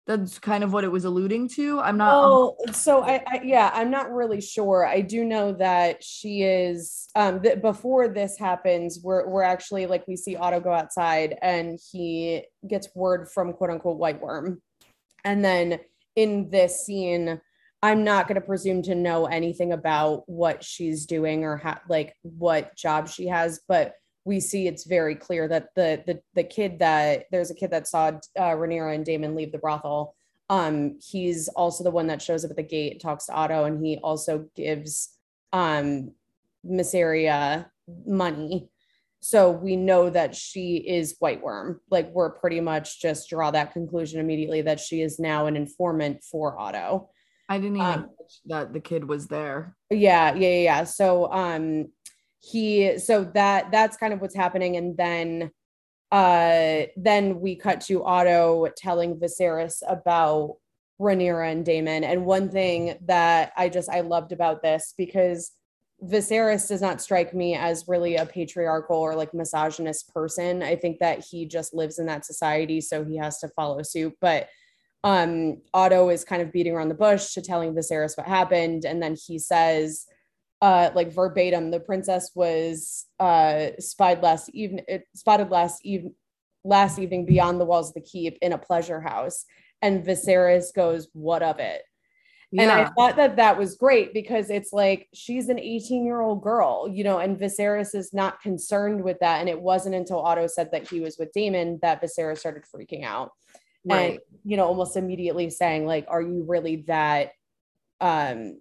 That's 0.05 0.37
kind 0.37 0.65
of 0.65 0.73
what 0.73 0.83
it 0.83 0.91
was 0.91 1.05
alluding 1.05 1.47
to. 1.49 1.79
I'm 1.79 1.97
not 1.97 2.13
Oh, 2.13 2.57
so 2.73 3.03
I, 3.03 3.23
I 3.25 3.41
yeah, 3.43 3.71
I'm 3.73 3.89
not 3.89 4.11
really 4.11 4.41
sure. 4.41 4.85
I 4.85 4.99
do 4.99 5.23
know 5.23 5.53
that 5.53 6.03
she 6.03 6.43
is 6.43 7.07
um 7.15 7.41
th- 7.41 7.61
before 7.61 8.09
this 8.09 8.37
happens, 8.37 8.99
we're 9.01 9.27
we're 9.29 9.43
actually 9.43 9.85
like 9.85 10.05
we 10.07 10.17
see 10.17 10.35
Otto 10.35 10.59
go 10.59 10.73
outside 10.73 11.37
and 11.41 11.79
he 11.91 12.43
gets 12.67 12.89
word 12.93 13.29
from 13.29 13.53
quote 13.53 13.69
unquote 13.69 13.97
white 13.97 14.21
worm. 14.21 14.61
And 15.23 15.43
then 15.43 15.79
in 16.17 16.49
this 16.49 16.85
scene, 16.85 17.39
I'm 17.81 18.03
not 18.03 18.27
going 18.27 18.35
to 18.35 18.45
presume 18.45 18.81
to 18.83 18.95
know 18.95 19.25
anything 19.25 19.73
about 19.73 20.23
what 20.27 20.63
she's 20.63 21.05
doing 21.05 21.43
or 21.43 21.57
how 21.57 21.79
like 21.89 22.13
what 22.21 22.75
job 22.75 23.07
she 23.07 23.27
has, 23.27 23.61
but 23.67 23.93
we 24.25 24.39
see 24.39 24.67
it's 24.67 24.85
very 24.85 25.15
clear 25.15 25.47
that 25.47 25.69
the 25.75 26.03
the 26.05 26.21
the 26.33 26.43
kid 26.43 26.79
that 26.79 27.25
there's 27.31 27.51
a 27.51 27.55
kid 27.55 27.71
that 27.71 27.87
saw 27.87 28.07
uh, 28.07 28.53
Rhaenyra 28.55 28.95
and 28.95 29.05
Daemon 29.05 29.35
leave 29.35 29.51
the 29.51 29.57
brothel. 29.57 30.15
Um, 30.49 30.99
he's 31.01 31.47
also 31.49 31.83
the 31.83 31.91
one 31.91 32.07
that 32.07 32.21
shows 32.21 32.45
up 32.45 32.51
at 32.51 32.57
the 32.57 32.63
gate, 32.63 33.01
talks 33.01 33.25
to 33.25 33.33
Otto, 33.33 33.65
and 33.65 33.85
he 33.85 33.97
also 33.97 34.47
gives 34.55 35.17
um 35.51 36.11
Mysaria 36.65 37.67
money. 38.05 38.69
So 39.19 39.51
we 39.51 39.77
know 39.77 40.09
that 40.09 40.35
she 40.35 40.77
is 40.77 41.15
White 41.19 41.41
Worm. 41.41 41.79
Like 41.89 42.11
we're 42.11 42.31
pretty 42.31 42.59
much 42.59 43.01
just 43.01 43.29
draw 43.29 43.51
that 43.51 43.71
conclusion 43.71 44.19
immediately 44.19 44.61
that 44.63 44.81
she 44.81 45.01
is 45.01 45.17
now 45.17 45.45
an 45.45 45.55
informant 45.55 46.23
for 46.23 46.59
Otto. 46.59 47.09
I 47.49 47.57
didn't 47.57 47.77
even 47.77 47.87
um, 47.87 48.09
that 48.47 48.73
the 48.73 48.79
kid 48.79 49.05
was 49.05 49.27
there. 49.27 49.75
Yeah, 49.89 50.33
yeah, 50.33 50.49
yeah, 50.49 50.63
yeah. 50.63 50.83
So 50.83 51.31
um 51.31 51.87
he 52.43 52.99
so 52.99 53.23
that 53.23 53.71
that's 53.71 53.95
kind 53.97 54.13
of 54.13 54.19
what's 54.19 54.35
happening. 54.35 54.75
And 54.75 54.97
then 54.97 55.51
uh 56.11 56.83
then 56.97 57.39
we 57.39 57.55
cut 57.55 57.81
to 57.81 58.03
Otto 58.03 58.67
telling 58.75 59.15
Viserys 59.15 59.81
about 59.87 60.55
Rhaenyra 60.99 61.51
and 61.51 61.65
Daemon 61.65 62.03
and 62.03 62.25
one 62.25 62.49
thing 62.49 62.97
that 63.05 63.53
I 63.55 63.69
just 63.69 63.89
I 63.89 64.01
loved 64.01 64.33
about 64.33 64.61
this 64.61 64.93
because 64.97 65.51
Viserys 66.03 66.67
does 66.67 66.81
not 66.81 67.01
strike 67.01 67.33
me 67.33 67.55
as 67.55 67.85
really 67.87 68.17
a 68.17 68.25
patriarchal 68.25 68.97
or 68.97 69.15
like 69.15 69.33
misogynist 69.33 70.13
person. 70.13 70.61
I 70.61 70.75
think 70.75 70.99
that 70.99 71.23
he 71.23 71.45
just 71.45 71.73
lives 71.73 71.97
in 71.97 72.07
that 72.07 72.25
society 72.25 72.81
so 72.81 73.05
he 73.05 73.15
has 73.17 73.39
to 73.39 73.47
follow 73.55 73.81
suit. 73.83 74.13
But 74.19 74.49
um 75.05 75.61
Otto 75.73 76.09
is 76.09 76.25
kind 76.25 76.41
of 76.41 76.51
beating 76.51 76.73
around 76.73 76.89
the 76.89 76.95
bush 76.95 77.33
to 77.35 77.41
telling 77.41 77.73
Viserys 77.73 78.17
what 78.17 78.27
happened. 78.27 78.83
And 78.83 79.01
then 79.01 79.15
he 79.15 79.39
says 79.39 80.07
uh 80.63 80.89
like 80.95 81.11
verbatim 81.11 81.69
the 81.71 81.79
princess 81.79 82.31
was 82.33 83.05
uh 83.19 83.67
spied 83.79 84.21
last 84.23 84.49
evening 84.53 84.85
spotted 85.13 85.49
last 85.49 85.85
evening 85.85 86.15
last 86.63 86.97
evening 86.97 87.25
beyond 87.25 87.59
the 87.59 87.65
walls 87.65 87.89
of 87.89 87.93
the 87.95 88.01
keep 88.01 88.37
in 88.41 88.53
a 88.53 88.57
pleasure 88.57 89.01
house 89.01 89.45
and 89.81 90.05
Viserys 90.05 90.73
goes 90.73 91.09
what 91.13 91.43
of 91.43 91.59
it 91.59 91.83
and 92.55 92.71
I 92.71 92.85
thought 92.85 93.15
that 93.15 93.37
that 93.37 93.57
was 93.57 93.75
great 93.75 94.13
because 94.13 94.51
it's 94.51 94.71
like 94.71 95.07
she's 95.11 95.49
an 95.49 95.57
18 95.57 96.05
year 96.05 96.21
old 96.21 96.43
girl, 96.43 96.87
you 96.87 97.03
know, 97.03 97.17
and 97.17 97.35
Viserys 97.35 97.95
is 97.95 98.13
not 98.13 98.41
concerned 98.41 99.03
with 99.03 99.17
that. 99.21 99.39
And 99.39 99.49
it 99.49 99.59
wasn't 99.59 99.95
until 99.95 100.19
Otto 100.19 100.45
said 100.45 100.69
that 100.71 100.87
he 100.87 100.99
was 100.99 101.17
with 101.17 101.33
Daemon 101.33 101.79
that 101.81 101.99
Viserys 101.99 102.37
started 102.37 102.61
freaking 102.63 103.03
out 103.03 103.31
right. 103.85 104.11
and 104.11 104.19
you 104.43 104.57
know 104.57 104.65
almost 104.65 104.97
immediately 104.97 105.49
saying 105.49 105.85
like 105.85 106.05
are 106.07 106.21
you 106.21 106.43
really 106.47 106.83
that 106.87 107.31
um 108.01 108.59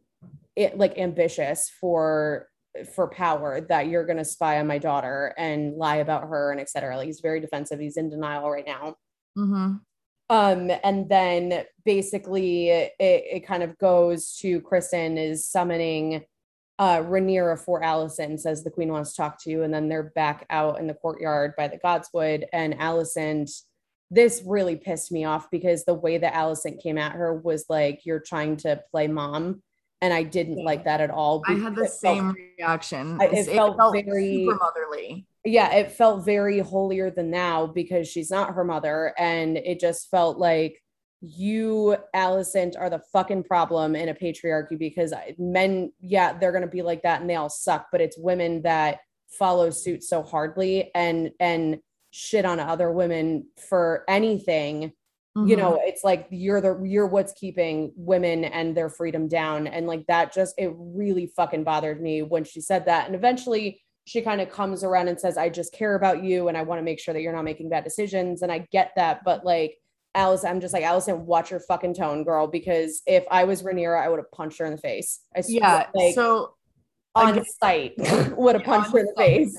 it 0.56 0.78
like 0.78 0.98
ambitious 0.98 1.70
for 1.80 2.48
for 2.94 3.08
power 3.08 3.60
that 3.68 3.88
you're 3.88 4.06
going 4.06 4.18
to 4.18 4.24
spy 4.24 4.58
on 4.58 4.66
my 4.66 4.78
daughter 4.78 5.34
and 5.36 5.76
lie 5.76 5.96
about 5.96 6.22
her 6.28 6.52
and 6.52 6.60
etc 6.60 6.96
like 6.96 7.06
he's 7.06 7.20
very 7.20 7.38
defensive. 7.38 7.78
He's 7.78 7.96
in 7.98 8.08
denial 8.08 8.50
right 8.50 8.66
now. 8.66 8.96
Mhm. 9.36 9.80
um 10.30 10.70
and 10.84 11.08
then 11.08 11.64
basically 11.84 12.68
it, 12.68 12.92
it 12.98 13.46
kind 13.46 13.62
of 13.62 13.76
goes 13.78 14.36
to 14.38 14.60
criston 14.60 15.18
is 15.18 15.50
summoning 15.50 16.24
uh 16.78 16.98
Rhaenyra 16.98 17.58
for 17.58 17.80
Alicent 17.82 18.40
says 18.40 18.62
the 18.62 18.70
queen 18.70 18.92
wants 18.92 19.10
to 19.10 19.16
talk 19.22 19.42
to 19.42 19.50
you. 19.50 19.62
And 19.62 19.72
then 19.72 19.88
they're 19.88 20.12
back 20.14 20.46
out 20.50 20.78
in 20.80 20.86
the 20.86 20.94
courtyard 20.94 21.52
by 21.56 21.68
the 21.68 21.78
Godswood. 21.78 22.44
And 22.52 22.74
Alicent 22.78 23.50
this 24.10 24.42
really 24.44 24.76
pissed 24.76 25.10
me 25.10 25.24
off 25.24 25.50
because 25.50 25.84
the 25.84 25.94
way 25.94 26.18
that 26.18 26.34
Alicent 26.34 26.82
came 26.82 26.98
at 26.98 27.12
her 27.12 27.34
was 27.34 27.64
like 27.70 28.02
you're 28.04 28.20
trying 28.20 28.58
to 28.58 28.82
play 28.90 29.06
mom 29.08 29.62
and 30.02 30.12
I 30.12 30.24
didn't 30.24 30.58
Yeah. 30.58 30.64
like 30.64 30.84
that 30.84 31.00
at 31.00 31.10
all 31.10 31.42
I 31.48 31.52
had 31.54 31.76
the 31.76 31.84
it 31.84 31.90
felt- 31.90 31.92
same 31.92 32.34
reaction. 32.58 33.18
I- 33.22 33.26
it 33.26 33.46
felt 33.46 33.76
very- 34.04 34.44
super 34.44 34.56
motherly. 34.58 35.26
yeah, 35.44 35.72
it 35.74 35.92
felt 35.92 36.24
very 36.24 36.58
holier 36.58 37.10
than 37.10 37.30
thou 37.30 37.66
because 37.68 38.08
she's 38.08 38.30
not 38.30 38.54
her 38.54 38.64
mother. 38.64 39.14
And 39.16 39.56
it 39.56 39.80
just 39.80 40.10
felt 40.10 40.36
like 40.38 40.82
you, 41.20 41.96
Alicent, 42.14 42.74
are 42.78 42.90
the 42.90 42.98
fucking 43.12 43.44
problem 43.44 43.94
in 43.94 44.08
a 44.08 44.14
patriarchy 44.14 44.76
because 44.76 45.14
men, 45.38 45.92
yeah, 46.00 46.36
they're 46.36 46.50
gonna 46.52 46.66
be 46.66 46.82
like 46.82 47.02
that 47.02 47.20
and 47.20 47.30
they 47.30 47.36
all 47.36 47.48
suck, 47.48 47.86
but 47.92 48.00
it's 48.00 48.18
women 48.18 48.62
that 48.62 48.98
follow 49.28 49.70
suit 49.70 50.02
so 50.02 50.22
hardly 50.22 50.90
and 50.94 51.30
and 51.40 51.78
shit 52.10 52.44
on 52.44 52.60
other 52.60 52.90
women 52.90 53.46
for 53.56 54.04
anything 54.08 54.92
you 55.34 55.56
Mhm. 55.56 55.58
know 55.58 55.80
it's 55.82 56.04
like 56.04 56.26
you're 56.30 56.60
the 56.60 56.78
you're 56.84 57.06
what's 57.06 57.32
keeping 57.32 57.92
women 57.96 58.44
and 58.44 58.76
their 58.76 58.90
freedom 58.90 59.28
down 59.28 59.66
and 59.66 59.86
like 59.86 60.04
that 60.06 60.30
just 60.32 60.54
it 60.58 60.70
really 60.76 61.26
fucking 61.26 61.64
bothered 61.64 62.02
me 62.02 62.20
when 62.22 62.44
she 62.44 62.60
said 62.60 62.84
that 62.84 63.06
and 63.06 63.14
eventually 63.14 63.80
she 64.04 64.20
kind 64.20 64.42
of 64.42 64.50
comes 64.50 64.84
around 64.84 65.08
and 65.08 65.18
says 65.18 65.38
i 65.38 65.48
just 65.48 65.72
care 65.72 65.94
about 65.94 66.22
you 66.22 66.48
and 66.48 66.56
i 66.58 66.62
want 66.62 66.78
to 66.78 66.82
make 66.84 67.00
sure 67.00 67.14
that 67.14 67.22
you're 67.22 67.32
not 67.32 67.44
making 67.44 67.70
bad 67.70 67.82
decisions 67.82 68.42
and 68.42 68.52
i 68.52 68.58
get 68.72 68.90
that 68.96 69.20
but 69.24 69.42
like 69.42 69.78
alice 70.14 70.44
i'm 70.44 70.60
just 70.60 70.74
like 70.74 70.84
alicent 70.84 71.18
watch 71.20 71.50
your 71.50 71.60
fucking 71.60 71.94
tone 71.94 72.24
girl 72.24 72.46
because 72.46 73.00
if 73.06 73.24
i 73.30 73.44
was 73.44 73.62
Rhaenyra, 73.62 74.02
i 74.04 74.10
would 74.10 74.18
have 74.18 74.30
punched 74.32 74.58
her 74.58 74.66
in 74.66 74.72
the 74.72 74.78
face 74.82 75.20
i 75.34 75.40
swear, 75.40 75.54
yeah. 75.60 75.86
like 75.94 76.14
so 76.14 76.54
on 77.14 77.30
again- 77.32 77.44
sight 77.58 77.92
would 78.36 78.54
have 78.54 78.62
Yeah, 78.62 78.66
punched 78.66 78.92
her 78.92 78.98
in 78.98 79.06
the 79.06 79.14
face 79.16 79.56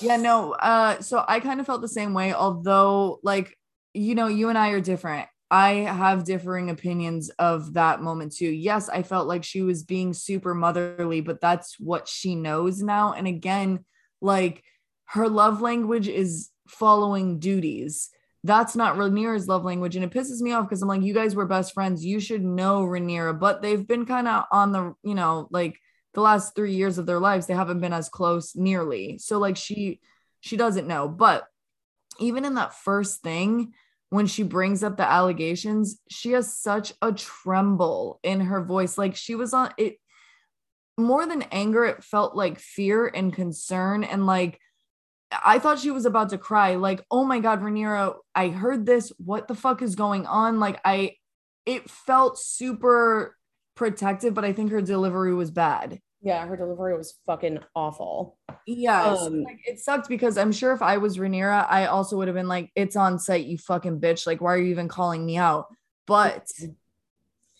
yeah, 0.00 0.16
no. 0.16 0.52
Uh, 0.54 1.00
so 1.00 1.24
I 1.28 1.38
kind 1.38 1.60
of 1.60 1.66
felt 1.66 1.80
the 1.80 1.88
same 1.88 2.12
way, 2.12 2.32
although, 2.34 3.18
like, 3.22 3.56
you 3.96 4.14
know, 4.14 4.26
you 4.26 4.48
and 4.48 4.58
I 4.58 4.70
are 4.70 4.80
different. 4.80 5.28
I 5.50 5.70
have 5.74 6.24
differing 6.24 6.70
opinions 6.70 7.30
of 7.38 7.74
that 7.74 8.02
moment 8.02 8.34
too. 8.34 8.50
Yes, 8.50 8.88
I 8.88 9.02
felt 9.02 9.28
like 9.28 9.44
she 9.44 9.62
was 9.62 9.84
being 9.84 10.12
super 10.12 10.54
motherly, 10.54 11.20
but 11.20 11.40
that's 11.40 11.78
what 11.78 12.08
she 12.08 12.34
knows 12.34 12.82
now. 12.82 13.12
And 13.12 13.28
again, 13.28 13.84
like 14.20 14.64
her 15.06 15.28
love 15.28 15.60
language 15.60 16.08
is 16.08 16.50
following 16.66 17.38
duties. 17.38 18.10
That's 18.42 18.74
not 18.74 18.96
Rhaenyra's 18.96 19.46
love 19.46 19.64
language. 19.64 19.94
And 19.94 20.04
it 20.04 20.10
pisses 20.10 20.40
me 20.40 20.52
off 20.52 20.68
because 20.68 20.82
I'm 20.82 20.88
like, 20.88 21.02
you 21.02 21.14
guys 21.14 21.34
were 21.34 21.46
best 21.46 21.74
friends. 21.74 22.04
You 22.04 22.18
should 22.18 22.44
know 22.44 22.82
Rhaenyra, 22.84 23.38
but 23.38 23.62
they've 23.62 23.86
been 23.86 24.04
kind 24.04 24.26
of 24.26 24.44
on 24.50 24.72
the, 24.72 24.94
you 25.04 25.14
know, 25.14 25.46
like 25.50 25.78
the 26.14 26.20
last 26.20 26.56
three 26.56 26.74
years 26.74 26.98
of 26.98 27.06
their 27.06 27.20
lives, 27.20 27.46
they 27.46 27.54
haven't 27.54 27.80
been 27.80 27.92
as 27.92 28.08
close 28.08 28.56
nearly. 28.56 29.18
So 29.18 29.38
like 29.38 29.56
she 29.56 30.00
she 30.40 30.56
doesn't 30.56 30.88
know. 30.88 31.08
But 31.08 31.46
even 32.18 32.44
in 32.44 32.54
that 32.54 32.74
first 32.74 33.22
thing, 33.22 33.72
when 34.10 34.26
she 34.26 34.42
brings 34.42 34.82
up 34.82 34.96
the 34.96 35.08
allegations, 35.08 36.00
she 36.08 36.32
has 36.32 36.56
such 36.56 36.92
a 37.02 37.12
tremble 37.12 38.20
in 38.22 38.40
her 38.40 38.62
voice. 38.62 38.96
Like 38.96 39.16
she 39.16 39.34
was 39.34 39.52
on 39.52 39.72
it 39.76 39.96
more 40.98 41.26
than 41.26 41.42
anger, 41.52 41.84
it 41.84 42.02
felt 42.02 42.34
like 42.34 42.58
fear 42.58 43.06
and 43.06 43.32
concern. 43.32 44.04
And 44.04 44.26
like 44.26 44.58
I 45.30 45.58
thought 45.58 45.80
she 45.80 45.90
was 45.90 46.06
about 46.06 46.30
to 46.30 46.38
cry, 46.38 46.76
like, 46.76 47.04
oh 47.10 47.24
my 47.24 47.40
God, 47.40 47.60
Rhaenyra, 47.60 48.14
I 48.34 48.48
heard 48.48 48.86
this. 48.86 49.12
What 49.18 49.48
the 49.48 49.54
fuck 49.54 49.82
is 49.82 49.96
going 49.96 50.24
on? 50.26 50.60
Like, 50.60 50.80
I 50.84 51.16
it 51.64 51.90
felt 51.90 52.38
super 52.38 53.36
protective, 53.74 54.34
but 54.34 54.44
I 54.44 54.52
think 54.52 54.70
her 54.70 54.80
delivery 54.80 55.34
was 55.34 55.50
bad. 55.50 56.00
Yeah, 56.26 56.44
her 56.44 56.56
delivery 56.56 56.96
was 56.96 57.14
fucking 57.24 57.60
awful. 57.76 58.36
Yeah, 58.66 59.14
Um, 59.14 59.44
like, 59.44 59.60
it 59.64 59.78
sucked 59.78 60.08
because 60.08 60.36
I'm 60.36 60.50
sure 60.50 60.72
if 60.72 60.82
I 60.82 60.96
was 60.96 61.18
Rhaenyra, 61.18 61.68
I 61.70 61.86
also 61.86 62.16
would 62.16 62.26
have 62.26 62.34
been 62.34 62.48
like, 62.48 62.72
"It's 62.74 62.96
on 62.96 63.20
site, 63.20 63.46
you 63.46 63.58
fucking 63.58 64.00
bitch! 64.00 64.26
Like, 64.26 64.40
why 64.40 64.54
are 64.54 64.58
you 64.58 64.72
even 64.72 64.88
calling 64.88 65.24
me 65.24 65.36
out?" 65.36 65.66
But 66.04 66.50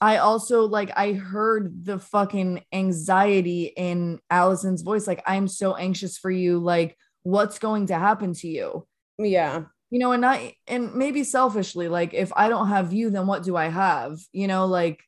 I 0.00 0.16
also 0.16 0.64
like 0.64 0.90
I 0.96 1.12
heard 1.12 1.84
the 1.84 2.00
fucking 2.00 2.64
anxiety 2.72 3.66
in 3.66 4.18
Alicent's 4.32 4.82
voice. 4.82 5.06
Like, 5.06 5.22
I'm 5.28 5.46
so 5.46 5.76
anxious 5.76 6.18
for 6.18 6.32
you. 6.32 6.58
Like, 6.58 6.98
what's 7.22 7.60
going 7.60 7.86
to 7.86 7.94
happen 7.94 8.32
to 8.32 8.48
you? 8.48 8.84
Yeah. 9.16 9.66
You 9.90 10.00
know, 10.00 10.10
and 10.10 10.22
not 10.22 10.40
and 10.66 10.92
maybe 10.96 11.22
selfishly, 11.22 11.86
like 11.86 12.14
if 12.14 12.32
I 12.34 12.48
don't 12.48 12.66
have 12.66 12.92
you, 12.92 13.10
then 13.10 13.28
what 13.28 13.44
do 13.44 13.54
I 13.54 13.68
have? 13.68 14.18
You 14.32 14.48
know, 14.48 14.66
like 14.66 14.98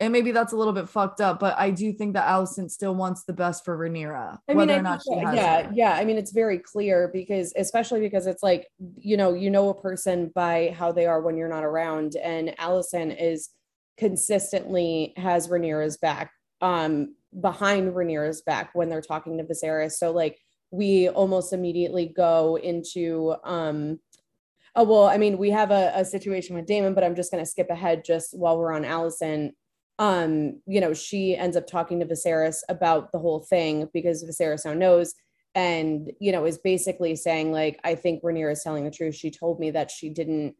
and 0.00 0.12
maybe 0.12 0.32
that's 0.32 0.52
a 0.52 0.56
little 0.56 0.72
bit 0.72 0.88
fucked 0.88 1.20
up, 1.20 1.38
but 1.38 1.54
I 1.56 1.70
do 1.70 1.92
think 1.92 2.14
that 2.14 2.26
Alicent 2.28 2.70
still 2.70 2.94
wants 2.94 3.24
the 3.24 3.32
best 3.32 3.64
for 3.64 3.78
Rhaenyra, 3.78 4.38
I 4.48 4.52
mean, 4.52 4.56
whether 4.56 4.72
I 4.74 4.78
or 4.78 4.82
not 4.82 5.02
think 5.02 5.20
she 5.20 5.24
that- 5.24 5.26
has. 5.26 5.36
yeah, 5.36 5.62
her. 5.62 5.72
yeah. 5.74 5.92
I 5.94 6.04
mean, 6.04 6.18
it's 6.18 6.32
very 6.32 6.58
clear 6.58 7.10
because, 7.12 7.52
especially 7.56 8.00
because 8.00 8.26
it's 8.26 8.42
like, 8.42 8.66
you 8.96 9.16
know, 9.16 9.34
you 9.34 9.50
know 9.50 9.68
a 9.68 9.80
person 9.80 10.32
by 10.34 10.74
how 10.76 10.90
they 10.92 11.06
are 11.06 11.20
when 11.22 11.36
you're 11.36 11.48
not 11.48 11.64
around, 11.64 12.16
and 12.16 12.48
Alicent 12.58 13.16
is 13.20 13.50
consistently 13.96 15.12
has 15.16 15.48
Rhaenyra's 15.48 15.96
back, 15.96 16.32
um, 16.60 17.14
behind 17.40 17.92
Rhaenyra's 17.94 18.42
back 18.42 18.70
when 18.74 18.88
they're 18.88 19.00
talking 19.00 19.38
to 19.38 19.44
Viserys. 19.44 19.92
So 19.92 20.10
like, 20.12 20.38
we 20.70 21.08
almost 21.08 21.52
immediately 21.52 22.06
go 22.06 22.56
into, 22.56 23.36
um, 23.44 24.00
oh 24.74 24.82
well, 24.82 25.04
I 25.06 25.18
mean, 25.18 25.38
we 25.38 25.50
have 25.50 25.70
a, 25.70 25.92
a 25.94 26.04
situation 26.04 26.56
with 26.56 26.66
Daemon, 26.66 26.94
but 26.94 27.04
I'm 27.04 27.14
just 27.14 27.30
going 27.30 27.44
to 27.44 27.48
skip 27.48 27.70
ahead 27.70 28.04
just 28.04 28.36
while 28.36 28.58
we're 28.58 28.72
on 28.72 28.82
Alicent 28.82 29.52
um, 29.98 30.60
you 30.66 30.80
know, 30.80 30.92
she 30.92 31.36
ends 31.36 31.56
up 31.56 31.66
talking 31.66 32.00
to 32.00 32.06
Viserys 32.06 32.58
about 32.68 33.12
the 33.12 33.18
whole 33.18 33.40
thing 33.40 33.88
because 33.92 34.24
Viserys 34.24 34.64
now 34.64 34.74
knows 34.74 35.14
and, 35.54 36.10
you 36.18 36.32
know, 36.32 36.44
is 36.46 36.58
basically 36.58 37.14
saying, 37.14 37.52
like, 37.52 37.78
I 37.84 37.94
think 37.94 38.22
Rhaenyra 38.22 38.52
is 38.52 38.62
telling 38.62 38.84
the 38.84 38.90
truth. 38.90 39.14
She 39.14 39.30
told 39.30 39.60
me 39.60 39.70
that 39.70 39.90
she 39.90 40.10
didn't, 40.10 40.56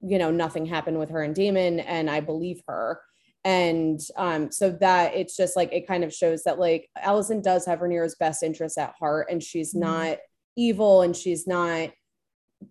you 0.00 0.16
know, 0.18 0.30
nothing 0.30 0.64
happened 0.64 0.98
with 0.98 1.10
her 1.10 1.22
and 1.22 1.34
Daemon, 1.34 1.80
and 1.80 2.08
I 2.08 2.20
believe 2.20 2.62
her. 2.66 3.00
And 3.44 4.00
um, 4.16 4.50
so 4.50 4.70
that 4.80 5.14
it's 5.14 5.36
just 5.36 5.54
like 5.54 5.72
it 5.72 5.86
kind 5.86 6.02
of 6.02 6.14
shows 6.14 6.44
that 6.44 6.58
like 6.58 6.88
Alicent 7.04 7.42
does 7.42 7.66
have 7.66 7.80
Rhaenyra's 7.80 8.16
best 8.18 8.42
interests 8.42 8.78
at 8.78 8.94
heart, 8.98 9.28
and 9.30 9.42
she's 9.42 9.74
Mhm. 9.74 9.80
not 9.80 10.18
evil 10.56 11.02
and 11.02 11.14
she's 11.14 11.46
not 11.46 11.90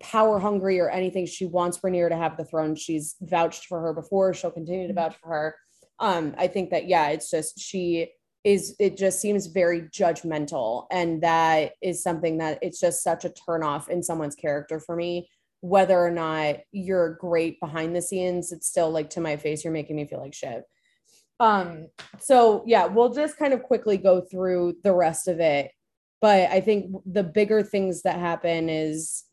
power 0.02 0.40
hungry 0.40 0.80
or 0.80 0.90
anything. 0.90 1.26
She 1.26 1.46
wants 1.46 1.78
Rhaenyra 1.80 2.10
to 2.10 2.18
have 2.18 2.38
the 2.38 2.44
throne. 2.44 2.76
She's 2.76 3.16
vouched 3.22 3.66
for 3.66 3.80
her 3.82 3.94
before. 3.94 4.34
She'll 4.34 4.52
continue 4.52 4.88
to 4.88 4.94
vouch 4.94 5.16
for 5.16 5.30
her 5.30 5.56
um 6.00 6.36
i 6.38 6.48
think 6.48 6.70
that 6.70 6.88
yeah 6.88 7.10
it's 7.10 7.30
just 7.30 7.60
she 7.60 8.10
is 8.48 8.78
it 8.80 8.96
just 8.96 9.20
seems 9.20 9.48
very 9.48 9.82
judgmental 9.82 10.86
and 10.90 11.22
that 11.22 11.74
is 11.82 12.02
something 12.02 12.38
that 12.38 12.58
it's 12.62 12.80
just 12.80 13.04
such 13.04 13.26
a 13.26 13.30
turnoff 13.30 13.90
in 13.90 14.02
someone's 14.02 14.36
character 14.36 14.80
for 14.80 14.96
me. 14.96 15.30
Whether 15.60 16.00
or 16.00 16.12
not 16.12 16.60
you're 16.72 17.16
great 17.16 17.60
behind 17.60 17.94
the 17.94 18.02
scenes 18.02 18.54
it's 18.54 18.68
still 18.68 18.90
like 18.90 19.10
to 19.12 19.22
my 19.22 19.36
face 19.36 19.66
you're 19.66 19.74
making 19.74 19.98
me 19.98 20.08
feel 20.08 20.22
like 20.22 20.34
shit. 20.34 20.64
Um 21.42 21.88
so 22.20 22.64
yeah 22.66 22.86
we'll 22.86 23.12
just 23.12 23.38
kind 23.38 23.54
of 23.54 23.64
quickly 23.64 23.98
go 23.98 24.22
through 24.22 24.78
the 24.82 24.94
rest 24.94 25.28
of 25.28 25.42
it. 25.42 25.72
But 26.22 26.50
i 26.50 26.62
think 26.62 26.96
the 27.06 27.24
bigger 27.24 27.64
things 27.64 28.04
that 28.04 28.18
happen 28.18 28.70
is 28.70 29.26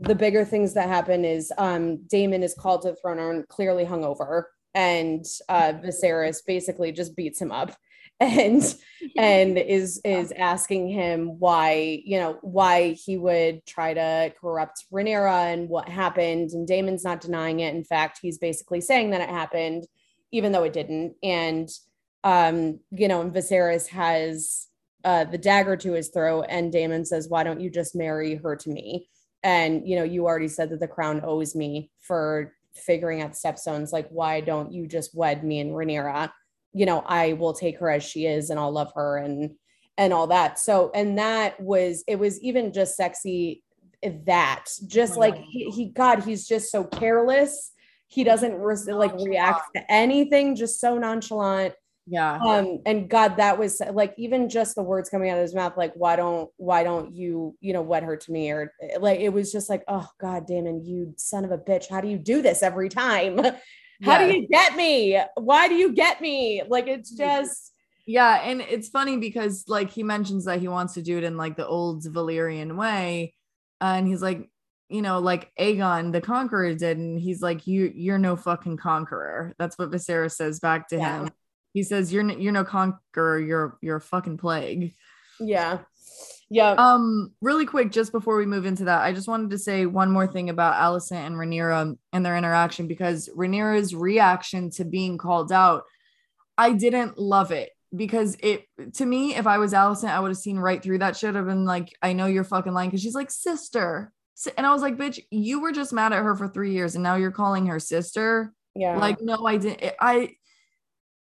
the 0.00 0.14
bigger 0.14 0.46
things 0.46 0.72
that 0.74 0.88
happen 0.88 1.26
is 1.26 1.52
um 1.58 1.98
damon 2.06 2.42
is 2.42 2.54
called 2.54 2.82
to 2.82 2.92
the 2.92 2.96
throne 2.96 3.18
and 3.18 3.46
clearly 3.48 3.84
hungover 3.84 4.44
and 4.74 5.24
uh 5.48 5.72
Viserys 5.74 6.38
basically 6.46 6.92
just 6.92 7.16
beats 7.16 7.40
him 7.40 7.52
up 7.52 7.76
and 8.20 8.76
and 9.16 9.58
is 9.58 10.00
is 10.04 10.32
asking 10.32 10.88
him 10.88 11.40
why 11.40 12.00
you 12.04 12.18
know 12.18 12.38
why 12.42 12.92
he 12.92 13.16
would 13.16 13.64
try 13.66 13.92
to 13.94 14.32
corrupt 14.40 14.84
Rhaenyra 14.92 15.52
and 15.52 15.68
what 15.68 15.88
happened 15.88 16.50
and 16.50 16.66
Daemon's 16.66 17.04
not 17.04 17.20
denying 17.20 17.60
it. 17.60 17.74
In 17.74 17.82
fact 17.82 18.20
he's 18.22 18.38
basically 18.38 18.80
saying 18.80 19.10
that 19.10 19.22
it 19.22 19.28
happened 19.28 19.86
even 20.30 20.52
though 20.52 20.62
it 20.62 20.72
didn't. 20.72 21.14
And 21.22 21.68
um 22.22 22.78
you 22.92 23.08
know 23.08 23.22
and 23.22 23.34
Viserys 23.34 23.88
has 23.88 24.68
uh 25.04 25.24
the 25.24 25.38
dagger 25.38 25.76
to 25.78 25.92
his 25.92 26.08
throat 26.10 26.46
and 26.48 26.70
Daemon 26.70 27.04
says 27.04 27.28
why 27.28 27.42
don't 27.42 27.60
you 27.60 27.70
just 27.70 27.96
marry 27.96 28.36
her 28.36 28.54
to 28.54 28.70
me? 28.70 29.08
And 29.42 29.88
you 29.88 29.96
know 29.96 30.04
you 30.04 30.26
already 30.26 30.48
said 30.48 30.70
that 30.70 30.80
the 30.80 30.86
crown 30.86 31.22
owes 31.24 31.56
me 31.56 31.90
for 32.00 32.52
figuring 32.74 33.22
out 33.22 33.32
stepstones 33.32 33.92
like 33.92 34.08
why 34.08 34.40
don't 34.40 34.72
you 34.72 34.86
just 34.86 35.14
wed 35.14 35.44
me 35.44 35.60
and 35.60 35.72
Rhaenyra? 35.72 36.30
You 36.72 36.86
know 36.86 37.02
I 37.06 37.34
will 37.34 37.52
take 37.52 37.78
her 37.78 37.90
as 37.90 38.02
she 38.02 38.26
is 38.26 38.50
and 38.50 38.58
I'll 38.58 38.72
love 38.72 38.92
her 38.94 39.18
and 39.18 39.52
and 39.98 40.12
all 40.12 40.28
that. 40.28 40.58
So 40.58 40.90
and 40.94 41.18
that 41.18 41.60
was 41.60 42.04
it 42.06 42.18
was 42.18 42.40
even 42.40 42.72
just 42.72 42.96
sexy 42.96 43.62
that 44.24 44.64
just 44.86 45.12
my 45.12 45.28
like 45.28 45.36
he, 45.36 45.70
he 45.70 45.86
god 45.86 46.24
he's 46.24 46.46
just 46.46 46.70
so 46.70 46.84
careless. 46.84 47.72
He 48.08 48.24
doesn't 48.24 48.54
res- 48.54 48.86
like 48.88 49.14
react 49.14 49.70
to 49.74 49.90
anything 49.90 50.54
just 50.54 50.80
so 50.80 50.98
nonchalant 50.98 51.74
Yeah. 52.06 52.34
um 52.44 52.80
and 52.84 53.08
god 53.08 53.36
that 53.36 53.58
was 53.58 53.80
like 53.92 54.12
even 54.18 54.48
just 54.48 54.74
the 54.74 54.82
words 54.82 55.08
coming 55.08 55.30
out 55.30 55.38
of 55.38 55.42
his 55.42 55.54
mouth 55.54 55.76
like 55.76 55.92
why 55.94 56.16
don't 56.16 56.50
why 56.56 56.82
don't 56.82 57.14
you 57.14 57.56
you 57.60 57.72
know 57.72 57.82
wed 57.82 58.02
her 58.02 58.16
to 58.16 58.32
me 58.32 58.50
or 58.50 58.72
like 58.98 59.20
it 59.20 59.28
was 59.28 59.52
just 59.52 59.70
like 59.70 59.84
oh 59.86 60.08
god 60.20 60.46
damn 60.46 60.64
daemon 60.64 60.84
you 60.84 61.14
son 61.16 61.44
of 61.44 61.52
a 61.52 61.58
bitch 61.58 61.88
how 61.88 62.00
do 62.00 62.08
you 62.08 62.18
do 62.18 62.42
this 62.42 62.62
every 62.62 62.88
time 62.88 63.38
how 64.02 64.18
Yeah. 64.18 64.26
do 64.26 64.34
you 64.36 64.48
get 64.48 64.74
me 64.76 65.20
why 65.36 65.68
do 65.68 65.74
you 65.74 65.92
get 65.92 66.20
me 66.20 66.62
like 66.68 66.88
it's 66.88 67.10
just 67.10 67.72
Yeah, 68.04 68.40
and 68.42 68.60
it's 68.60 68.88
funny 68.88 69.16
because 69.18 69.64
like 69.68 69.90
he 69.92 70.02
mentions 70.02 70.46
that 70.46 70.58
he 70.58 70.66
wants 70.66 70.94
to 70.94 71.02
do 71.02 71.18
it 71.18 71.24
in 71.24 71.36
like 71.36 71.56
the 71.56 71.66
old 71.66 72.02
Valyrian 72.04 72.76
way, 72.76 73.32
and 73.80 74.08
he's 74.08 74.20
like, 74.20 74.50
you 74.88 75.02
know, 75.02 75.20
like 75.20 75.52
Aegon 75.56 76.10
the 76.10 76.20
Conqueror 76.20 76.74
did, 76.74 76.98
and 76.98 77.16
he's 77.20 77.40
like, 77.40 77.68
you 77.68 77.92
you're 77.94 78.18
no 78.18 78.34
fucking 78.34 78.76
conqueror. 78.76 79.54
That's 79.56 79.78
what 79.78 79.92
Viserys 79.92 80.32
says 80.32 80.58
back 80.58 80.88
to 80.88 80.96
Yeah. 80.96 81.20
him. 81.26 81.30
He 81.72 81.82
says, 81.82 82.12
you're 82.12 82.28
n- 82.28 82.40
you're 82.40 82.52
no 82.52 82.64
conqueror. 82.64 83.38
You're 83.38 83.78
you're 83.80 83.96
a 83.96 84.00
fucking 84.00 84.36
plague. 84.38 84.94
yeah 85.40 85.78
yeah 86.50 86.72
Um, 86.72 87.32
really 87.40 87.64
quick, 87.64 87.90
just 87.90 88.12
before 88.12 88.36
we 88.36 88.44
move 88.46 88.66
into 88.66 88.84
that, 88.84 89.02
I 89.02 89.12
just 89.14 89.26
wanted 89.28 89.50
to 89.50 89.58
say 89.58 89.86
one 89.86 90.10
more 90.10 90.26
thing 90.26 90.50
about 90.50 90.74
Alicent 90.74 91.26
and 91.26 91.34
Rhaenyra 91.36 91.96
and 92.12 92.26
their 92.26 92.36
interaction 92.36 92.86
because 92.86 93.30
Rhaenyra's 93.34 93.94
reaction 93.94 94.70
to 94.72 94.84
being 94.84 95.16
called 95.16 95.50
out, 95.50 95.84
I 96.58 96.72
didn't 96.74 97.16
love 97.18 97.52
it 97.52 97.70
because 97.96 98.36
it 98.42 98.64
to 98.94 99.06
me, 99.06 99.34
if 99.34 99.46
I 99.46 99.56
was 99.58 99.72
Alicent, 99.72 100.10
I 100.10 100.20
would 100.20 100.28
have 100.28 100.36
seen 100.36 100.58
right 100.58 100.82
through 100.82 100.98
that 100.98 101.16
shit. 101.16 101.34
I've 101.36 101.46
been 101.46 101.64
like, 101.64 101.88
I 102.02 102.12
know 102.12 102.26
you're 102.26 102.44
fucking 102.44 102.74
lying 102.74 102.90
because 102.90 103.00
she's 103.02 103.14
like 103.14 103.30
sister, 103.30 104.12
and 104.58 104.66
I 104.66 104.72
was 104.74 104.82
like, 104.82 104.98
bitch, 104.98 105.20
you 105.30 105.60
were 105.60 105.72
just 105.72 105.92
mad 105.94 106.12
at 106.12 106.22
her 106.22 106.36
for 106.36 106.48
three 106.48 106.72
years, 106.72 106.94
and 106.94 107.02
now 107.02 107.14
you're 107.16 107.30
calling 107.30 107.66
her 107.66 107.80
sister. 107.80 108.52
yeah 108.74 108.98
Like, 108.98 109.22
no, 109.22 109.46
I 109.46 109.56
didn't. 109.56 109.94
I, 110.00 110.34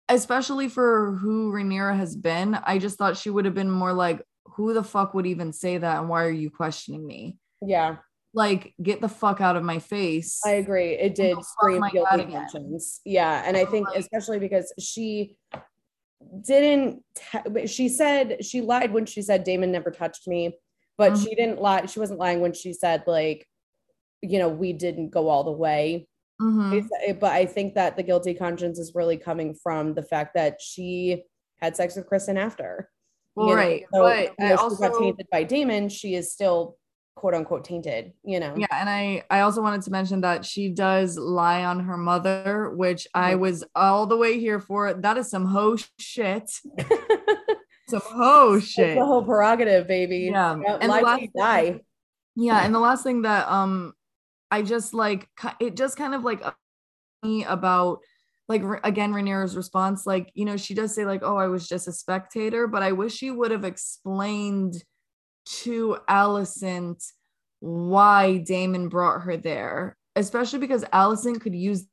especially 0.09 0.67
for 0.69 1.13
who 1.13 1.51
Rhaenyra 1.51 1.95
has 1.95 2.15
been, 2.15 2.55
I 2.55 2.79
just 2.79 2.97
thought 2.97 3.17
she 3.17 3.29
would 3.29 3.45
have 3.45 3.53
been 3.53 3.69
more 3.69 3.93
like, 3.93 4.21
who 4.55 4.73
the 4.73 4.83
fuck 4.83 5.13
would 5.13 5.25
even 5.27 5.53
say 5.53 5.77
that? 5.77 5.99
And 5.99 6.09
why 6.09 6.23
are 6.23 6.31
you 6.31 6.49
questioning 6.49 7.05
me? 7.05 7.37
yeah 7.61 7.97
Like, 8.33 8.73
get 8.81 9.01
the 9.01 9.09
fuck 9.09 9.41
out 9.41 9.55
of 9.55 9.63
my 9.63 9.79
face. 9.79 10.39
I 10.45 10.51
agree. 10.51 10.91
It 10.93 11.15
did 11.15 11.37
scream 11.43 11.83
guilty 11.91 12.25
conscience. 12.25 13.01
Yeah, 13.05 13.43
and 13.45 13.55
I 13.57 13.65
think 13.65 13.87
Like- 13.87 13.99
especially 13.99 14.39
because 14.39 14.73
she 14.79 15.37
didn't. 16.45 17.03
T- 17.15 17.67
she 17.67 17.87
said 17.89 18.43
she 18.45 18.61
lied 18.61 18.91
when 18.93 19.05
she 19.05 19.21
said 19.21 19.43
Daemon 19.43 19.71
never 19.71 19.89
touched 19.91 20.27
me, 20.27 20.57
but 20.97 21.13
Mhm. 21.13 21.23
she 21.23 21.35
didn't 21.35 21.61
lie. 21.61 21.85
She 21.85 21.99
wasn't 21.99 22.19
lying 22.19 22.41
when 22.41 22.53
she 22.53 22.73
said 22.73 23.03
like, 23.07 23.47
you 24.21 24.37
know, 24.37 24.49
we 24.49 24.73
didn't 24.73 25.09
go 25.09 25.29
all 25.29 25.43
the 25.45 25.51
way. 25.51 26.07
Mhm. 26.41 26.87
Eh, 27.05 27.13
But 27.13 27.31
I 27.31 27.45
think 27.45 27.75
that 27.75 27.97
the 27.97 28.03
guilty 28.03 28.33
conscience 28.33 28.79
is 28.79 28.93
really 28.95 29.17
coming 29.17 29.53
from 29.53 29.93
the 29.93 30.03
fact 30.03 30.33
that 30.35 30.61
she 30.61 31.23
had 31.61 31.75
sex 31.75 31.95
with 31.95 32.07
Criston 32.09 32.37
after. 32.37 32.89
Well, 33.35 33.55
right. 33.55 33.83
So, 33.93 34.01
but 34.03 34.19
you 34.39 34.47
know, 34.47 34.47
she 34.47 34.53
also, 34.53 34.89
got 34.89 34.97
tainted 34.99 35.27
by 35.31 35.43
Daemon. 35.43 35.89
She 35.89 36.15
is 36.15 36.31
still 36.31 36.77
quote 37.15 37.33
unquote 37.33 37.65
tainted. 37.65 38.13
You 38.23 38.39
know. 38.39 38.53
yeah, 38.57 38.67
and 38.71 38.89
I, 38.89 39.23
I 39.29 39.41
also 39.41 39.61
wanted 39.61 39.81
to 39.83 39.91
mention 39.91 40.21
that 40.21 40.45
she 40.45 40.69
does 40.69 41.17
lie 41.17 41.65
on 41.65 41.81
her 41.81 41.97
mother, 41.97 42.69
which 42.75 43.07
I 43.13 43.33
Mhm. 43.33 43.39
was 43.39 43.63
all 43.75 44.07
the 44.07 44.15
way 44.17 44.39
here 44.39 44.59
for. 44.61 44.93
That 44.93 45.17
is 45.17 45.29
some 45.29 45.45
hoe 45.45 45.77
shit. 45.99 46.49
Some 47.89 48.01
It's 48.55 48.67
shit. 48.67 48.95
the 48.99 49.03
whole 49.03 49.23
prerogative, 49.23 49.87
baby. 49.87 50.29
Yeah, 50.31 50.55
Yeah, 50.63 50.77
and 50.79 50.89
lie 50.89 51.01
last 51.01 51.23
die. 51.35 51.81
yeah 52.35 52.63
and 52.63 52.73
the 52.75 52.79
last 52.79 53.03
thing 53.03 53.23
that 53.23 53.47
um 53.49 53.93
i 54.51 54.61
just 54.61 54.93
like 54.93 55.27
it 55.59 55.75
just 55.75 55.97
kind 55.97 56.13
of 56.13 56.23
like 56.23 56.43
me 57.23 57.43
about 57.45 57.99
like 58.47 58.63
again 58.83 59.13
Rhaenyra's 59.13 59.55
response 59.55 60.05
like 60.05 60.31
you 60.33 60.45
know 60.45 60.57
she 60.57 60.73
does 60.73 60.95
say 60.95 61.05
like 61.05 61.21
oh 61.23 61.37
i 61.37 61.47
was 61.47 61.67
just 61.67 61.87
a 61.87 61.91
spectator 61.91 62.67
but 62.67 62.81
i 62.81 62.91
wish 62.91 63.13
she 63.13 63.31
would 63.31 63.51
have 63.51 63.65
explained 63.65 64.75
to 65.45 65.97
Alicent 66.09 67.03
why 67.59 68.37
Daemon 68.37 68.89
brought 68.89 69.21
her 69.21 69.37
there 69.37 69.97
especially 70.15 70.59
because 70.59 70.83
Alicent 70.85 71.41
could 71.41 71.55
use 71.55 71.85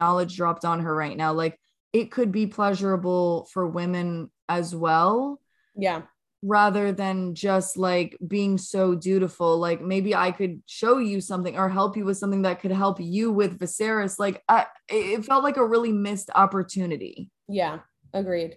knowledge 0.00 0.36
dropped 0.36 0.64
on 0.64 0.80
her 0.80 0.94
right 0.94 1.16
now 1.16 1.32
like 1.32 1.58
it 1.92 2.10
could 2.10 2.30
be 2.30 2.46
pleasurable 2.46 3.48
for 3.52 3.66
women 3.66 4.30
as 4.48 4.74
well. 4.74 5.40
Yeah. 5.76 6.02
Rather 6.42 6.90
than 6.90 7.34
just 7.34 7.76
like 7.76 8.16
being 8.26 8.56
so 8.56 8.94
dutiful, 8.94 9.58
like 9.58 9.82
maybe 9.82 10.14
I 10.14 10.30
could 10.30 10.62
show 10.66 10.98
you 10.98 11.20
something 11.20 11.58
or 11.58 11.68
help 11.68 11.96
you 11.96 12.04
with 12.04 12.16
something 12.16 12.42
that 12.42 12.60
could 12.60 12.72
help 12.72 12.98
you 12.98 13.30
with 13.30 13.58
Viserys. 13.58 14.18
Like, 14.18 14.42
I, 14.48 14.66
it 14.88 15.24
felt 15.24 15.44
like 15.44 15.58
a 15.58 15.66
really 15.66 15.92
missed 15.92 16.30
opportunity. 16.34 17.28
Yeah, 17.48 17.80
agreed. 18.14 18.56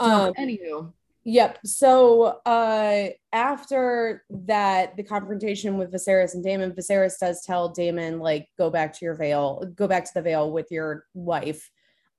So, 0.00 0.08
um, 0.08 0.34
anywho, 0.34 0.92
Yep. 1.24 1.60
So 1.64 2.40
uh 2.44 3.08
after 3.32 4.24
that, 4.30 4.96
the 4.96 5.04
confrontation 5.04 5.78
with 5.78 5.92
Viserys 5.92 6.34
and 6.34 6.42
Daemon, 6.42 6.72
Viserys 6.72 7.18
does 7.18 7.44
tell 7.44 7.68
Daemon, 7.68 8.18
like, 8.18 8.48
go 8.58 8.70
back 8.70 8.92
to 8.98 9.04
your 9.04 9.14
Vale 9.14 9.64
go 9.76 9.86
back 9.86 10.04
to 10.04 10.14
the 10.14 10.22
Vale 10.22 10.50
with 10.50 10.66
your 10.70 11.04
wife, 11.14 11.70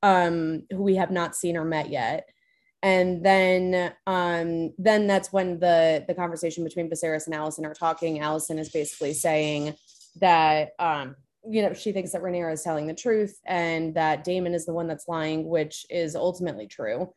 um, 0.02 0.64
who 0.70 0.84
we 0.84 0.96
have 0.96 1.12
not 1.12 1.36
seen 1.36 1.58
or 1.58 1.66
met 1.66 1.90
yet. 1.90 2.30
And 2.84 3.26
then 3.26 3.94
um 4.06 4.74
then 4.78 5.08
that's 5.08 5.32
when 5.32 5.60
the 5.60 6.04
the 6.08 6.14
conversation 6.14 6.64
between 6.64 6.90
Viserys 6.90 7.26
and 7.26 7.34
Alicent 7.34 7.66
are 7.66 7.74
talking. 7.74 8.20
Alicent 8.20 8.60
is 8.60 8.70
basically 8.70 9.14
saying 9.14 9.76
that 10.20 10.74
um 10.78 11.16
you 11.50 11.62
know 11.62 11.74
she 11.74 11.94
thinks 11.94 12.12
that 12.12 12.22
Rhaenyra 12.22 12.54
is 12.54 12.62
telling 12.62 12.86
the 12.86 12.94
truth 12.94 13.40
and 13.46 13.96
that 13.96 14.24
Daemon 14.24 14.54
is 14.54 14.66
the 14.66 14.74
one 14.74 14.88
that's 14.88 15.08
lying, 15.08 15.48
which 15.48 15.86
is 15.90 16.16
ultimately 16.16 16.68
true. 16.68 17.14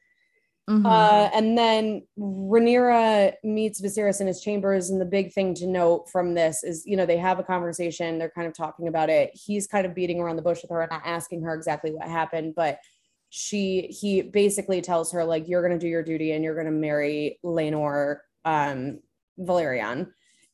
Mm-hmm. 0.68 0.84
Uh, 0.84 1.30
and 1.32 1.56
then 1.56 2.02
Rhaenyra 2.18 3.34
meets 3.44 3.80
Viserys 3.80 4.20
in 4.20 4.26
his 4.26 4.40
chambers, 4.40 4.90
and 4.90 5.01
the 5.01 5.05
big 5.05 5.32
thing 5.32 5.55
to 5.55 5.66
note 5.66 6.10
from 6.10 6.34
this 6.34 6.64
is, 6.64 6.84
you 6.84 6.97
know, 6.97 7.06
they 7.06 7.18
have 7.18 7.38
a 7.38 7.44
conversation. 7.44 8.18
They're 8.18 8.30
kind 8.30 8.48
of 8.48 8.56
talking 8.56 8.88
about 8.88 9.09
it. 9.09 9.30
He's 9.32 9.68
kind 9.68 9.86
of 9.86 9.94
beating 9.94 10.18
around 10.20 10.34
the 10.34 10.43
bush 10.43 10.62
with 10.62 10.72
her 10.72 10.82
and 10.82 10.90
not 10.90 11.02
asking 11.05 11.43
her 11.43 11.55
exactly 11.55 11.93
what 11.93 12.09
happened, 12.09 12.55
but 12.56 12.80
she 13.36 13.82
he 13.82 14.22
basically 14.22 14.80
tells 14.80 15.12
her 15.12 15.22
like, 15.22 15.46
"You're 15.46 15.60
going 15.60 15.78
to 15.78 15.84
do 15.84 15.90
your 15.90 16.02
duty, 16.02 16.32
and 16.32 16.42
you're 16.42 16.54
going 16.54 16.66
to 16.66 16.72
marry 16.72 17.38
Laenor 17.44 18.20
um, 18.46 19.00
Velaryon." 19.38 20.08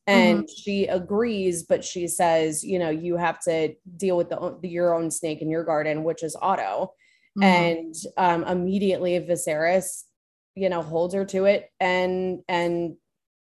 And 0.05 0.39
mm-hmm. 0.39 0.53
she 0.53 0.87
agrees, 0.87 1.63
but 1.63 1.85
she 1.85 2.07
says, 2.09 2.61
"You 2.61 2.79
know, 2.79 2.89
you 2.89 3.15
have 3.15 3.39
to 3.43 3.73
deal 3.95 4.17
with 4.17 4.29
the, 4.29 4.59
your 4.63 4.93
own 4.93 5.11
snake 5.11 5.41
in 5.41 5.49
your 5.49 5.63
garden, 5.63 6.03
which 6.03 6.23
is 6.23 6.35
Otto." 6.41 6.93
Mm-hmm. 7.39 7.43
And 7.43 7.95
um, 8.17 8.43
immediately 8.43 9.17
Viserys, 9.17 10.03
you 10.53 10.67
know, 10.67 10.81
holds 10.81 11.13
her 11.13 11.23
to 11.23 11.45
it 11.45 11.69
and 11.79 12.41
and 12.49 12.97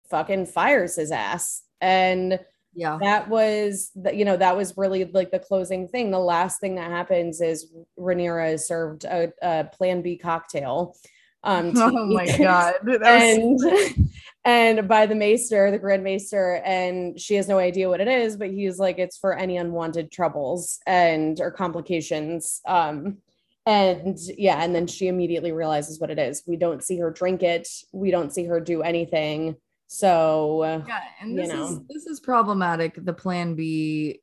fucking 0.09 0.47
fires 0.47 0.95
his 0.95 1.11
ass. 1.11 1.65
And 1.81 2.39
yeah, 2.75 2.99
that 3.01 3.29
was 3.29 3.91
the, 3.95 4.15
you 4.15 4.25
know, 4.25 4.37
that 4.37 4.57
was 4.57 4.77
really 4.77 5.05
like 5.05 5.31
the 5.31 5.39
closing 5.39 5.89
thing. 5.89 6.11
The 6.11 6.19
last 6.19 6.61
thing 6.61 6.77
that 6.77 6.91
happens 6.91 7.41
is 7.41 7.73
Rhaenyra 7.99 8.55
is 8.55 8.67
served 8.67 9.05
a, 9.05 9.33
a 9.43 9.65
plan 9.65 10.03
B 10.03 10.17
cocktail. 10.17 10.97
Um, 11.45 11.73
oh 11.77 12.07
my 12.07 12.27
god. 12.39 12.75
and 12.87 13.61
and 14.45 14.89
by 14.89 15.07
the 15.07 15.15
maester, 15.15 15.71
the 15.71 15.79
grand 15.79 16.03
maester, 16.03 16.63
and 16.65 17.21
she 17.21 17.35
has 17.35 17.49
no 17.49 17.59
idea 17.59 17.89
what 17.89 18.01
it 18.01 18.09
is, 18.09 18.37
but 18.37 18.51
he's 18.51 18.79
like, 18.79 18.99
it's 18.99 19.19
for 19.19 19.37
any 19.37 19.57
unwanted 19.57 20.11
troubles 20.11 20.81
and 20.87 21.41
or 21.41 21.51
complications. 21.51 22.61
Um, 22.67 23.19
and 23.65 24.19
yeah 24.37 24.63
and 24.63 24.75
then 24.75 24.89
she 24.89 25.07
immediately 25.07 25.53
realizes 25.53 26.01
what 26.01 26.11
it 26.11 26.19
is 26.19 26.43
we 26.49 26.57
don't 26.57 26.83
see 26.83 26.99
her 26.99 27.13
drink 27.13 27.45
it 27.45 27.69
we 27.93 28.11
don't 28.11 28.33
see 28.35 28.45
her 28.45 28.59
do 28.59 28.83
anything 28.83 29.55
so 29.93 30.83
yeah 30.89 31.01
and 31.21 31.39
this 31.39 31.49
you 31.49 31.55
know. 31.55 31.65
is 31.65 31.81
this 31.87 32.07
is 32.07 32.19
problematic 32.19 32.95
the 33.05 33.13
plan 33.13 33.55
b 33.55 34.23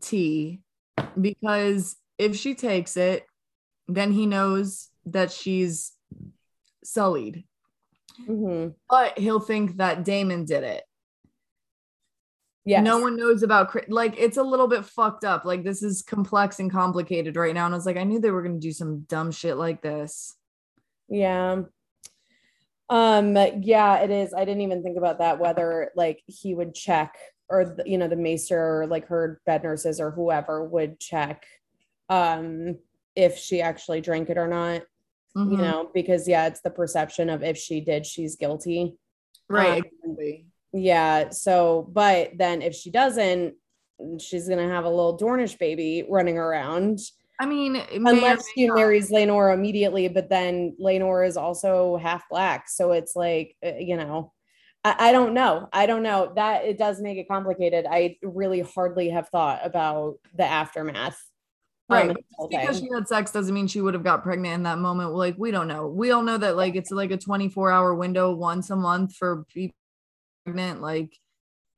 t 0.00 0.60
because 1.20 1.94
if 2.18 2.34
she 2.34 2.56
takes 2.56 2.96
it 2.96 3.24
then 3.86 4.10
he 4.10 4.26
knows 4.26 4.88
that 5.06 5.30
she's 5.30 5.92
sullied. 6.82 7.44
Mm-hmm. 8.28 8.70
but 8.90 9.16
he'll 9.18 9.40
think 9.40 9.76
that 9.76 10.04
Daemon 10.04 10.46
did 10.46 10.64
it. 10.64 10.82
Yeah 12.64 12.80
no 12.80 12.98
one 12.98 13.16
knows 13.16 13.44
about 13.44 13.72
like 13.88 14.16
it's 14.18 14.36
a 14.36 14.42
little 14.42 14.66
bit 14.66 14.84
fucked 14.84 15.24
up. 15.24 15.44
Like 15.44 15.62
this 15.62 15.84
is 15.84 16.02
complex 16.02 16.58
and 16.58 16.72
complicated 16.72 17.36
right 17.36 17.54
now 17.54 17.66
and 17.66 17.74
i 17.74 17.76
was 17.76 17.86
like 17.86 17.96
i 17.96 18.04
knew 18.04 18.18
they 18.18 18.32
were 18.32 18.42
going 18.42 18.60
to 18.60 18.66
do 18.66 18.72
some 18.72 19.02
dumb 19.02 19.30
shit 19.30 19.56
like 19.56 19.80
this. 19.80 20.34
Yeah 21.08 21.62
um 22.90 23.36
yeah 23.62 23.98
it 24.00 24.10
is 24.10 24.34
i 24.34 24.44
didn't 24.44 24.60
even 24.60 24.82
think 24.82 24.98
about 24.98 25.18
that 25.18 25.38
whether 25.38 25.90
like 25.96 26.22
he 26.26 26.54
would 26.54 26.74
check 26.74 27.16
or 27.48 27.64
the, 27.76 27.82
you 27.86 27.96
know 27.96 28.08
the 28.08 28.16
maester 28.16 28.82
or 28.82 28.86
like 28.86 29.06
her 29.06 29.40
bed 29.46 29.62
nurses 29.62 30.00
or 30.00 30.10
whoever 30.10 30.64
would 30.64 31.00
check 31.00 31.46
um 32.10 32.76
if 33.16 33.38
she 33.38 33.62
actually 33.62 34.00
drank 34.00 34.28
it 34.28 34.36
or 34.36 34.48
not 34.48 34.82
mm-hmm. 35.36 35.52
you 35.52 35.56
know 35.56 35.90
because 35.94 36.28
yeah 36.28 36.46
it's 36.46 36.60
the 36.60 36.70
perception 36.70 37.30
of 37.30 37.42
if 37.42 37.56
she 37.56 37.80
did 37.80 38.04
she's 38.04 38.36
guilty 38.36 38.96
right 39.48 39.82
um, 39.82 39.90
exactly 40.02 40.46
yeah. 40.74 41.30
So, 41.30 41.88
but 41.92 42.32
then 42.36 42.60
if 42.60 42.74
she 42.74 42.90
doesn't, 42.90 43.54
she's 44.18 44.48
gonna 44.48 44.68
have 44.68 44.84
a 44.84 44.90
little 44.90 45.16
Dornish 45.16 45.56
baby 45.56 46.04
running 46.08 46.36
around. 46.36 46.98
I 47.40 47.46
mean, 47.46 47.82
unless 47.92 48.46
she 48.54 48.68
marries 48.70 49.10
Laenor 49.10 49.52
immediately, 49.52 50.08
but 50.08 50.28
then 50.28 50.76
Laenor 50.80 51.26
is 51.26 51.36
also 51.36 51.96
half 51.96 52.28
black, 52.30 52.68
so 52.68 52.92
it's 52.92 53.16
like 53.16 53.56
uh, 53.64 53.72
you 53.78 53.96
know, 53.96 54.32
I, 54.84 55.08
I, 55.08 55.12
don't 55.12 55.34
know. 55.34 55.68
I 55.72 55.86
don't 55.86 56.04
know 56.04 56.32
that 56.36 56.64
it 56.64 56.78
does 56.78 57.00
make 57.00 57.18
it 57.18 57.26
complicated. 57.26 57.86
I 57.90 58.18
really 58.22 58.60
hardly 58.60 59.08
have 59.08 59.28
thought 59.30 59.60
about 59.64 60.16
the 60.36 60.44
aftermath. 60.44 61.20
Um, 61.90 61.96
right. 61.96 62.10
Um, 62.10 62.48
because 62.50 62.78
she 62.78 62.88
had 62.94 63.08
sex 63.08 63.32
doesn't 63.32 63.54
mean 63.54 63.66
she 63.66 63.80
would 63.80 63.94
have 63.94 64.04
got 64.04 64.22
pregnant 64.22 64.54
in 64.54 64.62
that 64.62 64.78
moment. 64.78 65.12
Like 65.12 65.34
we 65.36 65.50
don't 65.50 65.68
know. 65.68 65.88
We 65.88 66.12
all 66.12 66.22
know 66.22 66.38
that 66.38 66.56
like 66.56 66.76
it's 66.76 66.90
like 66.90 67.10
a 67.10 67.16
24 67.16 67.70
hour 67.70 67.94
window 67.94 68.32
once 68.34 68.70
a 68.70 68.76
month 68.76 69.16
for 69.16 69.44
people 69.52 69.74
pregnant 70.44 70.80
like 70.80 71.18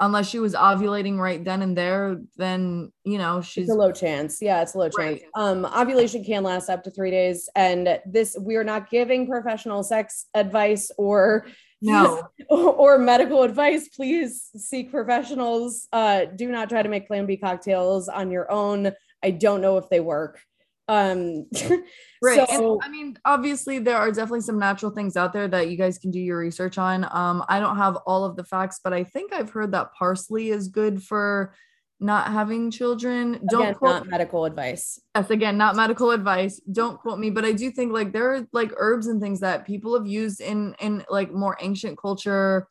unless 0.00 0.28
she 0.28 0.38
was 0.38 0.54
ovulating 0.54 1.18
right 1.18 1.44
then 1.44 1.62
and 1.62 1.76
there 1.76 2.20
then 2.36 2.92
you 3.04 3.18
know 3.18 3.40
she's 3.40 3.64
it's 3.64 3.72
a 3.72 3.78
low 3.78 3.92
chance. 3.92 4.42
Yeah 4.42 4.62
it's 4.62 4.74
a 4.74 4.78
low 4.78 4.90
right. 4.98 5.20
chance 5.20 5.30
um 5.34 5.64
ovulation 5.64 6.24
can 6.24 6.42
last 6.42 6.68
up 6.68 6.82
to 6.84 6.90
three 6.90 7.10
days 7.10 7.48
and 7.54 8.00
this 8.06 8.36
we 8.40 8.56
are 8.56 8.64
not 8.64 8.90
giving 8.90 9.26
professional 9.26 9.82
sex 9.82 10.26
advice 10.34 10.90
or 10.98 11.46
no. 11.82 12.26
or 12.48 12.98
medical 12.98 13.42
advice. 13.42 13.88
Please 13.88 14.48
seek 14.56 14.90
professionals. 14.90 15.88
Uh 15.92 16.24
do 16.24 16.48
not 16.50 16.68
try 16.68 16.82
to 16.82 16.88
make 16.88 17.06
plan 17.06 17.26
b 17.26 17.36
cocktails 17.36 18.08
on 18.08 18.30
your 18.30 18.50
own. 18.50 18.92
I 19.22 19.30
don't 19.30 19.60
know 19.60 19.78
if 19.78 19.88
they 19.88 20.00
work 20.00 20.40
um 20.88 21.46
right 22.22 22.48
so, 22.48 22.78
and, 22.78 22.80
i 22.82 22.88
mean 22.88 23.18
obviously 23.24 23.78
there 23.78 23.96
are 23.96 24.10
definitely 24.10 24.40
some 24.40 24.58
natural 24.58 24.92
things 24.92 25.16
out 25.16 25.32
there 25.32 25.48
that 25.48 25.68
you 25.68 25.76
guys 25.76 25.98
can 25.98 26.10
do 26.10 26.20
your 26.20 26.38
research 26.38 26.78
on. 26.78 27.04
Um 27.10 27.44
i 27.48 27.58
don't 27.58 27.76
have 27.76 27.96
all 28.06 28.24
of 28.24 28.36
the 28.36 28.44
facts 28.44 28.80
but 28.82 28.92
i 28.92 29.02
think 29.02 29.32
i've 29.32 29.50
heard 29.50 29.72
that 29.72 29.92
parsley 29.94 30.50
is 30.50 30.68
good 30.68 31.02
for 31.02 31.54
not 31.98 32.30
having 32.30 32.70
children. 32.70 33.40
Don't 33.48 33.74
quote 33.74 34.04
not 34.04 34.06
medical 34.06 34.44
advice. 34.44 35.00
Yes 35.14 35.30
again 35.30 35.56
not 35.56 35.76
medical 35.76 36.10
advice. 36.10 36.60
Don't 36.70 36.98
quote 37.00 37.18
me 37.18 37.30
but 37.30 37.44
i 37.44 37.52
do 37.52 37.70
think 37.70 37.92
like 37.92 38.12
there 38.12 38.34
are 38.34 38.46
like 38.52 38.72
herbs 38.76 39.06
and 39.06 39.20
things 39.20 39.40
that 39.40 39.66
people 39.66 39.96
have 39.96 40.06
used 40.06 40.40
in 40.40 40.74
in 40.80 41.04
like 41.08 41.32
more 41.32 41.56
ancient 41.60 41.98
culture 41.98 42.68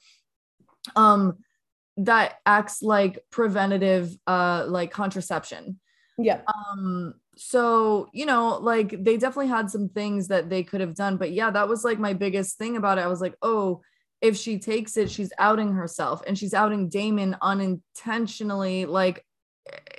um 0.95 1.37
that 1.97 2.35
acts 2.45 2.81
like 2.81 3.19
preventative 3.31 4.15
uh 4.27 4.65
like 4.67 4.91
contraception 4.91 5.79
yeah. 6.17 6.41
Um 6.47 7.15
so 7.37 8.09
you 8.13 8.25
know 8.25 8.57
like 8.61 9.03
they 9.03 9.17
definitely 9.17 9.47
had 9.47 9.69
some 9.69 9.89
things 9.89 10.29
that 10.29 10.49
they 10.49 10.63
could 10.63 10.79
have 10.79 10.95
done 10.95 11.17
but 11.17 11.31
yeah 11.31 11.49
that 11.49 11.67
was 11.67 11.83
like 11.83 11.99
my 11.99 12.13
biggest 12.13 12.57
thing 12.57 12.77
about 12.77 12.97
it. 12.97 13.01
I 13.01 13.07
was 13.07 13.21
like 13.21 13.35
oh 13.41 13.81
if 14.21 14.37
she 14.37 14.57
takes 14.57 14.97
it 14.97 15.11
she's 15.11 15.33
outing 15.37 15.73
herself 15.73 16.21
and 16.25 16.37
she's 16.37 16.53
outing 16.53 16.89
Daemon 16.89 17.35
unintentionally. 17.41 18.85
Like 18.85 19.25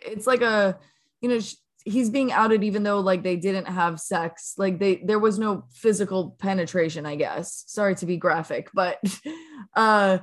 it's 0.05 0.27
like 0.27 0.43
a 0.43 0.79
you 1.21 1.29
know 1.29 1.39
he's 1.85 2.11
being 2.11 2.33
outed 2.33 2.65
even 2.65 2.83
though 2.83 2.99
like 2.99 3.23
they 3.23 3.37
didn't 3.37 3.67
have 3.67 4.01
sex. 4.01 4.55
Like 4.57 4.79
they 4.79 4.97
there 4.97 5.19
was 5.19 5.39
no 5.39 5.65
physical 5.73 6.37
penetration 6.39 7.07
i 7.07 7.17
guess. 7.17 7.65
Sorry 7.67 7.95
to 7.97 8.07
be 8.07 8.17
graphic 8.17 8.71
but 8.73 8.99
uh 9.77 10.19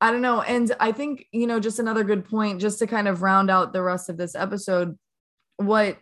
i 0.00 0.10
don't 0.10 0.22
know. 0.22 0.40
And 0.42 0.74
i 0.80 0.90
think 0.92 1.26
you 1.32 1.46
know 1.46 1.60
just 1.60 1.78
another 1.78 2.02
good 2.04 2.24
point 2.24 2.60
just 2.60 2.80
to 2.80 2.86
kind 2.86 3.06
of 3.06 3.22
round 3.22 3.50
out 3.50 3.72
the 3.72 3.82
rest 3.82 4.10
of 4.10 4.16
this 4.16 4.34
episode 4.34 4.98
what 5.56 5.98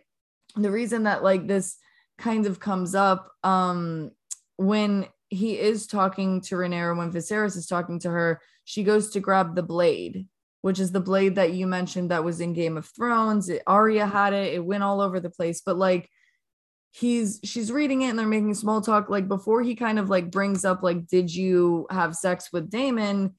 the 0.55 0.71
reason 0.71 1.03
that 1.03 1.23
like 1.23 1.47
this 1.47 1.77
kind 2.17 2.45
of 2.45 2.59
comes 2.59 2.93
up 2.93 3.31
um 3.43 4.11
when 4.57 5.07
he 5.31 5.57
is 5.57 5.87
talking 5.87 6.41
to 6.41 6.55
Rhaenyra, 6.55 6.95
when 6.95 7.11
Viserys 7.11 7.55
is 7.55 7.65
talking 7.65 7.99
to 7.99 8.09
her, 8.09 8.41
she 8.65 8.83
goes 8.83 9.11
to 9.11 9.21
grab 9.21 9.55
the 9.55 9.63
blade, 9.63 10.27
which 10.61 10.77
is 10.77 10.91
the 10.91 10.99
blade 10.99 11.35
that 11.35 11.53
you 11.53 11.65
mentioned 11.65 12.11
that 12.11 12.25
was 12.25 12.41
in 12.41 12.53
Game 12.53 12.77
of 12.77 12.85
Thrones. 12.85 13.47
It, 13.49 13.63
Arya 13.65 14.05
had 14.05 14.33
it, 14.33 14.53
it 14.53 14.63
went 14.63 14.83
all 14.83 14.99
over 14.99 15.21
the 15.21 15.29
place. 15.29 15.61
But 15.65 15.77
like 15.77 16.09
he's 16.91 17.39
she's 17.45 17.71
reading 17.71 18.01
it 18.01 18.09
and 18.09 18.19
they're 18.19 18.27
making 18.27 18.53
small 18.53 18.81
talk. 18.81 19.09
Like 19.09 19.29
before 19.29 19.61
he 19.63 19.73
kind 19.73 19.97
of 19.97 20.09
like 20.09 20.29
brings 20.29 20.65
up, 20.65 20.83
like, 20.83 21.07
did 21.07 21.33
you 21.33 21.87
have 21.89 22.13
sex 22.13 22.49
with 22.51 22.69
Daemon? 22.69 23.33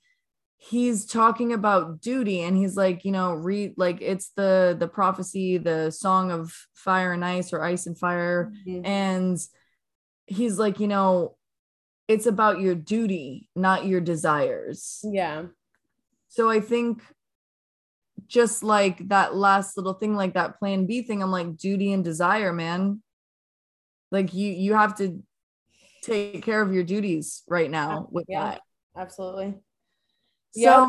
He's 0.71 1.05
talking 1.05 1.53
about 1.53 2.01
duty 2.01 2.41
and 2.43 2.57
he's 2.57 2.77
like 2.77 3.05
you 3.05 3.11
know 3.11 3.33
read 3.35 3.75
like 3.77 4.01
it's 4.01 4.31
the 4.37 4.77
the 4.79 4.87
prophecy 4.87 5.59
the 5.59 5.91
song 5.91 6.31
of 6.31 6.55
fire 6.75 7.13
and 7.13 7.25
ice 7.25 7.53
or 7.53 7.63
ice 7.63 7.87
and 7.87 7.99
fire 7.99 8.53
mm-hmm. 8.67 8.87
and 8.87 9.39
he's 10.27 10.59
like 10.59 10.79
you 10.79 10.87
know 10.87 11.37
it's 12.09 12.27
about 12.27 12.61
your 12.61 12.75
duty, 12.75 13.49
not 13.55 13.87
your 13.87 14.01
desires. 14.01 15.01
Yeah. 15.03 15.45
So 16.29 16.51
I 16.51 16.61
think 16.61 17.03
just 18.27 18.63
like 18.63 19.09
that 19.09 19.35
last 19.35 19.77
little 19.77 19.95
thing, 19.95 20.15
like 20.15 20.35
that 20.35 20.59
plan 20.59 20.87
B 20.87 21.03
thing, 21.03 21.23
I'm 21.23 21.31
like 21.31 21.57
duty 21.57 21.93
and 21.93 22.05
desire, 22.05 22.53
man. 22.53 23.03
Like 24.11 24.35
you 24.35 24.51
you 24.51 24.75
have 24.75 24.97
to 24.99 25.23
take 26.03 26.45
care 26.45 26.61
of 26.61 26.75
your 26.75 26.85
duties 26.85 27.43
right 27.49 27.71
now 27.71 28.09
with 28.11 28.27
yeah, 28.29 28.45
that. 28.45 28.61
Absolutely. 28.97 29.55
So 30.55 30.61
Yeah. 30.61 30.89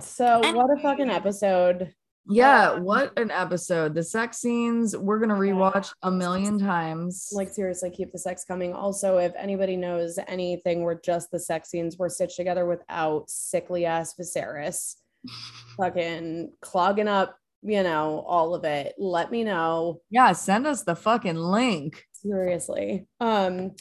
So 0.00 0.40
what 0.54 0.70
a 0.76 0.80
fucking 0.80 1.10
episode. 1.10 1.92
yeah, 2.30 2.70
Um, 2.72 2.84
what 2.84 3.18
an 3.18 3.30
episode. 3.30 3.94
The 3.94 4.02
sex 4.02 4.38
scenes 4.38 4.96
we're 4.96 5.18
gonna 5.18 5.34
rewatch 5.34 5.92
a 6.02 6.10
million 6.10 6.58
times. 6.58 7.30
Like 7.32 7.52
seriously, 7.52 7.90
keep 7.90 8.12
the 8.12 8.18
sex 8.18 8.44
coming. 8.44 8.74
Also, 8.74 9.18
if 9.18 9.32
anybody 9.36 9.76
knows 9.76 10.18
anything 10.28 10.84
where 10.84 11.00
just 11.02 11.30
the 11.30 11.40
sex 11.40 11.70
scenes 11.70 11.96
were 11.98 12.08
stitched 12.08 12.36
together 12.36 12.66
without 12.66 13.28
sickly 13.28 13.86
ass 13.86 14.14
Viserys, 14.14 14.96
fucking 15.76 16.52
clogging 16.60 17.08
up, 17.08 17.36
you 17.62 17.82
know, 17.82 18.24
all 18.26 18.54
of 18.54 18.64
it, 18.64 18.94
let 18.98 19.30
me 19.32 19.42
know. 19.44 20.00
yeah, 20.10 20.32
send 20.32 20.66
us 20.66 20.82
the 20.84 20.94
fucking 20.94 21.36
link. 21.36 22.04
Seriously. 22.12 23.06
Um, 23.20 23.72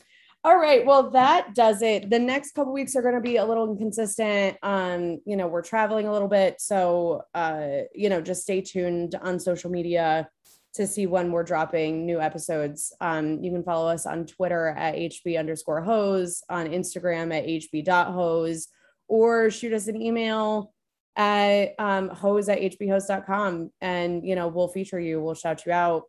all 0.47 0.57
right. 0.57 0.85
Well, 0.85 1.09
that 1.09 1.55
does 1.55 1.81
it. 1.81 2.09
The 2.09 2.19
next 2.19 2.55
couple 2.55 2.71
weeks 2.71 2.95
are 2.95 3.01
going 3.01 3.15
to 3.15 3.19
be 3.19 3.35
a 3.35 3.43
little 3.43 3.69
inconsistent. 3.69 4.55
Um, 4.63 5.19
you 5.25 5.35
know, 5.35 5.45
we're 5.45 5.61
traveling 5.61 6.07
a 6.07 6.13
little 6.13 6.29
bit. 6.29 6.61
So, 6.61 7.23
uh, 7.33 7.79
you 7.93 8.07
know, 8.07 8.21
just 8.21 8.43
stay 8.43 8.61
tuned 8.61 9.15
on 9.21 9.41
social 9.41 9.69
media 9.69 10.29
to 10.75 10.87
see 10.87 11.05
when 11.05 11.33
we're 11.33 11.43
dropping 11.43 12.05
new 12.05 12.21
episodes. 12.21 12.95
Um, 13.01 13.43
you 13.43 13.51
can 13.51 13.61
follow 13.61 13.89
us 13.89 14.05
on 14.05 14.25
Twitter 14.25 14.69
at 14.69 14.95
HB 14.95 15.37
underscore 15.37 15.81
hoes, 15.81 16.41
on 16.47 16.67
Instagram 16.67 17.35
at 17.35 17.45
HB.hoes, 17.45 18.69
or 19.09 19.51
shoot 19.51 19.73
us 19.73 19.87
an 19.87 20.01
email 20.01 20.71
at 21.17 21.75
um, 21.77 22.07
hose 22.07 22.47
at 22.47 22.59
hbhoes.com. 22.59 23.71
And, 23.81 24.25
you 24.25 24.35
know, 24.35 24.47
we'll 24.47 24.69
feature 24.69 24.99
you, 24.99 25.21
we'll 25.21 25.35
shout 25.35 25.65
you 25.65 25.73
out. 25.73 26.03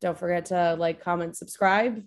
Don't 0.00 0.18
forget 0.18 0.46
to 0.46 0.74
like, 0.74 1.00
comment, 1.00 1.36
subscribe. 1.36 2.02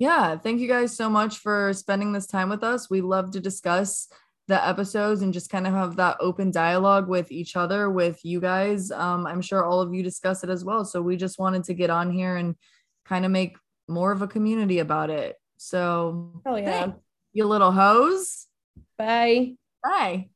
Yeah, 0.00 0.38
thank 0.38 0.60
you 0.60 0.66
guys 0.66 0.96
so 0.96 1.10
much 1.10 1.38
for 1.40 1.74
spending 1.74 2.10
this 2.12 2.26
time 2.26 2.48
with 2.48 2.64
us. 2.64 2.88
We 2.88 3.02
love 3.02 3.32
to 3.32 3.40
discuss 3.40 4.08
the 4.48 4.66
episodes 4.66 5.20
and 5.20 5.30
just 5.30 5.50
kind 5.50 5.66
of 5.66 5.74
have 5.74 5.96
that 5.96 6.16
open 6.20 6.50
dialogue 6.50 7.06
with 7.06 7.30
each 7.30 7.54
other, 7.54 7.90
with 7.90 8.24
you 8.24 8.40
guys. 8.40 8.90
Um, 8.90 9.26
I'm 9.26 9.42
sure 9.42 9.62
all 9.62 9.82
of 9.82 9.92
you 9.92 10.02
discuss 10.02 10.42
it 10.42 10.48
as 10.48 10.64
well. 10.64 10.86
So 10.86 11.02
we 11.02 11.16
just 11.16 11.38
wanted 11.38 11.64
to 11.64 11.74
get 11.74 11.90
on 11.90 12.10
here 12.10 12.36
and 12.36 12.56
kind 13.04 13.26
of 13.26 13.30
make 13.30 13.58
more 13.88 14.10
of 14.10 14.22
a 14.22 14.26
community 14.26 14.78
about 14.78 15.10
it. 15.10 15.36
So, 15.58 16.40
Oh, 16.46 16.56
yeah. 16.56 16.80
thanks, 16.80 16.98
you 17.34 17.46
little 17.46 17.70
hoes. 17.70 18.46
Bye. 18.96 19.56
Bye. 19.84 20.30